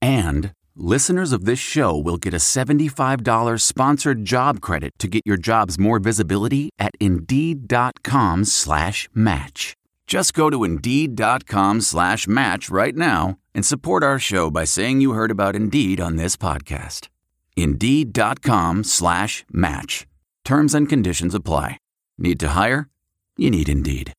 And 0.01 0.51
listeners 0.75 1.31
of 1.31 1.45
this 1.45 1.59
show 1.59 1.97
will 1.97 2.17
get 2.17 2.33
a 2.33 2.37
$75 2.37 3.61
sponsored 3.61 4.25
job 4.25 4.61
credit 4.61 4.91
to 4.99 5.07
get 5.07 5.21
your 5.25 5.37
jobs 5.37 5.77
more 5.77 5.99
visibility 5.99 6.69
at 6.79 6.93
Indeed.com 6.99 8.45
slash 8.45 9.07
match. 9.13 9.75
Just 10.07 10.33
go 10.33 10.49
to 10.49 10.63
Indeed.com 10.63 11.81
slash 11.81 12.27
match 12.27 12.69
right 12.69 12.95
now 12.95 13.37
and 13.53 13.65
support 13.65 14.03
our 14.03 14.19
show 14.19 14.49
by 14.49 14.63
saying 14.63 15.01
you 15.01 15.11
heard 15.13 15.31
about 15.31 15.55
Indeed 15.55 15.99
on 15.99 16.15
this 16.15 16.35
podcast. 16.37 17.09
Indeed.com 17.55 18.83
slash 18.83 19.45
match. 19.51 20.05
Terms 20.43 20.73
and 20.75 20.87
conditions 20.87 21.33
apply. 21.33 21.77
Need 22.17 22.39
to 22.39 22.49
hire? 22.49 22.89
You 23.37 23.51
need 23.51 23.67
Indeed. 23.67 24.13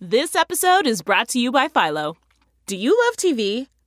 This 0.00 0.36
episode 0.36 0.86
is 0.86 1.02
brought 1.02 1.28
to 1.28 1.38
you 1.38 1.50
by 1.50 1.68
Philo. 1.68 2.16
Do 2.66 2.76
you 2.76 2.98
love 3.06 3.16
TV? 3.16 3.68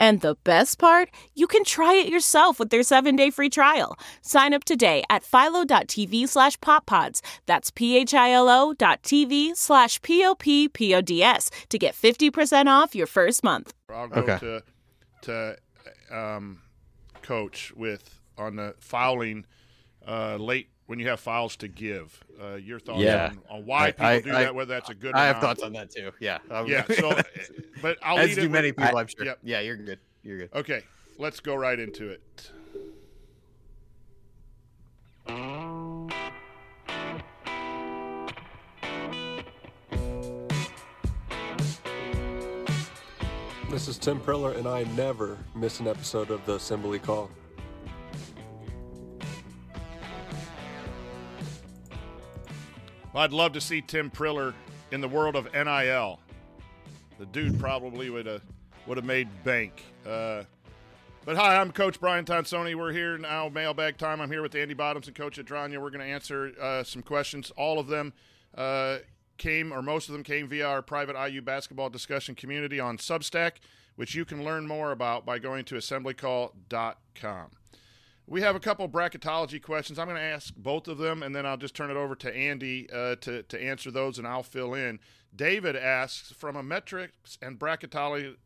And 0.00 0.20
the 0.20 0.36
best 0.44 0.78
part, 0.78 1.08
you 1.34 1.46
can 1.46 1.64
try 1.64 1.94
it 1.94 2.08
yourself 2.08 2.58
with 2.58 2.70
their 2.70 2.80
7-day 2.80 3.30
free 3.30 3.48
trial. 3.48 3.96
Sign 4.22 4.52
up 4.52 4.64
today 4.64 5.02
at 5.08 5.22
philo.tv 5.24 6.28
slash 6.28 6.58
poppods. 6.58 7.20
That's 7.46 7.70
p-h-i-l-o 7.70 8.74
dot 8.74 9.02
TV 9.02 9.56
slash 9.56 10.02
P-O-P-P-O-D-S 10.02 11.50
to 11.68 11.78
get 11.78 11.94
50% 11.94 12.66
off 12.66 12.94
your 12.94 13.06
first 13.06 13.44
month. 13.44 13.72
I'll 13.88 14.08
go 14.08 14.20
Okay. 14.22 14.38
to 14.38 14.62
to 15.22 15.56
um, 16.10 16.60
coach 17.22 17.72
with 17.74 18.20
on 18.36 18.56
the 18.56 18.74
fouling 18.78 19.46
uh, 20.06 20.36
late 20.36 20.68
when 20.86 20.98
you 20.98 21.08
have 21.08 21.20
files 21.20 21.56
to 21.56 21.68
give. 21.68 22.22
Uh, 22.42 22.54
your 22.54 22.78
thoughts 22.78 23.00
Yeah. 23.00 23.26
on, 23.50 23.58
on 23.60 23.66
why 23.66 23.84
I- 23.86 23.90
people 23.92 24.06
I- 24.06 24.20
do 24.20 24.30
I- 24.30 24.42
that, 24.44 24.54
whether 24.54 24.74
that's 24.74 24.90
a 24.90 24.94
good. 24.94 25.14
or 25.14 25.16
I 25.18 25.26
have 25.26 25.36
not. 25.36 25.42
thoughts 25.42 25.62
on 25.62 25.72
that 25.74 25.90
too. 25.90 26.12
Yeah. 26.20 26.38
Um, 26.50 26.66
Yeah. 26.66 26.84
So, 26.84 27.10
uh, 27.10 27.22
but 27.82 27.98
I'll 28.02 28.18
as 28.18 28.36
lead 28.36 28.42
do 28.42 28.48
many 28.48 28.68
with- 28.70 28.78
people, 28.78 28.98
I'm 28.98 29.06
sure. 29.06 29.24
Yep. 29.24 29.38
Yeah, 29.42 29.60
you're 29.60 29.76
good. 29.76 29.98
You're 30.22 30.38
good. 30.38 30.50
Okay, 30.54 30.82
let's 31.18 31.40
go 31.40 31.54
right 31.54 31.78
into 31.78 32.10
it. 32.10 32.50
This 43.70 43.88
is 43.88 43.98
Tim 43.98 44.20
Priller, 44.20 44.52
and 44.52 44.68
I 44.68 44.84
never 44.96 45.36
miss 45.54 45.80
an 45.80 45.88
episode 45.88 46.30
of 46.30 46.44
the 46.46 46.54
Assembly 46.54 46.98
Call. 46.98 47.30
I'd 53.16 53.32
love 53.32 53.52
to 53.52 53.60
see 53.60 53.80
Tim 53.80 54.10
Priller 54.10 54.54
in 54.90 55.00
the 55.00 55.08
world 55.08 55.36
of 55.36 55.52
NIL. 55.52 56.18
The 57.18 57.26
dude 57.26 57.60
probably 57.60 58.10
would 58.10 58.26
have 58.26 58.42
would 58.86 58.96
have 58.96 59.06
made 59.06 59.28
bank. 59.44 59.84
Uh, 60.06 60.42
but 61.24 61.36
hi, 61.36 61.56
I'm 61.56 61.72
Coach 61.72 62.00
Brian 62.00 62.24
Tonsoni. 62.24 62.74
We're 62.74 62.92
here 62.92 63.16
now, 63.16 63.48
mailbag 63.48 63.96
time. 63.96 64.20
I'm 64.20 64.30
here 64.30 64.42
with 64.42 64.54
Andy 64.54 64.74
Bottoms 64.74 65.06
and 65.06 65.16
Coach 65.16 65.38
Adragna. 65.38 65.80
We're 65.80 65.90
going 65.90 66.00
to 66.00 66.12
answer 66.12 66.52
uh, 66.60 66.82
some 66.82 67.02
questions. 67.02 67.50
All 67.56 67.78
of 67.78 67.86
them 67.86 68.12
uh, 68.54 68.98
came, 69.38 69.72
or 69.72 69.80
most 69.80 70.08
of 70.08 70.12
them 70.12 70.22
came 70.22 70.48
via 70.48 70.66
our 70.66 70.82
private 70.82 71.16
IU 71.16 71.40
basketball 71.40 71.88
discussion 71.88 72.34
community 72.34 72.78
on 72.78 72.98
Substack, 72.98 73.52
which 73.96 74.14
you 74.14 74.26
can 74.26 74.44
learn 74.44 74.66
more 74.66 74.92
about 74.92 75.24
by 75.24 75.38
going 75.38 75.64
to 75.66 75.76
assemblycall.com. 75.76 77.50
We 78.26 78.40
have 78.40 78.56
a 78.56 78.60
couple 78.60 78.88
bracketology 78.88 79.60
questions. 79.60 79.98
I'm 79.98 80.06
going 80.06 80.16
to 80.16 80.22
ask 80.22 80.54
both 80.56 80.88
of 80.88 80.96
them, 80.96 81.22
and 81.22 81.36
then 81.36 81.44
I'll 81.44 81.58
just 81.58 81.76
turn 81.76 81.90
it 81.90 81.96
over 81.96 82.14
to 82.16 82.34
Andy 82.34 82.88
uh, 82.90 83.16
to, 83.16 83.42
to 83.42 83.62
answer 83.62 83.90
those, 83.90 84.18
and 84.18 84.26
I'll 84.26 84.42
fill 84.42 84.72
in. 84.72 84.98
David 85.34 85.76
asks 85.76 86.32
From 86.32 86.56
a 86.56 86.62
metrics 86.62 87.36
and 87.42 87.58
bracketology, 87.58 88.36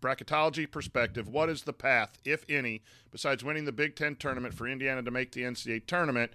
bracketology 0.00 0.70
perspective, 0.70 1.28
what 1.28 1.50
is 1.50 1.64
the 1.64 1.74
path, 1.74 2.18
if 2.24 2.46
any, 2.48 2.82
besides 3.10 3.44
winning 3.44 3.66
the 3.66 3.72
Big 3.72 3.94
Ten 3.94 4.16
tournament 4.16 4.54
for 4.54 4.66
Indiana 4.66 5.02
to 5.02 5.10
make 5.10 5.32
the 5.32 5.42
NCAA 5.42 5.86
tournament? 5.86 6.32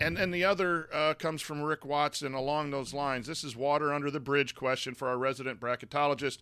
And 0.00 0.16
then 0.16 0.30
the 0.30 0.44
other 0.44 0.88
uh, 0.92 1.14
comes 1.14 1.42
from 1.42 1.62
Rick 1.62 1.84
Watson 1.84 2.32
along 2.32 2.70
those 2.70 2.94
lines. 2.94 3.26
This 3.26 3.44
is 3.44 3.54
water 3.54 3.92
under 3.92 4.10
the 4.10 4.20
bridge 4.20 4.54
question 4.54 4.94
for 4.94 5.08
our 5.08 5.18
resident 5.18 5.60
bracketologist. 5.60 6.38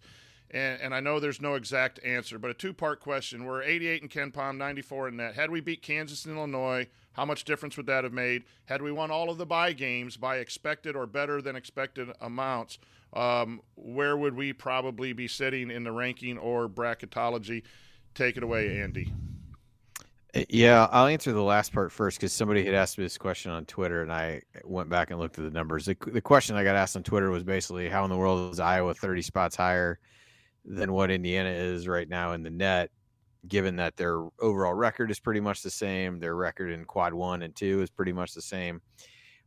And, 0.55 0.81
and 0.81 0.95
I 0.95 1.01
know 1.01 1.19
there's 1.19 1.41
no 1.41 1.55
exact 1.55 1.99
answer, 2.05 2.39
but 2.39 2.49
a 2.49 2.55
two 2.55 2.73
part 2.73 3.01
question. 3.01 3.45
We're 3.45 3.63
88 3.63 4.03
in 4.03 4.09
KenPom, 4.09 4.57
94 4.57 5.09
in 5.09 5.17
net. 5.17 5.35
Had 5.35 5.51
we 5.51 5.61
beat 5.61 5.83
Kansas 5.83 6.25
and 6.25 6.37
Illinois, 6.37 6.87
how 7.13 7.25
much 7.25 7.45
difference 7.45 7.77
would 7.77 7.87
that 7.87 8.05
have 8.05 8.13
made? 8.13 8.45
Had 8.67 8.81
we 8.81 8.93
won 8.93 9.11
all 9.11 9.31
of 9.31 9.37
the 9.37 9.47
bye 9.47 9.73
games 9.73 10.17
by 10.17 10.37
expected 10.37 10.95
or 10.95 11.07
better 11.07 11.43
than 11.43 11.57
expected 11.57 12.09
amounts, 12.21 12.79
um, 13.15 13.63
where 13.75 14.17
would 14.17 14.37
we 14.37 14.53
probably 14.53 15.13
be 15.13 15.27
sitting 15.27 15.73
in 15.73 15.83
the 15.83 15.91
ranking 15.91 16.39
or 16.39 16.69
bracketology? 16.69 17.65
Take 18.15 18.37
it 18.37 18.45
away, 18.45 18.81
Andy. 18.81 19.13
Uh, 20.37 20.45
Yeah, 20.49 20.87
I'll 20.93 21.07
answer 21.09 21.33
the 21.33 21.43
last 21.43 21.73
part 21.73 21.91
first 21.91 22.19
because 22.19 22.33
somebody 22.33 22.65
had 22.65 22.75
asked 22.75 22.97
me 22.97 23.03
this 23.03 23.19
question 23.19 23.51
on 23.51 23.65
Twitter, 23.65 24.03
and 24.03 24.13
I 24.13 24.43
went 24.63 24.89
back 24.89 25.11
and 25.11 25.19
looked 25.19 25.37
at 25.37 25.45
the 25.45 25.51
numbers. 25.51 25.87
The, 25.87 25.97
the 26.07 26.21
question 26.21 26.55
I 26.55 26.63
got 26.63 26.77
asked 26.77 26.95
on 26.95 27.03
Twitter 27.03 27.31
was 27.31 27.43
basically, 27.43 27.89
how 27.89 28.05
in 28.05 28.11
the 28.11 28.17
world 28.17 28.53
is 28.53 28.61
Iowa 28.61 28.95
30 28.95 29.23
spots 29.23 29.57
higher 29.57 29.99
than 30.65 30.93
what 30.93 31.11
Indiana 31.11 31.51
is 31.51 31.87
right 31.87 32.09
now 32.09 32.33
in 32.33 32.43
the 32.43 32.51
net, 32.51 32.91
given 33.49 33.77
that 33.77 33.97
their 33.97 34.27
overall 34.41 34.75
record 34.75 35.11
is 35.11 35.21
pretty 35.21 35.41
much 35.41 35.63
the 35.63 35.71
same, 35.71 36.19
their 36.19 36.35
record 36.35 36.71
in 36.71 36.85
quad 36.85 37.13
one 37.13 37.43
and 37.43 37.55
two 37.55 37.83
is 37.83 37.91
pretty 37.91 38.13
much 38.13 38.33
the 38.33 38.43
same. 38.43 38.81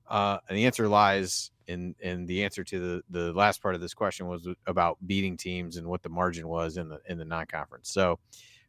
Uh, 0.07 0.38
and 0.48 0.57
the 0.57 0.65
answer 0.65 0.88
lies 0.88 1.52
in 1.68 1.94
in 1.99 2.26
the 2.26 2.44
answer 2.44 2.64
to 2.64 2.80
the 2.80 3.03
the 3.10 3.34
last 3.34 3.61
part 3.61 3.76
of 3.76 3.81
this 3.81 3.94
question 3.94 4.27
was 4.27 4.48
about 4.65 4.98
beating 5.06 5.35
teams 5.35 5.76
and 5.76 5.85
what 5.85 6.02
the 6.02 6.10
margin 6.10 6.48
was 6.48 6.77
in 6.77 6.88
the 6.88 6.99
in 7.10 7.18
the 7.18 7.26
non-conference. 7.26 7.89
So 7.89 8.19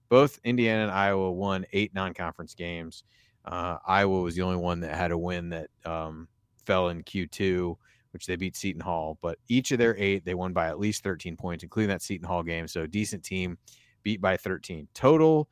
both 0.09 0.41
Indiana 0.43 0.85
and 0.85 0.91
Iowa 0.91 1.31
won 1.31 1.67
eight 1.73 1.95
non-conference 1.95 2.55
games. 2.55 3.05
Uh, 3.45 3.79
Iowa 3.87 4.21
was 4.21 4.35
the 4.35 4.43
only 4.43 4.57
one 4.57 4.81
that 4.81 4.95
had 4.95 5.13
a 5.13 5.19
win 5.19 5.51
that 5.51 5.69
um, 5.85 6.29
fell 6.65 6.89
in 6.89 7.03
Q2 7.03 7.77
which 8.13 8.27
they 8.27 8.37
beat 8.37 8.57
Seton 8.57 8.81
Hall. 8.81 9.19
But 9.23 9.39
each 9.49 9.73
of 9.73 9.79
their 9.79 9.97
eight, 9.99 10.25
they 10.25 10.35
won 10.35 10.53
by 10.53 10.69
at 10.69 10.79
least 10.79 11.03
13 11.03 11.37
points, 11.37 11.63
including 11.63 11.91
that 11.91 12.03
Seton 12.03 12.27
Hall 12.27 12.43
game. 12.43 12.69
So 12.69 12.87
decent 12.87 13.25
team, 13.25 13.59
beat 14.03 14.21
by 14.21 14.37
13. 14.37 14.89
Total 14.95 15.49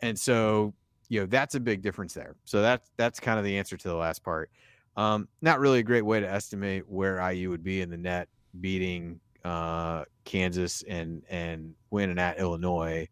And 0.02 0.18
so, 0.18 0.74
you 1.08 1.20
know, 1.20 1.26
that's 1.26 1.54
a 1.54 1.60
big 1.60 1.80
difference 1.82 2.12
there. 2.12 2.36
So 2.44 2.60
that's 2.60 2.90
that's 2.96 3.20
kind 3.20 3.38
of 3.38 3.44
the 3.44 3.56
answer 3.56 3.76
to 3.76 3.88
the 3.88 3.94
last 3.94 4.22
part. 4.22 4.50
Um, 4.96 5.28
not 5.40 5.60
really 5.60 5.78
a 5.78 5.84
great 5.84 6.02
way 6.02 6.20
to 6.20 6.28
estimate 6.28 6.88
where 6.88 7.30
IU 7.30 7.48
would 7.50 7.64
be 7.64 7.80
in 7.80 7.88
the 7.88 7.96
net 7.96 8.28
beating 8.60 9.20
uh, 9.44 10.04
Kansas 10.24 10.82
and 10.82 11.22
and 11.30 11.74
winning 11.90 12.18
at 12.18 12.38
Illinois, 12.38 13.08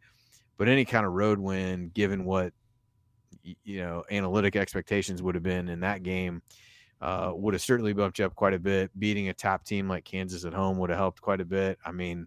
but 0.59 0.69
any 0.69 0.85
kind 0.85 1.07
of 1.07 1.13
road 1.13 1.39
win, 1.39 1.91
given 1.95 2.25
what 2.25 2.53
you 3.43 3.81
know 3.81 4.05
analytic 4.11 4.57
expectations 4.57 5.23
would 5.23 5.35
have 5.35 5.45
been 5.45 5.69
in 5.69 5.81
that 5.81 6.03
game, 6.03 6.43
uh, 7.01 7.33
would 7.35 7.55
have 7.55 7.63
certainly 7.63 7.93
bumped 7.93 8.19
you 8.19 8.27
up 8.27 8.35
quite 8.35 8.55
a 8.55 8.59
bit. 8.59 8.91
Beating 8.99 9.29
a 9.29 9.35
top 9.35 9.65
team 9.65 9.89
like 9.89 10.05
Kansas 10.05 10.45
at 10.45 10.53
home 10.53 10.79
would 10.79 10.91
have 10.91 10.99
helped 10.99 11.23
quite 11.23 11.41
a 11.41 11.47
bit. 11.47 11.79
I 11.85 11.93
mean, 11.93 12.27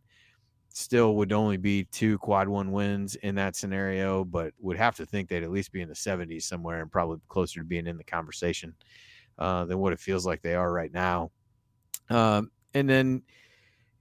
still 0.73 1.15
would 1.15 1.31
only 1.31 1.57
be 1.57 1.85
two 1.85 2.17
quad 2.17 2.49
one 2.49 2.71
wins 2.71 3.15
in 3.15 3.35
that 3.35 3.55
scenario, 3.55 4.25
but 4.25 4.53
would 4.59 4.75
have 4.75 4.95
to 4.95 5.05
think 5.05 5.29
they'd 5.29 5.43
at 5.43 5.51
least 5.51 5.71
be 5.71 5.81
in 5.81 5.87
the 5.87 5.93
70s 5.93 6.43
somewhere 6.43 6.81
and 6.81 6.91
probably 6.91 7.19
closer 7.29 7.59
to 7.59 7.65
being 7.65 7.85
in 7.85 7.95
the 7.95 8.03
conversation 8.03 8.73
uh, 9.37 9.65
than 9.65 9.77
what 9.77 9.93
it 9.93 9.99
feels 9.99 10.25
like 10.25 10.41
they 10.41 10.55
are 10.55 10.73
right 10.73 10.91
now. 10.91 11.31
Um, 12.09 12.49
and 12.73 12.89
then, 12.89 13.21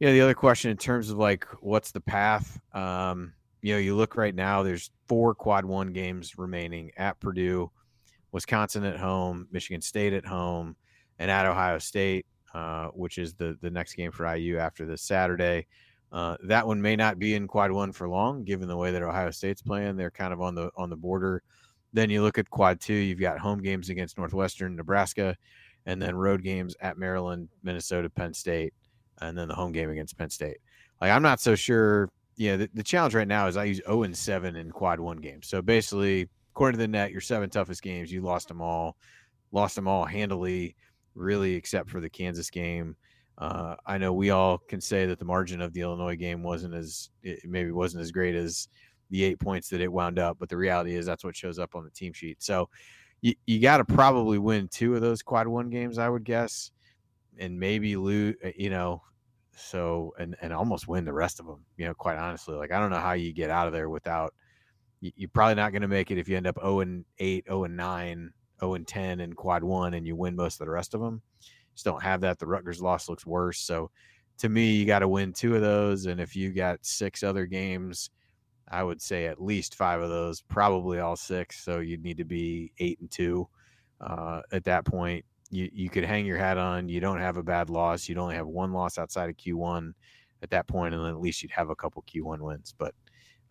you 0.01 0.07
know, 0.07 0.15
the 0.15 0.23
other 0.23 0.35
question 0.35 0.71
in 0.71 0.79
terms 0.79 1.11
of 1.11 1.19
like 1.19 1.45
what's 1.61 1.93
the 1.93 2.01
path? 2.01 2.59
Um, 2.73 3.35
you 3.61 3.75
know, 3.75 3.79
you 3.79 3.95
look 3.95 4.17
right 4.17 4.35
now, 4.35 4.63
there's 4.63 4.91
four 5.07 5.35
quad 5.35 5.67
one 5.67 5.93
games 5.93 6.39
remaining 6.39 6.91
at 6.97 7.21
Purdue, 7.21 7.71
Wisconsin 8.33 8.85
at 8.85 8.99
home, 8.99 9.47
Michigan 9.53 9.83
State 9.83 10.15
at 10.15 10.25
home, 10.25 10.75
and 11.19 11.31
at 11.31 11.45
Ohio 11.45 11.79
State, 11.79 12.25
uh, 12.55 12.89
which 12.89 13.19
is 13.19 13.35
the 13.35 13.59
the 13.61 13.71
next 13.71 13.93
game 13.93 14.11
for 14.11 14.35
IU 14.35 14.57
after 14.57 14.87
this 14.87 15.03
Saturday. 15.03 15.67
Uh, 16.13 16.37
that 16.45 16.67
one 16.67 16.81
may 16.81 16.95
not 16.95 17.19
be 17.19 17.35
in 17.35 17.49
quad 17.49 17.73
one 17.73 17.91
for 17.91 18.09
long, 18.09 18.45
given 18.45 18.69
the 18.69 18.77
way 18.77 18.93
that 18.93 19.03
Ohio 19.03 19.31
State's 19.31 19.63
playing. 19.63 19.97
They're 19.97 20.11
kind 20.11 20.33
of 20.33 20.43
on 20.43 20.55
the 20.55 20.71
on 20.77 20.91
the 20.91 20.97
border. 20.97 21.43
Then 21.95 22.11
you 22.11 22.23
look 22.23 22.39
at 22.39 22.51
quad 22.51 22.81
two. 22.81 22.93
You've 22.93 23.21
got 23.21 23.39
home 23.39 23.63
games 23.63 23.89
against 23.89 24.19
Northwestern, 24.19 24.77
Nebraska, 24.77 25.37
and 25.87 26.01
then 26.01 26.15
road 26.15 26.43
games 26.43 26.77
at 26.81 26.99
Maryland, 26.99 27.49
Minnesota, 27.63 28.11
Penn 28.11 28.35
State, 28.35 28.75
and 29.23 29.37
then 29.37 29.49
the 29.49 29.55
home 29.55 29.73
game 29.73 29.91
against 29.91 30.19
Penn 30.19 30.31
State. 30.31 30.59
Like 31.01 31.11
I'm 31.11 31.23
not 31.23 31.41
so 31.41 31.55
sure. 31.55 32.11
Yeah, 32.37 32.57
the, 32.57 32.71
the 32.75 32.83
challenge 32.83 33.15
right 33.15 33.29
now 33.29 33.47
is 33.47 33.57
I 33.57 33.65
use 33.65 33.81
0 33.87 34.05
and 34.05 34.17
7 34.17 34.57
in 34.57 34.71
quad 34.71 34.99
one 34.99 35.19
games. 35.19 35.49
So 35.49 35.61
basically, 35.61 36.29
according 36.53 36.79
to 36.79 36.83
the 36.85 36.89
net, 36.89 37.11
your 37.11 37.21
seven 37.21 37.49
toughest 37.49 37.83
games, 37.83 38.13
you 38.13 38.21
lost 38.21 38.49
them 38.49 38.61
all, 38.61 38.97
lost 39.53 39.75
them 39.75 39.89
all 39.89 40.05
handily, 40.05 40.77
really, 41.15 41.55
except 41.55 41.91
for 41.91 42.01
the 42.01 42.11
Kansas 42.11 42.51
game. 42.51 42.97
Uh, 43.39 43.77
I 43.87 43.99
know 43.99 44.13
we 44.13 44.31
all 44.31 44.59
can 44.59 44.81
say 44.81 45.07
that 45.07 45.19
the 45.19 45.25
margin 45.25 45.61
of 45.61 45.73
the 45.73 45.81
Illinois 45.81 46.17
game 46.17 46.43
wasn't 46.43 46.75
as 46.75 47.11
maybe 47.45 47.73
wasn't 47.73 48.03
as 48.03 48.13
great 48.13 48.35
as 48.35 48.69
the 49.11 49.25
eight 49.25 49.41
points 49.41 49.69
that 49.69 49.81
it 49.81 49.93
wound 49.93 50.19
up, 50.19 50.39
but 50.39 50.49
the 50.49 50.57
reality 50.57 50.95
is 50.95 51.07
that's 51.07 51.25
what 51.25 51.37
shows 51.37 51.59
up 51.59 51.75
on 51.75 51.85
the 51.85 51.91
team 51.91 52.13
sheet. 52.13 52.43
So 52.43 52.69
you, 53.21 53.35
you 53.47 53.61
got 53.61 53.79
to 53.79 53.85
probably 53.85 54.39
win 54.39 54.69
two 54.69 54.95
of 54.95 55.01
those 55.01 55.23
quad 55.23 55.47
one 55.47 55.71
games, 55.71 55.99
I 55.99 56.09
would 56.09 56.25
guess, 56.25 56.73
and 57.39 57.59
maybe 57.59 57.97
lose, 57.97 58.37
you 58.57 58.71
know, 58.71 59.03
so 59.55 60.15
and 60.19 60.35
and 60.41 60.53
almost 60.53 60.89
win 60.89 61.05
the 61.05 61.13
rest 61.13 61.41
of 61.41 61.47
them. 61.47 61.65
You 61.77 61.87
know, 61.87 61.95
quite 61.95 62.19
honestly, 62.19 62.55
like 62.55 62.73
I 62.73 62.81
don't 62.81 62.91
know 62.91 62.99
how 62.99 63.13
you 63.13 63.33
get 63.33 63.51
out 63.51 63.67
of 63.67 63.73
there 63.73 63.89
without. 63.89 64.35
You, 65.01 65.27
are 65.27 65.31
probably 65.35 65.57
not 65.57 65.73
going 65.73 65.83
to 65.83 65.89
make 65.89 66.13
it 66.13 66.19
if 66.19 66.29
you 66.29 66.37
end 66.37 66.47
up 66.47 66.59
0 66.61 66.79
and 66.79 67.05
8, 67.19 67.47
0 67.49 67.65
and 67.65 67.77
9, 67.77 68.33
0 68.61 68.75
and 68.75 68.87
10 68.87 69.21
in 69.21 69.33
quad 69.33 69.65
one, 69.65 69.95
and 69.95 70.07
you 70.07 70.15
win 70.15 70.37
most 70.37 70.61
of 70.61 70.67
the 70.67 70.73
rest 70.73 70.95
of 70.95 71.01
them. 71.01 71.21
Just 71.75 71.85
don't 71.85 72.03
have 72.03 72.21
that. 72.23 72.39
The 72.39 72.47
Rutgers 72.47 72.83
loss 72.83 73.09
looks 73.09 73.27
worse. 73.27 73.61
So 73.61 73.91
to 74.39 74.49
me, 74.49 74.73
you 74.73 74.87
got 74.87 75.01
to 75.01 75.09
win 75.09 75.33
two 75.33 75.55
of 75.55 75.63
those, 75.63 76.07
and 76.07 76.21
if 76.21 76.37
you 76.37 76.53
got 76.53 76.85
six 76.85 77.23
other 77.23 77.47
games. 77.47 78.11
I 78.69 78.83
would 78.83 79.03
say 79.03 79.27
at 79.27 79.43
least 79.43 79.75
five 79.75 80.01
of 80.01 80.09
those, 80.09 80.41
probably 80.41 80.99
all 80.99 81.17
six. 81.17 81.63
So 81.63 81.81
you'd 81.81 82.03
need 82.03 82.17
to 82.17 82.25
be 82.25 82.73
eight 82.79 82.99
and 83.01 83.11
two 83.11 83.47
uh, 84.01 84.41
at 84.51 84.65
that 84.65 84.87
point 84.87 85.27
you 85.53 85.69
you 85.73 85.91
could 85.91 86.05
hang 86.05 86.27
your 86.27 86.39
hat 86.39 86.59
on. 86.59 86.89
You 86.89 86.99
don't 86.99 87.21
have 87.21 87.37
a 87.37 87.43
bad 87.43 87.71
loss. 87.71 88.09
You'd 88.09 88.19
only 88.19 88.35
have 88.35 88.47
one 88.47 88.73
loss 88.73 88.99
outside 88.99 89.29
of 89.29 89.37
Q1 89.37 89.93
at 90.43 90.51
that 90.51 90.67
point, 90.67 90.95
and 90.95 91.05
then 91.05 91.11
at 91.11 91.21
least 91.21 91.43
you'd 91.43 91.53
have 91.53 91.71
a 91.71 91.77
couple 91.77 92.03
Q1 92.03 92.41
wins. 92.41 92.75
But 92.77 92.95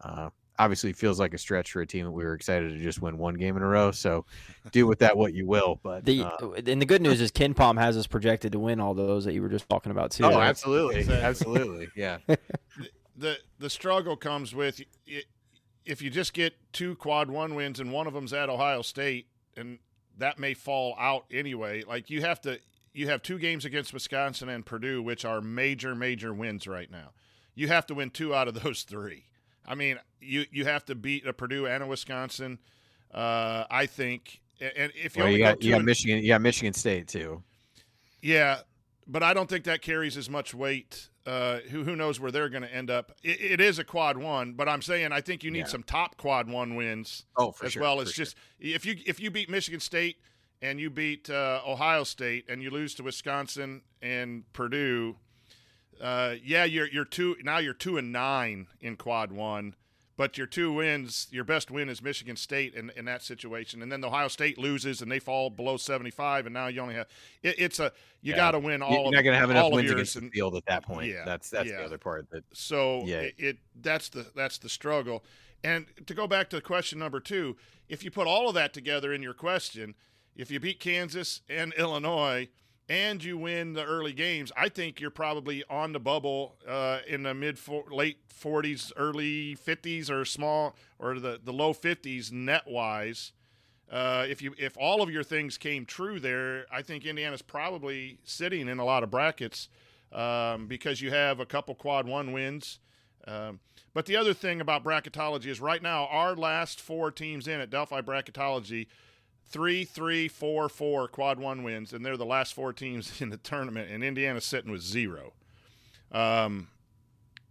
uh, 0.01 0.29
obviously, 0.61 0.93
feels 0.93 1.19
like 1.19 1.33
a 1.33 1.37
stretch 1.37 1.71
for 1.71 1.81
a 1.81 1.87
team 1.87 2.05
that 2.05 2.11
we 2.11 2.23
were 2.23 2.33
excited 2.33 2.69
to 2.71 2.77
just 2.79 3.01
win 3.01 3.17
one 3.17 3.33
game 3.35 3.57
in 3.57 3.63
a 3.63 3.67
row. 3.67 3.91
So 3.91 4.25
do 4.71 4.85
with 4.87 4.99
that 4.99 5.17
what 5.17 5.33
you 5.33 5.45
will. 5.45 5.79
But 5.83 6.05
the 6.05 6.23
uh, 6.23 6.51
and 6.51 6.81
the 6.81 6.85
good 6.85 7.01
news 7.01 7.19
is 7.19 7.31
KenPom 7.31 7.77
has 7.79 7.97
us 7.97 8.07
projected 8.07 8.51
to 8.53 8.59
win 8.59 8.79
all 8.79 8.93
those 8.93 9.25
that 9.25 9.33
you 9.33 9.41
were 9.41 9.49
just 9.49 9.67
talking 9.69 9.91
about 9.91 10.11
too. 10.11 10.25
Oh, 10.25 10.29
right? 10.29 10.47
absolutely, 10.47 10.97
Exactly. 10.97 11.25
absolutely, 11.25 11.87
yeah. 11.95 12.19
the 13.17 13.37
the 13.59 13.69
struggle 13.69 14.15
comes 14.15 14.55
with 14.55 14.81
i- 15.09 15.23
if 15.85 16.01
you 16.01 16.09
just 16.11 16.33
get 16.33 16.53
two 16.73 16.95
quad 16.95 17.29
one 17.31 17.55
wins 17.55 17.79
and 17.79 17.91
one 17.91 18.05
of 18.07 18.13
them's 18.13 18.33
at 18.33 18.49
Ohio 18.49 18.83
State, 18.83 19.25
and 19.57 19.79
that 20.17 20.37
may 20.37 20.53
fall 20.53 20.95
out 20.99 21.25
anyway. 21.31 21.83
Like 21.83 22.09
you 22.11 22.21
have 22.21 22.39
to, 22.41 22.59
you 22.93 23.07
have 23.07 23.23
two 23.23 23.39
games 23.39 23.65
against 23.65 23.91
Wisconsin 23.91 24.47
and 24.47 24.63
Purdue, 24.63 25.01
which 25.01 25.25
are 25.25 25.41
major 25.41 25.95
major 25.95 26.33
wins 26.35 26.67
right 26.67 26.89
now. 26.91 27.13
You 27.55 27.67
have 27.67 27.87
to 27.87 27.95
win 27.95 28.11
two 28.11 28.33
out 28.35 28.47
of 28.47 28.61
those 28.61 28.83
three. 28.83 29.25
I 29.65 29.75
mean, 29.75 29.99
you 30.19 30.45
you 30.51 30.65
have 30.65 30.85
to 30.85 30.95
beat 30.95 31.25
a 31.25 31.33
Purdue 31.33 31.67
and 31.67 31.83
a 31.83 31.87
Wisconsin. 31.87 32.59
Uh, 33.13 33.65
I 33.69 33.85
think, 33.87 34.39
and 34.59 34.91
if 34.95 35.15
you 35.17 35.23
Well, 35.23 35.31
you 35.31 35.37
go 35.39 35.43
got 35.45 35.59
two 35.59 35.67
you 35.67 35.73
got 35.75 35.83
Michigan, 35.83 36.19
you 36.21 36.29
got 36.29 36.41
Michigan 36.41 36.73
State 36.73 37.07
too. 37.07 37.43
yeah, 38.21 38.61
but 39.07 39.23
I 39.23 39.33
don't 39.33 39.49
think 39.49 39.65
that 39.65 39.81
carries 39.81 40.17
as 40.17 40.29
much 40.29 40.53
weight. 40.53 41.07
Uh, 41.25 41.59
who 41.69 41.83
who 41.83 41.95
knows 41.95 42.19
where 42.19 42.31
they're 42.31 42.49
going 42.49 42.63
to 42.63 42.73
end 42.73 42.89
up? 42.89 43.11
It, 43.21 43.39
it 43.41 43.61
is 43.61 43.77
a 43.77 43.83
quad 43.83 44.17
one, 44.17 44.53
but 44.53 44.67
I'm 44.67 44.81
saying 44.81 45.11
I 45.11 45.21
think 45.21 45.43
you 45.43 45.51
need 45.51 45.59
Yeah. 45.59 45.65
some 45.65 45.83
top 45.83 46.17
quad 46.17 46.49
one 46.49 46.75
wins. 46.75 47.25
Oh, 47.37 47.51
for 47.51 47.65
as 47.67 47.73
sure, 47.73 47.83
well 47.83 48.01
as 48.01 48.11
sure. 48.11 48.25
just 48.25 48.35
if 48.59 48.85
you 48.85 48.95
if 49.05 49.19
you 49.19 49.29
beat 49.29 49.47
Michigan 49.49 49.79
State 49.79 50.17
and 50.63 50.79
you 50.79 50.89
beat 50.89 51.29
uh, 51.29 51.61
Ohio 51.67 52.03
State 52.05 52.45
and 52.49 52.63
you 52.63 52.71
lose 52.71 52.95
to 52.95 53.03
Wisconsin 53.03 53.81
and 54.01 54.51
Purdue, 54.53 55.15
uh, 56.01 56.35
yeah, 56.43 56.63
you're 56.63 56.87
you're 56.87 57.05
two 57.05 57.35
now 57.43 57.59
you're 57.59 57.73
two 57.73 57.97
and 57.97 58.11
nine 58.11 58.67
in 58.79 58.95
quad 58.95 59.31
one. 59.31 59.75
But 60.17 60.37
your 60.37 60.45
two 60.45 60.73
wins, 60.73 61.27
your 61.31 61.43
best 61.43 61.71
win 61.71 61.89
is 61.89 61.99
Michigan 61.99 62.35
State 62.35 62.75
in, 62.75 62.91
in 62.95 63.05
that 63.05 63.23
situation, 63.23 63.81
and 63.81 63.91
then 63.91 64.01
the 64.01 64.07
Ohio 64.07 64.27
State 64.27 64.59
loses 64.59 65.01
and 65.01 65.11
they 65.11 65.17
fall 65.17 65.49
below 65.49 65.77
seventy 65.77 66.11
five, 66.11 66.45
and 66.45 66.53
now 66.53 66.67
you 66.67 66.79
only 66.81 66.93
have 66.93 67.07
it, 67.41 67.55
it's 67.57 67.79
a 67.79 67.91
you 68.21 68.33
Yeah. 68.33 68.37
got 68.37 68.51
to 68.51 68.59
win 68.59 68.83
all. 68.83 68.91
You're 68.91 69.07
of, 69.07 69.13
not 69.13 69.21
going 69.23 69.33
to 69.33 69.39
have 69.39 69.49
enough 69.49 69.71
wins 69.71 69.89
against 69.89 70.19
the 70.19 70.29
field 70.29 70.55
at 70.55 70.65
that 70.67 70.83
point. 70.85 71.11
Yeah, 71.11 71.23
that's 71.25 71.49
that's 71.49 71.69
yeah. 71.69 71.77
the 71.77 71.85
other 71.85 71.97
part 71.97 72.29
that. 72.31 72.43
So 72.53 73.03
Yeah. 73.05 73.21
it, 73.21 73.35
it 73.37 73.57
that's 73.81 74.09
the 74.09 74.27
that's 74.35 74.59
the 74.59 74.69
struggle. 74.69 75.23
And 75.63 75.87
to 76.05 76.13
go 76.13 76.27
back 76.27 76.49
to 76.51 76.61
question 76.61 76.99
number 76.99 77.19
two, 77.19 77.55
if 77.89 78.03
you 78.03 78.11
put 78.11 78.27
all 78.27 78.47
of 78.47 78.53
that 78.55 78.73
together 78.73 79.13
in 79.13 79.23
your 79.23 79.33
question, 79.33 79.95
if 80.35 80.51
you 80.51 80.59
beat 80.59 80.79
Kansas 80.79 81.41
and 81.49 81.73
Illinois 81.73 82.49
and 82.91 83.23
you 83.23 83.37
win 83.37 83.71
the 83.71 83.85
early 83.85 84.11
games, 84.11 84.51
I 84.57 84.67
think 84.67 84.99
you're 84.99 85.09
probably 85.09 85.63
on 85.69 85.93
the 85.93 85.99
bubble 85.99 86.57
uh, 86.67 86.99
in 87.07 87.23
the 87.23 87.33
mid 87.33 87.57
late 87.89 88.17
40s, 88.27 88.91
early 88.97 89.55
50s, 89.55 90.09
or 90.09 90.25
small 90.25 90.75
or 90.99 91.17
the 91.17 91.39
the 91.41 91.53
low 91.53 91.73
50s 91.73 92.33
net 92.33 92.63
wise. 92.67 93.31
Uh, 93.89 94.25
if 94.27 94.41
you 94.41 94.53
if 94.57 94.75
all 94.77 95.01
of 95.01 95.09
your 95.09 95.23
things 95.23 95.57
came 95.57 95.85
true 95.85 96.19
there, 96.19 96.65
I 96.69 96.81
think 96.81 97.05
Indiana's 97.05 97.41
probably 97.41 98.17
sitting 98.25 98.67
in 98.67 98.77
a 98.77 98.83
lot 98.85 99.03
of 99.03 99.09
brackets 99.09 99.69
um, 100.11 100.67
because 100.67 100.99
you 100.99 101.11
have 101.11 101.39
a 101.39 101.45
couple 101.45 101.75
quad 101.75 102.05
one 102.05 102.33
wins. 102.33 102.79
Um, 103.25 103.61
but 103.93 104.05
the 104.05 104.17
other 104.17 104.33
thing 104.33 104.59
about 104.59 104.83
bracketology 104.83 105.45
is 105.45 105.61
right 105.61 105.81
now 105.81 106.07
our 106.07 106.35
last 106.35 106.81
four 106.81 107.09
teams 107.09 107.47
in 107.47 107.61
at 107.61 107.69
Delphi 107.69 108.01
Bracketology, 108.01 108.87
three, 109.51 109.83
three, 109.83 110.27
four, 110.27 110.69
four 110.69 111.07
quad 111.07 111.39
one 111.39 111.63
wins, 111.63 111.93
and 111.93 112.05
they're 112.05 112.17
the 112.17 112.25
last 112.25 112.53
four 112.53 112.73
teams 112.73 113.21
in 113.21 113.29
the 113.29 113.37
tournament, 113.37 113.91
and 113.91 114.03
Indiana's 114.03 114.45
sitting 114.45 114.71
with 114.71 114.81
zero. 114.81 115.33
Um, 116.11 116.69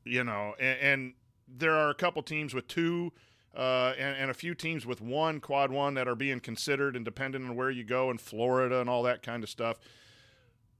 you 0.05 0.25
know, 0.25 0.55
and, 0.59 0.79
and 0.81 1.15
there 1.47 1.75
are 1.75 1.91
a 1.91 1.95
couple 1.95 2.23
teams 2.23 2.55
with 2.55 2.67
two. 2.69 3.13
Uh, 3.53 3.95
and, 3.99 4.17
and 4.17 4.31
a 4.31 4.35
few 4.35 4.55
teams 4.55 4.87
with 4.87 5.01
one 5.01 5.41
quad 5.41 5.73
one 5.73 5.95
that 5.95 6.07
are 6.07 6.15
being 6.15 6.39
considered 6.39 6.95
and 6.95 7.05
depending 7.05 7.45
on 7.45 7.57
where 7.57 7.69
you 7.69 7.83
go 7.83 8.09
in 8.09 8.17
Florida 8.17 8.81
and 8.81 8.89
all 8.89 9.03
that 9.03 9.25
kind 9.25 9.43
of 9.43 9.51
stuff. 9.51 9.77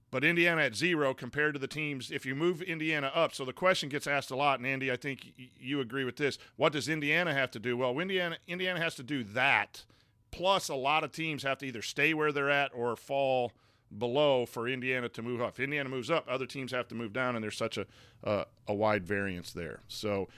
but 0.09 0.23
Indiana 0.23 0.61
at 0.61 0.75
zero 0.75 1.13
compared 1.13 1.53
to 1.53 1.59
the 1.59 1.67
teams. 1.67 2.11
If 2.11 2.25
you 2.25 2.35
move 2.35 2.61
Indiana 2.61 3.11
up, 3.13 3.33
so 3.33 3.45
the 3.45 3.53
question 3.53 3.89
gets 3.89 4.07
asked 4.07 4.31
a 4.31 4.35
lot, 4.37 4.59
and 4.59 4.67
Andy, 4.67 4.91
I 4.91 4.97
think 4.97 5.33
you 5.59 5.79
agree 5.81 6.03
with 6.05 6.17
this. 6.17 6.37
What 6.57 6.73
does 6.73 6.87
Indiana 6.89 7.33
have 7.33 7.51
to 7.51 7.59
do? 7.59 7.75
Well, 7.77 7.97
Indiana 7.99 8.37
Indiana 8.47 8.79
has 8.79 8.95
to 8.95 9.03
do 9.03 9.23
that. 9.23 9.83
Plus, 10.31 10.69
a 10.69 10.75
lot 10.75 11.03
of 11.03 11.11
teams 11.11 11.43
have 11.43 11.57
to 11.59 11.65
either 11.65 11.81
stay 11.81 12.13
where 12.13 12.31
they're 12.31 12.49
at 12.49 12.71
or 12.73 12.95
fall 12.95 13.51
below 13.97 14.45
for 14.45 14.67
Indiana 14.67 15.09
to 15.09 15.21
move 15.21 15.41
up. 15.41 15.49
If 15.49 15.59
Indiana 15.59 15.89
moves 15.89 16.09
up, 16.09 16.25
other 16.29 16.45
teams 16.45 16.71
have 16.71 16.87
to 16.89 16.95
move 16.95 17.13
down, 17.13 17.35
and 17.35 17.43
there's 17.43 17.57
such 17.57 17.77
a 17.77 17.85
uh, 18.23 18.45
a 18.67 18.73
wide 18.73 19.05
variance 19.05 19.51
there. 19.51 19.81
So, 19.87 20.29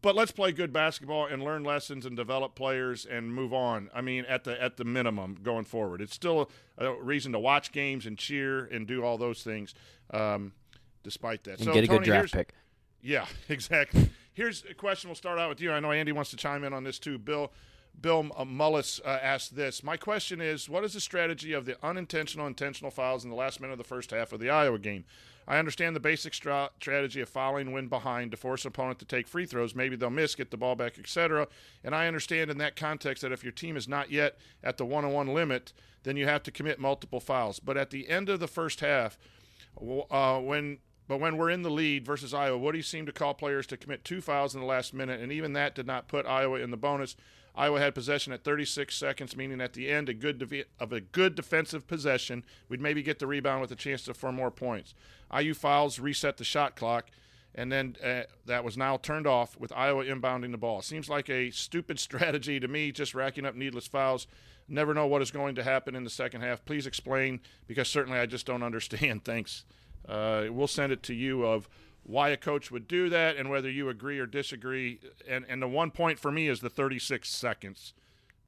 but 0.00 0.14
let's 0.14 0.30
play 0.30 0.52
good 0.52 0.72
basketball 0.72 1.26
and 1.26 1.42
learn 1.42 1.64
lessons 1.64 2.06
and 2.06 2.16
develop 2.16 2.54
players 2.54 3.04
and 3.04 3.34
move 3.34 3.52
on. 3.52 3.90
I 3.92 4.00
mean, 4.00 4.24
at 4.26 4.44
the 4.44 4.60
at 4.62 4.76
the 4.76 4.84
minimum 4.84 5.38
going 5.42 5.64
forward, 5.64 6.00
it's 6.00 6.14
still 6.14 6.50
a, 6.76 6.86
a 6.86 7.02
reason 7.02 7.32
to 7.32 7.38
watch 7.38 7.72
games 7.72 8.06
and 8.06 8.16
cheer 8.16 8.66
and 8.66 8.86
do 8.86 9.02
all 9.02 9.18
those 9.18 9.42
things. 9.42 9.74
Um, 10.10 10.52
despite 11.02 11.44
that, 11.44 11.58
And 11.58 11.64
so 11.64 11.72
get 11.72 11.84
a 11.84 11.86
Tony, 11.86 11.98
good 11.98 12.04
draft 12.04 12.32
pick. 12.32 12.54
Yeah, 13.00 13.26
exactly. 13.48 14.10
Here's 14.32 14.64
a 14.70 14.74
question. 14.74 15.08
We'll 15.08 15.16
start 15.16 15.38
out 15.38 15.48
with 15.48 15.60
you. 15.60 15.72
I 15.72 15.80
know 15.80 15.90
Andy 15.90 16.12
wants 16.12 16.30
to 16.30 16.36
chime 16.36 16.62
in 16.62 16.72
on 16.72 16.84
this 16.84 16.98
too. 16.98 17.18
Bill, 17.18 17.52
Bill 18.00 18.30
uh, 18.36 18.44
Mullis 18.44 19.00
uh, 19.04 19.18
asked 19.22 19.56
this. 19.56 19.82
My 19.82 19.96
question 19.96 20.40
is, 20.40 20.68
what 20.68 20.84
is 20.84 20.94
the 20.94 21.00
strategy 21.00 21.52
of 21.52 21.64
the 21.66 21.76
unintentional 21.84 22.46
intentional 22.46 22.90
fouls 22.90 23.24
in 23.24 23.30
the 23.30 23.36
last 23.36 23.60
minute 23.60 23.72
of 23.72 23.78
the 23.78 23.84
first 23.84 24.10
half 24.10 24.32
of 24.32 24.40
the 24.40 24.50
Iowa 24.50 24.78
game? 24.78 25.04
I 25.48 25.58
understand 25.58 25.96
the 25.96 26.00
basic 26.00 26.34
stra- 26.34 26.70
strategy 26.78 27.22
of 27.22 27.28
fouling 27.28 27.72
when 27.72 27.88
behind 27.88 28.32
to 28.32 28.36
force 28.36 28.64
an 28.64 28.68
opponent 28.68 28.98
to 28.98 29.06
take 29.06 29.26
free 29.26 29.46
throws. 29.46 29.74
Maybe 29.74 29.96
they'll 29.96 30.10
miss, 30.10 30.34
get 30.34 30.50
the 30.50 30.58
ball 30.58 30.76
back, 30.76 30.98
etc. 30.98 31.48
And 31.82 31.94
I 31.94 32.06
understand 32.06 32.50
in 32.50 32.58
that 32.58 32.76
context 32.76 33.22
that 33.22 33.32
if 33.32 33.42
your 33.42 33.52
team 33.52 33.76
is 33.76 33.88
not 33.88 34.10
yet 34.10 34.36
at 34.62 34.76
the 34.76 34.84
one-on-one 34.84 35.28
limit, 35.28 35.72
then 36.02 36.18
you 36.18 36.26
have 36.26 36.42
to 36.42 36.50
commit 36.50 36.78
multiple 36.78 37.18
fouls. 37.18 37.60
But 37.60 37.78
at 37.78 37.90
the 37.90 38.10
end 38.10 38.28
of 38.28 38.40
the 38.40 38.46
first 38.46 38.80
half, 38.80 39.16
uh, 40.10 40.38
when 40.38 40.78
but 41.08 41.20
when 41.20 41.38
we're 41.38 41.48
in 41.48 41.62
the 41.62 41.70
lead 41.70 42.04
versus 42.04 42.34
Iowa, 42.34 42.58
Woody 42.58 42.82
seemed 42.82 43.06
to 43.06 43.14
call 43.14 43.32
players 43.32 43.66
to 43.68 43.78
commit 43.78 44.04
two 44.04 44.20
fouls 44.20 44.54
in 44.54 44.60
the 44.60 44.66
last 44.66 44.92
minute, 44.92 45.20
and 45.22 45.32
even 45.32 45.54
that 45.54 45.74
did 45.74 45.86
not 45.86 46.06
put 46.06 46.26
Iowa 46.26 46.58
in 46.60 46.70
the 46.70 46.76
bonus. 46.76 47.16
Iowa 47.58 47.80
had 47.80 47.92
possession 47.92 48.32
at 48.32 48.44
36 48.44 48.94
seconds, 48.96 49.36
meaning 49.36 49.60
at 49.60 49.72
the 49.72 49.90
end 49.90 50.08
a 50.08 50.14
good 50.14 50.38
dev- 50.38 50.66
of 50.78 50.92
a 50.92 51.00
good 51.00 51.34
defensive 51.34 51.88
possession, 51.88 52.44
we'd 52.68 52.80
maybe 52.80 53.02
get 53.02 53.18
the 53.18 53.26
rebound 53.26 53.60
with 53.60 53.72
a 53.72 53.76
chance 53.76 54.04
to 54.04 54.14
for 54.14 54.30
more 54.30 54.52
points. 54.52 54.94
IU 55.36 55.54
fouls 55.54 55.98
reset 55.98 56.36
the 56.36 56.44
shot 56.44 56.76
clock, 56.76 57.10
and 57.56 57.72
then 57.72 57.96
uh, 58.02 58.22
that 58.46 58.62
was 58.62 58.76
now 58.76 58.96
turned 58.96 59.26
off 59.26 59.58
with 59.58 59.72
Iowa 59.72 60.04
inbounding 60.04 60.52
the 60.52 60.56
ball. 60.56 60.82
Seems 60.82 61.08
like 61.08 61.28
a 61.28 61.50
stupid 61.50 61.98
strategy 62.08 62.60
to 62.60 62.68
me, 62.68 62.92
just 62.92 63.12
racking 63.12 63.44
up 63.44 63.56
needless 63.56 63.88
fouls. 63.88 64.28
Never 64.68 64.94
know 64.94 65.08
what 65.08 65.20
is 65.20 65.32
going 65.32 65.56
to 65.56 65.64
happen 65.64 65.96
in 65.96 66.04
the 66.04 66.10
second 66.10 66.42
half. 66.42 66.64
Please 66.64 66.86
explain, 66.86 67.40
because 67.66 67.88
certainly 67.88 68.20
I 68.20 68.26
just 68.26 68.46
don't 68.46 68.62
understand. 68.62 69.24
Thanks. 69.24 69.64
Uh, 70.08 70.44
we'll 70.50 70.68
send 70.68 70.92
it 70.92 71.02
to 71.02 71.14
you 71.14 71.44
of 71.44 71.68
why 72.08 72.30
a 72.30 72.36
coach 72.38 72.70
would 72.70 72.88
do 72.88 73.10
that 73.10 73.36
and 73.36 73.50
whether 73.50 73.70
you 73.70 73.90
agree 73.90 74.18
or 74.18 74.26
disagree. 74.26 74.98
And 75.28 75.44
and 75.48 75.60
the 75.60 75.68
one 75.68 75.90
point 75.90 76.18
for 76.18 76.32
me 76.32 76.48
is 76.48 76.60
the 76.60 76.70
36 76.70 77.28
seconds. 77.28 77.92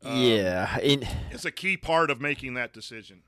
Um, 0.02 0.16
yeah, 0.16 0.78
in, 0.78 1.06
it's 1.30 1.44
a 1.44 1.50
key 1.50 1.76
part 1.76 2.10
of 2.10 2.22
making 2.22 2.54
that 2.54 2.72
decision. 2.72 3.20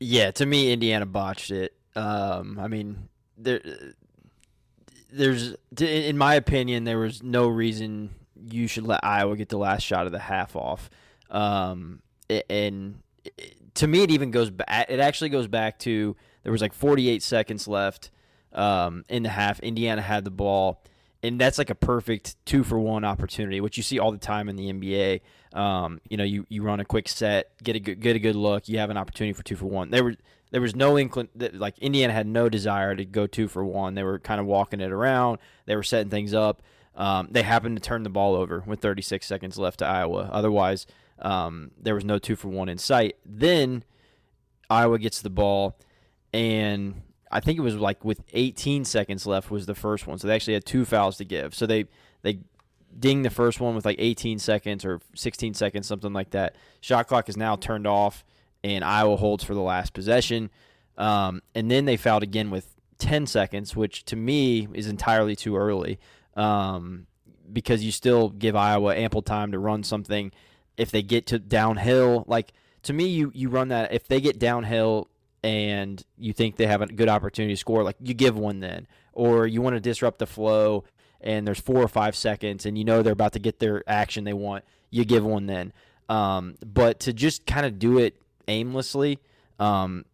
Yeah, 0.00 0.30
to 0.32 0.46
me, 0.46 0.72
Indiana 0.72 1.04
botched 1.04 1.50
it. 1.50 1.74
Um, 1.94 2.58
I 2.58 2.68
mean, 2.68 3.08
there, 3.36 3.60
there's, 5.12 5.54
in 5.78 6.16
my 6.16 6.34
opinion, 6.34 6.84
there 6.84 6.98
was 6.98 7.22
no 7.22 7.46
reason 7.46 8.14
you 8.50 8.66
should 8.68 8.86
let 8.86 9.04
Iowa 9.04 9.36
get 9.36 9.50
the 9.50 9.58
last 9.58 9.82
shot 9.82 10.06
of 10.06 10.12
the 10.12 10.18
half 10.18 10.56
off. 10.56 10.88
Um, 11.30 12.00
and 12.48 13.02
to 13.74 13.86
me, 13.86 14.02
it 14.02 14.10
even 14.10 14.30
goes 14.30 14.48
back. 14.48 14.86
It 14.88 15.00
actually 15.00 15.30
goes 15.30 15.46
back 15.46 15.78
to 15.80 16.16
there 16.42 16.52
was 16.52 16.62
like 16.62 16.72
48 16.72 17.22
seconds 17.22 17.68
left 17.68 18.10
um, 18.56 19.04
in 19.08 19.22
the 19.22 19.28
half. 19.28 19.60
Indiana 19.60 20.02
had 20.02 20.24
the 20.24 20.30
ball, 20.30 20.82
and 21.22 21.40
that's 21.40 21.58
like 21.58 21.70
a 21.70 21.74
perfect 21.74 22.36
two 22.44 22.64
for 22.64 22.78
one 22.78 23.04
opportunity, 23.04 23.60
which 23.60 23.76
you 23.76 23.82
see 23.82 23.98
all 23.98 24.10
the 24.10 24.18
time 24.18 24.48
in 24.48 24.56
the 24.56 24.72
NBA. 24.72 25.20
Um, 25.56 26.00
you 26.08 26.16
know, 26.16 26.24
you, 26.24 26.46
you 26.48 26.62
run 26.62 26.80
a 26.80 26.84
quick 26.84 27.08
set, 27.08 27.50
get 27.62 27.76
a 27.76 27.80
good 27.80 28.00
get 28.00 28.16
a 28.16 28.18
good 28.18 28.36
look, 28.36 28.68
you 28.68 28.78
have 28.78 28.90
an 28.90 28.96
opportunity 28.96 29.32
for 29.32 29.42
two 29.42 29.56
for 29.56 29.66
one. 29.66 29.90
There 29.90 30.02
was 30.02 30.16
there 30.50 30.60
was 30.60 30.74
no 30.74 30.94
inclin 30.94 31.28
like 31.52 31.78
Indiana 31.78 32.12
had 32.12 32.26
no 32.26 32.48
desire 32.48 32.94
to 32.96 33.04
go 33.04 33.26
two 33.26 33.48
for 33.48 33.64
one. 33.64 33.94
They 33.94 34.02
were 34.02 34.18
kind 34.18 34.40
of 34.40 34.46
walking 34.46 34.80
it 34.80 34.90
around. 34.90 35.38
They 35.66 35.76
were 35.76 35.82
setting 35.82 36.10
things 36.10 36.34
up. 36.34 36.62
Um, 36.94 37.28
they 37.30 37.42
happened 37.42 37.76
to 37.76 37.82
turn 37.82 38.04
the 38.04 38.10
ball 38.10 38.34
over 38.34 38.62
with 38.66 38.80
36 38.80 39.26
seconds 39.26 39.58
left 39.58 39.80
to 39.80 39.86
Iowa. 39.86 40.30
Otherwise, 40.32 40.86
um, 41.18 41.72
there 41.78 41.94
was 41.94 42.04
no 42.04 42.18
two 42.18 42.36
for 42.36 42.48
one 42.48 42.70
in 42.70 42.78
sight. 42.78 43.16
Then 43.24 43.84
Iowa 44.70 44.98
gets 44.98 45.20
the 45.20 45.30
ball, 45.30 45.76
and 46.32 47.02
I 47.30 47.40
think 47.40 47.58
it 47.58 47.62
was 47.62 47.74
like 47.74 48.04
with 48.04 48.22
18 48.32 48.84
seconds 48.84 49.26
left 49.26 49.50
was 49.50 49.66
the 49.66 49.74
first 49.74 50.06
one. 50.06 50.18
So 50.18 50.28
they 50.28 50.34
actually 50.34 50.54
had 50.54 50.64
two 50.64 50.84
fouls 50.84 51.16
to 51.18 51.24
give. 51.24 51.54
So 51.54 51.66
they 51.66 51.86
they 52.22 52.40
ding 52.98 53.22
the 53.22 53.30
first 53.30 53.60
one 53.60 53.74
with 53.74 53.84
like 53.84 53.96
18 53.98 54.38
seconds 54.38 54.84
or 54.84 55.00
16 55.14 55.54
seconds, 55.54 55.86
something 55.86 56.12
like 56.12 56.30
that. 56.30 56.56
Shot 56.80 57.08
clock 57.08 57.28
is 57.28 57.36
now 57.36 57.56
turned 57.56 57.86
off, 57.86 58.24
and 58.62 58.84
Iowa 58.84 59.16
holds 59.16 59.44
for 59.44 59.54
the 59.54 59.60
last 59.60 59.92
possession. 59.92 60.50
Um, 60.96 61.42
and 61.54 61.70
then 61.70 61.84
they 61.84 61.96
fouled 61.96 62.22
again 62.22 62.50
with 62.50 62.74
10 62.98 63.26
seconds, 63.26 63.76
which 63.76 64.04
to 64.06 64.16
me 64.16 64.68
is 64.72 64.86
entirely 64.86 65.36
too 65.36 65.56
early 65.56 65.98
um, 66.36 67.06
because 67.52 67.84
you 67.84 67.92
still 67.92 68.30
give 68.30 68.56
Iowa 68.56 68.94
ample 68.94 69.22
time 69.22 69.52
to 69.52 69.58
run 69.58 69.82
something. 69.82 70.32
If 70.76 70.90
they 70.90 71.02
get 71.02 71.26
to 71.28 71.38
downhill, 71.38 72.24
like 72.26 72.52
to 72.84 72.92
me, 72.92 73.06
you 73.06 73.32
you 73.34 73.48
run 73.48 73.68
that. 73.68 73.92
If 73.92 74.06
they 74.08 74.20
get 74.20 74.38
downhill 74.38 75.08
and 75.46 76.04
you 76.18 76.32
think 76.32 76.56
they 76.56 76.66
have 76.66 76.82
a 76.82 76.86
good 76.86 77.08
opportunity 77.08 77.54
to 77.54 77.56
score, 77.56 77.84
like 77.84 77.94
you 78.02 78.14
give 78.14 78.36
one 78.36 78.58
then, 78.58 78.88
or 79.12 79.46
you 79.46 79.62
want 79.62 79.76
to 79.76 79.80
disrupt 79.80 80.18
the 80.18 80.26
flow 80.26 80.82
and 81.20 81.46
there's 81.46 81.60
four 81.60 81.80
or 81.80 81.86
five 81.86 82.16
seconds 82.16 82.66
and 82.66 82.76
you 82.76 82.84
know 82.84 83.00
they're 83.00 83.12
about 83.12 83.32
to 83.34 83.38
get 83.38 83.60
their 83.60 83.84
action 83.86 84.24
they 84.24 84.32
want, 84.32 84.64
you 84.90 85.04
give 85.04 85.24
one 85.24 85.46
then. 85.46 85.72
Um, 86.08 86.56
but 86.66 86.98
to 87.00 87.12
just 87.12 87.46
kind 87.46 87.64
of 87.64 87.78
do 87.78 87.98
it 87.98 88.20
aimlessly, 88.48 89.20
um, 89.60 90.04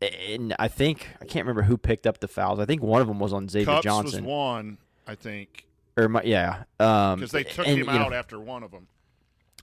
and 0.00 0.56
I 0.58 0.68
think 0.68 1.06
I 1.20 1.26
can't 1.26 1.44
remember 1.44 1.62
who 1.62 1.76
picked 1.76 2.06
up 2.06 2.20
the 2.20 2.28
fouls. 2.28 2.58
I 2.58 2.64
think 2.64 2.82
one 2.82 3.02
of 3.02 3.08
them 3.08 3.18
was 3.18 3.34
on 3.34 3.50
Xavier 3.50 3.66
Cupps 3.66 3.84
Johnson. 3.84 4.24
was 4.24 4.30
one, 4.30 4.78
I 5.06 5.16
think, 5.16 5.66
or 5.98 6.08
my, 6.08 6.22
yeah, 6.22 6.64
um, 6.80 7.18
because 7.18 7.32
they 7.32 7.44
took 7.44 7.66
and, 7.66 7.78
him 7.78 7.86
you 7.86 7.92
know, 7.92 8.06
out 8.06 8.12
after 8.14 8.40
one 8.40 8.62
of 8.62 8.70
them. 8.70 8.88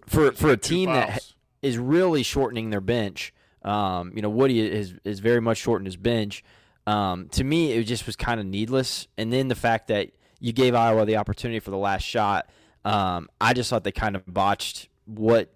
for 0.05 0.31
for 0.33 0.51
a 0.51 0.57
team 0.57 0.91
that 0.91 1.33
is 1.63 1.79
really 1.79 2.21
shortening 2.21 2.69
their 2.69 2.81
bench. 2.81 3.33
Um, 3.63 4.11
you 4.15 4.21
know, 4.21 4.29
Woody 4.29 4.59
is 4.59 4.95
is 5.03 5.19
very 5.19 5.41
much 5.41 5.57
shortened 5.57 5.87
his 5.87 5.97
bench. 5.97 6.43
Um, 6.85 7.29
to 7.29 7.43
me, 7.43 7.71
it 7.71 7.83
just 7.83 8.05
was 8.05 8.15
kind 8.15 8.39
of 8.39 8.45
needless. 8.45 9.07
And 9.17 9.31
then 9.31 9.47
the 9.47 9.55
fact 9.55 9.87
that 9.87 10.11
you 10.39 10.51
gave 10.51 10.75
Iowa 10.75 11.05
the 11.05 11.17
opportunity 11.17 11.59
for 11.59 11.71
the 11.71 11.77
last 11.77 12.03
shot, 12.03 12.49
um, 12.83 13.29
I 13.39 13.53
just 13.53 13.69
thought 13.69 13.83
they 13.83 13.91
kind 13.91 14.15
of 14.15 14.23
botched 14.27 14.89
what 15.05 15.53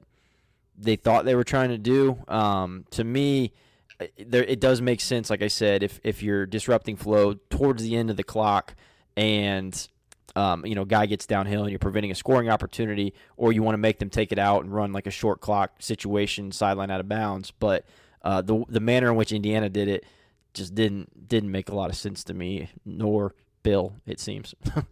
they 0.78 0.96
thought 0.96 1.26
they 1.26 1.36
were 1.36 1.44
trying 1.44 1.70
to 1.70 1.78
do. 1.78 2.18
Um, 2.28 2.86
to 2.92 3.04
me, 3.04 3.52
there 4.18 4.44
it 4.44 4.60
does 4.60 4.82
make 4.82 5.02
sense. 5.02 5.30
Like 5.30 5.42
I 5.42 5.48
said, 5.48 5.84
if 5.84 6.00
if 6.04 6.24
you're 6.24 6.46
disrupting 6.46 6.96
flow 6.96 7.34
towards 7.50 7.84
the 7.84 7.96
end 7.96 8.10
of 8.10 8.18
the 8.18 8.24
clock, 8.24 8.76
and 9.16 9.88
um, 10.38 10.64
you 10.68 10.76
know, 10.76 10.86
guy 10.86 11.08
gets 11.08 11.26
downhill 11.26 11.64
and 11.64 11.72
you're 11.72 11.80
preventing 11.80 12.12
a 12.12 12.16
scoring 12.16 12.48
opportunity, 12.48 13.16
or 13.38 13.52
you 13.52 13.64
want 13.64 13.74
to 13.74 13.80
make 13.80 13.98
them 13.98 14.10
take 14.10 14.32
it 14.32 14.38
out 14.38 14.64
and 14.64 14.72
run 14.72 14.94
like 14.94 15.08
a 15.08 15.12
short 15.12 15.42
clock 15.42 15.72
situation, 15.80 16.52
sideline 16.52 16.92
out 16.92 17.00
of 17.00 17.10
bounds. 17.10 17.52
But 17.52 17.86
uh, 18.22 18.44
the 18.44 18.64
the 18.70 18.80
manner 18.80 19.10
in 19.10 19.16
which 19.16 19.32
Indiana 19.32 19.68
did 19.68 19.88
it 19.88 20.06
just 20.54 20.76
didn't 20.76 21.28
didn't 21.28 21.52
make 21.52 21.70
a 21.70 21.76
lot 21.76 21.90
of 21.90 21.96
sense 21.96 22.24
to 22.26 22.36
me, 22.36 22.70
nor 22.86 23.34
Bill. 23.64 23.94
It 24.06 24.20
seems. 24.20 24.54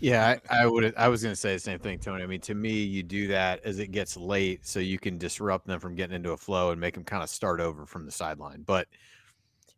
Yeah, 0.00 0.36
I, 0.50 0.62
I 0.62 0.66
would. 0.66 0.96
I 0.96 1.06
was 1.06 1.22
going 1.22 1.30
to 1.32 1.40
say 1.40 1.52
the 1.52 1.60
same 1.60 1.78
thing, 1.78 2.00
Tony. 2.00 2.24
I 2.24 2.26
mean, 2.26 2.40
to 2.40 2.56
me, 2.56 2.72
you 2.72 3.04
do 3.04 3.28
that 3.28 3.64
as 3.64 3.78
it 3.78 3.92
gets 3.92 4.16
late, 4.16 4.66
so 4.66 4.80
you 4.80 4.98
can 4.98 5.16
disrupt 5.16 5.64
them 5.64 5.78
from 5.78 5.94
getting 5.94 6.16
into 6.16 6.32
a 6.32 6.36
flow 6.36 6.72
and 6.72 6.80
make 6.80 6.94
them 6.94 7.04
kind 7.04 7.22
of 7.22 7.30
start 7.30 7.60
over 7.60 7.86
from 7.86 8.04
the 8.04 8.10
sideline. 8.10 8.62
But 8.62 8.88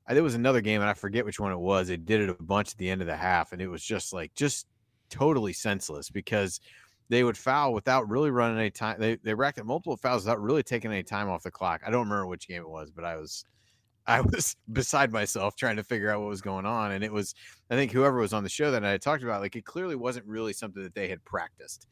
there 0.08 0.22
was 0.22 0.34
another 0.34 0.62
game, 0.62 0.80
and 0.80 0.88
I 0.88 0.94
forget 0.94 1.26
which 1.26 1.38
one 1.38 1.52
it 1.52 1.58
was. 1.58 1.88
They 1.88 1.98
did 1.98 2.22
it 2.22 2.30
a 2.30 2.42
bunch 2.42 2.72
at 2.72 2.78
the 2.78 2.88
end 2.88 3.02
of 3.02 3.06
the 3.06 3.14
half, 3.14 3.52
and 3.52 3.60
it 3.60 3.68
was 3.68 3.84
just 3.84 4.14
like 4.14 4.34
just 4.34 4.66
totally 5.14 5.52
senseless 5.52 6.10
because 6.10 6.60
they 7.08 7.22
would 7.22 7.36
foul 7.36 7.72
without 7.72 8.08
really 8.08 8.30
running 8.30 8.58
any 8.58 8.70
time. 8.70 8.98
They 8.98 9.16
they 9.16 9.34
racked 9.34 9.58
up 9.58 9.66
multiple 9.66 9.96
fouls 9.96 10.24
without 10.24 10.40
really 10.40 10.62
taking 10.62 10.90
any 10.90 11.02
time 11.02 11.28
off 11.28 11.42
the 11.42 11.50
clock. 11.50 11.82
I 11.86 11.90
don't 11.90 12.08
remember 12.08 12.26
which 12.26 12.48
game 12.48 12.62
it 12.62 12.68
was, 12.68 12.90
but 12.90 13.04
I 13.04 13.16
was 13.16 13.44
I 14.06 14.20
was 14.20 14.56
beside 14.72 15.12
myself 15.12 15.56
trying 15.56 15.76
to 15.76 15.84
figure 15.84 16.10
out 16.10 16.20
what 16.20 16.28
was 16.28 16.42
going 16.42 16.66
on. 16.66 16.92
And 16.92 17.02
it 17.02 17.10
was, 17.10 17.34
I 17.70 17.74
think 17.74 17.90
whoever 17.90 18.18
was 18.18 18.34
on 18.34 18.42
the 18.42 18.50
show 18.50 18.70
that 18.70 18.84
I 18.84 18.98
talked 18.98 19.22
about, 19.22 19.40
like 19.40 19.56
it 19.56 19.64
clearly 19.64 19.96
wasn't 19.96 20.26
really 20.26 20.52
something 20.52 20.82
that 20.82 20.94
they 20.94 21.08
had 21.08 21.24
practiced 21.24 21.86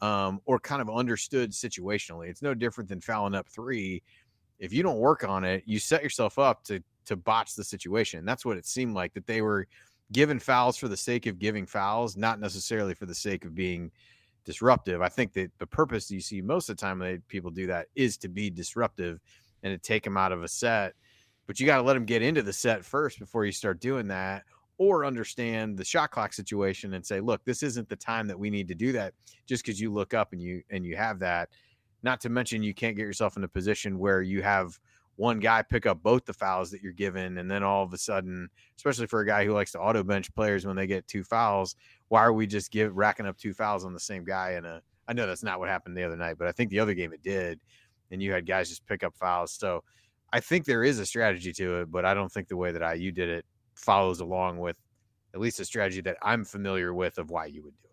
um, 0.00 0.40
or 0.46 0.58
kind 0.58 0.80
of 0.80 0.88
understood 0.88 1.50
situationally. 1.50 2.28
It's 2.28 2.40
no 2.40 2.54
different 2.54 2.88
than 2.88 3.02
fouling 3.02 3.34
up 3.34 3.48
three. 3.50 4.02
If 4.58 4.72
you 4.72 4.82
don't 4.82 4.96
work 4.96 5.24
on 5.24 5.44
it, 5.44 5.62
you 5.66 5.78
set 5.78 6.02
yourself 6.02 6.38
up 6.38 6.64
to 6.64 6.82
to 7.04 7.16
botch 7.16 7.54
the 7.54 7.64
situation. 7.64 8.24
That's 8.24 8.44
what 8.44 8.56
it 8.56 8.66
seemed 8.66 8.94
like 8.94 9.12
that 9.14 9.26
they 9.26 9.42
were 9.42 9.66
giving 10.12 10.38
fouls 10.38 10.76
for 10.76 10.88
the 10.88 10.96
sake 10.96 11.26
of 11.26 11.38
giving 11.38 11.66
fouls, 11.66 12.16
not 12.16 12.40
necessarily 12.40 12.94
for 12.94 13.06
the 13.06 13.14
sake 13.14 13.44
of 13.44 13.54
being 13.54 13.90
disruptive. 14.44 15.02
I 15.02 15.08
think 15.08 15.32
that 15.34 15.50
the 15.58 15.66
purpose 15.66 16.10
you 16.10 16.20
see 16.20 16.40
most 16.40 16.68
of 16.68 16.76
the 16.76 16.80
time 16.80 16.98
that 17.00 17.26
people 17.28 17.50
do 17.50 17.66
that 17.66 17.88
is 17.94 18.16
to 18.18 18.28
be 18.28 18.48
disruptive 18.48 19.20
and 19.62 19.72
to 19.72 19.78
take 19.78 20.04
them 20.04 20.16
out 20.16 20.32
of 20.32 20.42
a 20.42 20.48
set 20.48 20.94
but 21.48 21.58
you 21.58 21.66
got 21.66 21.78
to 21.78 21.82
let 21.82 21.94
them 21.94 22.04
get 22.04 22.22
into 22.22 22.42
the 22.42 22.52
set 22.52 22.84
first 22.84 23.18
before 23.18 23.44
you 23.44 23.50
start 23.50 23.80
doing 23.80 24.06
that 24.06 24.44
or 24.76 25.04
understand 25.04 25.76
the 25.76 25.84
shot 25.84 26.12
clock 26.12 26.32
situation 26.32 26.94
and 26.94 27.04
say 27.04 27.18
look 27.18 27.44
this 27.44 27.64
isn't 27.64 27.88
the 27.88 27.96
time 27.96 28.28
that 28.28 28.38
we 28.38 28.50
need 28.50 28.68
to 28.68 28.74
do 28.76 28.92
that 28.92 29.12
just 29.46 29.64
because 29.64 29.80
you 29.80 29.92
look 29.92 30.14
up 30.14 30.32
and 30.32 30.40
you 30.40 30.62
and 30.70 30.86
you 30.86 30.94
have 30.94 31.18
that 31.18 31.48
not 32.04 32.20
to 32.20 32.28
mention 32.28 32.62
you 32.62 32.74
can't 32.74 32.96
get 32.96 33.02
yourself 33.02 33.36
in 33.36 33.42
a 33.42 33.48
position 33.48 33.98
where 33.98 34.22
you 34.22 34.40
have 34.40 34.78
one 35.18 35.40
guy 35.40 35.62
pick 35.62 35.84
up 35.84 36.00
both 36.00 36.24
the 36.24 36.32
fouls 36.32 36.70
that 36.70 36.80
you're 36.80 36.92
given 36.92 37.38
and 37.38 37.50
then 37.50 37.64
all 37.64 37.82
of 37.82 37.92
a 37.92 37.98
sudden 37.98 38.48
especially 38.76 39.06
for 39.06 39.20
a 39.20 39.26
guy 39.26 39.44
who 39.44 39.52
likes 39.52 39.72
to 39.72 39.80
auto 39.80 40.04
bench 40.04 40.32
players 40.32 40.64
when 40.64 40.76
they 40.76 40.86
get 40.86 41.06
two 41.08 41.24
fouls 41.24 41.74
why 42.06 42.20
are 42.20 42.32
we 42.32 42.46
just 42.46 42.70
give 42.70 42.96
racking 42.96 43.26
up 43.26 43.36
two 43.36 43.52
fouls 43.52 43.84
on 43.84 43.92
the 43.92 44.00
same 44.00 44.24
guy 44.24 44.52
and 44.52 44.64
a 44.64 44.80
i 45.08 45.12
know 45.12 45.26
that's 45.26 45.42
not 45.42 45.58
what 45.58 45.68
happened 45.68 45.96
the 45.96 46.04
other 46.04 46.16
night 46.16 46.36
but 46.38 46.46
i 46.46 46.52
think 46.52 46.70
the 46.70 46.78
other 46.78 46.94
game 46.94 47.12
it 47.12 47.22
did 47.22 47.58
and 48.12 48.22
you 48.22 48.32
had 48.32 48.46
guys 48.46 48.68
just 48.68 48.86
pick 48.86 49.02
up 49.02 49.14
fouls 49.16 49.52
so 49.52 49.82
i 50.32 50.38
think 50.38 50.64
there 50.64 50.84
is 50.84 51.00
a 51.00 51.06
strategy 51.06 51.52
to 51.52 51.80
it 51.80 51.90
but 51.90 52.04
i 52.04 52.14
don't 52.14 52.30
think 52.30 52.46
the 52.46 52.56
way 52.56 52.70
that 52.70 52.96
iu 52.96 53.10
did 53.10 53.28
it 53.28 53.44
follows 53.74 54.20
along 54.20 54.56
with 54.58 54.76
at 55.34 55.40
least 55.40 55.58
a 55.58 55.64
strategy 55.64 56.00
that 56.00 56.16
i'm 56.22 56.44
familiar 56.44 56.94
with 56.94 57.18
of 57.18 57.28
why 57.30 57.44
you 57.44 57.62
would 57.62 57.74
do 57.74 57.86
it 57.86 57.88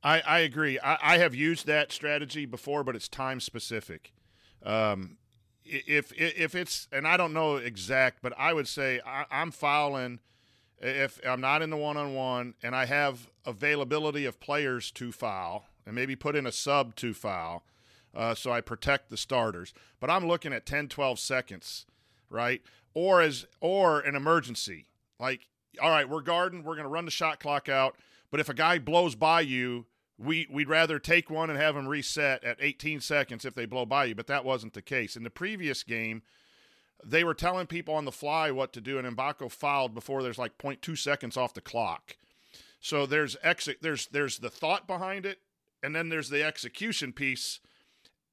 I, 0.00 0.20
I 0.20 0.38
agree. 0.40 0.78
I, 0.78 0.96
I 1.02 1.18
have 1.18 1.34
used 1.34 1.66
that 1.66 1.90
strategy 1.90 2.46
before, 2.46 2.84
but 2.84 2.94
it's 2.94 3.08
time 3.08 3.40
specific. 3.40 4.12
Um, 4.64 5.16
if 5.68 6.12
if 6.12 6.54
it's 6.54 6.88
and 6.92 7.06
I 7.06 7.16
don't 7.16 7.32
know 7.32 7.56
exact, 7.56 8.22
but 8.22 8.32
I 8.38 8.52
would 8.52 8.68
say 8.68 9.00
I, 9.06 9.24
I'm 9.30 9.50
fouling 9.50 10.20
if 10.80 11.20
I'm 11.26 11.40
not 11.40 11.62
in 11.62 11.70
the 11.70 11.76
one 11.76 11.96
on 11.96 12.14
one 12.14 12.54
and 12.62 12.74
I 12.74 12.86
have 12.86 13.30
availability 13.44 14.24
of 14.24 14.40
players 14.40 14.90
to 14.92 15.10
foul 15.12 15.66
and 15.84 15.94
maybe 15.94 16.14
put 16.14 16.36
in 16.36 16.46
a 16.46 16.52
sub 16.52 16.94
to 16.96 17.14
foul, 17.14 17.64
uh, 18.14 18.34
so 18.34 18.52
I 18.52 18.60
protect 18.60 19.10
the 19.10 19.16
starters. 19.16 19.72
But 20.00 20.10
I'm 20.10 20.28
looking 20.28 20.52
at 20.52 20.66
10, 20.66 20.88
12 20.88 21.18
seconds, 21.18 21.86
right? 22.30 22.62
Or 22.94 23.20
as 23.20 23.46
or 23.60 24.00
an 24.00 24.14
emergency, 24.14 24.86
like 25.18 25.48
all 25.80 25.90
right, 25.90 26.08
we're 26.08 26.22
guarding, 26.22 26.64
we're 26.64 26.74
going 26.74 26.84
to 26.84 26.90
run 26.90 27.04
the 27.04 27.10
shot 27.10 27.40
clock 27.40 27.68
out. 27.68 27.96
But 28.30 28.40
if 28.40 28.48
a 28.48 28.54
guy 28.54 28.78
blows 28.78 29.14
by 29.14 29.42
you, 29.42 29.86
we 30.18 30.46
we'd 30.50 30.68
rather 30.68 30.98
take 30.98 31.30
one 31.30 31.48
and 31.48 31.58
have 31.58 31.74
them 31.74 31.86
reset 31.86 32.42
at 32.42 32.58
18 32.60 33.00
seconds 33.00 33.44
if 33.44 33.54
they 33.54 33.66
blow 33.66 33.86
by 33.86 34.06
you. 34.06 34.14
But 34.14 34.26
that 34.26 34.44
wasn't 34.44 34.74
the 34.74 34.82
case 34.82 35.16
in 35.16 35.22
the 35.22 35.30
previous 35.30 35.82
game. 35.82 36.22
They 37.04 37.22
were 37.22 37.34
telling 37.34 37.68
people 37.68 37.94
on 37.94 38.04
the 38.04 38.12
fly 38.12 38.50
what 38.50 38.72
to 38.72 38.80
do, 38.80 38.98
and 38.98 39.16
Mgbako 39.16 39.50
fouled 39.52 39.94
before 39.94 40.22
there's 40.22 40.38
like 40.38 40.58
0.2 40.58 40.98
seconds 40.98 41.36
off 41.36 41.54
the 41.54 41.60
clock. 41.60 42.16
So 42.80 43.06
there's 43.06 43.36
exit, 43.42 43.78
there's 43.80 44.08
there's 44.08 44.38
the 44.38 44.50
thought 44.50 44.86
behind 44.86 45.24
it, 45.24 45.38
and 45.82 45.94
then 45.94 46.08
there's 46.08 46.30
the 46.30 46.42
execution 46.42 47.12
piece. 47.12 47.60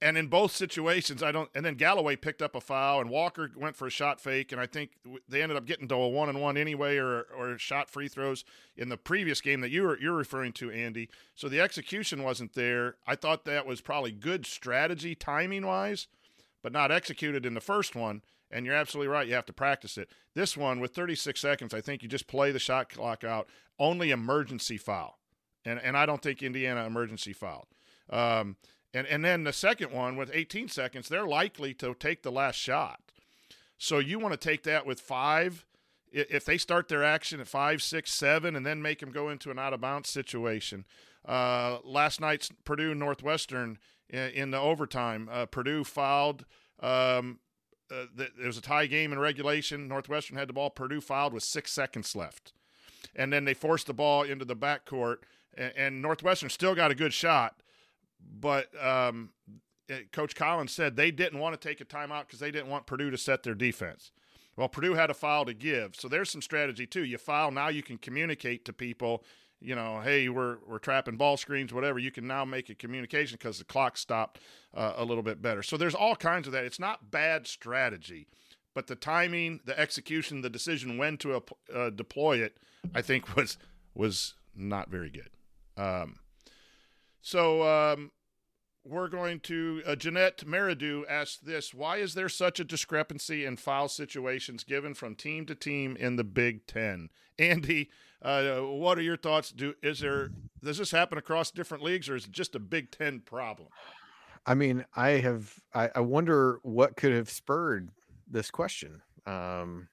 And 0.06 0.20
in 0.20 0.28
both 0.28 0.52
situations, 0.52 1.24
I 1.24 1.32
don't. 1.32 1.50
And 1.56 1.66
then 1.66 1.74
Galloway 1.74 2.16
picked 2.16 2.44
up 2.44 2.56
a 2.56 2.62
foul, 2.62 3.02
and 3.02 3.10
Walker 3.10 3.50
went 3.58 3.76
for 3.76 3.88
a 3.88 3.90
shot 3.90 4.22
fake, 4.22 4.52
and 4.52 4.62
I 4.62 4.68
think 4.68 4.92
they 5.28 5.42
ended 5.42 5.58
up 5.58 5.66
getting 5.66 5.88
to 5.88 5.96
a 5.96 6.08
one 6.08 6.30
and 6.30 6.40
one 6.40 6.58
anyway, 6.58 6.98
or 6.98 7.22
or 7.36 7.58
shot 7.58 7.90
free 7.90 8.08
throws 8.08 8.46
in 8.78 8.90
the 8.90 8.98
previous 8.98 9.42
game 9.42 9.62
that 9.62 9.72
you 9.72 9.82
were 9.82 10.00
you're 10.00 10.14
referring 10.14 10.54
to, 10.54 10.70
Andy. 10.70 11.10
So 11.34 11.50
the 11.50 11.60
execution 11.60 12.22
wasn't 12.22 12.54
there. 12.54 12.98
I 13.08 13.16
thought 13.16 13.46
that 13.46 13.66
was 13.66 13.82
probably 13.82 14.12
good 14.12 14.46
strategy 14.46 15.16
timing 15.16 15.66
wise, 15.66 16.06
but 16.62 16.72
not 16.72 16.92
executed 16.92 17.44
in 17.44 17.56
the 17.56 17.60
first 17.60 17.96
one. 17.96 18.22
And 18.52 18.64
you're 18.64 18.76
absolutely 18.76 19.12
right. 19.12 19.28
You 19.28 19.34
have 19.34 19.48
to 19.48 19.54
practice 19.54 19.98
it. 19.98 20.12
This 20.36 20.56
one 20.56 20.80
with 20.80 20.94
36 20.94 21.42
seconds, 21.42 21.74
I 21.74 21.82
think 21.82 22.04
you 22.04 22.08
just 22.08 22.28
play 22.28 22.52
the 22.52 22.60
shot 22.60 22.92
clock 22.92 23.24
out. 23.24 23.50
Only 23.80 24.12
emergency 24.12 24.78
foul, 24.78 25.18
and 25.66 25.80
and 25.80 25.98
I 25.98 26.06
don't 26.06 26.22
think 26.22 26.44
Indiana 26.44 26.86
emergency 26.86 27.34
fouled. 27.34 27.70
Um, 28.08 28.58
and 28.96 29.06
and 29.08 29.26
then 29.26 29.44
the 29.44 29.54
second 29.54 29.92
one 29.92 30.16
with 30.16 30.32
18 30.34 30.70
seconds, 30.70 31.10
they're 31.10 31.28
likely 31.28 31.74
to 31.76 31.94
take 31.94 32.24
the 32.24 32.32
last 32.32 32.56
shot. 32.56 33.00
So 33.78 34.00
you 34.00 34.20
want 34.20 34.34
to 34.34 34.50
take 34.50 34.64
that 34.64 34.86
with 34.86 35.02
five. 35.02 35.66
If 36.12 36.46
they 36.46 36.58
start 36.58 36.88
their 36.88 37.04
action 37.04 37.42
at 37.42 37.48
five, 37.48 37.84
six, 37.84 38.14
seven, 38.14 38.56
and 38.56 38.66
then 38.66 38.82
make 38.82 39.00
them 39.00 39.12
go 39.12 39.30
into 39.30 39.52
an 39.52 39.60
out 39.60 39.74
of 39.74 39.82
bounds 39.82 40.10
situation. 40.10 40.86
Uh, 41.26 41.80
last 41.84 42.22
night's 42.22 42.50
Purdue 42.64 42.96
Northwestern 42.96 43.80
in, 44.10 44.30
in 44.30 44.52
the 44.52 44.60
overtime, 44.60 45.28
uh, 45.30 45.46
Purdue 45.46 45.84
fouled. 45.84 46.46
Um, 46.80 47.40
uh, 47.92 48.06
th- 48.18 48.32
there 48.38 48.48
was 48.48 48.58
a 48.58 48.62
tie 48.62 48.86
game 48.86 49.12
in 49.12 49.20
regulation. 49.20 49.90
Northwestern 49.90 50.38
had 50.38 50.48
the 50.48 50.54
ball. 50.54 50.70
Purdue 50.70 51.02
fouled 51.02 51.34
with 51.34 51.44
six 51.44 51.72
seconds 51.74 52.16
left, 52.16 52.54
and 53.14 53.34
then 53.34 53.44
they 53.44 53.54
forced 53.54 53.88
the 53.88 53.94
ball 53.94 54.24
into 54.24 54.46
the 54.46 54.56
backcourt. 54.56 55.18
And, 55.58 55.74
and 55.76 56.02
Northwestern 56.02 56.50
still 56.50 56.76
got 56.76 56.92
a 56.92 56.96
good 56.96 57.14
shot, 57.14 57.62
but 58.40 58.68
um, 58.84 59.30
Coach 60.12 60.36
Collins 60.36 60.72
said 60.72 60.96
they 60.96 61.12
didn't 61.12 61.40
want 61.40 61.60
to 61.60 61.68
take 61.68 61.82
a 61.82 61.86
timeout 61.86 62.28
because 62.28 62.40
they 62.40 62.52
didn't 62.52 62.70
want 62.70 62.86
Purdue 62.86 63.12
to 63.12 63.18
set 63.18 63.44
their 63.44 63.56
defense. 63.56 64.12
Well, 64.58 64.70
Purdue 64.70 64.94
had 64.94 65.10
a 65.10 65.14
foul 65.14 65.46
to 65.46 65.54
give, 65.54 65.96
so 65.96 66.08
there's 66.08 66.30
some 66.30 66.42
strategy 66.42 66.88
too. 66.88 67.04
You 67.04 67.18
foul 67.18 67.52
now, 67.52 67.68
you 67.68 67.84
can 67.84 67.98
communicate 67.98 68.64
to 68.66 68.74
people, 68.74 69.24
you 69.60 69.76
know, 69.76 70.00
hey, 70.02 70.30
we're 70.30 70.58
we're 70.66 70.80
trapping 70.80 71.18
ball 71.18 71.38
screens, 71.38 71.74
whatever. 71.74 72.00
You 72.00 72.12
can 72.12 72.26
now 72.26 72.46
make 72.46 72.70
a 72.70 72.76
communication 72.76 73.38
because 73.40 73.60
the 73.60 73.66
clock 73.66 73.98
stopped 73.98 74.40
uh, 74.74 74.94
a 74.96 75.04
little 75.04 75.24
bit 75.24 75.42
better. 75.42 75.62
So 75.62 75.76
there's 75.76 75.96
all 75.96 76.16
kinds 76.16 76.48
of 76.48 76.54
that. 76.54 76.64
It's 76.64 76.80
not 76.80 77.12
bad 77.12 77.48
strategy, 77.48 78.28
but 78.74 78.88
the 78.88 78.96
timing, 78.96 79.60
the 79.66 79.78
execution, 79.78 80.42
the 80.42 80.50
decision 80.50 80.98
when 80.98 81.18
to 81.18 81.44
uh, 81.74 81.90
deploy 81.90 82.38
it, 82.38 82.58
I 82.94 83.02
think 83.02 83.36
was 83.36 83.58
was 83.94 84.36
not 84.56 84.90
very 84.90 85.10
good. 85.10 85.30
Um, 85.78 86.20
so 87.22 87.64
um, 87.64 88.12
we're 88.86 89.08
going 89.08 89.40
to 89.42 89.82
uh, 89.86 89.96
Jeanette 89.96 90.46
Meridew 90.46 91.04
asks 91.10 91.38
this: 91.38 91.74
Why 91.74 91.98
is 91.98 92.14
there 92.14 92.30
such 92.30 92.60
a 92.60 92.64
discrepancy 92.64 93.44
in 93.44 93.58
foul 93.58 93.88
situations 93.88 94.64
given 94.64 94.94
from 94.94 95.16
team 95.16 95.46
to 95.48 95.56
team 95.56 95.98
in 95.98 96.16
the 96.16 96.24
Big 96.24 96.68
Ten? 96.68 97.10
Andy, 97.40 97.90
uh, 98.22 98.60
what 98.60 98.98
are 98.98 99.04
your 99.04 99.18
thoughts? 99.18 99.52
Do 99.52 99.74
is 99.82 100.00
there 100.00 100.30
does 100.64 100.78
this 100.78 100.92
happen 100.92 101.18
across 101.18 101.52
different 101.52 101.84
leagues, 101.84 102.08
or 102.10 102.16
is 102.16 102.26
it 102.26 102.32
just 102.32 102.56
a 102.56 102.60
Big 102.60 102.92
Ten 102.92 103.20
problem? 103.20 103.70
I 104.46 104.54
mean, 104.54 104.86
I 104.96 105.10
have. 105.10 105.60
I, 105.74 105.90
I 105.96 106.00
wonder 106.02 106.60
what 106.62 106.96
could 106.96 107.12
have 107.12 107.30
spurred 107.30 107.90
this 108.30 108.52
question. 108.52 109.02
Um, 109.26 109.88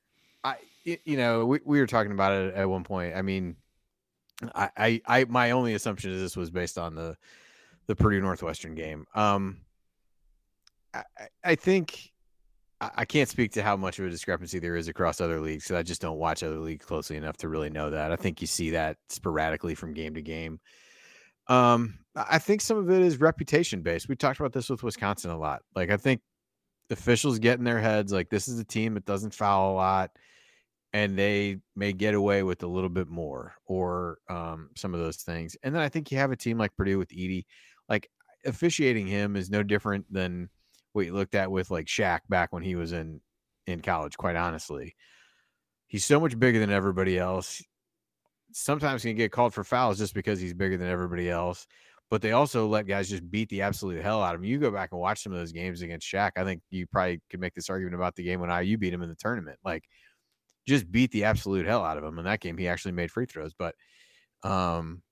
I, 0.45 0.57
you 0.85 1.17
know, 1.17 1.47
we, 1.47 1.61
we 1.65 1.81
were 1.81 1.87
talking 1.87 2.13
about 2.13 2.33
it 2.33 2.55
at 2.55 2.69
one 2.69 2.85
point. 2.85 3.17
I 3.17 3.23
mean, 3.23 3.57
I, 4.55 4.71
I, 4.77 5.03
I, 5.07 5.25
my 5.25 5.53
only 5.53 5.75
assumption 5.75 6.13
is 6.13 6.21
this 6.21 6.37
was 6.37 6.51
based 6.51 6.79
on 6.79 6.95
the, 6.95 7.17
the 7.87 7.97
Purdue 7.97 8.21
Northwestern 8.21 8.75
game. 8.75 9.07
Um, 9.15 9.61
I, 10.95 11.03
I- 11.45 11.55
think 11.55 12.13
I 12.81 13.05
can't 13.05 13.29
speak 13.29 13.53
to 13.53 13.63
how 13.63 13.77
much 13.77 14.01
of 14.01 14.07
a 14.07 14.11
discrepancy 14.11 14.59
there 14.59 14.75
is 14.75 14.89
across 14.89 15.21
other 15.21 15.41
leagues 15.41 15.65
because 15.65 15.77
I 15.77 15.85
just 15.85 16.01
don't 16.03 16.19
watch 16.19 16.43
other 16.43 16.59
leagues 16.59 16.85
closely 16.85 17.17
enough 17.17 17.37
to 17.39 17.49
really 17.49 17.71
know 17.71 17.91
that. 17.91 18.11
I 18.11 18.17
think 18.17 18.41
you 18.41 18.49
see 18.49 18.71
that 18.71 18.97
sporadically 19.09 19.77
from 19.77 19.95
game 19.95 20.15
to 20.15 20.23
game. 20.23 20.59
Um, 21.47 21.99
I 22.17 22.25
I 22.31 22.39
think 22.39 22.61
some 22.61 22.79
of 22.79 22.91
it 22.91 23.01
is 23.03 23.21
reputation 23.21 23.83
based. 23.83 24.09
We 24.09 24.17
talked 24.17 24.41
about 24.41 24.53
this 24.53 24.69
with 24.69 24.83
Wisconsin 24.83 25.31
a 25.31 25.39
lot. 25.39 25.63
Like 25.77 25.91
I 25.91 25.97
think 25.97 26.23
officials 26.91 27.39
get 27.39 27.59
in 27.59 27.65
their 27.65 27.81
heads 27.81 28.13
like 28.13 28.29
this 28.29 28.49
is 28.49 28.59
a 28.59 28.65
team 28.65 28.95
that 28.95 29.05
doesn't 29.05 29.35
foul 29.35 29.73
a 29.73 29.75
lot, 29.75 30.11
and 30.93 31.17
they 31.17 31.59
may 31.77 31.93
get 31.93 32.15
away 32.15 32.43
with 32.43 32.65
a 32.65 32.67
little 32.67 32.91
bit 32.91 33.09
more 33.09 33.55
or 33.65 34.19
um, 34.29 34.71
some 34.77 34.93
of 34.93 35.01
those 35.01 35.19
things. 35.19 35.57
And 35.63 35.75
then 35.75 35.83
I 35.83 35.89
think 35.89 36.11
you 36.11 36.19
have 36.19 36.33
a 36.33 36.37
team 36.37 36.59
like 36.59 36.77
Purdue 36.77 36.99
with 36.99 37.11
Edey, 37.11 37.45
like 37.93 38.11
officiating 38.45 39.07
him 39.07 39.37
is 39.37 39.51
no 39.51 39.63
different 39.63 40.05
than 40.13 40.51
what 40.95 41.07
you 41.07 41.15
looked 41.15 41.37
at 41.37 41.51
with 41.51 41.71
like 41.71 41.87
Shaq 41.87 42.21
back 42.29 42.53
when 42.53 42.65
he 42.65 42.75
was 42.75 42.93
in 42.93 43.21
in 43.69 43.81
college. 43.81 44.17
Quite 44.17 44.35
honestly, 44.35 44.97
he's 45.87 46.05
so 46.05 46.19
much 46.19 46.37
bigger 46.39 46.59
than 46.59 46.71
everybody 46.71 47.19
else 47.19 47.63
sometimes 48.53 49.03
he 49.03 49.11
can 49.11 49.17
get 49.17 49.33
called 49.33 49.55
for 49.55 49.65
fouls 49.65 49.99
just 49.99 50.15
because 50.15 50.41
he's 50.41 50.55
bigger 50.55 50.77
than 50.77 50.89
everybody 50.89 51.29
else. 51.31 51.67
But 52.11 52.21
they 52.21 52.33
also 52.33 52.67
let 52.67 52.87
guys 52.87 53.09
just 53.09 53.29
beat 53.31 53.49
the 53.49 53.63
absolute 53.63 54.03
hell 54.03 54.23
out 54.23 54.35
of 54.35 54.41
him. 54.41 54.45
You 54.45 54.59
go 54.59 54.71
back 54.71 54.91
and 54.93 55.01
watch 55.01 55.23
some 55.23 55.33
of 55.33 55.39
those 55.39 55.53
games 55.53 55.81
against 55.81 56.07
Shaq. 56.07 56.33
I 56.37 56.45
think 56.45 56.61
you 56.71 56.87
probably 56.87 57.23
could 57.31 57.41
make 57.41 57.55
this 57.55 57.71
argument 57.71 57.95
about 57.95 58.15
the 58.17 58.23
game 58.23 58.41
when 58.41 58.51
IU 58.51 58.77
beat 58.77 58.93
him 58.93 59.03
in 59.03 59.09
the 59.09 59.15
tournament. 59.15 59.59
Like, 59.65 59.85
just 60.69 60.93
beat 60.93 61.11
the 61.11 61.25
absolute 61.25 61.67
hell 61.67 61.83
out 61.83 61.97
of 61.97 62.05
him. 62.05 62.19
In 62.19 62.27
that 62.27 62.41
game, 62.41 62.59
he 62.59 62.69
actually 62.69 62.93
made 62.93 63.11
free 63.11 63.25
throws. 63.25 63.55
But, 63.55 63.75
um, 64.43 65.03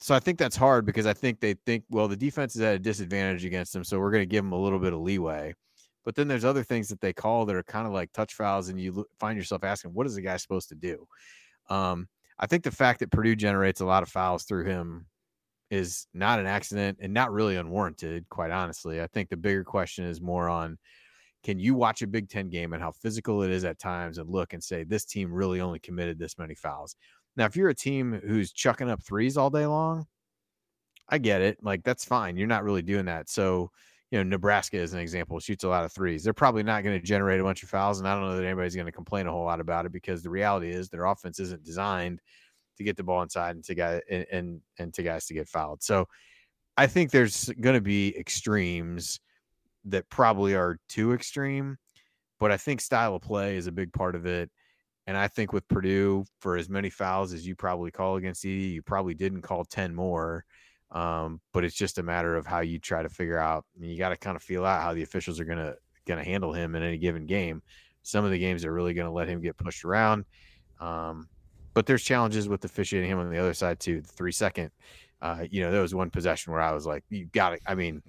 so 0.00 0.14
I 0.14 0.20
think 0.20 0.38
that's 0.38 0.56
hard 0.56 0.84
because 0.86 1.06
I 1.06 1.12
think 1.12 1.40
they 1.40 1.54
think, 1.66 1.84
well, 1.90 2.08
the 2.08 2.16
defense 2.16 2.56
is 2.56 2.62
at 2.62 2.74
a 2.74 2.78
disadvantage 2.78 3.44
against 3.44 3.72
them, 3.72 3.84
so 3.84 3.98
we're 3.98 4.10
going 4.10 4.22
to 4.22 4.26
give 4.26 4.44
them 4.44 4.52
a 4.52 4.60
little 4.60 4.78
bit 4.78 4.92
of 4.92 5.00
leeway. 5.00 5.54
But 6.04 6.14
then 6.14 6.28
there's 6.28 6.44
other 6.44 6.62
things 6.62 6.88
that 6.88 7.00
they 7.00 7.12
call 7.12 7.46
that 7.46 7.56
are 7.56 7.62
kind 7.62 7.86
of 7.86 7.92
like 7.92 8.12
touch 8.12 8.34
fouls, 8.34 8.68
and 8.68 8.78
you 8.78 9.06
find 9.18 9.38
yourself 9.38 9.64
asking, 9.64 9.94
what 9.94 10.06
is 10.06 10.14
the 10.14 10.22
guy 10.22 10.36
supposed 10.36 10.68
to 10.68 10.74
do? 10.74 11.06
Um, 11.70 12.08
I 12.38 12.46
think 12.46 12.64
the 12.64 12.70
fact 12.70 13.00
that 13.00 13.10
Purdue 13.10 13.36
generates 13.36 13.80
a 13.80 13.86
lot 13.86 14.02
of 14.02 14.08
fouls 14.08 14.44
through 14.44 14.64
him 14.66 15.06
is 15.70 16.06
not 16.12 16.38
an 16.38 16.46
accident 16.46 16.98
and 17.00 17.14
not 17.14 17.32
really 17.32 17.56
unwarranted, 17.56 18.28
quite 18.28 18.50
honestly. 18.50 19.00
I 19.00 19.06
think 19.06 19.30
the 19.30 19.36
bigger 19.36 19.64
question 19.64 20.04
is 20.04 20.20
more 20.20 20.48
on 20.48 20.78
can 21.42 21.58
you 21.58 21.74
watch 21.74 22.00
a 22.02 22.06
Big 22.06 22.28
Ten 22.28 22.48
game 22.48 22.72
and 22.72 22.82
how 22.82 22.90
physical 22.90 23.42
it 23.42 23.50
is 23.50 23.64
at 23.64 23.78
times 23.78 24.18
and 24.18 24.28
look 24.30 24.54
and 24.54 24.64
say, 24.64 24.82
this 24.82 25.04
team 25.04 25.32
really 25.32 25.60
only 25.60 25.78
committed 25.78 26.18
this 26.18 26.38
many 26.38 26.54
fouls? 26.54 26.96
Now, 27.36 27.46
if 27.46 27.56
you're 27.56 27.68
a 27.68 27.74
team 27.74 28.20
who's 28.26 28.52
chucking 28.52 28.90
up 28.90 29.02
threes 29.02 29.36
all 29.36 29.50
day 29.50 29.66
long, 29.66 30.06
I 31.08 31.18
get 31.18 31.40
it. 31.42 31.58
Like, 31.62 31.82
that's 31.82 32.04
fine. 32.04 32.36
You're 32.36 32.46
not 32.46 32.64
really 32.64 32.82
doing 32.82 33.06
that. 33.06 33.28
So, 33.28 33.70
you 34.10 34.18
know, 34.18 34.22
Nebraska 34.22 34.78
as 34.78 34.94
an 34.94 35.00
example 35.00 35.40
shoots 35.40 35.64
a 35.64 35.68
lot 35.68 35.84
of 35.84 35.92
threes. 35.92 36.22
They're 36.22 36.32
probably 36.32 36.62
not 36.62 36.84
going 36.84 36.98
to 36.98 37.04
generate 37.04 37.40
a 37.40 37.42
bunch 37.42 37.62
of 37.62 37.68
fouls, 37.68 37.98
and 37.98 38.08
I 38.08 38.14
don't 38.14 38.28
know 38.28 38.36
that 38.36 38.44
anybody's 38.44 38.76
going 38.76 38.86
to 38.86 38.92
complain 38.92 39.26
a 39.26 39.32
whole 39.32 39.44
lot 39.44 39.60
about 39.60 39.86
it 39.86 39.92
because 39.92 40.22
the 40.22 40.30
reality 40.30 40.70
is 40.70 40.88
their 40.88 41.06
offense 41.06 41.40
isn't 41.40 41.64
designed 41.64 42.20
to 42.76 42.84
get 42.84 42.96
the 42.96 43.02
ball 43.02 43.22
inside 43.22 43.56
and 43.56 43.64
to 43.64 43.74
guy 43.74 44.00
and 44.10 44.26
and, 44.30 44.60
and 44.78 44.94
to 44.94 45.02
guys 45.02 45.26
to 45.26 45.34
get 45.34 45.48
fouled. 45.48 45.82
So 45.82 46.06
I 46.76 46.86
think 46.86 47.10
there's 47.10 47.50
going 47.60 47.74
to 47.74 47.80
be 47.80 48.16
extremes 48.16 49.20
that 49.84 50.08
probably 50.10 50.54
are 50.54 50.78
too 50.88 51.12
extreme, 51.12 51.76
but 52.40 52.50
I 52.50 52.56
think 52.56 52.80
style 52.80 53.14
of 53.14 53.22
play 53.22 53.56
is 53.56 53.66
a 53.66 53.72
big 53.72 53.92
part 53.92 54.14
of 54.14 54.26
it. 54.26 54.50
And 55.06 55.16
I 55.16 55.28
think 55.28 55.52
with 55.52 55.68
Purdue, 55.68 56.24
for 56.40 56.56
as 56.56 56.68
many 56.68 56.88
fouls 56.88 57.32
as 57.32 57.46
you 57.46 57.54
probably 57.54 57.90
call 57.90 58.16
against 58.16 58.44
Edey, 58.44 58.72
you 58.72 58.82
probably 58.82 59.14
didn't 59.14 59.42
call 59.42 59.64
10 59.64 59.94
more. 59.94 60.44
Um, 60.92 61.40
but 61.52 61.64
it's 61.64 61.74
just 61.74 61.98
a 61.98 62.02
matter 62.02 62.36
of 62.36 62.46
how 62.46 62.60
you 62.60 62.78
try 62.78 63.02
to 63.02 63.08
figure 63.08 63.38
out. 63.38 63.64
You 63.78 63.98
got 63.98 64.10
to 64.10 64.16
kind 64.16 64.36
of 64.36 64.42
feel 64.42 64.64
out 64.64 64.82
how 64.82 64.94
the 64.94 65.02
officials 65.02 65.40
are 65.40 65.44
gonna 65.44 65.74
gonna 66.06 66.22
handle 66.22 66.52
him 66.52 66.74
in 66.74 66.82
any 66.82 66.98
given 66.98 67.26
game. 67.26 67.62
Some 68.02 68.24
of 68.24 68.30
the 68.30 68.38
games 68.38 68.64
are 68.64 68.72
really 68.72 68.94
gonna 68.94 69.12
let 69.12 69.28
him 69.28 69.40
get 69.40 69.56
pushed 69.56 69.84
around. 69.84 70.24
Um, 70.80 71.28
but 71.72 71.86
there's 71.86 72.02
challenges 72.02 72.48
with 72.48 72.64
officiating 72.64 73.10
him 73.10 73.18
on 73.18 73.30
the 73.30 73.38
other 73.38 73.54
side 73.54 73.80
too. 73.80 74.00
The 74.00 74.08
three 74.08 74.30
second, 74.32 74.70
uh, 75.20 75.44
you 75.50 75.62
know, 75.62 75.72
there 75.72 75.82
was 75.82 75.94
one 75.94 76.10
possession 76.10 76.52
where 76.52 76.62
I 76.62 76.72
was 76.72 76.86
like, 76.86 77.02
you 77.10 77.26
got 77.26 77.54
it. 77.54 77.60
I 77.66 77.74
mean, 77.74 78.02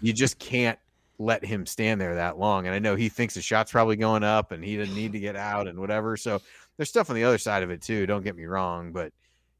you 0.00 0.12
just 0.12 0.38
can't 0.38 0.78
let 1.18 1.44
him 1.44 1.66
stand 1.66 2.00
there 2.00 2.14
that 2.14 2.38
long. 2.38 2.66
And 2.66 2.74
I 2.74 2.78
know 2.78 2.94
he 2.94 3.08
thinks 3.08 3.34
the 3.34 3.42
shot's 3.42 3.72
probably 3.72 3.96
going 3.96 4.22
up 4.22 4.52
and 4.52 4.64
he 4.64 4.76
doesn't 4.76 4.94
need 4.94 5.12
to 5.12 5.20
get 5.20 5.36
out 5.36 5.66
and 5.66 5.78
whatever. 5.78 6.16
So 6.16 6.40
there's 6.76 6.88
stuff 6.88 7.10
on 7.10 7.16
the 7.16 7.24
other 7.24 7.38
side 7.38 7.62
of 7.62 7.70
it 7.70 7.82
too. 7.82 8.06
Don't 8.06 8.22
get 8.22 8.36
me 8.36 8.44
wrong, 8.44 8.92
but 8.92 9.12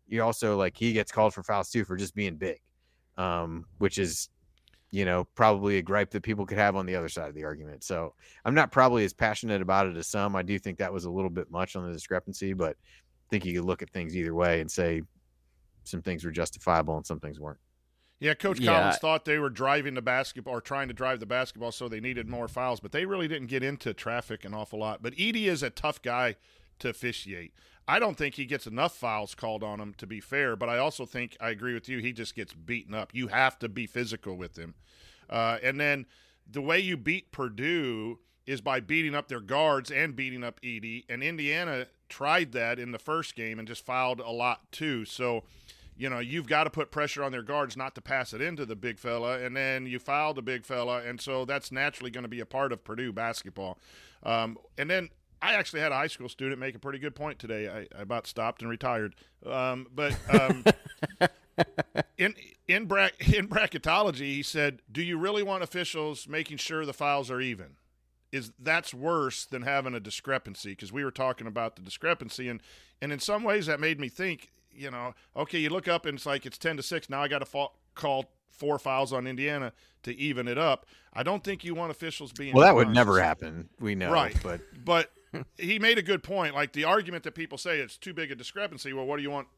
you 0.07 0.23
also 0.23 0.57
like 0.57 0.77
he 0.77 0.93
gets 0.93 1.11
called 1.11 1.35
for 1.35 1.43
fouls 1.43 1.71
too 1.71 1.85
for 1.85 1.97
just 1.97 2.15
being 2.15 2.37
big, 2.37 2.61
um, 3.17 3.67
which 3.79 3.99
is, 3.99 4.29
you 4.91 5.05
know, 5.05 5.25
probably 5.35 5.79
a 5.79 5.83
gripe 5.83 6.11
that 6.13 6.23
people 6.23 6.47
could 6.47 6.59
have 6.59 6.77
on 6.77 6.87
the 6.87 6.95
other 6.95 7.09
side 7.09 7.29
of 7.29 7.35
the 7.35 7.45
argument. 7.45 7.83
So 7.83 8.15
I'm 8.45 8.55
not 8.55 8.71
probably 8.71 9.05
as 9.05 9.13
passionate 9.13 9.61
about 9.61 9.87
it 9.87 9.97
as 9.97 10.07
some. 10.07 10.37
I 10.37 10.43
do 10.43 10.59
think 10.59 10.79
that 10.79 10.93
was 10.93 11.05
a 11.05 11.11
little 11.11 11.29
bit 11.29 11.51
much 11.51 11.77
on 11.77 11.85
the 11.85 11.93
discrepancy, 11.93 12.53
but 12.53 12.71
I 12.71 13.27
think 13.31 13.45
you 13.45 13.55
could 13.55 13.67
look 13.67 13.83
at 13.83 13.91
things 13.91 14.17
either 14.17 14.35
way 14.35 14.61
and 14.61 14.71
say 14.71 15.03
some 15.85 16.03
things 16.03 16.25
were 16.25 16.31
justifiable 16.31 16.97
and 16.97 17.07
some 17.07 17.21
things 17.21 17.41
weren't. 17.41 17.59
Yeah, 18.21 18.35
Coach 18.35 18.59
Yeah. 18.59 18.73
Collins 18.73 18.99
thought 18.99 19.25
they 19.25 19.39
were 19.39 19.51
driving 19.51 19.95
the 19.95 20.03
basketball 20.03 20.55
or 20.55 20.61
trying 20.61 20.89
to 20.89 20.95
drive 20.95 21.21
the 21.21 21.27
basketball, 21.27 21.71
so 21.73 21.89
they 21.89 22.01
needed 22.01 22.29
more 22.29 22.49
fouls, 22.49 22.81
but 22.81 22.93
they 22.93 23.05
really 23.05 23.29
didn't 23.29 23.47
get 23.49 23.63
into 23.63 23.95
traffic 23.95 24.45
an 24.45 24.55
awful 24.55 24.81
lot. 24.81 25.03
But 25.03 25.15
Edey 25.15 25.45
is 25.45 25.63
a 25.63 25.71
tough 25.71 26.03
guy 26.03 26.37
to 26.81 26.89
officiate. 26.89 27.53
I 27.87 27.99
don't 27.99 28.17
think 28.19 28.35
he 28.35 28.45
gets 28.45 28.67
enough 28.67 28.95
fouls 28.95 29.35
called 29.35 29.63
on 29.65 29.81
him 29.81 29.95
to 29.95 30.07
be 30.07 30.21
fair, 30.21 30.57
but 30.57 30.69
I 30.69 30.79
also 30.79 31.07
think 31.07 31.37
I 31.41 31.51
agree 31.51 31.75
with 31.75 31.89
you. 31.89 31.99
He 31.99 32.13
just 32.13 32.35
gets 32.35 32.53
beaten 32.53 32.93
up. 32.93 33.15
You 33.15 33.29
have 33.29 33.59
to 33.61 33.69
be 33.69 33.87
physical 33.87 34.37
with 34.37 34.59
him. 34.59 34.75
Uh, 35.31 35.59
and 35.63 35.81
then 35.81 36.07
the 36.51 36.61
way 36.61 36.79
you 36.79 36.97
beat 36.97 37.33
Purdue 37.33 38.19
is 38.47 38.61
by 38.61 38.81
beating 38.81 39.15
up 39.15 39.29
their 39.29 39.41
guards 39.41 39.91
and 39.91 40.17
beating 40.17 40.43
up 40.43 40.61
Edey. 40.61 41.05
And 41.09 41.23
Indiana 41.23 41.87
tried 42.09 42.53
that 42.53 42.79
in 42.79 42.93
the 42.93 42.99
first 42.99 43.35
game 43.37 43.59
and 43.59 43.69
just 43.69 43.85
fouled 43.85 44.21
a 44.21 44.31
lot 44.31 44.71
too. 44.73 45.05
So, 45.05 45.45
you 45.99 46.09
know, 46.09 46.21
you've 46.21 46.47
got 46.47 46.65
to 46.65 46.71
put 46.71 46.91
pressure 46.91 47.25
on 47.25 47.33
their 47.33 47.43
guards 47.43 47.77
not 47.77 47.95
to 47.97 48.01
pass 48.01 48.33
it 48.33 48.41
into 48.41 48.65
the 48.65 48.77
big 48.77 48.99
fella, 48.99 49.41
and 49.41 49.57
then 49.57 49.85
you 49.85 49.99
foul 49.99 50.33
the 50.33 50.43
big 50.43 50.65
fella, 50.65 51.03
and 51.03 51.21
so 51.21 51.45
that's 51.45 51.73
naturally 51.73 52.11
going 52.11 52.23
to 52.23 52.29
be 52.29 52.41
a 52.41 52.47
part 52.47 52.73
of 52.73 52.85
Purdue 52.85 53.13
basketball. 53.13 53.79
Um, 54.23 54.59
and 54.79 54.89
then 54.89 55.11
I 55.43 55.55
actually 55.55 55.81
had 55.81 55.93
a 55.93 55.97
high 55.97 56.07
school 56.07 56.29
student 56.29 56.61
make 56.61 56.75
a 56.75 56.79
pretty 56.79 57.01
good 57.01 57.15
point 57.15 57.39
today. 57.39 57.69
I, 57.69 57.99
I 57.99 58.03
about 58.03 58.27
stopped 58.27 58.63
and 58.63 58.71
retired, 58.71 59.17
um, 59.45 59.89
but 59.93 60.17
um, 60.31 60.65
in 62.19 62.35
in 62.67 62.87
bra- 62.87 63.09
in 63.21 63.49
bracketology, 63.49 64.35
he 64.35 64.43
said, 64.43 64.83
"Do 64.91 65.03
you 65.03 65.19
really 65.19 65.43
want 65.43 65.63
officials 65.63 66.29
making 66.29 66.59
sure 66.59 66.87
the 66.87 66.93
fouls 66.93 67.31
are 67.31 67.41
even?" 67.41 67.77
Is 68.31 68.53
that's 68.59 68.93
worse 68.93 69.47
than 69.47 69.63
having 69.63 69.95
a 69.95 70.01
discrepancy? 70.01 70.71
Because 70.71 70.93
we 70.93 71.05
were 71.05 71.11
talking 71.11 71.47
about 71.47 71.77
the 71.77 71.83
discrepancy, 71.83 72.49
and 72.49 72.61
and 73.01 73.13
in 73.13 73.19
some 73.19 73.43
ways 73.43 73.67
that 73.67 73.81
made 73.81 73.99
me 74.01 74.09
think. 74.09 74.51
You 74.79 74.91
know, 74.91 75.15
okay, 75.37 75.59
you 75.59 75.71
look 75.71 75.89
up 75.89 76.07
and 76.07 76.17
it's 76.17 76.27
like 76.27 76.47
it's 76.47 76.59
ten 76.59 76.77
to 76.77 76.83
six. 76.83 77.11
Now 77.11 77.23
I 77.23 77.29
got 77.29 77.41
to 77.41 77.47
fa- 77.47 77.69
call 77.95 78.27
four 78.51 78.79
fouls 78.79 79.13
on 79.13 79.27
Indiana 79.27 79.73
to 80.03 80.17
even 80.17 80.49
it 80.49 80.59
up. 80.59 80.87
I 81.13 81.23
don't 81.23 81.43
think 81.43 81.65
you 81.65 81.75
want 81.75 81.91
officials 81.91 82.33
being 82.33 82.55
Well, 82.55 82.65
that 82.65 82.75
would 82.75 82.91
never 82.91 83.21
happen. 83.21 83.69
We 83.81 83.95
know, 83.95 84.13
right? 84.13 84.37
but 84.43 84.61
but 84.85 85.13
he 85.59 85.79
made 85.79 85.99
a 85.99 86.03
good 86.03 86.23
point. 86.23 86.55
Like 86.55 86.73
the 86.73 86.85
argument 86.85 87.25
that 87.25 87.35
people 87.35 87.59
say 87.59 87.79
it's 87.81 87.97
too 87.97 88.15
big 88.15 88.31
a 88.31 88.35
discrepancy. 88.35 88.93
Well, 88.93 89.07
what 89.07 89.17
do 89.17 89.23
you 89.23 89.31
want? 89.31 89.49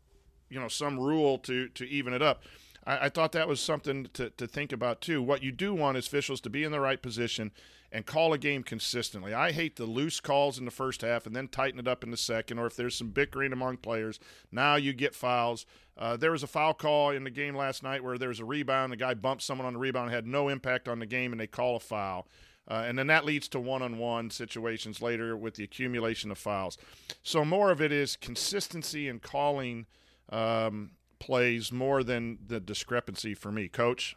You 0.49 0.59
know, 0.61 0.69
some 0.69 0.99
rule 0.99 1.39
to 1.41 1.69
to 1.69 1.87
even 1.89 2.13
it 2.13 2.23
up. 2.23 2.43
I, 2.87 3.07
I 3.07 3.09
thought 3.09 3.33
that 3.33 3.49
was 3.49 3.61
something 3.61 4.09
to 4.15 4.31
to 4.31 4.47
think 4.47 4.73
about 4.73 5.01
too. 5.01 5.23
What 5.23 5.43
you 5.43 5.53
do 5.53 5.75
want 5.75 5.97
is 5.97 6.07
officials 6.07 6.41
to 6.43 6.51
be 6.51 6.65
in 6.65 6.73
the 6.73 6.81
right 6.81 7.01
position 7.01 7.53
and 7.93 8.07
call 8.07 8.33
a 8.33 8.39
game 8.39 8.63
consistently. 8.63 9.35
I 9.35 9.53
hate 9.53 9.77
the 9.77 9.85
loose 9.85 10.21
calls 10.21 10.59
in 10.59 10.65
the 10.65 10.71
first 10.71 11.03
half 11.03 11.27
and 11.27 11.35
then 11.35 11.49
tighten 11.49 11.81
it 11.81 11.89
up 11.89 12.05
in 12.05 12.11
the 12.11 12.17
second, 12.17 12.59
or 12.59 12.67
if 12.67 12.77
there's 12.77 12.97
some 12.97 13.11
bickering 13.11 13.53
among 13.53 13.79
players, 13.79 14.21
now 14.53 14.77
you 14.77 14.93
get 14.93 15.15
fouls. 15.15 15.67
Uh, 15.99 16.17
there 16.17 16.31
was 16.31 16.43
a 16.43 16.47
foul 16.47 16.73
call 16.73 17.11
in 17.11 17.25
the 17.25 17.31
game 17.31 17.55
last 17.55 17.83
night 17.83 18.05
where 18.05 18.17
there 18.17 18.29
was 18.29 18.41
a 18.41 18.45
rebound. 18.45 18.93
The 18.93 18.97
guy 18.97 19.15
bumped 19.15 19.43
someone 19.43 19.67
on 19.67 19.73
the 19.75 19.79
rebound, 19.79 20.11
had 20.11 20.27
no 20.27 20.49
impact 20.49 20.89
on 20.89 20.99
the 20.99 21.07
game, 21.07 21.33
and 21.33 21.41
they 21.41 21.47
call 21.47 21.77
a 21.77 21.81
foul. 21.81 22.29
Uh, 22.69 22.85
and 22.87 22.97
then 22.97 23.09
that 23.09 23.25
leads 23.25 23.49
to 23.49 23.59
one-on-one 23.59 24.31
situations 24.31 25.03
later 25.03 25.37
with 25.37 25.55
the 25.55 25.65
accumulation 25.65 26.31
of 26.31 26.39
fouls. 26.39 26.79
So 27.23 27.45
more 27.45 27.73
of 27.73 27.83
it 27.83 27.91
is 27.91 28.15
consistency 28.15 29.09
in 29.09 29.19
calling 29.19 29.87
um, 30.29 30.93
plays 31.19 31.73
more 31.73 32.05
than 32.05 32.39
the 32.47 32.61
discrepancy 32.61 33.35
for 33.35 33.51
me, 33.51 33.69
Coach. 33.69 34.17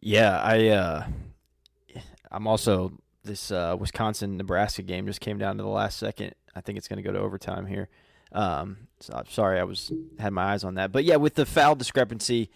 Yeah, 0.00 0.40
I 0.40 0.68
uh, 0.68 1.06
I'm 2.30 2.46
also 2.46 2.92
this 3.24 3.50
uh, 3.50 3.76
Wisconsin 3.78 4.36
Nebraska 4.36 4.82
game 4.82 5.06
just 5.06 5.20
came 5.20 5.38
down 5.38 5.56
to 5.56 5.62
the 5.62 5.68
last 5.68 5.98
second. 5.98 6.34
I 6.54 6.60
think 6.60 6.78
it's 6.78 6.88
going 6.88 6.98
to 6.98 7.02
go 7.02 7.12
to 7.12 7.18
overtime 7.18 7.66
here. 7.66 7.88
Um, 8.32 8.88
so 9.00 9.14
I'm 9.14 9.26
sorry, 9.26 9.60
I 9.60 9.64
was 9.64 9.92
had 10.18 10.32
my 10.32 10.52
eyes 10.52 10.64
on 10.64 10.74
that, 10.74 10.92
but 10.92 11.04
yeah, 11.04 11.16
with 11.16 11.34
the 11.34 11.46
foul 11.46 11.74
discrepancy, 11.74 12.50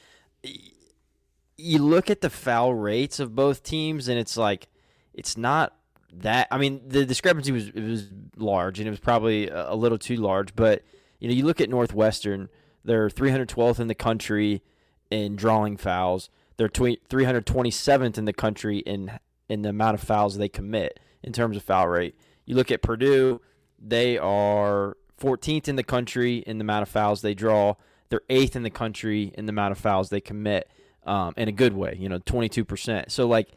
you 1.57 1.79
look 1.79 2.11
at 2.11 2.21
the 2.21 2.31
foul 2.31 2.75
rates 2.75 3.21
of 3.21 3.35
both 3.35 3.63
teams, 3.63 4.09
and 4.09 4.19
it's 4.19 4.37
like 4.37 4.69
it's 5.15 5.37
not 5.37 5.77
that. 6.13 6.49
I 6.51 6.59
mean, 6.59 6.81
the 6.87 7.05
discrepancy 7.05 7.53
was 7.53 7.69
it 7.69 7.83
was 7.83 8.09
large, 8.37 8.79
and 8.79 8.89
it 8.89 8.91
was 8.91 9.01
probably 9.01 9.49
a, 9.49 9.75
little 9.75 9.99
too 9.99 10.17
large. 10.17 10.57
But 10.57 10.83
you 11.19 11.29
know, 11.29 11.35
you 11.35 11.45
look 11.45 11.61
at 11.61 11.71
Northwestern; 11.71 12.49
they're 12.85 13.09
312th 13.09 13.79
in 13.79 13.87
the 13.87 13.95
country 13.95 14.63
in 15.11 15.37
drawing 15.37 15.77
fouls. 15.77 16.31
They're 16.57 16.69
tw- 16.69 17.01
327th 17.09 18.19
in 18.19 18.25
the 18.25 18.33
country 18.33 18.79
in 18.79 19.19
in 19.51 19.63
the 19.63 19.69
amount 19.69 19.95
of 19.95 20.03
fouls 20.03 20.39
they 20.39 20.49
commit 20.49 21.01
in 21.23 21.33
terms 21.33 21.57
of 21.57 21.63
foul 21.63 21.89
rate. 21.89 22.17
You 22.47 22.55
look 22.55 22.71
at 22.71 22.83
Purdue; 22.83 23.41
they 23.79 24.17
are 24.17 24.97
14th 25.21 25.69
in 25.69 25.77
the 25.77 25.83
country 25.83 26.39
in 26.47 26.59
the 26.59 26.63
amount 26.63 26.83
of 26.83 26.89
fouls 26.89 27.21
they 27.21 27.35
draw. 27.35 27.75
They're 28.09 28.23
eighth 28.31 28.57
in 28.57 28.63
the 28.63 28.71
country 28.71 29.33
in 29.37 29.47
the 29.47 29.51
amount 29.51 29.73
of 29.73 29.79
fouls 29.79 30.11
they 30.11 30.21
commit, 30.21 30.69
um, 31.05 31.35
in 31.37 31.49
a 31.49 31.53
good 31.53 31.75
way. 31.75 31.97
You 31.99 32.09
know, 32.09 32.19
22%. 32.19 33.11
So 33.11 33.27
like 33.27 33.51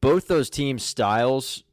both 0.00 0.28
those 0.28 0.50
teams' 0.50 0.82
styles 0.82 1.64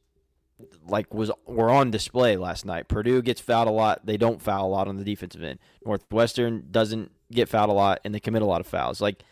like 0.86 1.12
was 1.12 1.30
were 1.46 1.70
on 1.70 1.90
display 1.90 2.36
last 2.36 2.64
night. 2.64 2.88
Purdue 2.88 3.22
gets 3.22 3.40
fouled 3.40 3.68
a 3.68 3.72
lot. 3.72 4.06
They 4.06 4.16
don't 4.16 4.40
foul 4.40 4.66
a 4.66 4.70
lot 4.70 4.88
on 4.88 4.96
the 4.96 5.04
defensive 5.04 5.42
end. 5.42 5.58
Northwestern 5.84 6.68
doesn't 6.70 7.10
get 7.30 7.48
fouled 7.48 7.70
a 7.70 7.74
lot, 7.74 8.00
and 8.04 8.14
they 8.14 8.20
commit 8.20 8.42
a 8.42 8.46
lot 8.46 8.60
of 8.60 8.66
fouls. 8.66 9.00
Like 9.00 9.24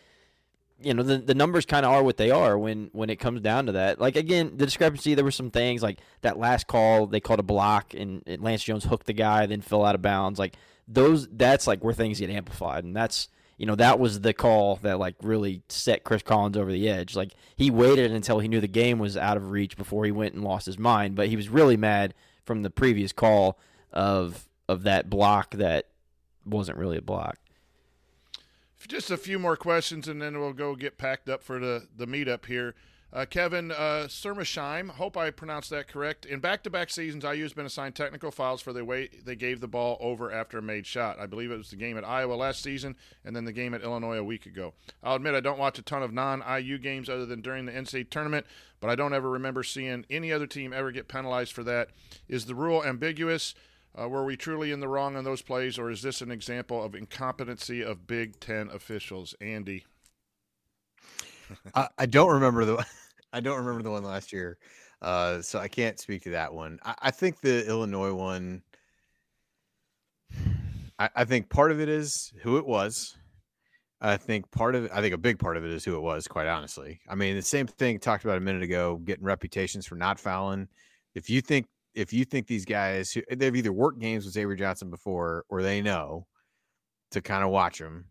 you 0.84 0.94
know 0.94 1.02
the 1.02 1.18
the 1.18 1.34
numbers 1.34 1.66
kind 1.66 1.84
of 1.86 1.92
are 1.92 2.02
what 2.02 2.16
they 2.16 2.30
are 2.30 2.59
when 2.59 2.90
when 2.92 3.10
it 3.10 3.16
comes 3.16 3.40
down 3.40 3.66
to 3.66 3.72
that. 3.72 4.00
Like 4.00 4.16
again, 4.16 4.52
the 4.56 4.66
discrepancy. 4.66 5.14
There 5.14 5.24
were 5.24 5.30
some 5.30 5.50
things 5.50 5.82
like 5.82 5.98
that 6.22 6.38
last 6.38 6.66
call 6.66 7.06
they 7.06 7.20
called 7.20 7.40
a 7.40 7.44
block, 7.44 7.94
and, 7.94 8.22
Lance 8.26 8.64
Jones 8.64 8.84
hooked 8.84 9.06
the 9.06 9.12
guy, 9.12 9.46
then 9.46 9.60
fell 9.60 9.84
out 9.84 9.94
of 9.94 10.02
bounds. 10.02 10.38
Like 10.38 10.56
those, 10.88 11.28
that's 11.28 11.66
like 11.66 11.82
where 11.82 11.94
things 11.94 12.20
get 12.20 12.30
amplified, 12.30 12.84
and 12.84 12.94
that's 12.96 13.28
you 13.59 13.66
know 13.66 13.74
that 13.76 13.98
was 13.98 14.20
the 14.20 14.32
call 14.32 14.76
that 14.82 14.98
like 14.98 15.14
really 15.22 15.62
set 15.68 16.04
Chris 16.04 16.22
Collins 16.22 16.56
over 16.56 16.72
the 16.72 16.88
edge. 16.88 17.14
Like 17.14 17.32
he 17.56 17.70
waited 17.70 18.10
until 18.12 18.38
he 18.38 18.48
knew 18.48 18.60
the 18.60 18.68
game 18.68 18.98
was 18.98 19.16
out 19.16 19.36
of 19.36 19.50
reach 19.50 19.76
before 19.76 20.04
he 20.04 20.12
went 20.12 20.34
and 20.34 20.42
lost 20.42 20.66
his 20.66 20.78
mind. 20.78 21.14
But 21.14 21.28
he 21.28 21.36
was 21.36 21.48
really 21.48 21.76
mad 21.76 22.14
from 22.44 22.62
the 22.62 22.70
previous 22.70 23.12
call 23.12 23.59
of 23.92 24.48
of 24.68 24.84
that 24.84 25.10
block 25.10 25.52
that 25.52 25.88
wasn't 26.44 26.78
really 26.78 26.98
a 26.98 27.02
block. 27.02 27.38
Just 28.88 29.10
a 29.10 29.16
few 29.16 29.38
more 29.38 29.56
questions, 29.56 30.09
and 30.09 30.20
then 30.20 30.38
we'll 30.40 30.52
go 30.52 30.74
get 30.74 30.98
packed 30.98 31.28
up 31.28 31.42
for 31.42 31.59
the, 31.59 31.86
the 31.96 32.06
meetup 32.06 32.46
here. 32.46 32.74
Uh, 33.14 33.26
Kevin 33.26 33.70
uh, 33.70 34.09
hope 34.94 35.18
I 35.18 35.30
pronounced 35.30 35.68
that 35.68 35.86
correct. 35.86 36.24
In 36.24 36.40
back-to-back 36.40 36.88
seasons, 36.88 37.24
IU's 37.24 37.52
been 37.52 37.66
assigned 37.66 37.94
technical 37.94 38.30
fouls 38.30 38.62
for 38.62 38.72
the 38.72 38.86
way 38.86 39.10
they 39.22 39.36
gave 39.36 39.60
the 39.60 39.68
ball 39.68 39.98
over 40.00 40.32
after 40.32 40.56
a 40.56 40.62
made 40.62 40.86
shot. 40.86 41.18
I 41.18 41.26
believe 41.26 41.50
it 41.50 41.59
was 41.59 41.68
the 41.68 41.76
game 41.76 41.98
at 41.98 42.09
Iowa 42.09 42.32
last 42.34 42.62
season, 42.62 42.96
and 43.22 43.36
then 43.36 43.44
the 43.44 43.52
game 43.52 43.74
at 43.74 43.82
Illinois 43.82 44.16
a 44.16 44.24
week 44.24 44.46
ago. 44.46 44.72
I'll 45.02 45.16
admit 45.16 45.34
I 45.34 45.40
don't 45.40 45.59
watch 45.59 45.78
a 45.78 45.82
ton 45.82 46.02
of 46.02 46.14
non-IU 46.14 46.78
games 46.78 47.10
other 47.10 47.26
than 47.26 47.42
during 47.42 47.66
the 47.66 47.72
NCAA 47.72 48.09
tournament, 48.09 48.46
but 48.80 48.88
I 48.88 48.94
don't 48.94 49.12
ever 49.12 49.28
remember 49.28 49.62
seeing 49.62 50.06
any 50.09 50.32
other 50.32 50.46
team 50.46 50.72
ever 50.72 50.90
get 50.90 51.06
penalized 51.06 51.52
for 51.52 51.64
that. 51.64 51.90
Is 52.28 52.46
the 52.46 52.54
rule 52.54 52.82
ambiguous? 52.82 53.54
Uh, 53.98 54.09
were 54.09 54.24
we 54.24 54.36
truly 54.36 54.73
in 54.73 54.81
the 54.81 54.89
wrong 54.89 55.16
on 55.16 55.24
those 55.24 55.43
plays, 55.43 55.78
or 55.78 55.90
is 55.90 56.01
this 56.01 56.23
an 56.23 56.31
example 56.31 56.82
of 56.82 56.94
incompetency 56.94 57.82
of 57.82 58.06
Big 58.06 58.40
Ten 58.40 58.69
officials? 58.70 59.35
Andy. 59.40 59.85
I, 61.74 61.89
I 61.98 62.06
don't 62.06 62.31
remember 62.31 62.64
the 62.64 62.86
I 63.32 63.40
don't 63.40 63.59
remember 63.59 63.82
the 63.82 63.90
one 63.90 64.05
last 64.05 64.32
year, 64.32 64.59
uh, 65.02 65.43
so 65.43 65.59
I 65.59 65.69
can't 65.69 66.01
speak 66.01 66.23
to 66.23 66.31
that 66.31 66.55
one. 66.55 66.78
I, 66.85 66.94
I 67.02 67.10
think 67.10 67.40
the 67.40 67.66
Illinois 67.66 68.14
one. 68.14 68.62
I, 70.98 71.10
I 71.14 71.24
think 71.24 71.51
part 71.51 71.70
of 71.70 71.81
it 71.81 71.89
is 71.89 72.32
who 72.43 72.56
it 72.56 72.66
was. 72.66 73.16
I 74.01 74.16
think 74.16 74.51
part 74.51 74.74
of 74.74 74.90
I 74.93 75.02
think 75.02 75.14
a 75.14 75.19
big 75.19 75.39
part 75.39 75.56
of 75.59 75.64
it 75.64 75.70
is 75.70 75.85
who 75.85 75.97
it 75.97 76.02
was, 76.02 76.27
quite 76.27 76.47
honestly. 76.47 77.01
I 77.09 77.14
mean, 77.14 77.36
the 77.36 77.43
same 77.43 77.66
thing 77.66 77.98
talked 77.98 78.24
about 78.24 78.39
a 78.39 78.40
minute 78.40 78.62
ago, 78.62 78.97
getting 79.05 79.24
reputations 79.24 79.86
for 79.86 79.97
not 79.97 80.19
fouling. 80.19 80.69
If 81.14 81.28
you 81.28 81.43
think 81.43 81.66
if 81.94 82.12
you 82.12 82.24
think 82.24 82.47
these 82.47 82.64
guys 82.64 83.12
who 83.12 83.23
they've 83.31 83.55
either 83.56 83.73
worked 83.73 84.01
games 84.01 84.24
with 84.24 84.35
Xavier 84.35 84.56
Johnson 84.56 84.90
before 84.90 85.44
or 85.48 85.62
they 85.62 85.82
know 85.82 86.27
to 87.12 87.20
kind 87.20 87.44
of 87.44 87.51
watch 87.51 87.78
them. 87.78 88.06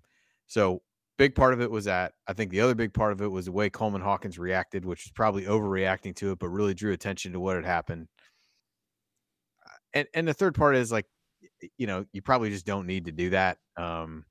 So 0.48 0.82
big 1.18 1.36
part 1.36 1.54
of 1.54 1.62
it 1.62 1.72
was 1.72 1.86
that. 1.86 2.14
I 2.28 2.34
think 2.34 2.52
the 2.52 2.62
other 2.62 2.76
big 2.76 2.94
part 2.94 3.12
of 3.12 3.22
it 3.22 3.28
was 3.28 3.46
the 3.46 3.52
way 3.52 3.70
Coleman 3.70 4.02
Hawkins 4.02 4.40
reacted, 4.40 4.86
which 4.86 5.06
was 5.06 5.12
probably 5.12 5.44
overreacting 5.44 6.16
to 6.18 6.32
it, 6.32 6.40
but 6.40 6.50
really 6.50 6.74
drew 6.74 6.94
attention 6.94 7.34
to 7.34 7.40
what 7.40 7.56
had 7.56 7.66
happened. 7.66 8.08
And 9.94 10.08
and 10.14 10.28
the 10.28 10.34
third 10.34 10.56
part 10.56 10.76
is 10.76 10.92
like, 10.92 11.06
you 11.78 11.88
know, 11.88 12.06
you 12.14 12.22
probably 12.22 12.50
just 12.50 12.66
don't 12.66 12.88
need 12.88 13.06
to 13.06 13.12
do 13.12 13.32
that. 13.32 13.58
Um, 13.78 14.26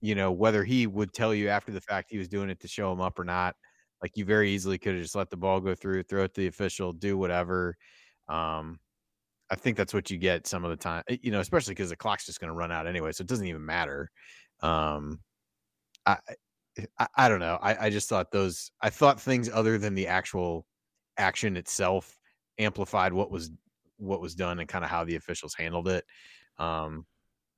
you 0.00 0.14
know, 0.14 0.32
whether 0.32 0.64
he 0.64 0.86
would 0.86 1.12
tell 1.12 1.34
you 1.34 1.48
after 1.48 1.72
the 1.72 1.80
fact 1.80 2.10
he 2.10 2.18
was 2.18 2.28
doing 2.28 2.50
it 2.50 2.60
to 2.60 2.68
show 2.68 2.92
him 2.92 3.00
up 3.00 3.18
or 3.18 3.24
not, 3.24 3.56
like 4.02 4.12
you 4.16 4.24
very 4.24 4.50
easily 4.50 4.78
could 4.78 4.94
have 4.94 5.02
just 5.02 5.14
let 5.14 5.30
the 5.30 5.36
ball 5.36 5.60
go 5.60 5.74
through, 5.74 6.02
throw 6.02 6.24
it 6.24 6.34
to 6.34 6.42
the 6.42 6.46
official, 6.46 6.92
do 6.92 7.16
whatever. 7.16 7.76
Um, 8.28 8.78
I 9.50 9.54
think 9.54 9.76
that's 9.76 9.94
what 9.94 10.10
you 10.10 10.18
get 10.18 10.46
some 10.46 10.64
of 10.64 10.70
the 10.70 10.76
time, 10.76 11.04
you 11.08 11.30
know, 11.30 11.40
especially 11.40 11.72
because 11.74 11.90
the 11.90 11.96
clock's 11.96 12.26
just 12.26 12.40
going 12.40 12.48
to 12.48 12.56
run 12.56 12.72
out 12.72 12.86
anyway, 12.86 13.12
so 13.12 13.22
it 13.22 13.28
doesn't 13.28 13.46
even 13.46 13.64
matter. 13.64 14.10
Um, 14.60 15.20
I, 16.04 16.18
I, 16.98 17.06
I 17.16 17.28
don't 17.28 17.40
know. 17.40 17.58
I, 17.62 17.86
I 17.86 17.90
just 17.90 18.08
thought 18.08 18.30
those. 18.30 18.70
I 18.80 18.90
thought 18.90 19.20
things 19.20 19.48
other 19.48 19.78
than 19.78 19.94
the 19.94 20.08
actual 20.08 20.66
action 21.16 21.56
itself 21.56 22.18
amplified 22.58 23.12
what 23.12 23.30
was 23.30 23.50
what 23.98 24.20
was 24.20 24.34
done 24.34 24.58
and 24.58 24.68
kind 24.68 24.84
of 24.84 24.90
how 24.90 25.04
the 25.04 25.16
officials 25.16 25.54
handled 25.54 25.88
it. 25.88 26.04
Um, 26.58 27.06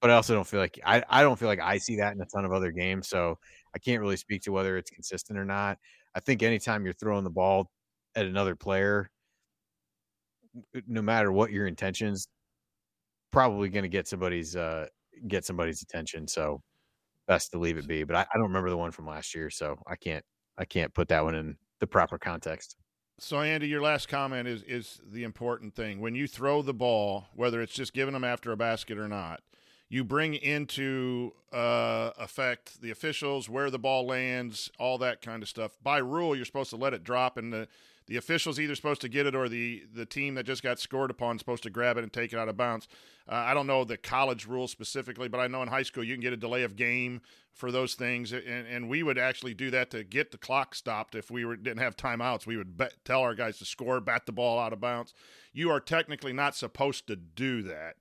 but 0.00 0.10
I 0.10 0.14
also 0.14 0.34
don't 0.34 0.46
feel 0.46 0.60
like 0.60 0.78
I, 0.84 1.02
I 1.08 1.22
don't 1.22 1.38
feel 1.38 1.48
like 1.48 1.60
I 1.60 1.78
see 1.78 1.96
that 1.96 2.14
in 2.14 2.20
a 2.20 2.26
ton 2.26 2.44
of 2.44 2.52
other 2.52 2.70
games. 2.70 3.08
So 3.08 3.38
I 3.74 3.78
can't 3.78 4.00
really 4.00 4.16
speak 4.16 4.42
to 4.42 4.52
whether 4.52 4.76
it's 4.76 4.90
consistent 4.90 5.38
or 5.38 5.44
not. 5.44 5.78
I 6.14 6.20
think 6.20 6.42
anytime 6.42 6.84
you're 6.84 6.94
throwing 6.94 7.24
the 7.24 7.30
ball 7.30 7.70
at 8.14 8.26
another 8.26 8.54
player, 8.54 9.10
no 10.86 11.02
matter 11.02 11.32
what 11.32 11.50
your 11.50 11.66
intentions, 11.66 12.28
probably 13.30 13.68
going 13.68 13.82
to 13.82 13.88
get 13.88 14.08
somebody's 14.08 14.56
uh 14.56 14.86
get 15.26 15.44
somebody's 15.44 15.82
attention. 15.82 16.28
So 16.28 16.60
best 17.26 17.50
to 17.52 17.58
leave 17.58 17.76
it 17.76 17.86
be. 17.86 18.04
But 18.04 18.16
I, 18.16 18.20
I 18.20 18.36
don't 18.36 18.48
remember 18.48 18.70
the 18.70 18.76
one 18.76 18.90
from 18.90 19.06
last 19.06 19.34
year, 19.34 19.50
so 19.50 19.76
I 19.86 19.96
can't 19.96 20.24
I 20.56 20.64
can't 20.64 20.92
put 20.94 21.08
that 21.08 21.24
one 21.24 21.34
in 21.34 21.56
the 21.80 21.86
proper 21.86 22.18
context. 22.18 22.76
So 23.20 23.40
Andy, 23.40 23.66
your 23.66 23.82
last 23.82 24.08
comment 24.08 24.46
is 24.48 24.62
is 24.62 25.00
the 25.04 25.24
important 25.24 25.74
thing. 25.74 26.00
When 26.00 26.14
you 26.14 26.26
throw 26.26 26.62
the 26.62 26.74
ball, 26.74 27.26
whether 27.34 27.60
it's 27.60 27.74
just 27.74 27.92
giving 27.92 28.14
them 28.14 28.24
after 28.24 28.52
a 28.52 28.56
basket 28.56 28.96
or 28.98 29.08
not, 29.08 29.40
you 29.88 30.04
bring 30.04 30.34
into 30.34 31.32
uh, 31.52 32.10
effect 32.18 32.80
the 32.80 32.90
officials, 32.90 33.48
where 33.48 33.70
the 33.70 33.78
ball 33.78 34.06
lands, 34.06 34.70
all 34.78 34.98
that 34.98 35.20
kind 35.20 35.42
of 35.42 35.48
stuff. 35.48 35.72
By 35.82 35.98
rule, 35.98 36.36
you're 36.36 36.44
supposed 36.44 36.70
to 36.70 36.76
let 36.76 36.94
it 36.94 37.02
drop, 37.02 37.36
and 37.36 37.52
the 37.52 37.68
the 38.08 38.16
official's 38.16 38.58
either 38.58 38.74
supposed 38.74 39.02
to 39.02 39.08
get 39.08 39.26
it 39.26 39.34
or 39.34 39.48
the 39.48 39.84
the 39.92 40.06
team 40.06 40.34
that 40.34 40.44
just 40.44 40.62
got 40.62 40.78
scored 40.80 41.10
upon 41.10 41.36
is 41.36 41.40
supposed 41.40 41.62
to 41.62 41.70
grab 41.70 41.98
it 41.98 42.02
and 42.02 42.12
take 42.12 42.32
it 42.32 42.38
out 42.38 42.48
of 42.48 42.56
bounds. 42.56 42.88
Uh, 43.28 43.34
I 43.34 43.52
don't 43.54 43.66
know 43.66 43.84
the 43.84 43.98
college 43.98 44.46
rules 44.46 44.72
specifically, 44.72 45.28
but 45.28 45.38
I 45.38 45.46
know 45.46 45.62
in 45.62 45.68
high 45.68 45.82
school 45.82 46.02
you 46.02 46.14
can 46.14 46.22
get 46.22 46.32
a 46.32 46.36
delay 46.36 46.62
of 46.62 46.74
game 46.74 47.20
for 47.52 47.70
those 47.70 47.94
things, 47.94 48.32
and, 48.32 48.66
and 48.66 48.88
we 48.88 49.02
would 49.02 49.18
actually 49.18 49.52
do 49.52 49.70
that 49.70 49.90
to 49.90 50.04
get 50.04 50.30
the 50.30 50.38
clock 50.38 50.74
stopped 50.74 51.14
if 51.14 51.30
we 51.30 51.44
were, 51.44 51.56
didn't 51.56 51.80
have 51.80 51.96
timeouts. 51.96 52.46
We 52.46 52.56
would 52.56 52.76
bet, 52.76 52.94
tell 53.04 53.20
our 53.20 53.34
guys 53.34 53.58
to 53.58 53.64
score, 53.64 54.00
bat 54.00 54.26
the 54.26 54.32
ball 54.32 54.58
out 54.58 54.72
of 54.72 54.80
bounds. 54.80 55.12
You 55.52 55.70
are 55.70 55.80
technically 55.80 56.32
not 56.32 56.56
supposed 56.56 57.06
to 57.08 57.16
do 57.16 57.62
that. 57.62 57.96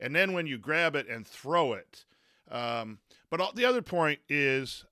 And 0.00 0.14
then 0.16 0.32
when 0.32 0.46
you 0.46 0.58
grab 0.58 0.96
it 0.96 1.08
and 1.08 1.26
throw 1.26 1.74
it, 1.74 2.04
um, 2.50 2.98
but 3.30 3.54
the 3.54 3.64
other 3.64 3.82
point 3.82 4.20
is 4.28 4.84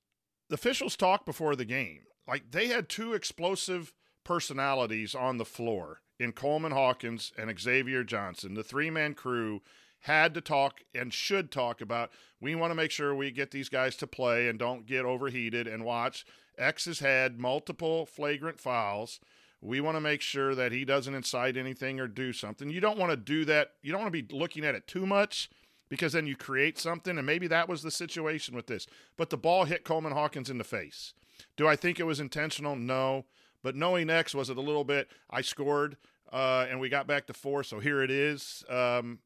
the 0.48 0.54
officials 0.54 0.96
talk 0.96 1.24
before 1.24 1.56
the 1.56 1.64
game. 1.64 2.02
Like 2.28 2.50
they 2.50 2.68
had 2.68 2.88
two 2.88 3.14
explosive 3.14 3.92
personalities 4.24 5.14
on 5.14 5.38
the 5.38 5.44
floor 5.44 6.00
in 6.18 6.32
Coleman 6.32 6.72
Hawkins 6.72 7.32
and 7.36 7.58
Xavier 7.58 8.04
Johnson. 8.04 8.54
The 8.54 8.64
three 8.64 8.90
man 8.90 9.14
crew 9.14 9.62
had 10.00 10.34
to 10.34 10.40
talk 10.40 10.82
and 10.94 11.12
should 11.12 11.50
talk 11.50 11.80
about 11.80 12.10
we 12.40 12.54
want 12.54 12.70
to 12.70 12.74
make 12.74 12.90
sure 12.90 13.14
we 13.14 13.30
get 13.30 13.50
these 13.52 13.70
guys 13.70 13.96
to 13.96 14.06
play 14.06 14.48
and 14.48 14.58
don't 14.58 14.86
get 14.86 15.06
overheated 15.06 15.66
and 15.66 15.84
watch. 15.84 16.26
X 16.58 16.84
has 16.84 16.98
had 16.98 17.38
multiple 17.38 18.04
flagrant 18.06 18.60
fouls. 18.60 19.18
We 19.62 19.80
want 19.80 19.96
to 19.96 20.00
make 20.02 20.20
sure 20.20 20.54
that 20.54 20.72
he 20.72 20.84
doesn't 20.84 21.14
incite 21.14 21.56
anything 21.56 21.98
or 21.98 22.06
do 22.06 22.34
something. 22.34 22.68
You 22.68 22.80
don't 22.80 22.98
want 22.98 23.12
to 23.12 23.16
do 23.16 23.46
that. 23.46 23.72
You 23.82 23.92
don't 23.92 24.02
want 24.02 24.12
to 24.12 24.22
be 24.22 24.36
looking 24.36 24.62
at 24.62 24.74
it 24.74 24.86
too 24.86 25.06
much 25.06 25.48
because 25.88 26.12
then 26.12 26.26
you 26.26 26.36
create 26.36 26.78
something. 26.78 27.16
And 27.16 27.26
maybe 27.26 27.46
that 27.46 27.68
was 27.68 27.82
the 27.82 27.90
situation 27.90 28.54
with 28.54 28.66
this. 28.66 28.86
But 29.16 29.30
the 29.30 29.38
ball 29.38 29.64
hit 29.64 29.84
Coleman 29.84 30.12
Hawkins 30.12 30.50
in 30.50 30.58
the 30.58 30.64
face. 30.64 31.14
Do 31.56 31.66
I 31.66 31.76
think 31.76 31.98
it 31.98 32.04
was 32.04 32.20
intentional? 32.20 32.76
No. 32.76 33.24
But 33.64 33.74
knowing 33.74 34.10
X, 34.10 34.32
was 34.34 34.50
it 34.50 34.58
a 34.58 34.60
little 34.60 34.84
bit? 34.84 35.10
I 35.28 35.40
scored 35.40 35.96
uh, 36.34 36.66
and 36.68 36.80
we 36.80 36.88
got 36.88 37.06
back 37.06 37.26
to 37.28 37.32
four, 37.32 37.62
so 37.62 37.78
here 37.78 38.02
it 38.02 38.10
is. 38.10 38.64
Um, 38.68 39.20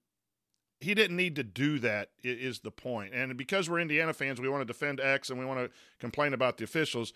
he 0.81 0.95
didn't 0.95 1.17
need 1.17 1.37
to 1.37 1.43
do 1.43 1.79
that, 1.81 2.11
is 2.23 2.61
the 2.61 2.71
point. 2.71 3.15
And 3.15 3.37
because 3.37 3.69
we're 3.69 3.81
Indiana 3.81 4.13
fans, 4.13 4.41
we 4.41 4.49
want 4.49 4.61
to 4.61 4.67
defend 4.67 5.01
X 5.01 5.31
and 5.31 5.39
we 5.39 5.45
want 5.45 5.59
to 5.59 5.71
complain 5.99 6.35
about 6.35 6.59
the 6.59 6.65
officials, 6.65 7.13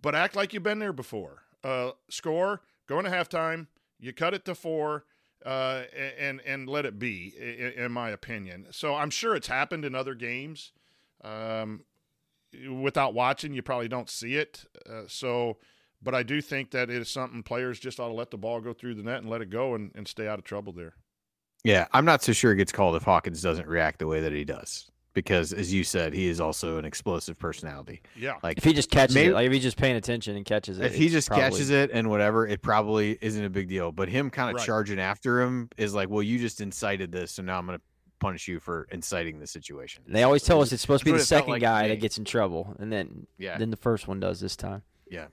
but 0.00 0.14
act 0.14 0.34
like 0.34 0.52
you've 0.52 0.62
been 0.62 0.78
there 0.78 0.92
before. 0.92 1.42
Uh, 1.62 1.92
score, 2.08 2.62
go 2.88 2.98
into 2.98 3.10
halftime, 3.10 3.66
you 4.00 4.12
cut 4.12 4.34
it 4.34 4.44
to 4.46 4.54
four, 4.54 5.04
uh, 5.44 5.82
and 6.18 6.40
and 6.46 6.68
let 6.68 6.86
it 6.86 6.98
be, 6.98 7.34
in, 7.38 7.84
in, 7.84 7.92
my 7.92 8.10
opinion. 8.10 8.66
So 8.70 8.94
I'm 8.94 9.10
sure 9.10 9.36
it's 9.36 9.48
happened 9.48 9.84
in 9.84 9.94
other 9.94 10.14
games. 10.14 10.72
Um, 11.22 11.84
without 12.80 13.14
watching, 13.14 13.52
you 13.52 13.62
probably 13.62 13.88
don't 13.88 14.10
see 14.10 14.36
it. 14.36 14.64
Uh, 14.88 15.02
so 15.06 15.58
but 16.02 16.14
I 16.14 16.22
do 16.22 16.40
think 16.40 16.70
that 16.72 16.90
it 16.90 16.96
is 16.96 17.08
something 17.08 17.42
players 17.42 17.78
just 17.78 18.00
ought 18.00 18.08
to 18.08 18.14
let 18.14 18.30
the 18.30 18.38
ball 18.38 18.60
go 18.60 18.72
through 18.72 18.94
the 18.94 19.02
net 19.02 19.18
and 19.18 19.30
let 19.30 19.40
it 19.40 19.50
go 19.50 19.74
and, 19.74 19.92
and 19.94 20.06
stay 20.06 20.26
out 20.26 20.38
of 20.38 20.44
trouble 20.44 20.72
there. 20.72 20.94
Yeah, 21.64 21.86
I'm 21.92 22.04
not 22.04 22.22
so 22.22 22.32
sure 22.32 22.52
it 22.52 22.56
gets 22.56 22.72
called 22.72 22.96
if 22.96 23.04
Hawkins 23.04 23.40
doesn't 23.40 23.68
react 23.68 24.00
the 24.00 24.06
way 24.06 24.20
that 24.20 24.32
he 24.32 24.44
does. 24.44 24.88
Because 25.14 25.52
as 25.52 25.72
you 25.72 25.84
said, 25.84 26.14
he 26.14 26.26
is 26.26 26.40
also 26.40 26.78
an 26.78 26.86
explosive 26.86 27.38
personality. 27.38 28.00
Yeah. 28.16 28.36
Like 28.42 28.56
if 28.56 28.64
he 28.64 28.72
just 28.72 28.90
catches 28.90 29.14
maybe, 29.14 29.28
it, 29.28 29.34
like 29.34 29.46
if 29.46 29.52
he's 29.52 29.62
just 29.62 29.76
paying 29.76 29.96
attention 29.96 30.36
and 30.36 30.44
catches 30.44 30.78
it. 30.78 30.86
If 30.86 30.94
he 30.94 31.10
just 31.10 31.28
probably... 31.28 31.50
catches 31.50 31.68
it 31.68 31.90
and 31.92 32.08
whatever, 32.08 32.46
it 32.46 32.62
probably 32.62 33.18
isn't 33.20 33.44
a 33.44 33.50
big 33.50 33.68
deal. 33.68 33.92
But 33.92 34.08
him 34.08 34.30
kind 34.30 34.48
of 34.48 34.56
right. 34.56 34.64
charging 34.64 34.98
after 34.98 35.42
him 35.42 35.68
is 35.76 35.94
like, 35.94 36.08
well, 36.08 36.22
you 36.22 36.38
just 36.38 36.62
incited 36.62 37.12
this, 37.12 37.32
so 37.32 37.42
now 37.42 37.58
I'm 37.58 37.66
gonna 37.66 37.80
punish 38.20 38.48
you 38.48 38.58
for 38.58 38.88
inciting 38.90 39.38
the 39.38 39.46
situation. 39.46 40.02
And 40.06 40.16
they 40.16 40.22
always 40.22 40.44
tell 40.44 40.62
us 40.62 40.72
it's 40.72 40.80
supposed 40.80 41.04
to 41.04 41.12
be 41.12 41.16
the 41.16 41.24
second 41.24 41.50
like 41.50 41.60
guy 41.60 41.88
that 41.88 42.00
gets 42.00 42.16
in 42.16 42.24
trouble, 42.24 42.74
and 42.78 42.90
then 42.90 43.26
yeah. 43.36 43.58
then 43.58 43.68
the 43.68 43.76
first 43.76 44.08
one 44.08 44.18
does 44.18 44.40
this 44.40 44.56
time. 44.56 44.82
Yeah. 45.10 45.26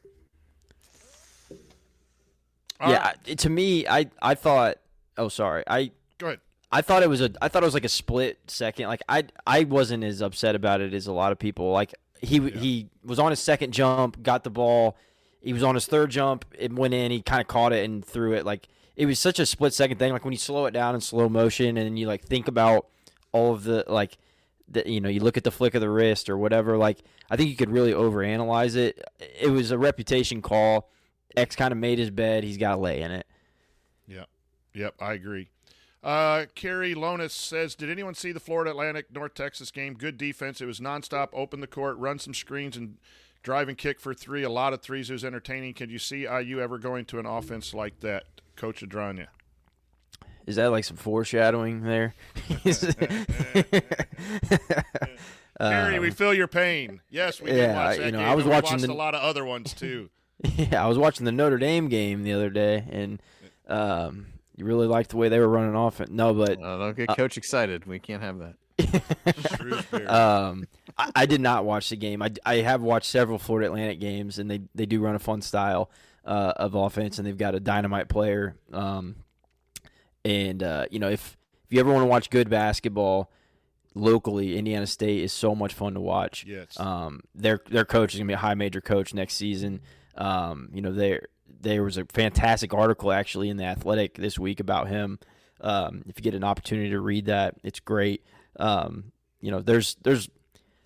All 2.79 2.91
yeah, 2.91 3.13
right. 3.27 3.37
to 3.37 3.49
me, 3.49 3.87
I 3.87 4.09
I 4.21 4.35
thought. 4.35 4.77
Oh, 5.17 5.27
sorry. 5.27 5.63
I 5.67 5.91
go 6.17 6.27
ahead. 6.27 6.39
I 6.71 6.81
thought 6.81 7.03
it 7.03 7.09
was 7.09 7.21
a. 7.21 7.31
I 7.41 7.47
thought 7.47 7.63
it 7.63 7.65
was 7.65 7.73
like 7.73 7.85
a 7.85 7.89
split 7.89 8.39
second. 8.47 8.87
Like 8.87 9.01
I 9.09 9.25
I 9.45 9.63
wasn't 9.63 10.03
as 10.03 10.21
upset 10.21 10.55
about 10.55 10.81
it 10.81 10.93
as 10.93 11.07
a 11.07 11.11
lot 11.11 11.31
of 11.31 11.39
people. 11.39 11.71
Like 11.71 11.93
he 12.21 12.37
yeah. 12.37 12.49
he 12.57 12.87
was 13.03 13.19
on 13.19 13.31
his 13.31 13.39
second 13.39 13.73
jump, 13.73 14.21
got 14.23 14.43
the 14.43 14.49
ball. 14.49 14.95
He 15.41 15.53
was 15.53 15.63
on 15.63 15.75
his 15.75 15.87
third 15.87 16.11
jump. 16.11 16.45
It 16.57 16.71
went 16.71 16.93
in. 16.93 17.11
He 17.11 17.21
kind 17.21 17.41
of 17.41 17.47
caught 17.47 17.73
it 17.73 17.83
and 17.85 18.05
threw 18.05 18.33
it. 18.33 18.45
Like 18.45 18.67
it 18.95 19.05
was 19.05 19.19
such 19.19 19.39
a 19.39 19.45
split 19.45 19.73
second 19.73 19.97
thing. 19.97 20.13
Like 20.13 20.23
when 20.23 20.33
you 20.33 20.37
slow 20.37 20.65
it 20.67 20.71
down 20.71 20.95
in 20.95 21.01
slow 21.01 21.27
motion 21.27 21.77
and 21.77 21.97
you 21.97 22.07
like 22.07 22.23
think 22.23 22.47
about 22.47 22.87
all 23.31 23.53
of 23.53 23.63
the 23.63 23.83
like. 23.87 24.17
The, 24.71 24.87
you 24.87 25.01
know, 25.01 25.09
you 25.09 25.21
look 25.21 25.35
at 25.35 25.43
the 25.43 25.49
flick 25.49 25.73
of 25.73 25.81
the 25.81 25.89
wrist 25.89 26.29
or 26.29 26.37
whatever. 26.37 26.77
Like, 26.77 26.99
I 27.27 27.35
think 27.35 27.49
you 27.49 27.55
could 27.55 27.71
really 27.71 27.91
overanalyze 27.91 28.75
it. 28.75 29.03
It 29.19 29.49
was 29.49 29.71
a 29.71 29.79
reputation 29.79 30.43
call 30.43 30.91
X 31.35 31.55
kind 31.55 31.71
of 31.71 31.77
made 31.77 31.99
his 31.99 32.09
bed. 32.09 32.43
He's 32.43 32.57
got 32.57 32.75
to 32.75 32.81
lay 32.81 33.01
in 33.01 33.11
it. 33.11 33.27
Yep. 34.07 34.27
Yep. 34.73 34.95
I 34.99 35.13
agree. 35.13 35.49
Uh, 36.01 36.45
Kerry 36.55 36.95
Lonis 36.95 37.31
says, 37.31 37.75
Did 37.75 37.89
anyone 37.89 38.15
see 38.15 38.31
the 38.31 38.39
Florida 38.39 38.71
Atlantic 38.71 39.13
North 39.13 39.33
Texas 39.33 39.69
game? 39.71 39.95
Good 39.95 40.17
defense. 40.17 40.61
It 40.61 40.65
was 40.65 40.79
nonstop, 40.79 41.29
open 41.33 41.59
the 41.59 41.67
court, 41.67 41.97
run 41.97 42.19
some 42.19 42.33
screens, 42.33 42.77
and 42.77 42.97
drive 43.43 43.67
and 43.67 43.77
kick 43.77 43.99
for 43.99 44.13
three. 44.13 44.43
A 44.43 44.49
lot 44.49 44.73
of 44.73 44.81
threes. 44.81 45.09
It 45.09 45.13
was 45.13 45.25
entertaining. 45.25 45.73
Can 45.73 45.89
you 45.89 45.99
see 45.99 46.21
IU 46.21 46.59
ever 46.59 46.77
going 46.77 47.05
to 47.05 47.19
an 47.19 47.25
offense 47.25 47.73
like 47.73 47.99
that, 47.99 48.23
Coach 48.55 48.81
Adragna? 48.81 49.27
Is 50.45 50.55
that 50.55 50.71
like 50.71 50.83
some 50.85 50.97
foreshadowing 50.97 51.81
there? 51.81 52.15
Kerry, 55.59 55.99
we 55.99 56.11
feel 56.11 56.33
your 56.33 56.47
pain. 56.47 57.01
Yes, 57.09 57.41
we 57.41 57.51
yeah, 57.51 57.67
did 57.67 57.75
watch 57.75 57.97
that 57.97 58.05
you 58.05 58.11
know, 58.13 58.19
game, 58.19 58.27
I 58.27 58.35
was 58.35 58.45
watching 58.45 58.79
the... 58.79 58.91
a 58.91 58.93
lot 58.93 59.13
of 59.13 59.21
other 59.21 59.43
ones 59.45 59.73
too. 59.73 60.09
Yeah, 60.55 60.83
I 60.83 60.87
was 60.87 60.97
watching 60.97 61.25
the 61.25 61.31
Notre 61.31 61.57
Dame 61.57 61.89
game 61.89 62.23
the 62.23 62.33
other 62.33 62.49
day, 62.49 62.85
and 62.89 63.21
um, 63.67 64.27
you 64.55 64.65
really 64.65 64.87
liked 64.87 65.09
the 65.09 65.17
way 65.17 65.27
they 65.29 65.39
were 65.39 65.49
running 65.49 65.75
off. 65.75 65.99
No, 66.09 66.33
but 66.33 66.61
uh, 66.61 66.77
don't 66.77 66.95
get 66.95 67.09
coach 67.09 67.37
uh, 67.37 67.39
excited. 67.39 67.85
We 67.85 67.99
can't 67.99 68.21
have 68.21 68.39
that. 68.39 68.55
um, 70.07 70.65
I, 70.97 71.11
I 71.15 71.25
did 71.25 71.41
not 71.41 71.65
watch 71.65 71.89
the 71.89 71.97
game. 71.97 72.21
I, 72.21 72.31
I 72.45 72.55
have 72.57 72.81
watched 72.81 73.07
several 73.07 73.37
Florida 73.37 73.67
Atlantic 73.67 73.99
games, 73.99 74.39
and 74.39 74.49
they, 74.49 74.61
they 74.73 74.85
do 74.85 75.01
run 75.01 75.15
a 75.15 75.19
fun 75.19 75.41
style 75.41 75.91
uh, 76.25 76.53
of 76.55 76.75
offense, 76.75 77.17
and 77.17 77.27
they've 77.27 77.37
got 77.37 77.55
a 77.55 77.59
dynamite 77.59 78.07
player. 78.07 78.55
Um, 78.71 79.17
and 80.23 80.63
uh, 80.63 80.85
you 80.91 80.99
know, 80.99 81.09
if 81.09 81.37
if 81.65 81.73
you 81.73 81.79
ever 81.79 81.91
want 81.91 82.03
to 82.03 82.07
watch 82.07 82.29
good 82.29 82.49
basketball 82.49 83.31
locally, 83.95 84.57
Indiana 84.57 84.87
State 84.87 85.23
is 85.23 85.33
so 85.33 85.55
much 85.55 85.73
fun 85.73 85.93
to 85.93 85.99
watch. 85.99 86.45
Yes. 86.45 86.79
Um, 86.79 87.21
their 87.35 87.59
their 87.69 87.85
coach 87.85 88.13
is 88.13 88.19
gonna 88.19 88.27
be 88.27 88.33
a 88.33 88.37
high 88.37 88.53
major 88.55 88.81
coach 88.81 89.13
next 89.13 89.35
season. 89.35 89.81
Um, 90.15 90.69
you 90.73 90.81
know, 90.81 90.91
there 90.91 91.27
there 91.61 91.83
was 91.83 91.97
a 91.97 92.05
fantastic 92.05 92.73
article 92.73 93.11
actually 93.11 93.49
in 93.49 93.57
the 93.57 93.65
Athletic 93.65 94.15
this 94.15 94.37
week 94.39 94.59
about 94.59 94.87
him. 94.87 95.19
Um, 95.61 96.03
if 96.07 96.17
you 96.17 96.23
get 96.23 96.35
an 96.35 96.43
opportunity 96.43 96.89
to 96.91 96.99
read 96.99 97.25
that, 97.25 97.55
it's 97.63 97.79
great. 97.79 98.23
Um, 98.59 99.11
you 99.41 99.51
know, 99.51 99.61
there's 99.61 99.95
there's 100.03 100.29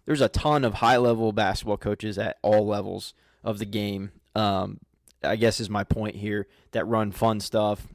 there's 0.05 0.21
a 0.21 0.29
ton 0.29 0.65
of 0.65 0.75
high 0.75 0.97
level 0.97 1.31
basketball 1.31 1.77
coaches 1.77 2.17
at 2.17 2.37
all 2.41 2.65
levels 2.65 3.13
of 3.43 3.59
the 3.59 3.65
game. 3.65 4.11
Um, 4.35 4.79
I 5.23 5.35
guess 5.35 5.59
is 5.59 5.69
my 5.69 5.83
point 5.83 6.15
here 6.15 6.47
that 6.71 6.85
run 6.85 7.11
fun 7.11 7.39
stuff. 7.39 7.87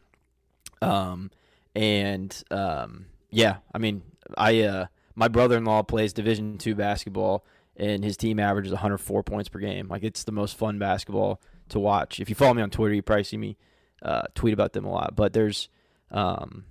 Um, 0.80 1.30
and 1.74 2.42
um, 2.50 3.06
yeah, 3.30 3.56
I 3.74 3.78
mean, 3.78 4.02
I 4.36 4.62
uh, 4.62 4.86
my 5.14 5.28
brother 5.28 5.56
in 5.56 5.64
law 5.64 5.82
plays 5.82 6.12
Division 6.12 6.59
two 6.59 6.74
basketball, 6.74 7.44
and 7.78 8.05
his 8.05 8.16
team 8.16 8.40
averages 8.40 8.72
104 8.72 9.22
points 9.22 9.48
per 9.48 9.60
game. 9.60 9.88
Like 9.88 10.02
it's 10.02 10.24
the 10.24 10.32
most 10.32 10.56
fun 10.56 10.78
basketball 10.78 11.40
to 11.70 11.78
watch. 11.78 12.20
If 12.20 12.28
you 12.28 12.34
follow 12.34 12.55
me 12.55 12.62
on 12.62 12.70
Twitter, 12.70 12.94
you 12.94 13.02
probably 13.02 13.24
see 13.24 13.36
me 13.36 13.56
uh, 14.02 14.22
tweet 14.34 14.52
about 14.52 14.72
them 14.72 14.84
a 14.84 14.90
lot. 14.90 15.14
But 15.14 15.32
there's, 15.32 15.68
um, 16.10 16.64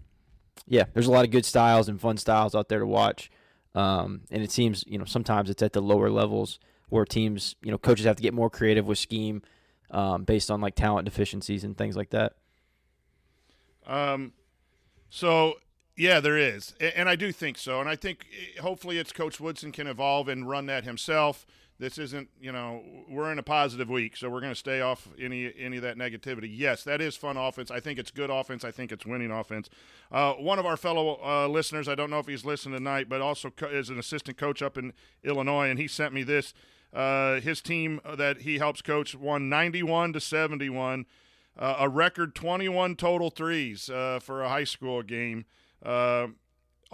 yeah, 0.67 0.83
there's 0.93 1.07
a 1.07 1.11
lot 1.11 1.25
of 1.25 1.31
good 1.31 1.45
styles 1.45 1.87
and 1.87 1.99
fun 1.99 2.17
styles 2.17 2.53
out 2.53 2.69
there 2.69 2.79
to 2.79 2.85
watch. 2.85 3.31
Um, 3.73 4.21
and 4.31 4.41
it 4.41 4.51
seems 4.51 4.83
you 4.87 4.97
know 4.97 5.05
sometimes 5.05 5.49
it's 5.49 5.61
at 5.61 5.73
the 5.73 5.81
lower 5.81 6.09
levels 6.09 6.59
where 6.89 7.05
teams 7.05 7.55
you 7.61 7.69
know 7.69 7.77
coaches 7.77 8.05
have 8.05 8.15
to 8.15 8.23
get 8.23 8.33
more 8.33 8.49
creative 8.49 8.87
with 8.87 8.97
scheme 8.97 9.43
um, 9.91 10.23
based 10.23 10.49
on 10.49 10.61
like 10.61 10.73
talent 10.73 11.05
deficiencies 11.05 11.63
and 11.63 11.77
things 11.77 11.95
like 11.95 12.09
that. 12.09 12.33
Um, 13.85 14.33
so 15.09 15.55
yeah, 15.97 16.19
there 16.19 16.37
is, 16.37 16.73
and 16.79 17.09
I 17.09 17.15
do 17.15 17.31
think 17.31 17.57
so, 17.57 17.79
and 17.79 17.89
I 17.89 17.95
think 17.95 18.27
eh, 18.31 18.61
hopefully 18.61 18.97
it's 18.97 19.11
Coach 19.11 19.39
Woodson 19.39 19.71
can 19.71 19.87
evolve 19.87 20.27
and 20.27 20.47
run 20.47 20.67
that 20.67 20.83
himself. 20.83 21.45
This 21.79 21.97
isn't, 21.99 22.29
you 22.41 22.51
know, 22.51 22.81
we're 23.07 23.31
in 23.31 23.37
a 23.37 23.43
positive 23.43 23.87
week, 23.89 24.17
so 24.17 24.29
we're 24.29 24.41
going 24.41 24.51
to 24.51 24.55
stay 24.59 24.81
off 24.81 25.07
any 25.19 25.53
any 25.59 25.77
of 25.77 25.83
that 25.83 25.97
negativity. 25.97 26.49
Yes, 26.51 26.83
that 26.85 27.01
is 27.01 27.15
fun 27.15 27.37
offense. 27.37 27.69
I 27.69 27.79
think 27.79 27.99
it's 27.99 28.09
good 28.09 28.29
offense. 28.29 28.63
I 28.63 28.71
think 28.71 28.91
it's 28.91 29.05
winning 29.05 29.31
offense. 29.31 29.69
Uh, 30.11 30.33
one 30.33 30.57
of 30.59 30.65
our 30.65 30.77
fellow 30.77 31.19
uh, 31.23 31.47
listeners, 31.47 31.87
I 31.87 31.95
don't 31.95 32.09
know 32.09 32.19
if 32.19 32.27
he's 32.27 32.45
listening 32.45 32.75
tonight, 32.77 33.09
but 33.09 33.21
also 33.21 33.49
co- 33.49 33.67
is 33.67 33.89
an 33.89 33.99
assistant 33.99 34.37
coach 34.37 34.61
up 34.61 34.77
in 34.77 34.93
Illinois, 35.23 35.69
and 35.69 35.77
he 35.77 35.87
sent 35.87 36.13
me 36.13 36.23
this. 36.23 36.53
Uh, 36.93 37.41
his 37.41 37.61
team 37.61 37.99
that 38.17 38.41
he 38.41 38.59
helps 38.59 38.81
coach 38.81 39.13
won 39.13 39.49
91 39.49 40.13
to 40.13 40.21
71 40.21 41.05
uh, 41.59 41.77
a 41.79 41.89
record 41.89 42.35
21 42.35 42.95
total 42.95 43.29
threes 43.29 43.89
uh, 43.89 44.19
for 44.21 44.43
a 44.43 44.49
high 44.49 44.63
school 44.63 45.01
game, 45.01 45.45
uh, 45.83 46.27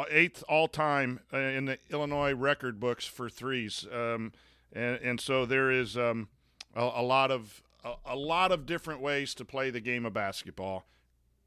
eighth 0.09 0.43
all 0.47 0.67
time 0.67 1.19
uh, 1.31 1.37
in 1.37 1.65
the 1.65 1.77
Illinois 1.91 2.33
record 2.33 2.79
books 2.79 3.05
for 3.05 3.29
threes, 3.29 3.85
um, 3.91 4.31
and 4.71 4.97
and 4.97 5.21
so 5.21 5.45
there 5.45 5.71
is 5.71 5.97
um, 5.97 6.29
a, 6.75 6.81
a 6.81 7.03
lot 7.03 7.31
of 7.31 7.61
a, 7.83 7.93
a 8.05 8.15
lot 8.15 8.51
of 8.51 8.65
different 8.65 9.01
ways 9.01 9.33
to 9.35 9.45
play 9.45 9.69
the 9.69 9.81
game 9.81 10.05
of 10.05 10.13
basketball. 10.13 10.85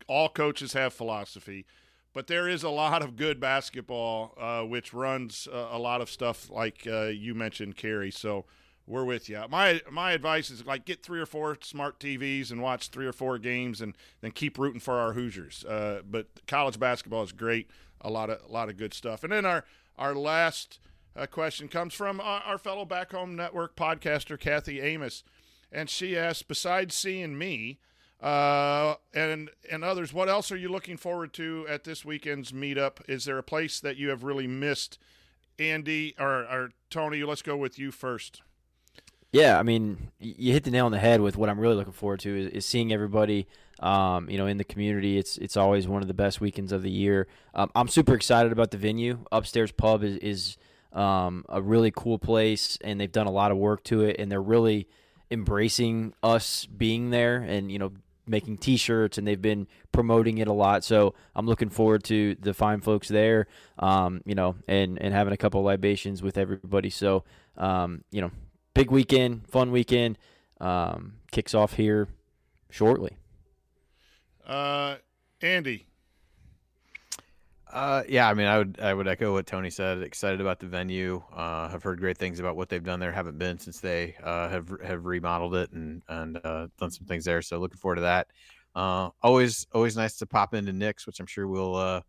All 0.07 0.29
coaches 0.29 0.73
have 0.75 0.93
philosophy. 0.93 1.67
But 2.17 2.29
there 2.29 2.49
is 2.49 2.63
a 2.63 2.71
lot 2.71 3.03
of 3.03 3.15
good 3.15 3.41
basketball, 3.41 4.33
uh, 4.41 4.63
which 4.63 4.95
runs 4.95 5.47
uh, 5.53 5.69
a 5.71 5.79
lot 5.79 6.01
of 6.01 6.09
stuff 6.09 6.49
like 6.49 6.87
uh, 6.91 7.09
you 7.09 7.35
mentioned, 7.35 7.77
Kerry. 7.77 8.11
So 8.11 8.47
we're 8.87 9.05
with 9.05 9.29
you. 9.29 9.43
My 9.51 9.81
my 9.91 10.13
advice 10.13 10.51
is 10.51 10.65
like 10.65 10.85
get 10.85 11.03
three 11.03 11.21
or 11.21 11.27
four 11.27 11.59
smart 11.61 11.99
TVs 11.99 12.51
and 12.51 12.63
watch 12.63 12.89
three 12.89 13.07
or 13.07 13.13
four 13.13 13.39
games, 13.39 13.81
and 13.81 13.97
then 14.21 14.31
keep 14.31 14.59
rooting 14.59 14.81
for 14.81 14.95
our 14.95 15.13
Hoosiers. 15.13 15.65
Uh, 15.65 16.03
but 16.09 16.29
college 16.47 16.79
basketball 16.79 17.23
is 17.25 17.33
great. 17.33 17.69
A 18.01 18.11
lot 18.11 18.31
of 18.31 18.41
a 18.49 18.53
lot 18.53 18.69
of 18.69 18.77
good 18.77 18.95
stuff. 18.95 19.25
And 19.25 19.33
then 19.33 19.45
our 19.45 19.65
our 19.99 20.15
last 20.15 20.79
uh, 21.17 21.27
question 21.27 21.69
comes 21.69 21.95
from 21.95 22.21
our, 22.21 22.41
our 22.43 22.59
fellow 22.59 22.85
back 22.85 23.13
home 23.13 23.35
network 23.35 23.75
podcaster 23.75 24.39
Kathy 24.39 24.81
Amos, 24.81 25.25
and 25.73 25.91
she 25.91 26.17
asked, 26.17 26.49
besides 26.49 26.95
seeing 26.95 27.37
me. 27.37 27.81
Uh, 28.19 28.95
and 29.13 29.51
and 29.71 29.85
others, 29.85 30.11
what 30.11 30.27
else 30.27 30.51
are 30.51 30.57
you 30.57 30.71
looking 30.71 30.97
forward 30.97 31.35
to 31.35 31.67
at 31.69 31.85
this 31.85 32.03
weekend's 32.03 32.51
meetup? 32.51 32.99
Is 33.07 33.27
there 33.27 33.37
a 33.37 33.43
place 33.43 33.79
that 33.81 33.99
you 33.99 34.09
have 34.09 34.25
really 34.25 34.47
missed, 34.47 34.99
Andy 35.59 36.15
or, 36.19 36.45
or 36.45 36.71
Tony? 36.89 37.23
Let's 37.25 37.43
go 37.43 37.59
with 37.59 37.79
you 37.79 37.91
first. 37.91 38.41
Yeah, 39.37 39.59
I 39.59 39.65
mean, 39.65 39.99
you 40.19 40.55
hit 40.55 40.65
the 40.65 40.71
nail 40.71 40.87
on 40.87 40.93
the 40.93 40.99
head 40.99 41.21
with 41.21 41.37
what 41.37 41.51
I'm 41.51 41.61
really 41.61 41.75
looking 41.75 41.93
forward 41.93 42.21
to 42.21 42.35
is, 42.35 42.47
is 42.53 42.65
seeing 42.65 42.91
everybody, 42.91 43.47
um, 43.81 44.31
you 44.31 44.39
know, 44.39 44.47
in 44.47 44.57
the 44.57 44.65
community. 44.65 45.19
It's 45.19 45.37
it's 45.37 45.59
always 45.59 45.87
one 45.87 46.01
of 46.01 46.09
the 46.09 46.15
best 46.15 46.41
weekends 46.41 46.73
of 46.73 46.83
the 46.83 46.91
year. 46.91 47.27
Um, 47.55 47.71
I'm 47.77 47.89
super 47.89 48.15
excited 48.15 48.51
about 48.51 48.71
the 48.71 48.79
venue. 48.79 49.19
Upstairs 49.31 49.73
Pub 49.73 50.03
is, 50.03 50.17
is 50.17 50.57
um, 50.95 51.45
a 51.51 51.61
really 51.61 51.91
cool 51.91 52.19
place, 52.19 52.79
and 52.83 52.99
they've 52.99 53.13
done 53.13 53.27
a 53.27 53.31
lot 53.31 53.51
of 53.51 53.59
work 53.59 53.85
to 53.85 54.01
it, 54.05 54.17
and 54.19 54.33
they're 54.33 54.41
really 54.41 54.89
embracing 55.31 56.15
us 56.23 56.65
being 56.65 57.11
there, 57.11 57.37
and 57.37 57.71
you 57.71 57.79
know, 57.79 57.93
making 58.27 58.57
T-shirts, 58.57 59.19
and 59.19 59.27
they've 59.27 59.43
been 59.43 59.67
promoting 59.93 60.39
it 60.39 60.49
a 60.49 60.55
lot. 60.55 60.83
So 60.83 61.13
I'm 61.35 61.45
looking 61.45 61.69
forward 61.69 62.05
to 62.05 62.37
the 62.37 62.55
fine 62.55 62.81
folks 62.81 63.09
there, 63.09 63.49
um, 63.79 64.23
you 64.25 64.35
know, 64.35 64.57
and 64.67 64.99
and 64.99 65.13
having 65.13 65.35
a 65.35 65.37
couple 65.37 65.63
libations 65.63 66.23
with 66.23 66.39
everybody. 66.39 66.89
So, 66.89 67.25
um, 67.59 68.03
you 68.11 68.23
know, 68.23 68.31
big 68.77 68.91
weekend, 68.91 69.49
fun 69.49 69.73
weekend. 69.73 70.19
Um, 70.61 71.15
kicks 71.33 71.55
off 71.55 71.75
here 71.75 72.09
shortly. 72.71 73.17
Uh, 74.47 74.97
Andy. 75.41 75.87
Uh, 77.73 78.03
yeah, 78.09 78.29
I 78.29 78.35
mean, 78.35 78.47
I 78.47 78.59
would 78.59 78.79
I 78.81 78.95
would 78.95 79.09
echo 79.09 79.33
what 79.33 79.47
Tony 79.47 79.71
said. 79.71 80.03
Excited 80.03 80.41
about 80.41 80.61
the 80.61 80.67
venue. 80.67 81.23
Uh, 81.35 81.69
have 81.69 81.83
heard 81.83 81.99
great 81.99 82.17
things 82.17 82.39
about 82.39 82.57
what 82.57 82.69
they've 82.69 82.83
done 82.83 83.01
there. 83.01 83.13
Haven't 83.13 83.39
been 83.39 83.59
since 83.59 83.81
they 83.81 84.15
uh, 84.23 84.49
have 84.49 84.71
have 84.83 85.05
remodeled 85.05 85.55
it 85.57 85.73
and 85.73 86.03
and 86.09 86.39
uh, 86.45 86.69
done 86.79 86.91
some 86.91 87.07
things 87.07 87.25
there. 87.25 87.43
So 87.43 87.59
looking 87.59 87.79
forward 87.79 87.97
to 87.97 88.03
that. 88.03 88.29
Uh, 88.75 89.11
always 89.23 89.67
always 89.73 89.97
nice 89.97 90.17
to 90.19 90.27
pop 90.27 90.55
into 90.55 90.73
Nick's, 90.73 91.07
which 91.07 91.19
I'm 91.19 91.27
sure 91.27 91.49
we'll 91.49 91.77
uh, 91.77 92.01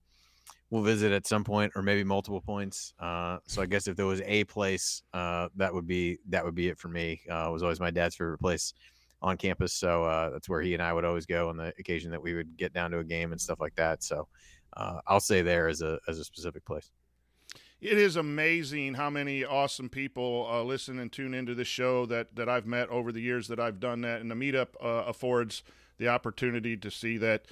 we'll 0.70 0.84
visit 0.84 1.12
at 1.12 1.26
some 1.26 1.44
point 1.44 1.72
or 1.76 1.82
maybe 1.82 2.04
multiple 2.04 2.42
points. 2.42 2.94
Uh, 3.00 3.38
so 3.48 3.62
I 3.62 3.66
guess 3.66 3.88
if 3.88 3.96
there 3.96 4.06
was 4.06 4.22
a 4.26 4.44
place, 4.46 5.02
uh, 5.14 5.50
that 5.56 5.74
would 5.74 5.88
be 5.88 6.18
that 6.30 6.44
would 6.44 6.56
be 6.56 6.70
it 6.70 6.78
for 6.78 6.90
me. 6.90 7.22
Uh, 7.30 7.50
was 7.52 7.64
always 7.64 7.80
my 7.80 7.92
dad's 7.92 8.16
favorite 8.16 8.40
place 8.40 8.74
on 9.22 9.38
campus, 9.38 9.74
so 9.74 10.04
uh, 10.04 10.30
that's 10.30 10.50
where 10.50 10.62
he 10.62 10.74
and 10.74 10.84
I 10.84 10.94
would 10.94 11.06
always 11.06 11.26
go 11.26 11.50
on 11.50 11.58
the 11.58 11.74
occasion 11.80 12.12
that 12.12 12.22
we 12.22 12.34
would 12.34 12.58
get 12.58 12.74
down 12.74 12.92
to 12.92 13.00
a 13.00 13.04
game 13.04 13.32
and 13.32 13.42
stuff 13.42 13.60
like 13.60 13.76
that. 13.76 14.04
So 14.04 14.28
uh, 14.76 15.00
I'll 15.08 15.20
say 15.20 15.42
there 15.42 15.68
as 15.68 15.82
a 15.82 16.00
as 16.08 16.20
a 16.20 16.24
specific 16.24 16.66
place. 16.66 16.92
It 17.80 18.00
is 18.00 18.16
amazing 18.16 18.96
how 18.96 19.12
many 19.12 19.46
awesome 19.46 19.88
people 19.88 20.48
uh, 20.52 20.64
listen 20.64 20.98
and 20.98 21.12
tune 21.12 21.36
into 21.36 21.54
this 21.54 21.68
show 21.68 22.08
that, 22.08 22.36
that 22.36 22.50
I've 22.50 22.66
met 22.66 22.90
over 22.90 23.12
the 23.12 23.22
years 23.22 23.48
that 23.50 23.60
I've 23.60 23.80
done 23.80 24.02
that. 24.02 24.20
And 24.20 24.32
the 24.32 24.36
meetup 24.36 24.70
affords 24.82 25.62
the 26.00 26.08
opportunity 26.08 26.76
to 26.76 26.90
see 26.90 27.18
that 27.20 27.46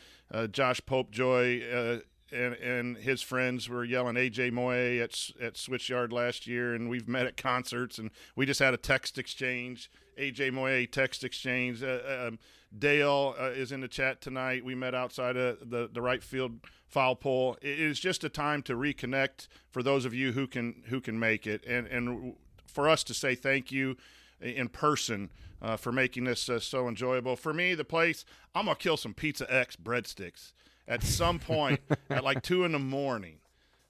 Josh 0.52 0.82
Popejoy 0.82 2.02
and, 2.36 2.54
and 2.56 2.98
his 2.98 3.22
friends 3.22 3.70
were 3.70 3.84
yelling 3.84 4.16
AJ 4.16 4.52
Moye 4.52 5.00
at, 5.00 5.30
at 5.42 5.56
Switchyard 5.56 6.12
last 6.12 6.46
year. 6.46 6.74
And 6.74 6.90
we've 6.90 7.08
met 7.08 7.26
at 7.26 7.38
concerts 7.38 7.98
and 7.98 8.12
we 8.36 8.46
just 8.46 8.60
had 8.60 8.74
a 8.74 8.78
text 8.78 9.18
exchange. 9.18 9.90
AJ 10.20 10.54
Moye 10.54 10.86
text 10.86 11.24
exchange. 11.24 11.82
Uh, 11.82 12.28
um, 12.28 12.40
Dale 12.78 13.36
uh, 13.40 13.46
is 13.46 13.72
in 13.72 13.82
the 13.82 13.88
chat 13.88 14.22
tonight. 14.22 14.66
We 14.66 14.76
met 14.76 14.94
outside 14.94 15.38
of 15.38 15.70
the, 15.70 15.90
the 15.92 16.02
right 16.02 16.24
field 16.24 16.60
foul 16.88 17.16
pole. 17.16 17.58
It 17.62 17.80
is 17.80 18.00
just 18.00 18.24
a 18.24 18.30
time 18.30 18.62
to 18.64 18.74
reconnect 18.74 19.48
for 19.70 19.82
those 19.82 20.06
of 20.06 20.14
you 20.14 20.34
who 20.34 20.48
can 20.48 20.84
who 20.88 21.00
can 21.00 21.20
make 21.20 21.48
it, 21.48 21.64
and 21.66 21.88
and 21.88 22.36
for 22.66 22.90
us 22.90 23.04
to 23.06 23.14
say 23.14 23.36
thank 23.36 23.72
you 23.72 23.96
in 24.42 24.68
person 24.68 25.30
uh, 25.62 25.78
for 25.78 25.92
making 25.92 26.26
this 26.26 26.50
uh, 26.50 26.60
so 26.60 26.88
enjoyable. 26.88 27.36
For 27.36 27.54
me, 27.54 27.76
the 27.76 27.86
place 27.86 28.26
I'm 28.54 28.66
gonna 28.66 28.76
kill 28.76 28.98
some 28.98 29.14
Pizza 29.14 29.46
X 29.54 29.76
breadsticks 29.76 30.52
at 30.88 31.04
some 31.04 31.40
point 31.40 31.80
at 32.10 32.24
like 32.24 32.42
two 32.42 32.64
in 32.64 32.72
the 32.72 32.80
morning. 32.80 33.38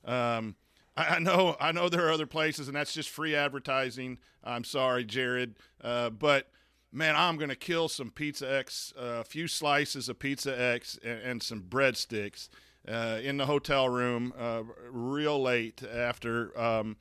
Um, 0.04 0.56
I, 0.96 1.16
I 1.16 1.20
know 1.20 1.56
I 1.60 1.72
know 1.72 1.90
there 1.90 2.08
are 2.08 2.12
other 2.12 2.28
places, 2.28 2.68
and 2.68 2.76
that's 2.76 2.94
just 2.94 3.10
free 3.10 3.36
advertising. 3.36 4.20
I'm 4.44 4.64
sorry, 4.64 5.04
Jared, 5.04 5.56
uh, 5.82 6.10
but 6.10 6.50
man, 6.92 7.16
I'm 7.16 7.38
gonna 7.38 7.56
kill 7.56 7.90
some 7.90 8.12
Pizza 8.12 8.52
X, 8.52 8.94
a 8.98 9.24
few 9.24 9.48
slices 9.48 10.10
of 10.10 10.20
Pizza 10.20 10.60
X, 10.60 11.00
and, 11.04 11.20
and 11.22 11.44
some 11.44 11.62
breadsticks 11.64 12.50
uh, 12.88 13.20
in 13.22 13.38
the 13.38 13.46
hotel 13.46 13.90
room, 13.90 14.34
uh, 14.38 14.64
real 14.90 15.42
late 15.42 15.84
after. 15.84 16.58
Um, 16.60 16.98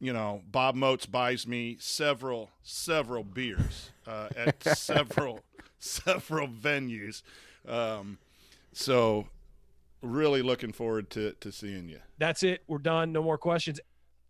you 0.00 0.12
know, 0.12 0.42
Bob 0.50 0.74
Moats 0.74 1.06
buys 1.06 1.46
me 1.46 1.76
several, 1.80 2.50
several 2.62 3.24
beers 3.24 3.90
uh, 4.06 4.28
at 4.36 4.62
several, 4.76 5.40
several 5.78 6.48
venues. 6.48 7.22
Um, 7.66 8.18
so, 8.76 9.28
really 10.02 10.42
looking 10.42 10.72
forward 10.72 11.10
to, 11.10 11.32
to 11.40 11.50
seeing 11.50 11.88
you. 11.88 12.00
That's 12.18 12.42
it. 12.42 12.62
We're 12.66 12.78
done. 12.78 13.12
No 13.12 13.22
more 13.22 13.38
questions. 13.38 13.80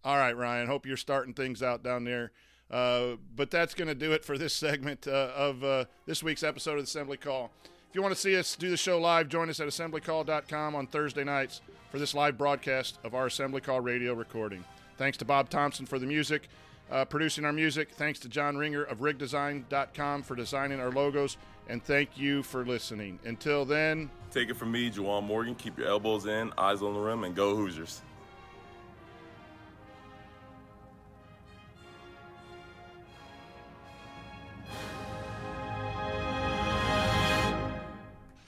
All 0.05 0.17
right, 0.17 0.37
Ryan. 0.37 0.67
Hope 0.67 0.87
you're 0.87 0.97
starting 0.97 1.35
things 1.35 1.63
out 1.63 1.83
down 1.83 2.05
there. 2.05 2.33
Uh, 2.71 3.17
but 3.35 3.51
that's 3.51 3.75
going 3.75 3.89
to 3.89 3.95
do 3.95 4.13
it 4.13 4.25
for 4.25 4.39
this 4.39 4.55
segment 4.55 5.07
uh, 5.07 5.31
of 5.35 5.63
uh, 5.63 5.85
this 6.07 6.23
week's 6.23 6.43
episode 6.43 6.79
of 6.79 6.85
Assembly 6.85 7.17
Call. 7.17 7.51
If 7.65 7.95
you 7.95 8.03
want 8.03 8.15
to 8.15 8.21
see 8.21 8.37
us 8.37 8.57
do 8.57 8.71
the 8.71 8.77
show 8.77 8.99
live, 9.01 9.29
join 9.29 9.49
us 9.49 9.61
at 9.61 9.69
assemblycall.com 9.69 10.75
on 10.75 10.87
Thursday 10.89 11.25
nights 11.25 11.61
for 11.91 11.99
this 11.99 12.15
live 12.15 12.37
broadcast 12.37 12.99
of 13.05 13.15
our 13.15 13.27
Assembly 13.27 13.61
Call 13.61 13.81
radio 13.81 14.15
recording. 14.15 14.65
Thanks 14.97 15.17
to 15.19 15.25
Bob 15.25 15.49
Thompson 15.49 15.87
for 15.87 15.99
the 15.99 16.07
music, 16.07 16.49
uh, 16.91 17.05
producing 17.05 17.45
our 17.45 17.53
music. 17.53 17.91
Thanks 17.93 18.19
to 18.21 18.29
John 18.29 18.57
Ringer 18.57 18.83
of 18.83 18.99
rigdesign.com 18.99 20.23
for 20.23 20.35
designing 20.35 20.81
our 20.81 20.91
logos. 20.91 21.37
And 21.69 21.83
thank 21.83 22.19
you 22.19 22.43
for 22.43 22.65
listening. 22.65 23.19
Until 23.25 23.65
then, 23.65 24.11
Take 24.31 24.51
it 24.51 24.57
from 24.57 24.73
me, 24.73 24.91
Juwan 24.91 25.23
Morgan. 25.23 25.55
Keep 25.55 25.79
your 25.79 25.87
elbows 25.87 26.27
in, 26.27 26.53
eyes 26.59 26.83
on 26.83 26.93
the 26.93 26.99
rim, 27.01 27.23
and 27.23 27.37
go 27.37 27.55
Hoosiers. 27.55 28.03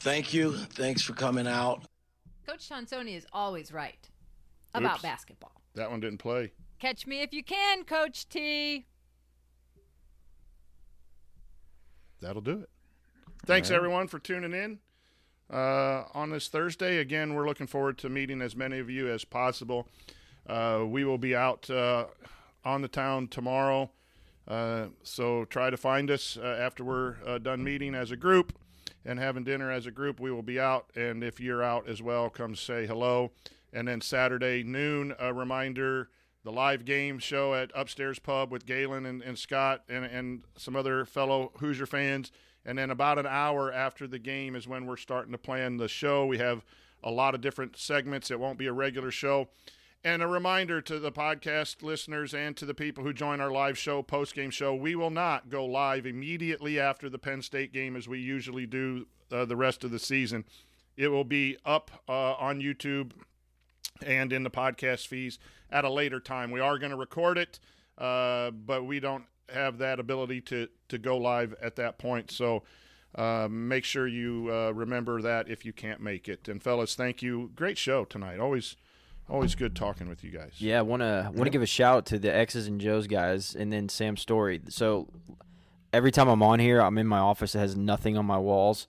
Thank 0.00 0.32
you. 0.32 0.56
Thanks 0.56 1.02
for 1.02 1.14
coming 1.14 1.46
out. 1.46 1.82
Coach 2.46 2.68
Tonsoni 2.68 3.16
is 3.16 3.26
always 3.32 3.72
right 3.72 4.08
about 4.74 4.94
Oops. 4.94 5.02
basketball. 5.02 5.52
that 5.74 5.90
one 5.90 6.00
didn't 6.00 6.18
play. 6.18 6.52
Catch 6.78 7.06
me 7.06 7.22
if 7.22 7.32
you 7.32 7.42
can, 7.42 7.84
Coach 7.84 8.28
T. 8.28 8.86
That'll 12.20 12.42
do 12.42 12.60
it. 12.60 12.70
Thanks, 13.46 13.70
right. 13.70 13.76
everyone, 13.76 14.08
for 14.08 14.18
tuning 14.18 14.52
in 14.52 14.80
uh, 15.52 16.02
on 16.14 16.30
this 16.30 16.48
Thursday. 16.48 16.98
Again, 16.98 17.34
we're 17.34 17.46
looking 17.46 17.68
forward 17.68 17.96
to 17.98 18.08
meeting 18.08 18.42
as 18.42 18.56
many 18.56 18.80
of 18.80 18.90
you 18.90 19.08
as 19.08 19.24
possible. 19.24 19.86
Uh, 20.48 20.82
we 20.84 21.04
will 21.04 21.16
be 21.16 21.36
out 21.36 21.70
uh, 21.70 22.06
on 22.64 22.82
the 22.82 22.88
town 22.88 23.28
tomorrow, 23.28 23.88
uh, 24.48 24.86
so 25.04 25.44
try 25.44 25.70
to 25.70 25.76
find 25.76 26.10
us 26.10 26.36
uh, 26.36 26.58
after 26.60 26.82
we're 26.82 27.18
uh, 27.24 27.38
done 27.38 27.62
meeting 27.62 27.94
as 27.94 28.10
a 28.10 28.16
group 28.16 28.52
and 29.04 29.20
having 29.20 29.44
dinner 29.44 29.70
as 29.70 29.86
a 29.86 29.92
group. 29.92 30.18
We 30.18 30.32
will 30.32 30.42
be 30.42 30.58
out, 30.58 30.90
and 30.96 31.22
if 31.22 31.38
you're 31.38 31.62
out 31.62 31.88
as 31.88 32.02
well, 32.02 32.28
come 32.28 32.56
say 32.56 32.84
hello. 32.84 33.30
And 33.72 33.86
then 33.86 34.00
Saturday 34.00 34.64
noon, 34.64 35.14
a 35.20 35.32
reminder 35.32 36.08
the 36.42 36.50
live 36.50 36.84
game 36.84 37.20
show 37.20 37.54
at 37.54 37.70
Upstairs 37.76 38.18
Pub 38.18 38.50
with 38.50 38.66
Galen 38.66 39.06
and, 39.06 39.22
and 39.22 39.38
Scott 39.38 39.84
and, 39.88 40.04
and 40.04 40.42
some 40.56 40.74
other 40.74 41.04
fellow 41.04 41.52
Hoosier 41.58 41.86
fans. 41.86 42.32
And 42.66 42.76
then 42.76 42.90
about 42.90 43.18
an 43.18 43.26
hour 43.26 43.72
after 43.72 44.08
the 44.08 44.18
game 44.18 44.56
is 44.56 44.66
when 44.66 44.86
we're 44.86 44.96
starting 44.96 45.32
to 45.32 45.38
plan 45.38 45.76
the 45.76 45.86
show. 45.86 46.26
We 46.26 46.38
have 46.38 46.64
a 47.02 47.10
lot 47.12 47.34
of 47.34 47.40
different 47.40 47.76
segments. 47.76 48.30
It 48.30 48.40
won't 48.40 48.58
be 48.58 48.66
a 48.66 48.72
regular 48.72 49.12
show. 49.12 49.48
And 50.02 50.20
a 50.20 50.26
reminder 50.26 50.80
to 50.82 50.98
the 50.98 51.12
podcast 51.12 51.82
listeners 51.82 52.34
and 52.34 52.56
to 52.56 52.66
the 52.66 52.74
people 52.74 53.04
who 53.04 53.12
join 53.12 53.40
our 53.40 53.50
live 53.50 53.78
show, 53.78 54.02
post 54.02 54.34
game 54.34 54.50
show, 54.50 54.74
we 54.74 54.96
will 54.96 55.10
not 55.10 55.48
go 55.48 55.64
live 55.64 56.06
immediately 56.06 56.78
after 56.78 57.08
the 57.08 57.18
Penn 57.18 57.40
State 57.40 57.72
game 57.72 57.96
as 57.96 58.08
we 58.08 58.18
usually 58.18 58.66
do 58.66 59.06
uh, 59.30 59.44
the 59.44 59.56
rest 59.56 59.84
of 59.84 59.92
the 59.92 59.98
season. 59.98 60.44
It 60.96 61.08
will 61.08 61.24
be 61.24 61.56
up 61.64 61.90
uh, 62.08 62.34
on 62.34 62.60
YouTube 62.60 63.12
and 64.04 64.32
in 64.32 64.42
the 64.42 64.50
podcast 64.50 65.06
feeds 65.06 65.38
at 65.70 65.84
a 65.84 65.90
later 65.90 66.20
time. 66.20 66.50
We 66.50 66.60
are 66.60 66.78
going 66.78 66.90
to 66.90 66.96
record 66.96 67.38
it, 67.38 67.58
uh, 67.98 68.50
but 68.50 68.84
we 68.84 69.00
don't 69.00 69.24
have 69.52 69.78
that 69.78 70.00
ability 70.00 70.40
to, 70.42 70.68
to 70.88 70.98
go 70.98 71.16
live 71.16 71.54
at 71.62 71.76
that 71.76 71.98
point. 71.98 72.30
So 72.30 72.62
uh, 73.14 73.48
make 73.50 73.84
sure 73.84 74.06
you 74.06 74.50
uh, 74.52 74.70
remember 74.72 75.22
that 75.22 75.48
if 75.48 75.64
you 75.64 75.72
can't 75.72 76.00
make 76.00 76.28
it. 76.28 76.48
And 76.48 76.62
fellas, 76.62 76.94
thank 76.94 77.22
you. 77.22 77.50
Great 77.54 77.78
show 77.78 78.04
tonight. 78.04 78.38
Always, 78.38 78.76
always 79.28 79.54
good 79.54 79.74
talking 79.74 80.08
with 80.08 80.22
you 80.22 80.30
guys. 80.30 80.54
Yeah, 80.58 80.78
I 80.78 80.82
want 80.82 81.00
to 81.00 81.30
want 81.32 81.44
to 81.44 81.50
give 81.50 81.62
a 81.62 81.66
shout 81.66 81.96
out 81.96 82.06
to 82.06 82.18
the 82.18 82.34
X's 82.34 82.66
and 82.66 82.80
Joe's 82.80 83.06
guys, 83.06 83.54
and 83.54 83.72
then 83.72 83.88
Sam 83.88 84.16
Story. 84.16 84.60
So 84.68 85.08
every 85.92 86.10
time 86.10 86.28
I'm 86.28 86.42
on 86.42 86.58
here, 86.58 86.80
I'm 86.80 86.98
in 86.98 87.06
my 87.06 87.18
office 87.18 87.52
that 87.52 87.60
has 87.60 87.76
nothing 87.76 88.16
on 88.16 88.26
my 88.26 88.38
walls. 88.38 88.86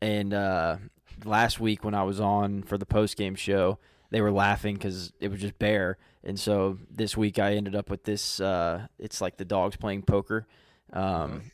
And 0.00 0.32
uh, 0.32 0.76
last 1.24 1.58
week 1.58 1.82
when 1.82 1.94
I 1.94 2.04
was 2.04 2.20
on 2.20 2.62
for 2.62 2.78
the 2.78 2.86
post 2.86 3.16
game 3.16 3.34
show, 3.34 3.78
they 4.10 4.20
were 4.20 4.30
laughing 4.30 4.74
because 4.74 5.12
it 5.20 5.28
was 5.30 5.40
just 5.40 5.58
bare. 5.58 5.98
And 6.24 6.38
so 6.38 6.78
this 6.90 7.16
week 7.16 7.38
I 7.38 7.54
ended 7.54 7.74
up 7.76 7.88
with 7.90 8.04
this. 8.04 8.40
Uh, 8.40 8.86
it's 8.98 9.20
like 9.20 9.36
the 9.36 9.44
dogs 9.44 9.76
playing 9.76 10.02
poker. 10.02 10.46
Um, 10.92 11.50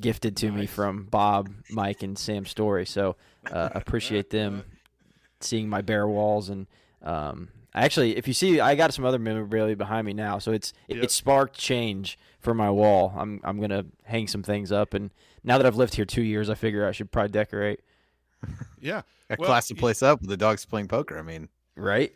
Gifted 0.00 0.36
to 0.38 0.50
me 0.50 0.66
from 0.66 1.04
Bob, 1.04 1.50
Mike, 1.68 2.02
and 2.02 2.18
Sam 2.18 2.46
Story. 2.46 2.86
So 2.86 3.16
uh, 3.52 3.68
appreciate 3.74 4.30
them 4.30 4.64
seeing 5.40 5.68
my 5.68 5.82
bare 5.82 6.08
walls 6.08 6.48
and 6.48 6.66
um, 7.02 7.48
actually, 7.74 8.16
if 8.16 8.26
you 8.28 8.34
see, 8.34 8.60
I 8.60 8.74
got 8.74 8.92
some 8.94 9.04
other 9.04 9.18
memorabilia 9.18 9.74
behind 9.76 10.06
me 10.06 10.12
now, 10.12 10.38
so 10.38 10.52
it's 10.52 10.72
it, 10.88 10.96
Yep. 10.96 11.04
it 11.04 11.10
sparked 11.10 11.56
change 11.58 12.18
for 12.38 12.52
my 12.54 12.70
wall. 12.70 13.12
I'm 13.16 13.40
I'm 13.42 13.58
gonna 13.60 13.86
hang 14.04 14.26
some 14.28 14.42
things 14.42 14.70
up, 14.72 14.92
and 14.94 15.10
now 15.44 15.56
that 15.58 15.66
I've 15.66 15.76
lived 15.76 15.94
here 15.94 16.04
two 16.04 16.22
years, 16.22 16.50
I 16.50 16.54
figure 16.54 16.86
I 16.86 16.92
should 16.92 17.10
probably 17.10 17.30
decorate. 17.32 17.80
Yeah. 18.80 19.02
A 19.30 19.36
Well, 19.38 19.46
classy 19.48 19.74
place 19.74 20.02
up 20.02 20.20
with 20.20 20.28
the 20.30 20.36
dogs 20.36 20.64
playing 20.66 20.88
poker. 20.88 21.18
I 21.18 21.22
mean, 21.22 21.48
right? 21.80 22.12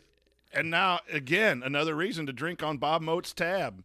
And 0.53 0.71
now, 0.71 1.01
again, 1.13 1.63
another 1.65 1.95
reason 1.95 2.27
to 2.27 2.33
drink 2.33 2.63
on 2.63 2.79
Bob 2.79 3.03
Moat's 3.03 3.33
tab. 3.33 3.83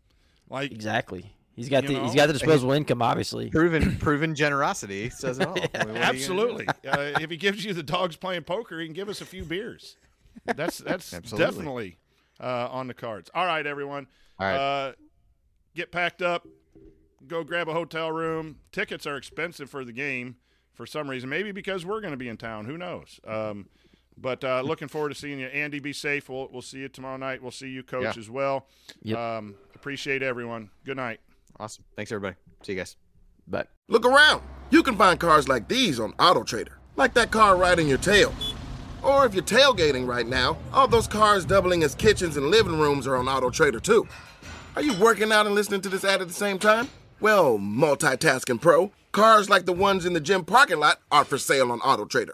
Like 0.49 0.71
Exactly. 0.71 1.33
He's 1.55 1.67
got 1.67 1.85
the 1.85 1.93
know? 1.93 2.03
he's 2.03 2.15
got 2.15 2.27
the 2.27 2.33
disposable 2.33 2.71
income, 2.71 3.01
obviously. 3.01 3.49
Proven 3.49 3.97
proven 3.99 4.33
generosity 4.33 5.09
says 5.09 5.39
it 5.39 5.47
all. 5.47 5.57
I 5.57 5.59
mean, 5.59 5.69
what 5.71 5.75
are 5.75 5.79
you 5.79 5.85
gonna 5.85 5.93
do? 5.93 5.99
Absolutely. 5.99 6.67
uh, 6.67 7.19
if 7.19 7.29
he 7.29 7.35
gives 7.35 7.65
you 7.65 7.73
the 7.73 7.83
dogs 7.83 8.15
playing 8.15 8.43
poker, 8.43 8.79
he 8.79 8.85
can 8.85 8.93
give 8.93 9.09
us 9.09 9.19
a 9.19 9.25
few 9.25 9.43
beers. 9.43 9.97
That's 10.45 10.77
that's 10.77 11.13
Absolutely. 11.13 11.45
definitely 11.45 11.97
uh, 12.39 12.69
on 12.71 12.87
the 12.87 12.93
cards. 12.93 13.29
All 13.33 13.45
right, 13.45 13.65
everyone. 13.65 14.07
All 14.39 14.47
right. 14.47 14.55
Uh, 14.55 14.91
get 15.75 15.91
packed 15.91 16.21
up. 16.21 16.47
Go 17.27 17.43
grab 17.43 17.67
a 17.67 17.73
hotel 17.73 18.09
room. 18.11 18.59
Tickets 18.71 19.05
are 19.05 19.17
expensive 19.17 19.69
for 19.69 19.83
the 19.83 19.91
game 19.91 20.37
for 20.73 20.85
some 20.85 21.09
reason. 21.09 21.29
Maybe 21.29 21.51
because 21.51 21.85
we're 21.85 21.99
going 21.99 22.11
to 22.13 22.17
be 22.17 22.29
in 22.29 22.37
town. 22.37 22.65
Who 22.65 22.77
knows? 22.77 23.19
Um, 23.27 23.67
but 24.21 24.43
uh, 24.43 24.61
looking 24.61 24.87
forward 24.87 25.09
to 25.09 25.15
seeing 25.15 25.39
you. 25.39 25.47
Andy, 25.47 25.79
be 25.79 25.93
safe. 25.93 26.29
We'll, 26.29 26.49
we'll 26.51 26.61
see 26.61 26.79
you 26.79 26.89
tomorrow 26.89 27.17
night. 27.17 27.41
We'll 27.41 27.51
see 27.51 27.69
you, 27.69 27.83
Coach, 27.83 28.03
Yeah. 28.03 28.13
as 28.19 28.29
well. 28.29 28.67
Yep. 29.03 29.17
Um, 29.17 29.55
appreciate 29.75 30.21
everyone. 30.23 30.69
Good 30.85 30.97
night. 30.97 31.19
Awesome. 31.59 31.83
Thanks 31.95 32.11
everybody. 32.11 32.35
See 32.63 32.73
you 32.73 32.77
guys. 32.77 32.95
But 33.47 33.69
Look 33.87 34.05
around. 34.05 34.43
You 34.69 34.83
can 34.83 34.95
find 34.95 35.19
cars 35.19 35.47
like 35.47 35.67
these 35.67 35.99
on 35.99 36.13
AutoTrader, 36.13 36.73
like 36.95 37.13
that 37.15 37.31
car 37.31 37.55
riding 37.57 37.87
your 37.87 37.97
tail. 37.97 38.33
Or 39.01 39.25
if 39.25 39.33
you're 39.33 39.43
tailgating 39.43 40.05
right 40.07 40.27
now, 40.27 40.57
all 40.73 40.87
those 40.87 41.07
cars 41.07 41.45
doubling 41.45 41.83
as 41.83 41.95
kitchens 41.95 42.37
and 42.37 42.47
living 42.47 42.77
rooms 42.77 43.07
are 43.07 43.15
on 43.15 43.25
AutoTrader 43.25 43.81
too. 43.81 44.07
Are 44.75 44.81
you 44.83 44.93
working 44.99 45.31
out 45.31 45.45
and 45.47 45.55
listening 45.55 45.81
to 45.81 45.89
this 45.89 46.03
ad 46.03 46.21
at 46.21 46.27
the 46.27 46.33
same 46.33 46.59
time? 46.59 46.89
Well, 47.19 47.57
multitasking 47.57 48.61
pro, 48.61 48.91
cars 49.11 49.49
like 49.49 49.65
the 49.65 49.73
ones 49.73 50.05
in 50.05 50.13
the 50.13 50.21
gym 50.21 50.45
parking 50.45 50.79
lot 50.79 50.99
are 51.11 51.25
for 51.25 51.37
sale 51.37 51.71
on 51.71 51.79
AutoTrader. 51.79 52.33